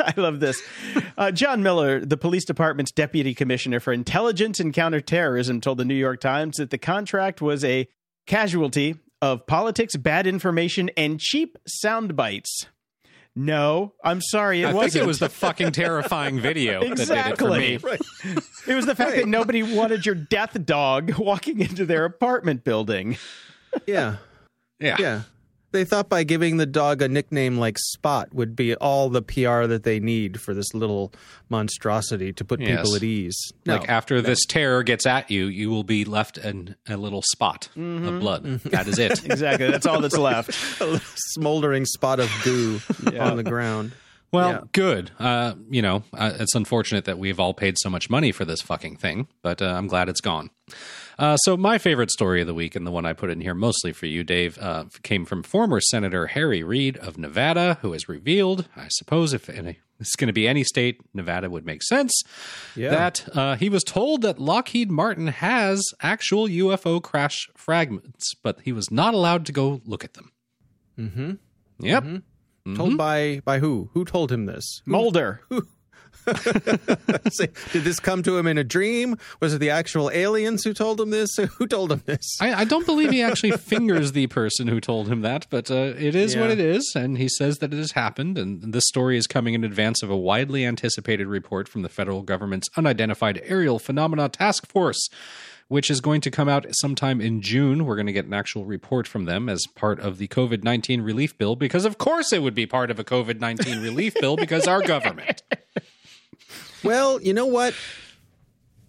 I 0.00 0.14
love 0.16 0.38
this. 0.38 0.62
Uh, 1.16 1.32
John 1.32 1.64
Miller, 1.64 2.04
the 2.04 2.16
police 2.16 2.44
department's 2.44 2.92
deputy 2.92 3.34
commissioner 3.34 3.80
for 3.80 3.92
intelligence 3.92 4.60
and 4.60 4.72
counterterrorism, 4.72 5.60
told 5.60 5.78
the 5.78 5.84
New 5.84 5.96
York 5.96 6.20
Times 6.20 6.58
that 6.58 6.70
the 6.70 6.78
contract 6.78 7.42
was 7.42 7.64
a 7.64 7.88
casualty 8.24 8.94
of 9.20 9.44
politics, 9.48 9.96
bad 9.96 10.28
information, 10.28 10.88
and 10.96 11.18
cheap 11.18 11.58
sound 11.66 12.14
bites. 12.14 12.66
No, 13.40 13.92
I'm 14.02 14.20
sorry, 14.20 14.62
it 14.62 14.66
I 14.66 14.70
think 14.72 14.82
wasn't. 14.82 15.04
it 15.04 15.06
was 15.06 15.20
the 15.20 15.28
fucking 15.28 15.70
terrifying 15.70 16.40
video 16.40 16.80
Exactly. 16.82 17.46
that 17.46 17.60
did 17.60 17.72
it 17.74 17.80
for 17.80 17.88
me. 17.92 18.36
It 18.66 18.74
was 18.74 18.84
the 18.84 18.96
fact 18.96 19.12
that 19.14 19.28
nobody 19.28 19.62
wanted 19.62 20.04
your 20.04 20.16
death 20.16 20.56
dog 20.66 21.16
walking 21.18 21.60
into 21.60 21.86
their 21.86 22.04
apartment 22.04 22.64
building. 22.64 23.16
yeah. 23.86 24.16
Yeah. 24.80 24.96
Yeah. 24.98 25.22
They 25.70 25.84
thought 25.84 26.08
by 26.08 26.24
giving 26.24 26.56
the 26.56 26.64
dog 26.66 27.02
a 27.02 27.08
nickname 27.08 27.58
like 27.58 27.78
Spot 27.78 28.32
would 28.34 28.56
be 28.56 28.74
all 28.76 29.10
the 29.10 29.20
PR 29.22 29.66
that 29.66 29.82
they 29.84 30.00
need 30.00 30.40
for 30.40 30.54
this 30.54 30.72
little 30.72 31.12
monstrosity 31.50 32.32
to 32.32 32.44
put 32.44 32.60
Yes. 32.60 32.76
people 32.80 32.96
at 32.96 33.02
ease. 33.02 33.36
No. 33.66 33.76
Like 33.76 33.88
after 33.88 34.22
this 34.22 34.44
terror 34.46 34.82
gets 34.82 35.04
at 35.06 35.30
you, 35.30 35.46
you 35.46 35.68
will 35.70 35.84
be 35.84 36.04
left 36.04 36.38
in 36.38 36.74
a 36.88 36.96
little 36.96 37.22
spot 37.22 37.68
of 37.76 38.20
blood. 38.20 38.44
That 38.64 38.86
is 38.88 38.98
it. 38.98 39.24
Exactly. 39.24 39.70
That's 39.70 39.86
all 39.86 40.00
that's 40.00 40.16
left. 40.30 40.80
a 40.80 41.00
smoldering 41.14 41.84
spot 41.84 42.18
of 42.20 42.30
goo 42.44 42.80
on 43.18 43.36
the 43.36 43.42
ground. 43.44 43.92
Well, 44.32 44.50
Yeah. 44.50 44.60
good. 44.72 45.10
Uh, 45.18 45.54
you 45.70 45.80
know, 45.82 46.02
uh, 46.14 46.32
it's 46.38 46.54
unfortunate 46.54 47.04
that 47.06 47.18
we've 47.18 47.40
all 47.40 47.54
paid 47.54 47.76
so 47.78 47.88
much 47.90 48.10
money 48.10 48.32
for 48.32 48.44
this 48.44 48.60
fucking 48.60 48.96
thing, 48.96 49.28
but 49.42 49.62
uh, 49.62 49.66
I'm 49.66 49.86
glad 49.86 50.08
it's 50.08 50.20
gone. 50.20 50.50
Uh, 51.18 51.36
so, 51.38 51.56
my 51.56 51.78
favorite 51.78 52.10
story 52.12 52.40
of 52.40 52.46
the 52.46 52.54
week, 52.54 52.76
and 52.76 52.86
the 52.86 52.90
one 52.92 53.04
I 53.04 53.12
put 53.12 53.28
in 53.30 53.40
here 53.40 53.54
mostly 53.54 53.92
for 53.92 54.06
you, 54.06 54.22
Dave, 54.22 54.56
uh, 54.58 54.84
came 55.02 55.24
from 55.24 55.42
former 55.42 55.80
Senator 55.80 56.28
Harry 56.28 56.62
Reid 56.62 56.96
of 56.98 57.18
Nevada, 57.18 57.78
who 57.82 57.92
has 57.92 58.08
revealed, 58.08 58.68
I 58.76 58.86
suppose, 58.88 59.32
if 59.32 59.48
any, 59.50 59.80
it's 59.98 60.14
going 60.14 60.28
to 60.28 60.32
be 60.32 60.46
any 60.46 60.62
state, 60.62 61.00
Nevada 61.12 61.50
would 61.50 61.66
make 61.66 61.82
sense, 61.82 62.22
Yeah. 62.76 62.90
that 62.90 63.28
uh, 63.36 63.56
he 63.56 63.68
was 63.68 63.82
told 63.82 64.22
that 64.22 64.38
Lockheed 64.38 64.92
Martin 64.92 65.26
has 65.26 65.82
actual 66.00 66.46
UFO 66.46 67.02
crash 67.02 67.48
fragments, 67.56 68.32
but 68.44 68.60
he 68.62 68.70
was 68.72 68.90
not 68.92 69.12
allowed 69.12 69.44
to 69.46 69.52
go 69.52 69.80
look 69.84 70.04
at 70.04 70.14
them. 70.14 70.30
Mm-hmm. 70.96 71.32
Yep. 71.80 72.04
Told 72.76 72.96
by 72.98 73.40
by 73.44 73.60
who? 73.60 73.88
Who 73.94 74.04
told 74.04 74.30
him 74.30 74.44
this? 74.46 74.82
Mulder. 74.84 75.40
Say, 75.50 75.60
Did 77.72 77.84
this 77.84 78.00
come 78.00 78.22
to 78.22 78.36
him 78.36 78.46
in 78.46 78.58
a 78.58 78.64
dream? 78.64 79.16
Was 79.40 79.54
it 79.54 79.58
the 79.58 79.70
actual 79.70 80.10
aliens 80.10 80.64
who 80.64 80.74
told 80.74 81.00
him 81.00 81.10
this? 81.10 81.36
Who 81.58 81.66
told 81.66 81.90
him 81.92 82.02
this? 82.04 82.38
I, 82.40 82.54
I 82.54 82.64
don't 82.64 82.86
believe 82.86 83.10
he 83.10 83.22
actually 83.22 83.50
fingers 83.56 84.12
the 84.12 84.26
person 84.28 84.68
who 84.68 84.80
told 84.80 85.08
him 85.08 85.22
that, 85.22 85.46
but 85.50 85.70
uh, 85.70 85.94
it 85.98 86.14
is 86.14 86.36
what 86.36 86.50
it 86.50 86.60
is, 86.60 86.92
and 86.94 87.18
he 87.18 87.28
says 87.28 87.58
that 87.58 87.72
it 87.72 87.76
has 87.76 87.92
happened. 87.92 88.38
And 88.38 88.72
this 88.72 88.86
story 88.86 89.16
is 89.16 89.26
coming 89.26 89.54
in 89.54 89.64
advance 89.64 90.02
of 90.02 90.10
a 90.10 90.16
widely 90.16 90.64
anticipated 90.64 91.26
report 91.26 91.68
from 91.68 91.82
the 91.82 91.88
federal 91.88 92.22
government's 92.22 92.68
Unidentified 92.76 93.40
Aerial 93.44 93.78
Phenomena 93.78 94.28
Task 94.28 94.66
Force, 94.66 95.08
which 95.68 95.90
is 95.90 96.00
going 96.00 96.20
to 96.22 96.30
come 96.30 96.48
out 96.48 96.66
sometime 96.72 97.20
in 97.20 97.40
June. 97.40 97.84
We're 97.84 97.96
going 97.96 98.06
to 98.06 98.12
get 98.12 98.26
an 98.26 98.34
actual 98.34 98.64
report 98.64 99.06
from 99.06 99.24
them 99.24 99.48
as 99.48 99.64
part 99.74 100.00
of 100.00 100.18
the 100.18 100.28
COVID 100.28 100.64
19 100.64 101.02
relief 101.02 101.36
bill, 101.38 101.56
because 101.56 101.84
of 101.84 101.98
course 101.98 102.32
it 102.32 102.42
would 102.42 102.54
be 102.54 102.66
part 102.66 102.90
of 102.90 102.98
a 102.98 103.04
COVID 103.04 103.40
19 103.40 103.82
relief 103.82 104.14
bill, 104.20 104.36
because 104.36 104.66
our 104.66 104.82
government. 104.82 105.42
Well, 106.84 107.20
you 107.20 107.32
know 107.34 107.46
what? 107.46 107.74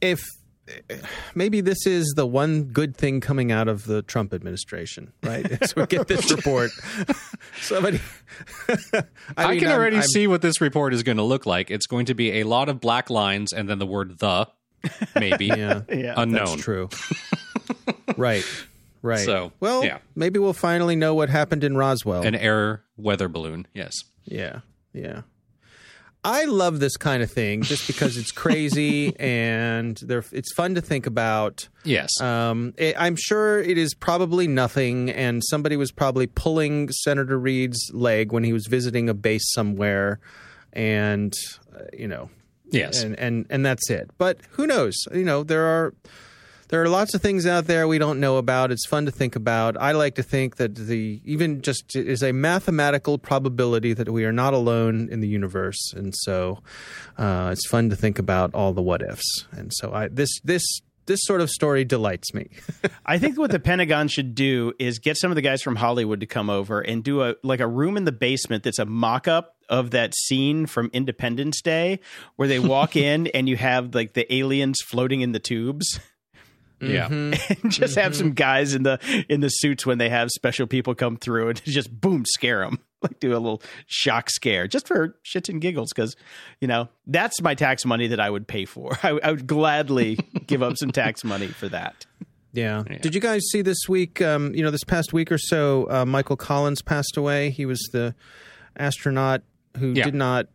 If 0.02 0.22
maybe 1.34 1.62
this 1.62 1.88
is 1.88 2.14
the 2.16 2.26
one 2.28 2.66
good 2.66 2.96
thing 2.96 3.22
coming 3.22 3.52
out 3.52 3.68
of 3.68 3.86
the 3.86 4.02
Trump 4.04 4.34
administration, 4.34 5.12
right? 5.24 5.50
As 5.62 5.76
we 5.76 5.86
get 5.88 6.08
this 6.08 6.32
report, 6.32 6.72
somebody. 7.62 8.00
I, 8.70 9.04
I, 9.36 9.52
mean, 9.52 9.60
can 9.60 9.70
I'm- 9.70 9.78
already 9.80 9.96
I'm- 9.98 10.06
see 10.08 10.28
what 10.28 10.42
this 10.42 10.62
report 10.62 10.94
is 10.94 11.04
going 11.04 11.18
to 11.18 11.24
look 11.24 11.46
like. 11.46 11.72
It's 11.72 11.88
going 11.88 12.06
to 12.08 12.14
be 12.14 12.40
a 12.40 12.44
lot 12.44 12.70
of 12.70 12.80
black 12.80 13.10
lines 13.10 13.52
and 13.52 13.68
then 13.68 13.80
the 13.80 13.88
word 13.88 14.20
the, 14.20 14.48
maybe, 15.20 15.48
Yeah, 15.48 15.82
Yeah. 15.90 16.14
unknown. 16.18 16.46
that's 16.46 16.62
true. 16.64 16.90
right, 18.16 18.46
right. 19.02 19.26
So, 19.26 19.52
well, 19.60 19.84
yeah. 19.84 19.98
maybe 20.16 20.40
we'll 20.40 20.54
finally 20.54 20.96
know 20.96 21.16
what 21.16 21.30
happened 21.30 21.64
in 21.64 21.76
Roswell. 21.76 22.22
An 22.22 22.36
air 22.36 22.84
weather 22.96 23.28
balloon, 23.28 23.68
yes. 23.74 23.94
Yeah, 24.26 24.60
yeah. 24.94 25.22
I 26.24 26.46
love 26.46 26.80
this 26.80 26.98
kind 26.98 27.24
of 27.24 27.32
thing 27.32 27.62
just 27.62 27.88
because 27.88 28.18
it's 28.18 28.32
crazy 28.34 29.18
and 29.20 29.98
they're, 30.04 30.24
it's 30.32 30.54
fun 30.54 30.76
to 30.76 30.82
think 30.82 31.06
about. 31.06 31.70
Yes. 31.84 32.20
Um, 32.20 32.74
it, 32.78 32.96
I'm 33.00 33.16
sure 33.16 33.60
it 33.62 33.78
is 33.78 33.94
probably 33.94 34.48
nothing, 34.48 35.10
and 35.10 35.42
somebody 35.44 35.78
was 35.78 35.92
probably 35.92 36.28
pulling 36.28 36.90
Senator 36.90 37.40
Reid's 37.40 37.90
leg 37.94 38.32
when 38.32 38.44
he 38.44 38.52
was 38.52 38.68
visiting 38.68 39.08
a 39.08 39.14
base 39.14 39.52
somewhere, 39.54 40.20
and 40.74 41.34
uh, 41.74 41.84
you 41.94 42.08
know, 42.08 42.30
yes. 42.70 43.02
and 43.02 43.18
and 43.18 43.46
and 43.50 43.66
that's 43.66 43.90
it. 43.90 44.10
But 44.18 44.40
who 44.52 44.68
knows? 44.68 44.96
You 45.14 45.24
know, 45.24 45.44
there 45.44 45.66
are 45.66 45.94
there 46.70 46.82
are 46.82 46.90
lots 46.90 47.14
of 47.14 47.22
things 47.22 47.46
out 47.46 47.66
there 47.66 47.88
we 47.88 47.98
don't 47.98 48.20
know 48.20 48.38
about. 48.38 48.72
It's 48.72 48.86
fun 48.86 49.06
to 49.06 49.12
think 49.12 49.36
about. 49.36 49.76
I 49.80 49.92
like 49.92 50.16
to 50.16 50.24
think 50.24 50.56
that 50.58 50.76
the 50.76 51.22
even 51.26 51.62
just 51.62 51.96
is 51.96 52.24
a 52.24 52.32
mathematical 52.32 53.18
probability 53.18 53.94
that 53.94 54.10
we 54.10 54.24
are 54.24 54.32
not 54.32 54.54
alone 54.54 55.10
in 55.12 55.20
the 55.20 55.28
universe, 55.28 55.94
and 55.94 56.14
so 56.16 56.60
uh, 57.18 57.50
it's 57.52 57.68
fun 57.68 57.90
to 57.90 57.96
think 57.96 58.20
about 58.20 58.54
all 58.54 58.74
the 58.74 58.82
what 58.82 59.02
ifs. 59.02 59.46
And 59.52 59.72
so 59.74 59.94
I 59.94 60.08
this 60.08 60.40
this 60.44 60.64
this 61.10 61.20
sort 61.24 61.42
of 61.42 61.50
story 61.50 61.84
delights 61.84 62.36
me. 62.36 62.50
I 63.06 63.18
think 63.18 63.38
what 63.38 63.50
the 63.50 63.60
Pentagon 63.60 64.08
should 64.08 64.36
do 64.36 64.74
is 64.78 65.00
get 65.00 65.18
some 65.18 65.32
of 65.32 65.36
the 65.36 65.42
guys 65.42 65.64
from 65.64 65.76
Hollywood 65.76 66.20
to 66.20 66.28
come 66.28 66.52
over 66.52 66.82
and 66.82 67.04
do 67.04 67.24
a 67.24 67.36
like 67.44 67.60
a 67.60 67.68
room 67.68 67.98
in 67.98 68.06
the 68.06 68.12
basement 68.12 68.64
that's 68.64 68.80
a 68.80 68.86
mock-up 68.86 69.56
of 69.70 69.92
that 69.92 70.14
scene 70.16 70.68
from 70.68 70.90
Independence 70.94 71.62
Day 71.62 72.00
where 72.36 72.48
they 72.48 72.60
walk 72.60 72.96
in 72.96 73.26
and 73.28 73.50
you 73.50 73.58
have 73.58 73.96
like 73.96 74.14
the 74.14 74.32
aliens 74.34 74.82
floating 74.88 75.22
in 75.22 75.32
the 75.32 75.40
tubes. 75.40 76.00
Yeah. 76.82 77.08
and 77.12 77.36
just 77.70 77.96
have 77.98 78.16
some 78.16 78.32
guys 78.34 78.74
in 78.74 78.84
the 78.84 79.00
in 79.30 79.42
the 79.42 79.50
suits 79.50 79.86
when 79.86 79.98
they 79.98 80.10
have 80.10 80.30
special 80.32 80.68
people 80.68 80.96
come 80.96 81.18
through 81.18 81.50
and 81.50 81.62
just 81.66 81.90
boom 82.00 82.24
scare 82.26 82.60
them 82.60 82.80
like 83.02 83.20
do 83.20 83.32
a 83.32 83.40
little 83.40 83.62
shock 83.88 84.30
scare 84.30 84.68
just 84.68 84.88
for 84.88 85.16
shits 85.26 85.50
and 85.50 85.62
giggles 85.62 85.92
because 85.94 86.16
you 86.62 86.68
know 86.68 86.88
that's 87.08 87.42
my 87.42 87.54
tax 87.56 87.86
money 87.86 88.08
that 88.08 88.20
i 88.20 88.30
would 88.30 88.48
pay 88.48 88.66
for 88.66 88.98
i, 89.04 89.10
I 89.24 89.32
would 89.32 89.48
gladly 89.48 90.16
give 90.48 90.62
up 90.64 90.78
some 90.78 90.92
tax 90.92 91.24
money 91.24 91.48
for 91.48 91.70
that 91.70 92.06
Yeah. 92.52 92.84
Did 93.02 93.14
you 93.14 93.22
guys 93.22 93.42
see 93.52 93.62
this 93.62 93.88
week? 93.88 94.22
Um, 94.24 94.56
you 94.56 94.64
know, 94.64 94.72
this 94.72 94.84
past 94.84 95.14
week 95.14 95.32
or 95.32 95.38
so, 95.38 95.88
uh, 95.92 96.04
Michael 96.04 96.36
Collins 96.36 96.82
passed 96.82 97.16
away. 97.16 97.52
He 97.52 97.68
was 97.68 97.80
the 97.94 98.16
astronaut 98.76 99.42
who 99.78 99.94
Yeah. 99.94 100.06
did 100.06 100.16
not 100.16 100.48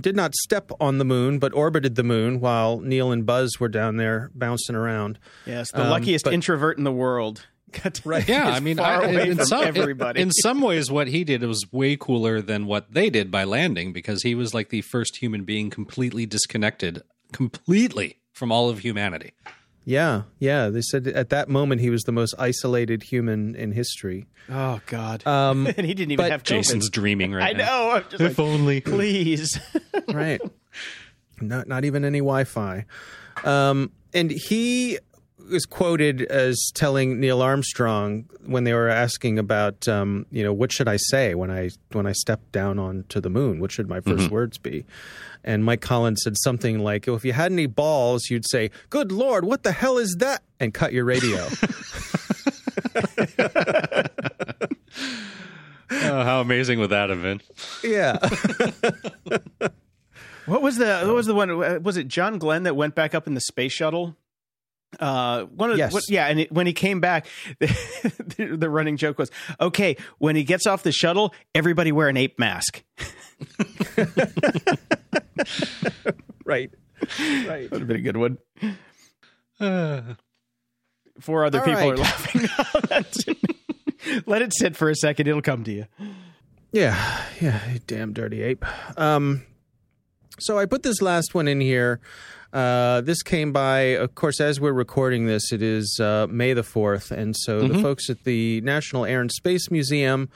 did 0.00 0.14
not 0.14 0.34
step 0.34 0.70
on 0.80 0.98
the 0.98 1.04
moon, 1.04 1.38
but 1.38 1.52
orbited 1.54 1.94
the 1.94 2.02
moon 2.02 2.40
while 2.40 2.80
Neil 2.80 3.10
and 3.12 3.24
Buzz 3.24 3.58
were 3.58 3.68
down 3.68 3.96
there 3.96 4.30
bouncing 4.34 4.76
around. 4.76 5.18
yes 5.46 5.70
the 5.72 5.82
Um, 5.82 5.90
luckiest 5.90 6.24
but- 6.24 6.34
introvert 6.34 6.76
in 6.78 6.84
the 6.84 6.92
world 6.92 7.46
Got 7.82 7.94
to- 7.94 8.08
Right. 8.08 8.26
Yeah, 8.28 8.48
I 8.48 8.60
mean, 8.60 8.80
I, 8.80 9.04
in, 9.22 9.44
some, 9.44 9.62
everybody 9.66 10.22
in 10.22 10.30
some 10.30 10.60
ways, 10.62 10.90
what 10.90 11.08
he 11.08 11.22
did 11.24 11.42
was 11.42 11.66
way 11.70 11.96
cooler 11.96 12.40
than 12.40 12.64
what 12.66 12.92
they 12.94 13.10
did 13.10 13.30
by 13.30 13.44
landing 13.44 13.92
because 13.92 14.22
he 14.22 14.34
was 14.34 14.54
like 14.54 14.70
the 14.70 14.80
first 14.80 15.16
human 15.18 15.44
being 15.44 15.68
completely 15.68 16.24
disconnected, 16.24 17.02
completely 17.32 18.20
from 18.32 18.50
all 18.52 18.68
of 18.70 18.78
humanity. 18.80 19.32
Yeah, 19.88 20.24
yeah. 20.38 20.68
They 20.68 20.82
said 20.82 21.06
at 21.06 21.30
that 21.30 21.48
moment 21.48 21.80
he 21.80 21.88
was 21.88 22.02
the 22.02 22.12
most 22.12 22.34
isolated 22.38 23.02
human 23.04 23.54
in 23.54 23.72
history. 23.72 24.26
oh 24.50 24.82
god 24.86 25.26
Um, 25.26 25.66
and 25.78 25.86
he 25.86 25.94
didn't 25.94 26.12
even 26.12 26.24
but 26.24 26.30
have 26.30 26.42
COVID. 26.42 26.56
Jason's 26.56 26.90
dreaming 26.90 27.34
i 27.34 27.38
right 27.38 27.56
now. 27.56 27.66
know 27.66 27.90
i'm 27.92 28.04
just 28.10 28.20
like 28.22 28.38
only. 28.38 28.80
please 28.82 29.58
right. 30.12 30.40
Not 31.40 31.68
not 31.68 31.84
even 31.86 32.04
any 32.04 32.18
Wi-Fi. 32.18 32.84
Um, 33.44 33.90
and 34.12 34.30
he 34.30 34.98
was 35.50 35.66
quoted 35.66 36.22
as 36.22 36.70
telling 36.74 37.20
Neil 37.20 37.42
Armstrong 37.42 38.28
when 38.46 38.64
they 38.64 38.72
were 38.74 38.88
asking 38.88 39.38
about, 39.38 39.86
um, 39.88 40.26
you 40.30 40.42
know, 40.44 40.52
what 40.52 40.72
should 40.72 40.88
I 40.88 40.96
say 40.96 41.34
when 41.34 41.50
I 41.50 41.70
when 41.92 42.06
I 42.06 42.12
step 42.12 42.40
down 42.52 42.78
onto 42.78 43.20
the 43.20 43.30
moon? 43.30 43.60
What 43.60 43.72
should 43.72 43.88
my 43.88 44.00
1st 44.00 44.30
words 44.30 44.58
be? 44.58 44.84
And 45.44 45.64
Mike 45.64 45.80
Collins 45.80 46.22
said 46.24 46.36
something 46.38 46.80
like, 46.80 47.06
"If 47.08 47.24
you 47.24 47.32
had 47.32 47.52
any 47.52 47.66
balls, 47.66 48.28
you'd 48.30 48.48
say, 48.48 48.70
"Good 48.90 49.12
Lord, 49.12 49.44
what 49.44 49.62
the 49.62 49.72
hell 49.72 49.98
is 49.98 50.16
that?" 50.18 50.42
and 50.60 50.74
cut 50.74 50.92
your 50.92 51.04
radio." 51.04 51.46
Oh, 55.90 56.22
how 56.22 56.40
amazing 56.42 56.78
would 56.80 56.90
that 56.90 57.08
have 57.10 57.22
been? 57.22 57.40
yeah. 57.82 58.18
What 60.46 60.62
was 60.62 60.76
the 60.78 61.02
what 61.04 61.14
was 61.14 61.26
the 61.26 61.34
one? 61.34 61.50
uh, 61.50 61.78
Was 61.82 61.98
it 61.98 62.08
John 62.08 62.38
Glenn 62.38 62.62
that 62.62 62.74
went 62.74 62.94
back 62.94 63.14
up 63.14 63.26
in 63.26 63.34
the 63.34 63.40
space 63.40 63.72
shuttle? 63.72 64.16
Uh, 64.98 65.44
one 65.44 65.70
of 65.70 65.76
Yes. 65.78 65.92
what, 65.92 66.02
yeah, 66.08 66.26
and 66.26 66.40
it, 66.40 66.50
when 66.52 66.66
he 66.66 66.72
came 66.72 67.00
back, 67.00 67.26
the, 67.60 68.56
the 68.58 68.70
running 68.70 68.96
joke 68.96 69.18
was, 69.18 69.30
"Okay, 69.60 69.96
when 70.18 70.34
he 70.34 70.44
gets 70.44 70.66
off 70.66 70.82
the 70.82 70.92
shuttle, 70.92 71.34
everybody 71.54 71.92
wear 71.92 72.08
an 72.08 72.16
ape 72.16 72.38
mask." 72.38 72.82
right. 76.44 76.70
Right. 77.46 77.70
Would 77.70 77.80
have 77.80 77.86
been 77.86 77.96
a 77.96 78.00
good 78.00 78.16
one. 78.16 78.38
Four 81.20 81.44
other 81.44 81.60
people 81.60 81.74
right. 81.74 81.92
are 81.92 81.96
laughing. 82.90 83.36
Let 84.26 84.42
it 84.42 84.52
sit 84.54 84.76
for 84.76 84.88
a 84.88 84.94
second; 84.94 85.26
it'll 85.28 85.42
come 85.42 85.64
to 85.64 85.72
you. 85.72 85.86
Yeah, 86.72 87.22
yeah, 87.40 87.60
damn 87.86 88.12
dirty 88.12 88.42
ape. 88.42 88.64
Um, 88.98 89.44
so 90.38 90.58
I 90.58 90.66
put 90.66 90.82
this 90.82 91.02
last 91.02 91.34
one 91.34 91.48
in 91.48 91.60
here. 91.60 92.00
Uh, 92.52 93.02
this 93.02 93.22
came 93.22 93.52
by, 93.52 93.80
of 93.96 94.14
course, 94.14 94.40
as 94.40 94.60
we're 94.60 94.72
recording 94.72 95.26
this, 95.26 95.52
it 95.52 95.62
is 95.62 95.98
uh, 96.00 96.26
May 96.30 96.54
the 96.54 96.62
4th. 96.62 97.10
And 97.10 97.36
so 97.36 97.60
the 97.60 97.80
folks 97.82 98.08
at 98.08 98.24
the 98.24 98.60
National 98.62 99.04
Air 99.04 99.20
and 99.20 99.30
Space 99.30 99.70
Museum 99.70 100.30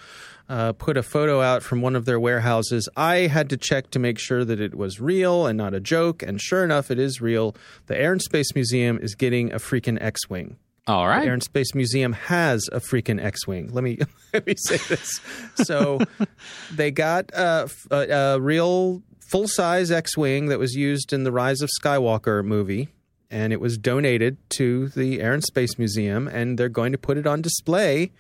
uh, 0.49 0.73
put 0.73 0.99
a 0.99 1.03
photo 1.03 1.41
out 1.41 1.63
from 1.63 1.81
one 1.81 1.97
of 1.97 2.05
their 2.05 2.21
warehouses. 2.21 2.89
I 2.97 3.29
had 3.29 3.49
to 3.51 3.57
check 3.57 3.91
to 3.93 3.99
make 3.99 4.19
sure 4.19 4.45
that 4.45 4.61
it 4.61 4.75
was 4.75 5.01
real 5.01 5.47
and 5.47 5.57
not 5.57 5.73
a 5.73 5.81
joke. 5.81 6.23
And 6.23 6.41
sure 6.41 6.63
enough, 6.63 6.91
it 6.91 6.99
is 6.99 7.23
real. 7.23 7.57
The 7.87 7.99
Air 7.99 8.13
and 8.13 8.21
Space 8.21 8.55
Museum 8.55 8.99
is 8.99 9.15
getting 9.15 9.53
a 9.53 9.57
freaking 9.57 9.97
X 10.03 10.29
Wing. 10.29 10.59
All 10.87 11.07
right. 11.07 11.21
The. 11.21 11.27
Air 11.29 11.33
and 11.35 11.43
Space 11.43 11.75
Museum 11.75 12.13
has 12.13 12.69
a 12.73 12.81
freaking 12.81 13.23
X-wing. 13.23 13.71
Let 13.73 13.85
me 13.85 13.99
let 14.35 14.47
me 14.47 14.55
say 14.57 14.79
this. 14.89 15.21
So 15.55 16.01
they 16.73 16.91
got 16.91 17.31
a, 17.33 17.71
a, 17.91 18.09
a 18.11 18.41
real 18.41 19.03
full-size 19.33 19.91
X-wing 19.91 20.47
that 20.49 20.59
was 20.59 20.75
used 20.75 21.11
in 21.11 21.25
the 21.25 21.33
Rise 21.33 21.63
of 21.63 21.71
Skywalker 21.83 22.45
movie, 22.45 22.91
and 23.31 23.51
it 23.51 23.63
was 23.63 23.79
donated 23.79 24.37
to 24.51 24.89
the 24.89 25.23
Air 25.23 25.33
and 25.33 25.43
Space 25.43 25.79
Museum, 25.79 26.29
and 26.29 26.59
they're 26.59 26.69
going 26.69 26.93
to 26.93 26.99
put 26.99 27.17
it 27.17 27.27
on 27.27 27.41
display 27.41 28.13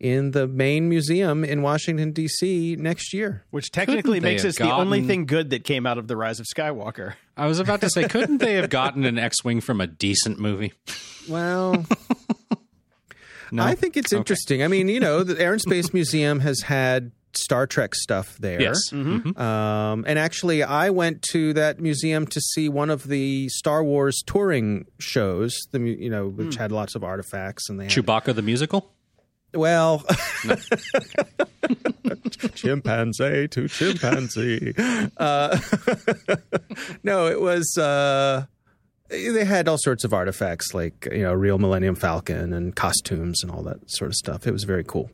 in 0.00 0.32
the 0.32 0.48
main 0.48 0.88
museum 0.88 1.44
in 1.44 1.62
Washington 1.62 2.10
D.C. 2.10 2.74
next 2.80 3.14
year. 3.14 3.44
Which 3.50 3.70
technically 3.70 4.18
Couldn't 4.18 4.22
makes 4.24 4.42
have 4.42 4.48
this 4.48 4.58
the 4.58 4.74
only 4.74 5.06
thing 5.06 5.26
good 5.26 5.50
that 5.50 5.62
came 5.62 5.86
out 5.86 5.98
of 5.98 6.08
the 6.08 6.16
Rise 6.16 6.40
of 6.40 6.46
Skywalker. 6.46 7.14
I 7.36 7.46
was 7.46 7.60
about 7.60 7.80
to 7.82 7.90
say, 7.90 8.08
couldn't 8.08 8.38
they 8.38 8.54
have 8.54 8.70
gotten 8.70 9.04
an 9.04 9.20
X-wing 9.20 9.60
from 9.60 9.80
a 9.80 9.86
decent 9.86 10.40
movie? 10.40 10.72
Well, 11.28 11.86
No, 13.52 13.64
I 13.64 13.74
think 13.74 13.96
it's 13.96 14.12
interesting. 14.12 14.62
I 14.62 14.68
mean, 14.68 14.88
you 14.88 15.00
know, 15.00 15.22
the 15.22 15.40
Air 15.40 15.52
and 15.52 15.60
Space 15.60 15.92
Museum 15.92 16.40
has 16.40 16.60
had 16.62 17.12
Star 17.32 17.66
Trek 17.66 17.94
stuff 17.94 18.36
there. 18.38 18.60
yes. 18.60 18.78
Mhm. 18.92 19.38
Um, 19.38 20.04
and 20.06 20.18
actually, 20.18 20.62
I 20.62 20.90
went 20.90 21.22
to 21.30 21.52
that 21.54 21.80
museum 21.80 22.26
to 22.28 22.40
see 22.40 22.68
one 22.68 22.90
of 22.90 23.08
the 23.08 23.48
Star 23.50 23.82
Wars 23.84 24.22
touring 24.26 24.86
shows, 24.98 25.58
the 25.72 25.80
you 25.80 26.10
know, 26.10 26.28
which 26.28 26.56
had 26.56 26.72
lots 26.72 26.94
of 26.94 27.04
artifacts, 27.04 27.68
and 27.68 27.78
they 27.78 27.84
had, 27.84 27.92
Chewbacca 27.92 28.34
the 28.34 28.42
musical. 28.42 28.92
well, 29.54 30.04
chimpanzee 32.54 33.48
to 33.48 33.68
chimpanzee. 33.68 34.74
Uh, 35.16 35.58
no, 37.02 37.26
it 37.26 37.40
was. 37.40 37.76
Uh, 37.78 38.44
they 39.10 39.44
had 39.44 39.68
all 39.68 39.78
sorts 39.78 40.04
of 40.04 40.12
artifacts, 40.14 40.72
like 40.72 41.08
you 41.10 41.22
know, 41.22 41.32
real 41.32 41.58
Millennium 41.58 41.94
Falcon 41.94 42.52
and 42.52 42.74
costumes 42.74 43.42
and 43.42 43.50
all 43.50 43.62
that 43.64 43.78
sort 43.90 44.10
of 44.10 44.14
stuff. 44.14 44.46
It 44.46 44.52
was 44.52 44.64
very 44.64 44.84
cool. 44.84 45.10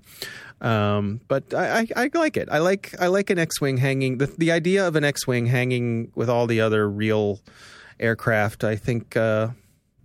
Um, 0.60 1.20
but 1.28 1.52
I, 1.52 1.81
I, 1.81 1.86
I 1.97 2.10
like 2.14 2.36
it. 2.36 2.48
I 2.51 2.59
like 2.59 2.94
I 3.01 3.09
like 3.09 3.31
an 3.31 3.39
X-wing 3.39 3.77
hanging. 3.77 4.18
The, 4.18 4.27
the 4.27 4.52
idea 4.52 4.86
of 4.86 4.97
an 4.97 5.05
X-wing 5.05 5.47
hanging 5.47 6.12
with 6.14 6.31
all 6.31 6.47
the 6.47 6.60
other 6.60 6.89
real 6.89 7.40
aircraft. 8.01 8.64
I 8.64 8.77
think 8.77 9.16
uh, 9.16 9.48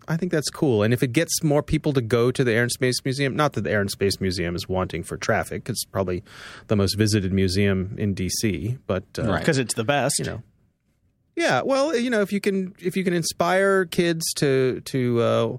I 0.07 0.17
think 0.17 0.31
that's 0.31 0.49
cool. 0.49 0.83
And 0.83 0.93
if 0.93 1.03
it 1.03 1.13
gets 1.13 1.41
more 1.43 1.63
people 1.63 1.93
to 1.93 2.01
go 2.01 2.31
to 2.31 2.43
the 2.43 2.51
Air 2.51 2.63
and 2.63 2.71
Space 2.71 3.03
Museum, 3.05 3.35
not 3.35 3.53
that 3.53 3.61
the 3.61 3.71
Air 3.71 3.81
and 3.81 3.89
Space 3.91 4.19
Museum 4.19 4.55
is 4.55 4.67
wanting 4.67 5.03
for 5.03 5.15
traffic, 5.17 5.69
it's 5.69 5.85
probably 5.85 6.23
the 6.67 6.75
most 6.75 6.95
visited 6.95 7.31
museum 7.31 7.95
in 7.97 8.13
DC. 8.13 8.77
But 8.87 9.03
uh, 9.17 9.23
Right. 9.23 9.39
Because 9.39 9.57
it's 9.57 9.73
the 9.73 9.83
best. 9.83 10.19
you 10.19 10.25
know, 10.25 10.43
yeah. 11.35 11.61
Well, 11.63 11.95
you 11.95 12.09
know, 12.09 12.21
if 12.21 12.31
you 12.31 12.41
can 12.41 12.75
if 12.79 12.95
you 12.95 13.03
can 13.03 13.13
inspire 13.13 13.85
kids 13.85 14.25
to 14.35 14.81
to 14.85 15.21
uh, 15.21 15.57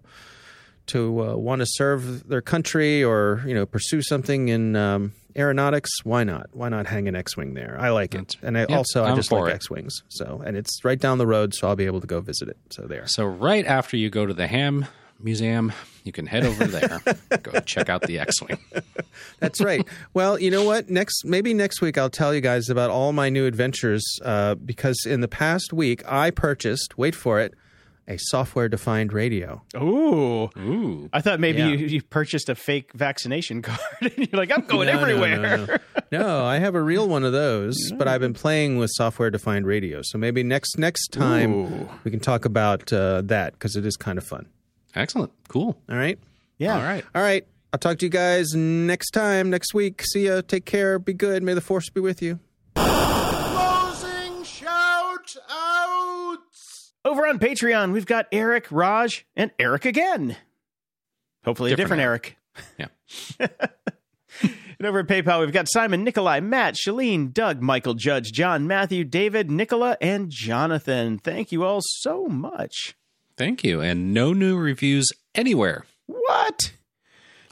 to 0.87 1.23
uh, 1.23 1.37
want 1.37 1.61
to 1.61 1.67
serve 1.67 2.29
their 2.29 2.43
country 2.43 3.03
or 3.03 3.43
you 3.47 3.55
know 3.55 3.67
pursue 3.67 4.03
something 4.03 4.49
in 4.49 4.77
um, 4.77 5.13
aeronautics, 5.37 5.91
why 6.05 6.25
not? 6.25 6.49
Why 6.53 6.69
not 6.69 6.87
hang 6.87 7.09
an 7.09 7.17
X-wing 7.17 7.55
there? 7.55 7.77
I 7.81 7.91
like 7.91 8.15
it, 8.15 8.37
and 8.43 8.59
I 8.59 8.67
yeah, 8.69 8.77
also 8.77 9.05
I 9.05 9.11
I'm 9.11 9.17
just 9.17 9.33
like 9.33 9.51
it. 9.51 9.55
X-wings. 9.55 10.03
So, 10.09 10.43
and 10.45 10.57
it's 10.57 10.85
right 10.85 10.99
down 10.99 11.19
the 11.19 11.27
road, 11.27 11.55
so 11.55 11.69
I'll 11.69 11.77
be 11.77 11.87
able 11.87 12.01
to 12.01 12.07
go 12.07 12.21
visit 12.21 12.49
it. 12.49 12.57
So 12.71 12.83
there. 12.83 13.07
So 13.07 13.25
right 13.25 13.67
after 13.67 13.97
you 13.97 14.11
go 14.11 14.27
to 14.27 14.35
the 14.35 14.47
Ham 14.47 14.87
Museum, 15.21 15.73
you 16.05 16.13
can 16.13 16.27
head 16.27 16.45
over 16.45 16.65
there. 16.65 17.01
go 17.43 17.61
check 17.61 17.89
out 17.89 18.03
the 18.03 18.19
X-wing. 18.19 18.59
That's 19.41 19.61
right. 19.61 19.87
well, 20.15 20.39
you 20.39 20.51
know 20.51 20.65
what? 20.65 20.89
Next, 20.91 21.25
maybe 21.25 21.55
next 21.55 21.81
week 21.81 21.99
I'll 21.99 22.11
tell 22.11 22.35
you 22.35 22.41
guys 22.41 22.69
about 22.69 22.91
all 22.91 23.13
my 23.13 23.29
new 23.29 23.47
adventures 23.47 24.05
uh, 24.25 24.55
because 24.57 25.05
in 25.07 25.21
the 25.21 25.29
past 25.29 25.73
week 25.73 26.03
I 26.11 26.31
purchased. 26.31 26.97
Wait 26.99 27.15
for 27.15 27.41
it. 27.41 27.55
A 28.09 28.17
software-defined 28.19 29.13
radio. 29.13 29.63
Ooh. 29.77 30.51
Ooh. 30.59 31.09
I 31.13 31.21
thought 31.21 31.39
maybe 31.39 31.59
Yeah. 31.61 31.69
you, 31.69 31.87
you 31.87 32.03
purchased 32.03 32.49
a 32.49 32.57
fake 32.57 32.91
vaccination 32.95 33.63
card. 33.63 33.79
and 34.01 34.13
You're 34.19 34.41
like, 34.41 34.51
I'm 34.51 34.63
going 34.63 34.89
No, 34.89 34.95
no, 34.95 35.01
everywhere. 35.01 35.39
No, 35.39 35.65
no, 35.67 35.77
No, 36.11 36.45
I 36.45 36.59
have 36.59 36.75
a 36.75 36.83
real 36.83 37.09
one 37.09 37.23
of 37.23 37.33
those, 37.33 37.77
but 37.97 38.09
I've 38.09 38.21
been 38.21 38.35
playing 38.35 38.77
with 38.77 38.91
software-defined 38.95 39.67
radio. 39.67 40.01
So 40.03 40.19
maybe 40.19 40.43
next 40.43 40.79
next 40.79 41.13
time 41.13 41.55
Ooh. 41.55 41.89
we 42.03 42.11
can 42.11 42.19
talk 42.19 42.45
about 42.45 42.93
uh, 42.93 43.23
that 43.27 43.53
because 43.53 43.77
it 43.77 43.87
is 43.87 43.97
kind 43.97 44.19
of 44.19 44.25
fun. 44.25 44.47
Excellent. 44.95 45.33
Cool. 45.49 45.77
All 45.89 45.97
right. 45.97 46.19
Yeah. 46.59 46.77
All 46.77 46.83
right. 46.83 47.05
All 47.15 47.23
right. 47.23 47.47
I'll 47.73 47.79
talk 47.79 47.99
to 47.99 48.07
you 48.07 48.11
guys 48.11 48.55
next 48.55 49.11
time, 49.13 49.49
next 49.51 49.73
week. 49.73 50.03
See 50.05 50.27
ya. 50.27 50.43
Take 50.47 50.67
care. 50.67 50.99
Be 50.99 51.15
good. 51.15 51.43
May 51.43 51.55
the 51.55 51.61
force 51.63 51.89
be 51.89 52.01
with 52.01 52.21
you. 52.21 52.39
Closing 52.75 54.45
shout 54.45 55.37
outs. 55.51 56.93
Over 57.05 57.27
on 57.27 57.39
Patreon, 57.39 57.93
we've 57.93 58.07
got 58.07 58.27
Eric, 58.31 58.67
Raj, 58.71 59.27
and 59.35 59.51
Eric 59.59 59.87
again. 59.87 60.37
Hopefully, 61.45 61.73
a 61.73 61.77
different 61.77 62.01
Different 62.01 62.03
Eric. 62.03 62.37
Yeah. 63.39 63.49
And 64.79 64.89
over 64.89 64.99
at 64.99 65.07
PayPal, 65.07 65.39
we've 65.39 65.53
got 65.53 65.69
Simon, 65.71 66.03
Nikolai, 66.03 66.41
Matt, 66.41 66.75
Shalene, 66.75 67.33
Doug, 67.33 67.63
Michael, 67.63 67.95
Judge, 67.95 68.33
John, 68.33 68.67
Matthew, 68.67 69.05
David, 69.05 69.49
Nicola, 69.49 69.97
and 70.01 70.29
Jonathan. 70.29 71.19
Thank 71.19 71.53
you 71.53 71.63
all 71.63 71.79
so 71.85 72.27
much. 72.27 72.97
Thank 73.37 73.65
you. 73.65 73.81
And 73.81 74.13
no 74.13 74.33
new 74.33 74.57
reviews 74.57 75.09
anywhere. 75.35 75.85
What? 76.07 76.73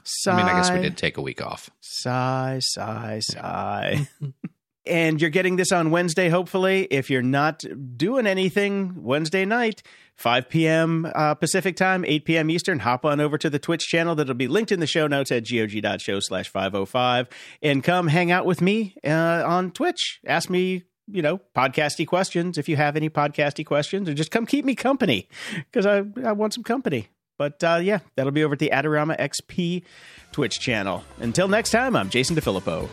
Sigh, 0.03 0.31
I 0.31 0.37
mean, 0.37 0.45
I 0.45 0.53
guess 0.53 0.71
we 0.71 0.81
did 0.81 0.97
take 0.97 1.17
a 1.17 1.21
week 1.21 1.41
off. 1.41 1.69
Sigh, 1.79 2.59
sigh, 2.61 3.19
sigh. 3.19 4.07
and 4.85 5.21
you're 5.21 5.29
getting 5.29 5.55
this 5.55 5.71
on 5.71 5.91
Wednesday, 5.91 6.29
hopefully. 6.29 6.85
If 6.85 7.09
you're 7.09 7.21
not 7.21 7.63
doing 7.95 8.25
anything 8.25 9.03
Wednesday 9.03 9.45
night, 9.45 9.83
5 10.17 10.49
p.m. 10.49 11.11
Uh, 11.13 11.33
Pacific 11.35 11.75
time, 11.75 12.03
8 12.05 12.25
p.m. 12.25 12.49
Eastern, 12.49 12.79
hop 12.79 13.05
on 13.05 13.19
over 13.19 13.37
to 13.37 13.49
the 13.49 13.59
Twitch 13.59 13.81
channel 13.81 14.15
that'll 14.15 14.35
be 14.35 14.47
linked 14.47 14.71
in 14.71 14.79
the 14.79 14.87
show 14.87 15.07
notes 15.07 15.31
at 15.31 15.45
gog.show 15.47 16.19
slash 16.19 16.49
505 16.49 17.27
and 17.61 17.83
come 17.83 18.07
hang 18.07 18.31
out 18.31 18.45
with 18.45 18.61
me 18.61 18.95
uh, 19.03 19.43
on 19.45 19.71
Twitch. 19.71 20.19
Ask 20.25 20.49
me 20.49 20.83
you 21.11 21.21
know, 21.21 21.39
podcasty 21.55 22.07
questions 22.07 22.57
if 22.57 22.67
you 22.69 22.75
have 22.75 22.95
any 22.95 23.09
podcasty 23.09 23.65
questions, 23.65 24.09
or 24.09 24.13
just 24.13 24.31
come 24.31 24.45
keep 24.45 24.65
me 24.65 24.75
company 24.75 25.27
because 25.71 25.85
I, 25.85 26.03
I 26.25 26.31
want 26.31 26.53
some 26.53 26.63
company. 26.63 27.09
But 27.37 27.63
uh, 27.63 27.79
yeah, 27.81 27.99
that'll 28.15 28.31
be 28.31 28.43
over 28.43 28.53
at 28.53 28.59
the 28.59 28.69
Adorama 28.71 29.19
XP 29.19 29.83
Twitch 30.31 30.59
channel. 30.59 31.03
Until 31.19 31.47
next 31.47 31.71
time, 31.71 31.95
I'm 31.95 32.09
Jason 32.09 32.35
DeFilippo. 32.35 32.87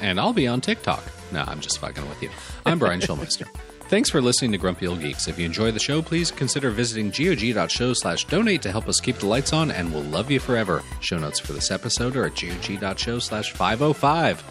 And 0.00 0.18
I'll 0.18 0.32
be 0.32 0.48
on 0.48 0.60
TikTok. 0.60 1.04
No, 1.32 1.44
I'm 1.46 1.60
just 1.60 1.78
fucking 1.78 2.08
with 2.08 2.22
you. 2.22 2.30
I'm 2.66 2.78
Brian 2.78 3.00
Schulmeister. 3.02 3.46
Thanks 3.88 4.10
for 4.10 4.20
listening 4.20 4.50
to 4.52 4.58
Grumpy 4.58 4.86
Old 4.86 5.00
Geeks. 5.00 5.28
If 5.28 5.38
you 5.38 5.44
enjoy 5.44 5.70
the 5.70 5.78
show, 5.78 6.02
please 6.02 6.30
consider 6.30 6.70
visiting 6.70 7.10
gog.show 7.10 7.92
slash 7.92 8.24
donate 8.24 8.62
to 8.62 8.72
help 8.72 8.88
us 8.88 8.98
keep 8.98 9.16
the 9.16 9.26
lights 9.26 9.52
on, 9.52 9.70
and 9.70 9.92
we'll 9.92 10.02
love 10.02 10.30
you 10.30 10.40
forever. 10.40 10.82
Show 11.00 11.18
notes 11.18 11.38
for 11.38 11.52
this 11.52 11.70
episode 11.70 12.16
are 12.16 12.24
at 12.24 12.34
gog.show 12.34 13.18
slash 13.18 13.52
505. 13.52 14.42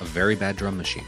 A 0.00 0.04
very 0.04 0.34
bad 0.34 0.56
drum 0.56 0.76
machine. 0.76 1.04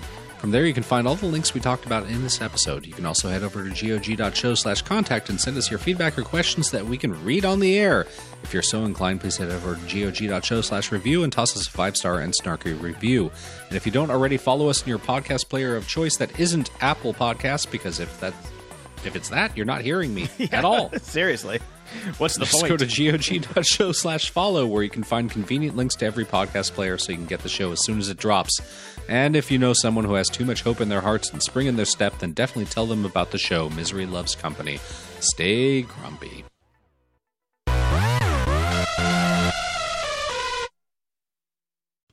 From 0.47 0.53
there, 0.53 0.65
you 0.65 0.75
can 0.75 0.85
find 0.85 1.09
all 1.09 1.17
the 1.17 1.27
links 1.27 1.55
we 1.55 1.61
talked 1.61 1.87
about 1.87 2.07
in 2.07 2.23
this 2.23 2.41
episode. 2.41 2.87
You 2.87 2.93
can 2.93 3.05
also 3.05 3.29
head 3.29 3.43
over 3.43 3.69
to 3.69 3.99
gog.show 3.99 4.55
slash 4.55 4.81
contact 4.81 5.29
and 5.29 5.41
send 5.41 5.57
us 5.57 5.69
your 5.69 5.81
feedback 5.81 6.17
or 6.17 6.23
questions 6.23 6.71
that 6.71 6.87
we 6.87 6.97
can 6.97 7.21
read 7.25 7.45
on 7.45 7.59
the 7.59 7.77
air. 7.77 8.07
If 8.45 8.55
you're 8.55 8.63
so 8.63 8.85
inclined, 8.85 9.21
please 9.21 9.37
head 9.37 9.51
over 9.51 9.75
to 9.75 10.11
gog.show 10.13 10.61
slash 10.61 10.93
review 10.93 11.25
and 11.25 11.33
toss 11.33 11.57
us 11.57 11.67
a 11.67 11.71
five 11.73 11.97
star 11.97 12.21
and 12.21 12.33
snarky 12.33 12.81
review. 12.81 13.33
And 13.67 13.77
if 13.77 13.87
you 13.87 13.91
don't 13.91 14.09
already 14.09 14.37
follow 14.37 14.69
us 14.69 14.85
in 14.85 14.89
your 14.89 15.01
podcast 15.01 15.49
player 15.49 15.75
of 15.75 15.89
choice 15.89 16.17
that 16.19 16.39
isn't 16.39 16.71
Apple 16.81 17.13
Podcasts, 17.13 17.69
because 17.69 17.99
if 17.99 18.21
that's 18.21 18.37
if 19.05 19.17
it's 19.17 19.31
that, 19.31 19.57
you're 19.57 19.67
not 19.67 19.81
hearing 19.81 20.15
me 20.15 20.29
at 20.53 20.65
all. 20.65 20.93
Seriously. 21.03 21.59
What's 22.19 22.37
the 22.37 22.45
Just 22.45 22.61
point? 22.61 22.69
go 22.69 22.77
to 22.77 22.87
gog.show 22.87 23.91
slash 23.91 24.31
follow 24.31 24.65
where 24.67 24.85
you 24.85 24.91
can 24.91 25.03
find 25.03 25.29
convenient 25.29 25.77
links 25.77 25.97
to 25.97 26.07
every 26.07 26.25
podcast 26.25 26.73
player 26.73 26.99
so 26.99 27.11
you 27.11 27.19
can 27.19 27.27
get 27.27 27.41
the 27.41 27.49
show 27.49 27.73
as 27.73 27.85
soon 27.85 27.99
as 27.99 28.09
it 28.09 28.17
drops. 28.17 28.61
And 29.09 29.37
if 29.37 29.51
you 29.51 29.59
know 29.59 29.73
someone 29.73 30.05
who 30.05 30.15
has 30.15 30.29
too 30.29 30.45
much 30.45 30.63
hope 30.63 30.81
in 30.81 30.89
their 30.89 31.01
hearts 31.01 31.31
and 31.31 31.43
spring 31.43 31.67
in 31.67 31.77
their 31.77 31.85
step, 31.85 32.19
then 32.19 32.33
definitely 32.33 32.67
tell 32.67 32.87
them 32.87 33.05
about 33.05 33.31
the 33.31 33.39
show 33.39 33.71
Misery 33.71 34.07
Loves 34.07 34.35
Company. 34.35 34.79
Stay 35.21 35.83
grumpy. 35.83 36.45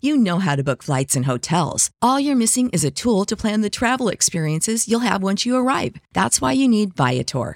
You 0.01 0.17
know 0.17 0.39
how 0.39 0.57
to 0.57 0.63
book 0.65 0.83
flights 0.83 1.15
and 1.15 1.25
hotels. 1.25 1.89
All 2.01 2.19
you're 2.19 2.35
missing 2.35 2.69
is 2.71 2.83
a 2.83 2.91
tool 2.91 3.23
to 3.23 3.37
plan 3.37 3.61
the 3.61 3.69
travel 3.69 4.09
experiences 4.09 4.85
you'll 4.85 4.99
have 4.99 5.23
once 5.23 5.45
you 5.45 5.55
arrive. 5.55 5.95
That's 6.11 6.41
why 6.41 6.51
you 6.51 6.67
need 6.67 6.93
Viator. 6.93 7.55